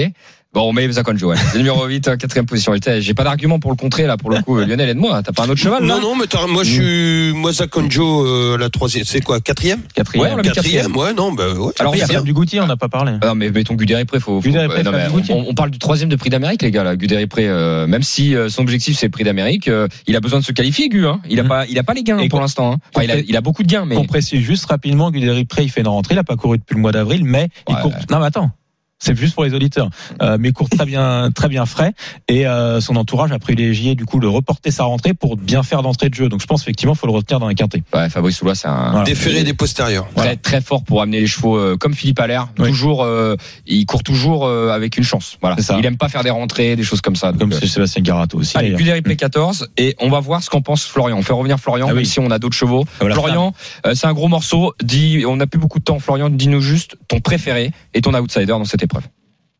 Bon, 0.55 0.69
on 0.69 0.71
met 0.73 0.89
Zakon 0.89 1.17
Joe. 1.17 1.37
C'est 1.51 1.57
numéro 1.57 1.85
8, 1.85 2.07
euh, 2.07 2.15
quatrième 2.15 2.45
position. 2.45 2.71
J'ai 2.99 3.13
pas 3.13 3.25
d'argument 3.25 3.59
pour 3.59 3.71
le 3.71 3.75
contrer, 3.75 4.07
là, 4.07 4.15
pour 4.15 4.29
le 4.29 4.41
coup. 4.41 4.57
Lionel, 4.57 4.87
aide-moi. 4.89 5.21
T'as 5.21 5.33
pas 5.33 5.43
un 5.43 5.49
autre 5.49 5.59
cheval, 5.59 5.83
là 5.85 5.95
Non, 5.95 6.01
non, 6.01 6.15
mais 6.15 6.27
t'as- 6.27 6.47
moi, 6.47 6.63
je 6.63 6.71
suis, 6.71 7.33
moi, 7.37 7.51
Zakonjo, 7.51 8.25
euh, 8.25 8.57
la 8.57 8.69
troisième, 8.69 9.03
c'est 9.03 9.19
quoi, 9.19 9.41
quatrième? 9.41 9.81
Quatrième. 9.93 10.25
Ouais, 10.25 10.31
on 10.33 10.37
mis 10.37 10.43
Quatrième, 10.43 10.95
ouais, 10.95 11.13
non, 11.13 11.33
bah, 11.33 11.51
ouais. 11.53 11.73
Alors, 11.79 11.93
il 11.93 11.99
y 11.99 12.15
a 12.15 12.21
du 12.21 12.31
Goutier, 12.31 12.61
on 12.61 12.67
n'a 12.67 12.77
pas 12.77 12.87
parlé. 12.87 13.17
Ah 13.21 13.27
Non, 13.27 13.35
mais 13.35 13.51
mettons 13.51 13.73
Guderi 13.73 14.05
Pré, 14.05 14.21
faut. 14.21 14.39
faut 14.41 14.49
Pré, 14.49 14.83
non, 14.83 14.91
mais 14.93 15.07
on, 15.29 15.45
on 15.49 15.53
parle 15.53 15.71
du 15.71 15.77
troisième 15.77 16.07
de 16.07 16.15
prix 16.15 16.29
d'Amérique, 16.29 16.61
les 16.61 16.71
gars, 16.71 16.85
là. 16.85 16.95
Guderi 16.95 17.27
Pré, 17.27 17.49
euh, 17.49 17.85
même 17.85 18.03
si 18.03 18.33
euh, 18.33 18.47
son 18.47 18.61
objectif 18.61 18.97
c'est 18.97 19.09
prix 19.09 19.25
d'Amérique, 19.25 19.67
euh, 19.67 19.89
il 20.07 20.15
a 20.15 20.21
besoin 20.21 20.39
de 20.39 20.45
se 20.45 20.53
qualifier, 20.53 20.87
Gu, 20.87 21.05
hein. 21.05 21.19
Il 21.29 21.37
a 21.41 21.43
Mhm. 21.43 21.49
pas, 21.49 21.65
il 21.67 21.77
a 21.77 21.83
pas 21.83 21.93
les 21.93 22.03
gains 22.03 22.17
Et 22.19 22.29
pour 22.29 22.39
qu'on- 22.39 22.43
l'instant, 22.43 22.71
hein. 22.71 22.77
Enfin, 22.95 23.03
il 23.03 23.11
a, 23.11 23.17
il 23.19 23.35
a 23.35 23.41
beaucoup 23.41 23.63
de 23.63 23.67
gains, 23.67 23.83
mais. 23.85 23.97
On 23.97 24.05
précise 24.05 24.39
juste 24.41 24.65
rapidement, 24.67 25.11
Guderi 25.11 25.43
Pré, 25.43 25.63
il 25.63 25.69
fait 25.69 25.81
une 25.81 25.89
rentrée, 25.89 26.13
il 26.13 26.17
n'a 26.17 26.23
pas 26.23 26.37
couru 26.37 26.59
depuis 26.59 26.75
le 26.75 26.81
mois 26.81 26.93
d'avril, 26.93 27.25
mais 27.25 27.49
il 27.67 27.75
Ouais. 27.75 27.81
court. 27.81 27.91
Non, 28.09 28.19
mais 28.19 28.27
attends. 28.27 28.51
C'est 28.99 29.15
juste 29.15 29.35
pour 29.35 29.43
les 29.43 29.53
auditeurs, 29.53 29.89
euh, 30.21 30.37
mais 30.39 30.51
court 30.53 30.69
très 30.69 30.85
bien, 30.85 31.29
très 31.35 31.49
bien 31.49 31.65
frais. 31.65 31.91
Et 32.29 32.47
euh, 32.47 32.79
son 32.79 32.95
entourage 32.95 33.31
a 33.33 33.39
privilégié 33.39 33.93
du 33.93 34.05
coup 34.05 34.19
de 34.19 34.27
reporter 34.27 34.71
sa 34.71 34.85
rentrée 34.85 35.13
pour 35.13 35.35
bien 35.35 35.63
faire 35.63 35.81
d'entrée 35.81 36.07
de 36.09 36.13
jeu. 36.15 36.29
Donc 36.29 36.41
je 36.41 36.45
pense 36.45 36.61
effectivement, 36.61 36.93
il 36.93 36.97
faut 36.97 37.07
le 37.07 37.11
retenir 37.13 37.39
dans 37.39 37.47
un 37.47 37.53
quintet. 37.53 37.83
Ouais, 37.93 38.09
Fabrice 38.09 38.37
Soulois, 38.37 38.55
c'est 38.55 38.69
un. 38.69 38.91
Voilà. 38.91 39.03
Déféré 39.05 39.43
des 39.43 39.53
postérieurs. 39.53 40.07
Très, 40.15 40.37
très 40.37 40.61
fort 40.61 40.83
pour 40.83 41.01
amener 41.01 41.19
les 41.19 41.27
chevaux 41.27 41.57
euh, 41.57 41.75
comme 41.77 41.93
Philippe 41.93 42.19
Allaire. 42.21 42.47
Oui. 42.57 42.69
Toujours, 42.69 43.03
euh, 43.03 43.35
il 43.67 43.85
court 43.85 44.01
toujours 44.01 44.45
euh, 44.45 44.69
avec 44.69 44.97
une 44.97 45.03
chance. 45.03 45.37
Voilà. 45.41 45.57
C'est 45.57 45.63
ça. 45.63 45.75
Il 45.77 45.85
aime 45.85 45.97
pas 45.97 46.07
faire 46.07 46.23
des 46.23 46.29
rentrées, 46.29 46.75
des 46.77 46.83
choses 46.83 47.01
comme 47.01 47.17
ça. 47.17 47.31
Donc, 47.33 47.41
Comme 47.41 47.53
euh, 47.53 47.67
Sébastien 47.67 48.01
Garato 48.01 48.37
aussi. 48.37 48.57
Allez, 48.57 48.67
d'ailleurs. 48.69 48.79
Guderi 48.79 49.01
Play 49.01 49.17
14 49.17 49.67
et 49.77 49.95
on 49.99 50.09
va 50.09 50.21
voir 50.21 50.41
ce 50.41 50.49
qu'en 50.49 50.61
pense 50.61 50.85
Florian. 50.85 51.17
On 51.17 51.21
fait 51.21 51.33
revenir 51.33 51.59
Florian, 51.59 51.87
Ah 51.89 51.93
même 51.93 51.97
oui. 51.97 52.05
si 52.05 52.19
on 52.21 52.31
a 52.31 52.39
d'autres 52.39 52.55
chevaux. 52.55 52.85
Voilà, 53.01 53.13
Florian, 53.15 53.53
euh, 53.85 53.93
c'est 53.93 54.07
un 54.07 54.13
gros 54.13 54.29
morceau. 54.29 54.73
Dis, 54.81 55.25
on 55.27 55.35
n'a 55.35 55.47
plus 55.47 55.59
beaucoup 55.59 55.79
de 55.79 55.83
temps. 55.83 55.99
Florian, 55.99 56.29
dis-nous 56.29 56.61
juste 56.61 56.95
ton 57.09 57.19
préféré 57.19 57.71
et 57.93 58.01
ton 58.01 58.13
outsider 58.13 58.45
dans 58.45 58.63
cette 58.65 58.84
épreuve. 58.85 59.03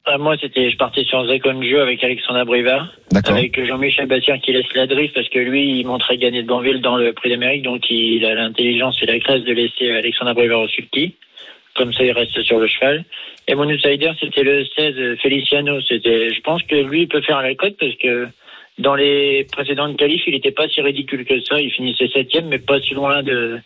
Ah, 0.07 0.19
moi, 0.19 0.35
c'était, 0.39 0.69
je 0.69 0.77
partais 0.77 1.03
sur 1.03 1.25
Jeu 1.25 1.81
avec 1.81 2.03
Alexandre 2.03 2.39
Abrivard, 2.39 2.93
avec 3.25 3.65
Jean-Michel 3.65 4.05
Bastien 4.05 4.37
qui 4.37 4.53
laisse 4.53 4.71
la 4.75 4.85
drift 4.85 5.15
parce 5.15 5.29
que 5.29 5.39
lui, 5.39 5.79
il 5.79 5.87
montrait 5.87 6.17
gagner 6.17 6.43
de 6.43 6.47
Banville 6.47 6.79
dans 6.79 6.95
le 6.95 7.11
Prix 7.13 7.31
d'Amérique, 7.31 7.63
donc 7.63 7.89
il 7.89 8.23
a 8.23 8.35
l'intelligence 8.35 9.01
et 9.01 9.07
la 9.07 9.19
classe 9.19 9.41
de 9.41 9.51
laisser 9.51 9.89
Alexandre 9.89 10.31
Abrivard 10.31 10.61
au 10.61 10.67
sulky. 10.67 11.15
Comme 11.75 11.91
ça, 11.91 12.03
il 12.03 12.11
reste 12.11 12.39
sur 12.43 12.59
le 12.59 12.67
cheval. 12.67 13.03
Et 13.47 13.55
mon 13.55 13.67
outsider, 13.67 14.11
c'était 14.19 14.43
le 14.43 14.63
16 14.77 15.17
Feliciano. 15.21 15.81
C'était, 15.81 16.33
je 16.33 16.41
pense 16.41 16.61
que 16.63 16.75
lui, 16.75 17.01
il 17.01 17.07
peut 17.07 17.21
faire 17.21 17.41
la 17.41 17.55
cote 17.55 17.75
parce 17.79 17.95
que 17.95 18.27
dans 18.77 18.95
les 18.95 19.45
précédentes 19.51 19.97
qualifs, 19.97 20.23
il 20.27 20.33
n'était 20.33 20.51
pas 20.51 20.69
si 20.69 20.81
ridicule 20.81 21.25
que 21.25 21.41
ça. 21.41 21.59
Il 21.59 21.71
finissait 21.71 22.09
septième, 22.09 22.47
mais 22.47 22.59
pas 22.59 22.79
si 22.79 22.93
loin 22.93 23.23
de, 23.23 23.59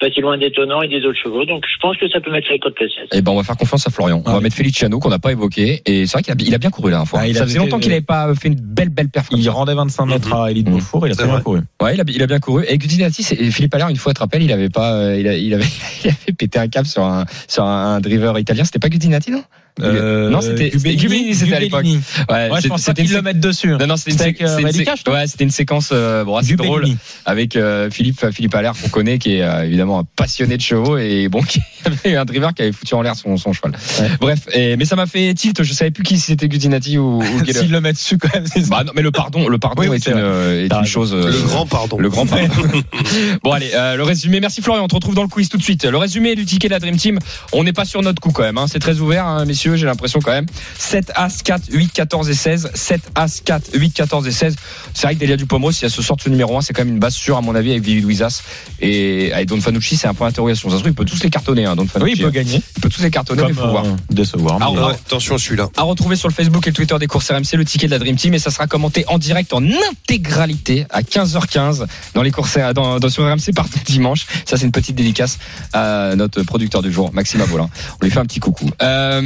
pas 0.00 0.10
si 0.10 0.20
loin 0.20 0.36
d'étonnant 0.38 0.82
et 0.82 0.88
des 0.88 1.04
autres 1.06 1.18
chevaux. 1.22 1.44
Donc, 1.44 1.64
je 1.72 1.78
pense 1.80 1.96
que 1.96 2.08
ça 2.08 2.20
peut 2.20 2.30
mettre 2.30 2.48
la 2.50 2.58
cote 2.58 2.74
le 2.80 2.88
16. 2.88 3.08
Eh 3.12 3.22
ben, 3.22 3.32
on 3.32 3.36
va 3.36 3.42
faire 3.42 3.56
confiance 3.56 3.86
à 3.86 3.90
Florian. 3.90 4.18
On 4.24 4.28
Ah 4.28 4.32
va 4.32 4.36
oui. 4.38 4.44
mettre 4.44 4.56
Feliciano 4.56 4.98
qu'on 4.98 5.08
n'a 5.08 5.18
pas 5.18 5.32
évoqué. 5.32 5.82
Et 5.86 6.06
c'est 6.06 6.12
vrai 6.14 6.22
qu'il 6.22 6.32
a, 6.32 6.36
il 6.38 6.54
a 6.54 6.58
bien 6.58 6.70
couru 6.70 6.90
la 6.90 6.96
dernière 6.96 7.08
fois. 7.08 7.20
Ah, 7.22 7.28
il 7.28 7.36
a 7.36 7.40
ça 7.40 7.46
faisait 7.46 7.58
longtemps 7.58 7.78
qu'il 7.78 7.90
n'avait 7.90 8.00
pas 8.00 8.34
fait 8.34 8.48
une 8.48 8.54
belle, 8.56 8.88
belle 8.90 9.08
performance. 9.08 9.44
Il 9.44 9.48
rendait 9.50 9.74
25 9.74 10.06
mètres 10.06 10.32
à 10.34 10.50
Elite 10.50 10.66
Mhm. 10.68 10.74
Beaufour, 10.74 11.06
il 11.06 11.12
a 11.12 11.14
très 11.14 11.26
bien 11.26 11.40
couru. 11.40 11.60
Ouais, 11.82 11.94
il 11.94 12.00
a, 12.00 12.04
il 12.08 12.22
a 12.22 12.26
bien 12.26 12.38
couru. 12.40 12.64
Et 12.68 12.76
Gudinati, 12.78 13.22
c'est- 13.22 13.36
et 13.40 13.50
Philippe 13.50 13.74
Allaire, 13.74 13.88
une 13.88 13.96
fois, 13.96 14.12
te 14.14 14.20
rappelles, 14.20 14.42
il 14.42 14.52
avait 14.52 14.68
pas, 14.70 14.92
euh, 14.94 15.18
il, 15.18 15.28
a- 15.28 15.36
il 15.36 15.54
avait, 15.54 15.64
il 16.04 16.08
avait 16.10 16.32
pété 16.36 16.58
un 16.58 16.68
câble 16.68 16.86
sur 16.88 17.04
un, 17.04 17.24
sur 17.48 17.64
un, 17.64 18.00
driver 18.00 18.38
italien. 18.38 18.64
C'était 18.64 18.78
pas 18.78 18.88
Gudinati, 18.88 19.30
non? 19.30 19.42
Euh, 19.82 20.30
Non, 20.30 20.40
c'était- 20.40 20.70
Gubellini, 20.70 21.34
c'était 21.34 21.54
à 21.54 21.60
l'époque. 21.60 21.84
Ouais, 21.84 21.90
Ouais, 22.28 22.48
je 22.56 22.60
c'est- 22.62 22.68
pense 22.68 22.82
pas 22.82 22.92
c'était 22.92 23.02
qu'ils 23.04 23.14
le 23.14 23.22
mettent 23.22 23.40
dessus. 23.40 23.68
Non, 23.70 23.86
non, 23.88 23.96
c'était 23.96 24.12
une, 24.12 24.18
sé- 24.36 24.44
euh, 24.44 25.12
ouais, 25.12 25.26
c'était 25.26 25.42
une 25.44 25.50
séquence 25.50 25.88
euh, 25.92 26.22
bon, 26.24 26.36
assez 26.36 26.54
drôle 26.54 26.86
avec 27.26 27.56
euh, 27.56 27.90
Philippe 27.90 28.30
Philippe 28.30 28.54
Allaire 28.54 28.74
qu'on 28.80 28.88
connaît, 28.88 29.18
qui 29.18 29.34
est 29.36 29.42
euh, 29.42 29.64
évidemment 29.64 29.98
un 30.00 30.04
passionné 30.16 30.56
de 30.56 30.62
chevaux 30.62 30.96
et 30.96 31.28
bon, 31.28 31.42
qui 31.48 31.60
avait 31.84 32.14
un 32.16 32.24
driver 32.24 32.54
qui 32.54 32.62
avait 32.62 32.70
foutu 32.72 32.94
en 32.94 33.02
l'air 33.02 33.16
son, 33.16 33.36
son 33.36 33.52
cheval. 33.52 33.72
Ouais. 34.00 34.08
Bref, 34.20 34.40
et, 34.52 34.76
mais 34.76 34.84
ça 34.84 34.94
m'a 34.94 35.06
fait 35.06 35.34
tilt. 35.34 35.60
Je 35.62 35.72
savais 35.72 35.90
plus 35.90 36.04
qui 36.04 36.18
c'était 36.18 36.48
Gudinati 36.48 36.96
ou, 36.98 37.20
ou. 37.20 37.44
S'ils 37.52 37.72
le 37.72 37.80
mettent 37.80 37.96
dessus 37.96 38.16
quand 38.18 38.32
même, 38.32 38.46
c'est 38.46 38.60
ça. 38.62 38.68
Bah 38.70 38.84
non, 38.84 38.92
mais 38.94 39.02
le 39.02 39.10
pardon, 39.10 39.48
le 39.48 39.58
pardon 39.58 39.82
Oui, 39.82 39.96
est, 39.96 40.04
c'est 40.04 40.12
une, 40.12 40.18
euh, 40.18 40.64
est 40.64 40.68
T'as 40.68 40.80
une 40.80 40.86
chose. 40.86 41.12
euh, 41.12 41.30
Le 41.32 41.42
grand 41.48 41.66
pardon. 41.66 41.98
le 41.98 42.08
grand 42.10 42.26
pardon. 42.26 42.46
bon 43.42 43.50
allez, 43.52 43.70
euh, 43.74 43.96
le 43.96 44.02
résumé. 44.04 44.38
Merci 44.40 44.62
Florian. 44.62 44.84
On 44.84 44.88
te 44.88 44.94
retrouve 44.94 45.14
dans 45.16 45.22
le 45.22 45.28
quiz 45.28 45.48
tout 45.48 45.56
de 45.58 45.62
suite. 45.62 45.84
Le 45.84 45.96
résumé 45.96 46.36
du 46.36 46.44
ticket 46.44 46.68
de 46.68 46.72
la 46.74 46.78
Dream 46.78 46.96
Team. 46.96 47.18
On 47.52 47.64
n'est 47.64 47.72
pas 47.72 47.84
sur 47.84 48.02
notre 48.02 48.20
coup 48.20 48.30
quand 48.30 48.42
même. 48.44 48.58
hein. 48.58 48.66
C'est 48.68 48.78
très 48.78 49.00
ouvert, 49.00 49.26
hein, 49.26 49.44
messieurs. 49.68 49.76
J'ai 49.76 49.86
l'impression 49.86 50.20
quand 50.20 50.32
même. 50.32 50.46
7 50.78 51.12
As 51.14 51.42
4 51.42 51.62
8 51.72 51.92
14 51.92 52.28
et 52.30 52.34
16. 52.34 52.70
7 52.74 53.00
As 53.14 53.40
4 53.44 53.70
8 53.74 53.90
14 53.92 54.26
et 54.26 54.32
16. 54.32 54.56
C'est 54.94 55.06
vrai 55.06 55.14
que 55.14 55.20
Delia 55.20 55.36
Dupomos, 55.36 55.72
si 55.72 55.84
elle 55.84 55.90
se 55.90 56.02
sort 56.02 56.16
ce 56.22 56.28
numéro 56.28 56.56
1, 56.56 56.60
c'est 56.62 56.72
quand 56.72 56.84
même 56.84 56.94
une 56.94 57.00
base 57.00 57.14
sûre 57.14 57.36
à 57.36 57.40
mon 57.40 57.54
avis 57.54 57.70
avec 57.72 57.82
Vivi 57.82 58.00
Louisas 58.02 58.42
et 58.80 59.32
avec 59.32 59.48
Don 59.48 59.60
Fanucci. 59.60 59.96
C'est 59.96 60.06
un 60.08 60.14
point 60.14 60.28
d'interrogation. 60.28 60.68
Ça 60.70 60.76
se 60.76 60.80
trouve, 60.80 60.92
il 60.92 60.94
peut 60.94 61.04
tous 61.04 61.22
les 61.22 61.30
cartonner. 61.30 61.64
Hein, 61.64 61.76
Don 61.76 61.82
Oui, 61.82 61.88
Fanucci. 61.88 62.12
il 62.16 62.22
peut 62.22 62.30
gagner. 62.30 62.62
Il 62.76 62.80
peut 62.82 62.88
tous 62.88 63.02
les 63.02 63.10
cartonner, 63.10 63.42
mais 63.42 63.48
Comme 63.48 63.56
il 63.56 63.60
faut 63.60 63.70
voir. 63.70 63.84
euh, 63.86 63.96
décevoir. 64.10 64.58
Ah, 64.60 64.68
mais- 64.72 64.78
on- 64.80 64.86
Ouais, 64.88 64.92
attention, 64.92 65.38
celui-là. 65.38 65.68
à 65.76 65.82
retrouver 65.82 66.16
sur 66.16 66.28
le 66.28 66.34
Facebook 66.34 66.66
et 66.66 66.70
le 66.70 66.74
Twitter 66.74 66.96
des 66.98 67.06
courses 67.06 67.30
RMC 67.30 67.56
le 67.56 67.64
ticket 67.64 67.86
de 67.86 67.92
la 67.92 67.98
Dream 67.98 68.16
Team 68.16 68.34
et 68.34 68.38
ça 68.38 68.50
sera 68.50 68.66
commenté 68.66 69.04
en 69.08 69.18
direct 69.18 69.52
en 69.52 69.62
intégralité 69.90 70.86
à 70.90 71.02
15h15 71.02 71.86
dans 72.14 72.22
les 72.22 72.30
courses 72.30 72.58
dans, 72.74 72.98
dans 73.00 73.08
sur 73.08 73.24
RMC 73.24 73.52
par 73.54 73.66
dimanche. 73.86 74.26
Ça 74.44 74.56
c'est 74.56 74.64
une 74.66 74.72
petite 74.72 74.96
dédicace 74.96 75.38
à 75.72 76.14
notre 76.16 76.42
producteur 76.42 76.82
du 76.82 76.92
jour 76.92 77.12
Maxime 77.12 77.40
Abolin. 77.40 77.68
On 78.00 78.04
lui 78.04 78.10
fait 78.10 78.18
un 78.20 78.26
petit 78.26 78.40
coucou. 78.40 78.68
Euh, 78.82 79.20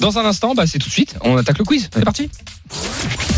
dans 0.00 0.18
un 0.18 0.24
instant, 0.24 0.54
bah, 0.54 0.66
c'est 0.66 0.78
tout 0.78 0.88
de 0.88 0.92
suite. 0.92 1.16
On 1.22 1.36
attaque 1.36 1.58
le 1.58 1.64
quiz. 1.64 1.88
C'est 1.92 2.04
parti. 2.04 2.28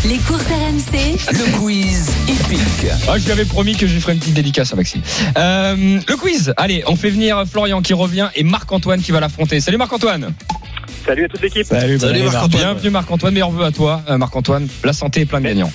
Les 0.05 0.17
courses 0.17 0.43
RMC, 0.43 1.17
Le 1.31 1.57
quiz 1.59 2.09
épique. 2.27 2.91
Ah, 3.07 3.17
je 3.17 3.25
lui 3.25 3.31
avais 3.31 3.45
promis 3.45 3.75
que 3.75 3.87
je 3.87 3.93
lui 3.93 4.01
ferais 4.01 4.13
une 4.13 4.19
petite 4.19 4.35
dédicace 4.35 4.71
à 4.71 4.75
Maxime. 4.75 5.01
Euh, 5.37 5.99
le 6.07 6.15
quiz. 6.15 6.53
Allez, 6.57 6.83
on 6.87 6.95
fait 6.95 7.09
venir 7.09 7.43
Florian 7.51 7.81
qui 7.81 7.93
revient 7.93 8.29
et 8.35 8.43
Marc-Antoine 8.43 9.01
qui 9.01 9.11
va 9.11 9.19
l'affronter. 9.19 9.59
Salut 9.59 9.77
Marc-Antoine. 9.77 10.33
Salut 11.05 11.25
à 11.25 11.27
toute 11.27 11.41
l'équipe. 11.41 11.65
Salut, 11.65 11.97
Marc-Antoine. 11.99 12.49
Bienvenue 12.49 12.89
Marc-Antoine, 12.89 13.33
meilleurs 13.33 13.51
vœux 13.51 13.65
à 13.65 13.71
toi, 13.71 14.01
euh, 14.09 14.17
Marc-Antoine. 14.17 14.67
La 14.83 14.91
santé 14.93 15.21
et 15.21 15.25
plein 15.25 15.39
de 15.39 15.45
gagnants. 15.45 15.71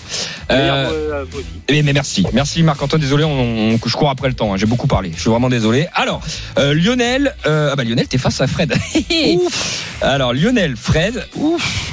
Meilleur 0.50 0.74
Euh, 0.76 0.88
vœu 0.90 1.14
à 1.14 1.24
vous 1.24 1.38
aussi. 1.38 1.46
mais, 1.70 1.82
mais 1.82 1.92
merci, 1.92 2.26
merci 2.32 2.62
Marc-Antoine. 2.64 3.00
Désolé, 3.00 3.22
on, 3.24 3.30
on- 3.74 3.78
je 3.84 3.96
cours 3.96 4.10
après 4.10 4.26
le 4.28 4.34
temps. 4.34 4.52
hein, 4.52 4.56
J'ai 4.56 4.66
beaucoup 4.66 4.88
parlé. 4.88 5.12
Je 5.14 5.20
suis 5.20 5.30
vraiment 5.30 5.48
désolé. 5.48 5.86
Alors, 5.94 6.20
euh, 6.58 6.74
Lionel, 6.74 7.34
euh, 7.46 7.70
ah 7.72 7.76
bah 7.76 7.84
Lionel, 7.84 8.08
t'es 8.08 8.18
face 8.18 8.40
à 8.40 8.48
Fred. 8.48 8.74
Alors 10.02 10.32
Lionel, 10.32 10.74
Fred. 10.76 11.24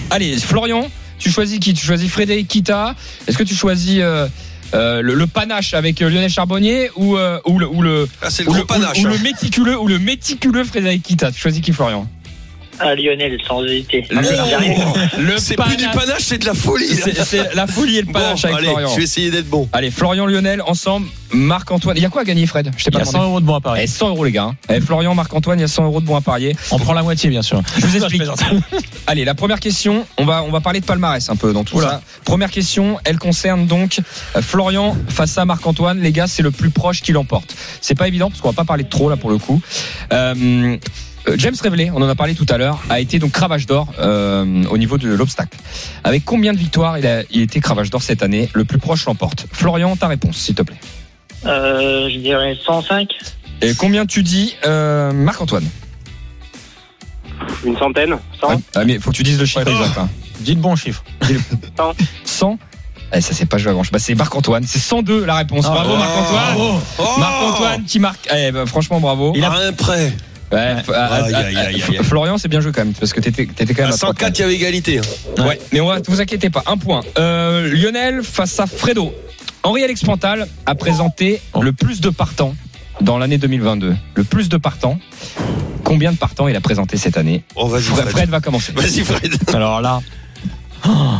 Allez, 0.09 0.38
Florian, 0.38 0.89
tu 1.19 1.29
choisis 1.29 1.59
qui? 1.59 1.73
Tu 1.75 1.85
choisis 1.85 2.09
Frédéric 2.09 2.47
Kita. 2.47 2.95
Est-ce 3.27 3.38
que 3.38 3.43
tu 3.43 3.53
choisis 3.53 3.99
euh, 4.01 4.27
euh, 4.73 5.01
le, 5.01 5.13
le 5.13 5.27
panache 5.27 5.73
avec 5.75 5.99
Lionel 5.99 6.29
Charbonnier 6.29 6.89
ou, 6.95 7.17
euh, 7.17 7.39
ou 7.45 7.59
le 7.59 7.67
ou 7.67 7.81
le 7.83 8.07
Ah, 8.21 8.29
c'est 8.31 8.43
le 8.43 8.49
ou 8.49 8.53
gros 8.53 8.61
le, 8.61 8.65
panache. 8.67 8.97
ou 8.99 9.05
le 9.05 9.13
hein. 9.13 9.19
méticuleux 9.23 9.79
ou 9.79 9.88
le 9.88 9.99
méticuleux 9.99 10.63
Frédéric 10.63 11.03
Kita? 11.03 11.31
Tu 11.31 11.39
choisis 11.39 11.61
qui 11.61 11.71
Florian? 11.71 12.07
Ah, 12.80 12.95
Lionel, 12.95 13.38
sans 13.47 13.63
hésiter. 13.63 14.05
Le-. 14.09 15.23
Le 15.23 15.38
C'est 15.38 15.55
plus 15.55 15.78
du 15.78 15.88
panache, 15.88 16.21
c'est 16.21 16.38
de 16.38 16.45
la 16.45 16.53
folie. 16.53 16.88
C'est 16.95 17.17
c'est 17.23 17.55
la 17.55 17.67
folie 17.67 17.97
et 17.97 18.01
le 18.01 18.07
Bon, 18.07 18.13
panache 18.13 18.45
avec 18.45 18.57
allez, 18.57 18.67
Florian. 18.67 18.89
je 18.89 18.95
vais 18.97 19.03
essayer 19.03 19.32
d'être 19.32 19.49
bon. 19.49 19.67
Allez, 19.73 19.91
Florian 19.91 20.25
Lionel 20.25 20.61
ensemble, 20.61 21.07
Marc-Antoine. 21.32 21.97
Il 21.97 22.03
y 22.03 22.05
a 22.05 22.09
quoi 22.09 22.21
à 22.21 22.25
gagner, 22.25 22.45
Fred? 22.45 22.71
Je 22.78 22.84
t'ai 22.84 22.89
Il 22.91 22.93
y 22.93 22.97
pas 22.97 23.01
a 23.01 23.05
100 23.05 23.11
demandé. 23.13 23.30
euros 23.30 23.39
de 23.41 23.45
bons 23.45 23.55
à 23.55 23.61
parier. 23.61 23.84
Eh, 23.84 23.88
100 23.88 24.09
euros 24.09 24.25
les 24.25 24.32
gars. 24.32 24.43
hein. 24.43 24.55
Eh, 24.69 24.80
Florian, 24.80 25.15
Marc-Antoine, 25.15 25.59
il 25.59 25.61
y 25.61 25.65
a 25.65 25.67
100 25.67 25.86
euros 25.86 26.01
de 26.01 26.05
bons 26.05 26.15
à 26.15 26.21
parier. 26.21 26.55
On 26.71 26.78
prend 26.80 26.93
la 26.93 27.03
moitié, 27.03 27.30
bien 27.30 27.41
sûr. 27.41 27.61
Je 27.78 27.86
vous 27.88 27.97
explique. 28.03 28.21
Allez, 29.07 29.25
la 29.25 29.34
première 29.36 29.59
question, 29.59 30.05
on 30.17 30.25
va 30.25 30.43
on 30.43 30.51
va 30.51 30.59
parler 30.61 30.80
de 30.80 30.86
palmarès 30.86 31.30
un 31.30 31.36
peu 31.36 31.53
dans 31.53 31.63
tout 31.63 31.78
Oula. 31.78 31.88
ça. 31.89 32.01
Première 32.25 32.51
question, 32.51 32.97
elle 33.05 33.17
concerne 33.17 33.65
donc 33.67 33.99
euh, 34.36 34.41
Florian 34.41 34.95
face 35.09 35.38
à 35.38 35.45
Marc-Antoine. 35.45 35.99
Les 36.01 36.11
gars, 36.11 36.28
c'est 36.28 36.43
le 36.43 36.51
plus 36.51 36.69
proche 36.69 37.01
qui 37.01 37.11
l'emporte. 37.11 37.55
C'est 37.82 37.95
pas 37.95 38.07
évident 38.07 38.30
parce 38.30 38.41
qu'on 38.41 38.49
va 38.49 38.55
pas 38.55 38.65
parler 38.65 38.84
de 38.84 38.89
trop 38.89 39.09
là 39.09 39.15
pour 39.17 39.30
le 39.30 39.38
coup. 39.38 39.61
Euh, 40.13 40.78
James 41.36 41.55
Reveley, 41.61 41.91
on 41.93 42.01
en 42.01 42.07
a 42.09 42.15
parlé 42.15 42.36
tout 42.36 42.45
à 42.49 42.57
l'heure, 42.57 42.80
a 42.89 42.99
été 42.99 43.19
donc 43.19 43.32
cravache 43.32 43.65
d'or 43.65 43.88
euh, 43.99 44.63
au 44.69 44.78
niveau 44.78 44.97
de 44.97 45.09
l'obstacle. 45.09 45.57
Avec 46.03 46.23
combien 46.23 46.53
de 46.53 46.57
victoires 46.57 46.97
il 46.97 47.05
a 47.05 47.23
il 47.32 47.41
a 47.41 47.43
été 47.43 47.59
cravache 47.59 47.89
d'or 47.89 48.01
cette 48.01 48.23
année? 48.23 48.49
Le 48.53 48.63
plus 48.65 48.78
proche 48.80 49.05
l'emporte. 49.05 49.45
Florian, 49.51 49.95
ta 49.95 50.07
réponse, 50.07 50.38
s'il 50.38 50.55
te 50.55 50.61
plaît. 50.61 50.80
Euh, 51.45 52.09
je 52.09 52.17
dirais 52.19 52.57
105. 52.65 53.09
Et 53.61 53.73
combien 53.75 54.05
tu 54.05 54.23
dis, 54.23 54.55
euh, 54.65 55.11
Marc-Antoine? 55.11 55.65
Une 57.65 57.78
centaine 57.78 58.17
100 58.41 58.61
Ah, 58.75 58.86
mais 58.86 58.99
faut 58.99 59.11
que 59.11 59.15
tu 59.15 59.23
dises 59.23 59.39
le 59.39 59.45
chiffre 59.45 59.65
Ouais. 59.65 59.71
exact. 59.71 59.97
hein. 59.99 60.09
Dis 60.39 60.55
le 60.55 60.61
bon 60.61 60.75
chiffre. 60.75 61.03
100 62.23 62.57
eh, 63.13 63.21
Ça, 63.21 63.34
c'est 63.34 63.45
pas 63.45 63.57
joué 63.57 63.71
à 63.71 63.73
grand 63.73 63.84
chose. 63.84 63.91
Bah, 63.91 63.99
c'est 63.99 64.15
Marc-Antoine. 64.15 64.63
C'est 64.65 64.80
102 64.80 65.25
la 65.25 65.36
réponse. 65.36 65.65
Ah, 65.67 65.71
bravo, 65.73 65.91
oh. 65.93 65.97
Marc-Antoine. 65.97 66.80
Oh 66.99 67.19
Marc-Antoine 67.19 67.84
qui 67.86 67.99
marque. 67.99 68.28
Eh, 68.36 68.51
bah, 68.51 68.65
franchement, 68.65 68.99
bravo. 68.99 69.34
Il 69.36 69.43
a- 69.43 69.51
un 69.51 69.73
près. 69.73 70.13
Ouais, 70.51 70.75
Aïe, 70.93 71.33
aïe, 71.35 71.57
aïe. 71.57 71.99
Florian, 72.03 72.37
c'est 72.37 72.47
bien 72.47 72.61
joué 72.61 72.71
quand 72.71 72.85
même, 72.85 72.93
parce 72.93 73.11
que 73.11 73.19
t'étais 73.19 73.45
t'étais 73.47 73.73
quand 73.73 73.83
même 73.83 73.91
À 73.91 73.95
à 73.95 73.97
3 73.97 74.09
104, 74.13 74.37
il 74.37 74.41
y 74.41 74.43
avait 74.45 74.55
égalité. 74.55 75.01
Ouais, 75.39 75.59
mais 75.73 75.81
on 75.81 75.87
va, 75.87 75.99
vous 76.07 76.21
inquiétez 76.21 76.49
pas, 76.49 76.63
un 76.67 76.77
point. 76.77 77.01
Euh, 77.17 77.69
Lionel 77.73 78.23
face 78.23 78.59
à 78.59 78.65
Fredo. 78.65 79.13
Henri-Alex 79.63 80.01
Pantal 80.03 80.47
a 80.65 80.75
présenté 80.75 81.41
le 81.61 81.73
plus 81.73 81.99
de 81.99 82.09
partants 82.09 82.55
dans 83.01 83.17
l'année 83.17 83.37
2022. 83.37 83.95
Le 84.15 84.23
plus 84.23 84.47
de 84.47 84.57
partants. 84.57 84.97
Combien 85.83 86.11
de 86.11 86.17
partants 86.17 86.47
il 86.47 86.55
a 86.55 86.61
présenté 86.61 86.97
cette 86.97 87.17
année 87.17 87.43
Oh, 87.55 87.67
vas-y, 87.67 87.83
Fred, 87.83 87.99
Fred. 88.01 88.09
Fred 88.11 88.29
va 88.29 88.39
commencer. 88.39 88.71
Vas-y, 88.73 89.03
Fred. 89.03 89.33
Alors 89.53 89.81
là. 89.81 89.99
Oh, 90.87 91.15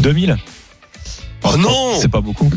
2000 0.00 0.36
Oh 1.42 1.56
non 1.56 1.98
C'est 2.00 2.08
pas 2.08 2.20
beaucoup. 2.20 2.50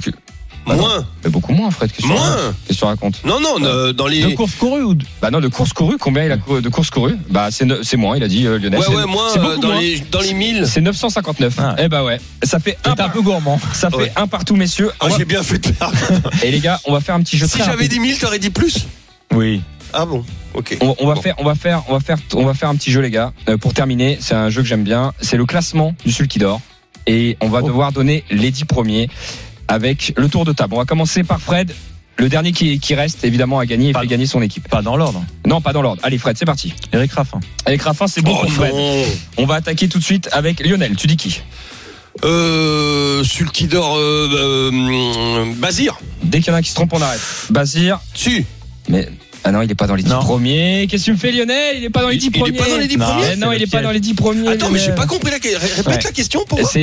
Moins. 0.65 1.05
Mais 1.23 1.29
beaucoup 1.29 1.51
moins, 1.53 1.69
Fred. 1.71 1.91
Qu'est-ce 1.91 2.03
que 2.03 2.07
tu 2.07 2.13
Moins. 2.13 2.21
racontes 2.21 2.55
Qu'est-ce 2.67 2.77
que 2.79 2.83
tu 2.83 2.85
racontes 2.85 3.21
Non, 3.25 3.39
non, 3.39 3.55
euh, 3.63 3.91
dans 3.93 4.05
De 4.05 4.09
les. 4.11 4.33
course 4.35 4.55
courue 4.55 4.81
ou 4.83 4.93
de- 4.95 5.05
Bah 5.21 5.29
non, 5.31 5.39
de 5.41 5.47
course 5.49 5.73
courue, 5.73 5.97
combien 5.99 6.23
il 6.23 6.31
a 6.31 6.37
couru- 6.37 6.61
de 6.61 6.69
course 6.69 6.89
courue 6.89 7.15
Bah 7.29 7.49
c'est 7.51 7.65
ne- 7.65 7.83
c'est 7.83 7.97
moins, 7.97 8.15
il 8.15 8.23
a 8.23 8.27
dit 8.27 8.47
euh, 8.47 8.57
Lionel. 8.57 8.79
Ouais, 8.79 8.87
ouais, 8.87 9.05
moins 9.05 9.27
c'est 9.33 9.39
euh, 9.39 9.41
beaucoup 9.43 9.59
dans 9.59 9.67
moins. 9.73 9.81
les, 9.81 9.99
dans 10.11 10.21
les 10.21 10.33
1000. 10.33 10.65
C'est 10.67 10.81
959. 10.81 11.55
Ah. 11.57 11.75
Eh 11.79 11.87
bah 11.89 12.03
ouais. 12.03 12.19
Ça 12.43 12.59
fait 12.59 12.77
un, 12.85 12.95
peu 13.09 13.21
gourmand. 13.21 13.59
ça 13.73 13.89
fait 13.89 13.95
Ouais. 13.97 14.11
un 14.15 14.27
partout, 14.27 14.55
messieurs. 14.55 14.91
Ah, 14.99 15.09
va- 15.09 15.17
j'ai 15.17 15.25
bien 15.25 15.43
fait 15.43 15.57
de 15.59 15.69
perdre. 15.71 15.95
Et 16.43 16.51
les 16.51 16.59
gars, 16.59 16.79
on 16.85 16.93
va 16.93 17.01
faire 17.01 17.15
un 17.15 17.21
petit 17.21 17.37
jeu 17.37 17.45
Si 17.47 17.57
j'avais 17.57 17.87
dit 17.87 17.99
1000, 17.99 18.17
t'aurais 18.17 18.39
dit 18.39 18.49
plus 18.49 18.87
Oui. 19.33 19.61
Ah 19.95 20.05
bon, 20.05 20.23
ok. 20.55 20.77
On, 20.81 20.95
on 20.99 21.07
va 21.07 21.13
Bon. 21.15 21.21
faire, 21.21 21.35
on 21.37 21.43
va 21.43 21.53
faire, 21.55 21.83
on 21.87 21.93
va 21.93 21.99
faire, 21.99 22.17
on 22.33 22.45
va 22.45 22.53
faire 22.55 22.69
un 22.69 22.75
petit 22.75 22.91
jeu, 22.91 23.01
les 23.01 23.11
gars. 23.11 23.31
Euh, 23.47 23.57
pour 23.57 23.73
terminer, 23.75 24.17
c'est 24.21 24.33
un 24.33 24.49
jeu 24.49 24.61
que 24.63 24.67
j'aime 24.67 24.83
bien. 24.83 25.13
C'est 25.21 25.37
le 25.37 25.45
classement 25.45 25.93
du 26.05 26.11
Sulky 26.11 26.39
d'or. 26.39 26.61
Et 27.05 27.37
on 27.41 27.49
va 27.49 27.59
Oh. 27.61 27.67
devoir 27.67 27.91
donner 27.91 28.23
les 28.31 28.49
10 28.49 28.65
premiers 28.65 29.09
avec 29.73 30.13
le 30.15 30.29
tour 30.29 30.45
de 30.45 30.53
table. 30.53 30.75
On 30.75 30.77
va 30.77 30.85
commencer 30.85 31.23
par 31.23 31.41
Fred. 31.41 31.73
Le 32.17 32.29
dernier 32.29 32.51
qui, 32.51 32.79
qui 32.79 32.93
reste, 32.93 33.23
évidemment, 33.23 33.57
a 33.57 33.65
gagné 33.65 33.89
et 33.89 33.93
fait 33.93 34.05
gagner 34.05 34.27
son 34.27 34.41
équipe. 34.43 34.69
Pas 34.69 34.83
dans 34.83 34.95
l'ordre. 34.95 35.23
Non, 35.47 35.61
pas 35.61 35.73
dans 35.73 35.81
l'ordre. 35.81 35.99
Allez, 36.03 36.19
Fred, 36.19 36.37
c'est 36.37 36.45
parti. 36.45 36.73
Eric 36.93 37.11
Raffin. 37.11 37.39
Avec 37.65 37.81
Raffin, 37.81 38.05
c'est 38.05 38.21
bon 38.21 38.35
Oh 38.35 38.41
pour 38.43 38.51
Fred. 38.51 38.71
non. 38.71 39.03
On 39.37 39.45
va 39.47 39.55
attaquer 39.55 39.87
tout 39.87 39.97
de 39.97 40.03
suite 40.03 40.29
avec 40.31 40.63
Lionel. 40.65 40.95
Tu 40.95 41.07
dis 41.07 41.17
qui? 41.17 41.41
Euh, 42.23 43.23
Sulkidor, 43.23 43.95
euh, 43.97 44.29
euh, 44.31 45.53
Bazir. 45.57 45.97
Dès 46.21 46.39
qu'il 46.39 46.49
y 46.49 46.51
en 46.51 46.53
a 46.53 46.59
un 46.59 46.61
qui 46.61 46.69
se 46.69 46.75
trompe, 46.75 46.93
on 46.93 47.01
arrête. 47.01 47.19
Bazir. 47.49 47.99
Tu. 48.13 48.45
Mais 48.89 49.09
ah 49.45 49.51
non, 49.51 49.61
il 49.61 49.69
est 49.71 49.75
pas 49.75 49.87
dans 49.87 49.95
les 49.95 50.03
10 50.03 50.09
Non. 50.09 50.19
premiers. 50.19 50.87
Qu'est-ce 50.89 51.03
que 51.03 51.05
tu 51.07 51.11
me 51.13 51.17
fais, 51.17 51.31
Lionel? 51.31 51.77
Il 51.77 51.83
est 51.83 51.89
pas 51.89 52.01
dans 52.01 52.07
les 52.09 52.15
Il- 52.15 52.19
10 52.19 52.27
il 52.27 52.37
est 52.37 52.39
premiers. 52.39 52.57
pas 52.57 52.69
dans 52.69 52.77
les 52.77 52.87
10 52.87 52.97
Non. 52.97 53.05
premiers 53.05 53.25
Eh 53.33 53.35
non, 53.35 53.51
il 53.51 53.57
le 53.59 53.63
est 53.63 53.71
pas 53.71 53.81
dans 53.81 53.91
les 53.91 53.99
10 53.99 54.13
premiers. 54.13 54.47
Attends, 54.49 54.69
mais 54.69 54.79
j'ai 54.79 54.93
pas 54.93 55.05
compris 55.05 55.31
la 55.31 55.37
Répète 55.37 55.85
Ouais. 55.87 55.99
la 56.03 56.11
question 56.11 56.45
pour 56.47 56.59
moi. 56.59 56.69
C'est 56.71 56.79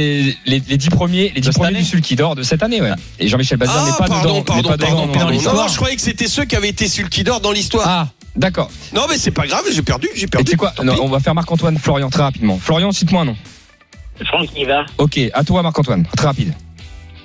les, 0.47 0.63
les 0.69 0.77
10 0.77 0.91
premiers, 0.91 1.33
les 1.35 1.41
10 1.41 1.47
cette 1.47 1.55
premiers 1.55 1.69
année 1.69 1.79
du 1.79 1.85
Sulky 1.85 2.17
d'or 2.17 2.35
de 2.37 2.43
cette 2.43 2.63
année, 2.63 2.81
ouais. 2.83 2.91
Et 3.19 3.29
Jean-Michel 3.29 3.59
Bazir 3.59 3.75
Ah, 3.79 3.85
n'est 3.87 3.91
pas 3.93 4.07
pardon, 4.07 4.21
dedans. 4.23 4.35
n'est 4.35 4.43
pardon, 4.45 4.69
pas 4.71 4.77
dedans 4.77 4.87
pardon, 4.89 5.07
dans 5.07 5.13
pardon. 5.13 5.41
Non, 5.43 5.55
non, 5.63 5.69
je 5.69 5.77
croyais 5.77 5.97
que 5.97 6.03
c'était 6.03 6.29
ceux 6.29 6.45
qui 6.45 6.55
avaient 6.57 6.69
été 6.69 6.87
Sulkidor 6.89 7.41
dans 7.41 7.53
l'histoire. 7.53 7.85
Ah, 7.89 8.09
d'accord. 8.37 8.71
Non, 8.95 9.03
mais 9.09 9.17
c'est 9.17 9.31
pas 9.31 9.47
grave, 9.47 9.65
j'ai 9.73 9.83
perdu, 9.83 10.09
j'ai 10.15 10.25
Et 10.25 10.27
perdu. 10.27 10.45
tu 10.45 10.51
sais 10.53 10.57
quoi? 10.57 10.75
Non. 10.85 10.97
On 11.03 11.09
va 11.09 11.21
faire 11.21 11.35
Marc-Antoine, 11.35 11.79
Florian, 11.79 12.11
très 12.11 12.23
rapidement. 12.23 12.59
Florian, 12.61 12.93
cite-moi 12.93 13.23
un 13.23 13.27
nom. 13.27 13.37
Franck 14.27 14.53
Niva. 14.55 14.85
Ok, 14.99 15.19
à 15.33 15.45
toi, 15.45 15.63
Marc-Antoine, 15.63 16.05
très 16.17 16.27
rapide. 16.27 16.53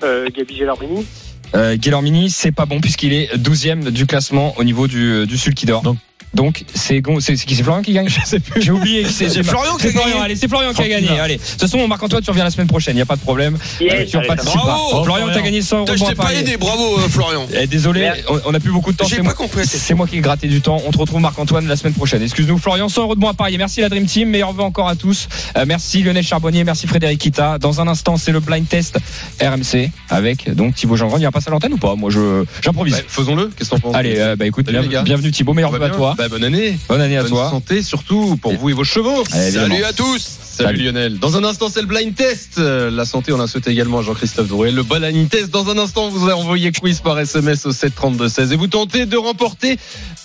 Euh, 0.03 0.27
Gabi 0.35 0.55
Gelarbini. 0.57 1.05
Euh, 1.53 1.75
Guillermini, 1.75 2.29
c'est 2.29 2.51
pas 2.51 2.65
bon 2.65 2.81
puisqu'il 2.81 3.13
est 3.13 3.35
12e 3.37 3.91
du 3.91 4.05
classement 4.05 4.53
au 4.57 4.63
niveau 4.63 4.87
du, 4.87 5.25
du 5.27 5.37
Sulky 5.37 5.65
d'or. 5.65 5.81
Donc- 5.81 5.97
Donc, 6.35 6.63
c'est 6.73 7.01
qui 7.01 7.55
c'est 7.55 7.63
Florian 7.63 7.81
qui 7.81 7.93
gagne 7.93 8.07
Je 8.09 8.19
sais 8.25 8.39
plus. 8.39 8.61
J'ai 8.61 8.71
oublié. 8.71 9.03
que 9.03 9.09
C'est 9.09 9.29
C'est 9.29 9.43
Florian 9.43 9.75
qui 9.77 9.87
a 9.87 9.91
gagné. 9.91 10.13
Allez, 10.21 10.35
c'est 10.35 10.47
Florian 10.47 10.73
qui 10.73 10.81
a 10.81 10.87
gagné. 10.87 11.19
Allez, 11.19 11.37
de 11.37 11.41
toute 11.41 11.61
façon, 11.61 11.87
Marc-Antoine, 11.87 12.21
tu 12.23 12.29
reviens 12.29 12.43
la 12.43 12.51
semaine 12.51 12.67
prochaine. 12.67 12.95
Il 12.95 12.99
y 12.99 13.01
a 13.01 13.05
pas 13.05 13.15
de 13.15 13.21
problème. 13.21 13.57
Yes, 13.79 13.91
Euh, 13.93 14.05
tu 14.05 14.17
allez, 14.17 14.27
reparticipes 14.29 14.59
Bravo. 14.59 15.03
Florian, 15.03 15.27
t'as 15.33 15.41
gagné 15.41 15.61
100 15.61 15.77
euros 15.79 15.87
Je 15.95 16.03
t'ai 16.03 16.15
pas 16.15 16.33
aidé, 16.33 16.57
bravo 16.57 16.97
euh, 16.99 17.07
Florian. 17.09 17.47
Eh, 17.53 17.67
désolé, 17.67 18.11
on, 18.29 18.39
on 18.47 18.53
a 18.53 18.59
plus 18.59 18.71
beaucoup 18.71 18.91
de 18.91 18.97
temps. 18.97 19.05
J'ai 19.05 19.11
c'est 19.11 19.17
pas 19.17 19.23
moi- 19.23 19.33
compris. 19.33 19.65
C'est 19.65 19.93
moi 19.93 20.07
qui 20.07 20.17
ai 20.17 20.21
gratté 20.21 20.47
du 20.47 20.61
temps. 20.61 20.81
On 20.85 20.91
te 20.91 20.97
retrouve 20.97 21.21
Marc-Antoine 21.21 21.67
la 21.67 21.75
semaine 21.75 21.93
prochaine. 21.93 22.21
Excuse-nous 22.21 22.57
Florian, 22.57 22.89
100 22.89 23.01
euros 23.03 23.15
de 23.15 23.19
bons 23.21 23.29
à 23.29 23.33
parier. 23.33 23.57
Merci 23.57 23.81
la 23.81 23.89
Dream 23.89 24.05
Team. 24.05 24.29
Meilleurs 24.29 24.53
vœux 24.53 24.63
encore 24.63 24.87
à 24.89 24.95
tous. 24.95 25.27
Euh, 25.57 25.65
merci 25.67 26.03
Lionel 26.03 26.23
Charbonnier, 26.23 26.63
merci 26.63 26.87
Frédéric 26.87 27.19
Kita. 27.19 27.57
Dans 27.59 27.79
un 27.81 27.87
instant, 27.87 28.17
c'est 28.17 28.31
le 28.31 28.39
blind 28.41 28.67
test 28.67 28.97
RMC 29.41 29.89
avec 30.09 30.53
donc 30.53 30.75
Thibaut 30.75 30.95
Jean-Grand. 30.97 31.17
Il 31.17 31.23
va 31.23 31.31
passer 31.31 31.47
à 31.47 31.51
l'antenne 31.51 31.73
ou 31.73 31.77
pas? 31.77 31.95
Moi, 31.95 32.09
je 32.09 32.43
j'improvise. 32.61 32.95
Bah, 32.95 33.01
Faisons-le, 33.07 33.47
qu'est-ce 33.57 33.69
que 33.69 33.75
t'en 33.75 33.79
penses? 33.81 33.95
Allez, 33.95 34.33
bah 34.37 34.45
écoute, 34.45 34.65
bienvenue 35.03 35.31
Thibaut, 35.31 35.53
vœux 35.53 35.77
va 35.79 35.85
à 35.85 35.89
toi. 35.89 36.15
Bah, 36.25 36.29
bonne 36.29 36.43
année. 36.43 36.79
Bonne 36.89 37.01
année 37.01 37.17
à 37.17 37.21
Bonne 37.21 37.29
toi. 37.29 37.49
santé, 37.51 37.83
surtout 37.83 38.35
pour 38.37 38.53
vous 38.55 38.69
et 38.71 38.73
vos 38.73 38.83
chevaux. 38.83 39.23
Allez. 39.31 39.51
Salut 39.51 39.83
à 39.83 39.93
tous. 39.93 40.19
Salut, 40.21 40.69
Salut. 40.79 40.83
Lionel. 40.85 41.19
Dans 41.19 41.37
un 41.37 41.43
instant, 41.43 41.69
c'est 41.71 41.81
le 41.81 41.85
blind 41.87 42.15
test. 42.15 42.53
Euh, 42.57 42.89
La 42.89 43.05
santé, 43.05 43.31
on 43.31 43.37
la 43.37 43.45
souhaite 43.45 43.67
également 43.67 43.99
à 43.99 44.01
Jean-Christophe 44.01 44.47
Drouet. 44.47 44.71
Le 44.71 44.81
blind 44.81 45.29
test, 45.29 45.51
dans 45.51 45.69
un 45.69 45.77
instant, 45.77 46.09
vous 46.09 46.27
a 46.27 46.33
envoyé 46.35 46.71
quiz 46.71 46.99
par 47.01 47.19
SMS 47.19 47.67
au 47.67 47.71
732-16 47.73 48.53
et 48.53 48.55
vous 48.55 48.65
tentez 48.65 49.05
de 49.05 49.17
remporter 49.17 49.77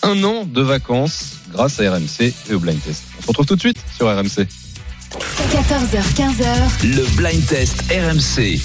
un 0.03 0.25
an 0.25 0.47
de 0.47 0.63
vacances 0.63 1.33
grâce 1.53 1.79
à 1.81 1.91
RMC 1.93 2.33
et 2.49 2.55
au 2.55 2.61
blind 2.61 2.81
test. 2.83 3.03
On 3.19 3.23
se 3.23 3.27
retrouve 3.29 3.45
tout 3.47 3.57
de 3.57 3.61
suite 3.61 3.77
sur 3.99 4.07
RMC. 4.07 4.47
14h, 5.11 6.01
15h, 6.15 6.85
Le 6.85 7.17
blind 7.17 7.45
test 7.47 7.83
RMC. 7.91 8.63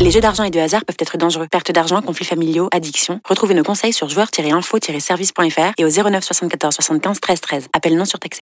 Les 0.00 0.10
jeux 0.12 0.20
d'argent 0.20 0.44
et 0.44 0.50
de 0.50 0.60
hasard 0.60 0.84
peuvent 0.84 0.96
être 1.00 1.16
dangereux. 1.18 1.48
Perte 1.50 1.72
d'argent, 1.72 2.00
conflits 2.00 2.24
familiaux, 2.24 2.68
addiction. 2.72 3.20
Retrouvez 3.24 3.54
nos 3.54 3.64
conseils 3.64 3.92
sur 3.92 4.08
joueurs-info-service.fr 4.08 5.72
et 5.78 5.84
au 5.84 5.88
09 5.88 6.22
74 6.22 6.74
75 6.74 7.20
13 7.20 7.40
13. 7.40 7.66
Appel 7.72 7.96
non 7.96 8.04
surtaxé. 8.04 8.36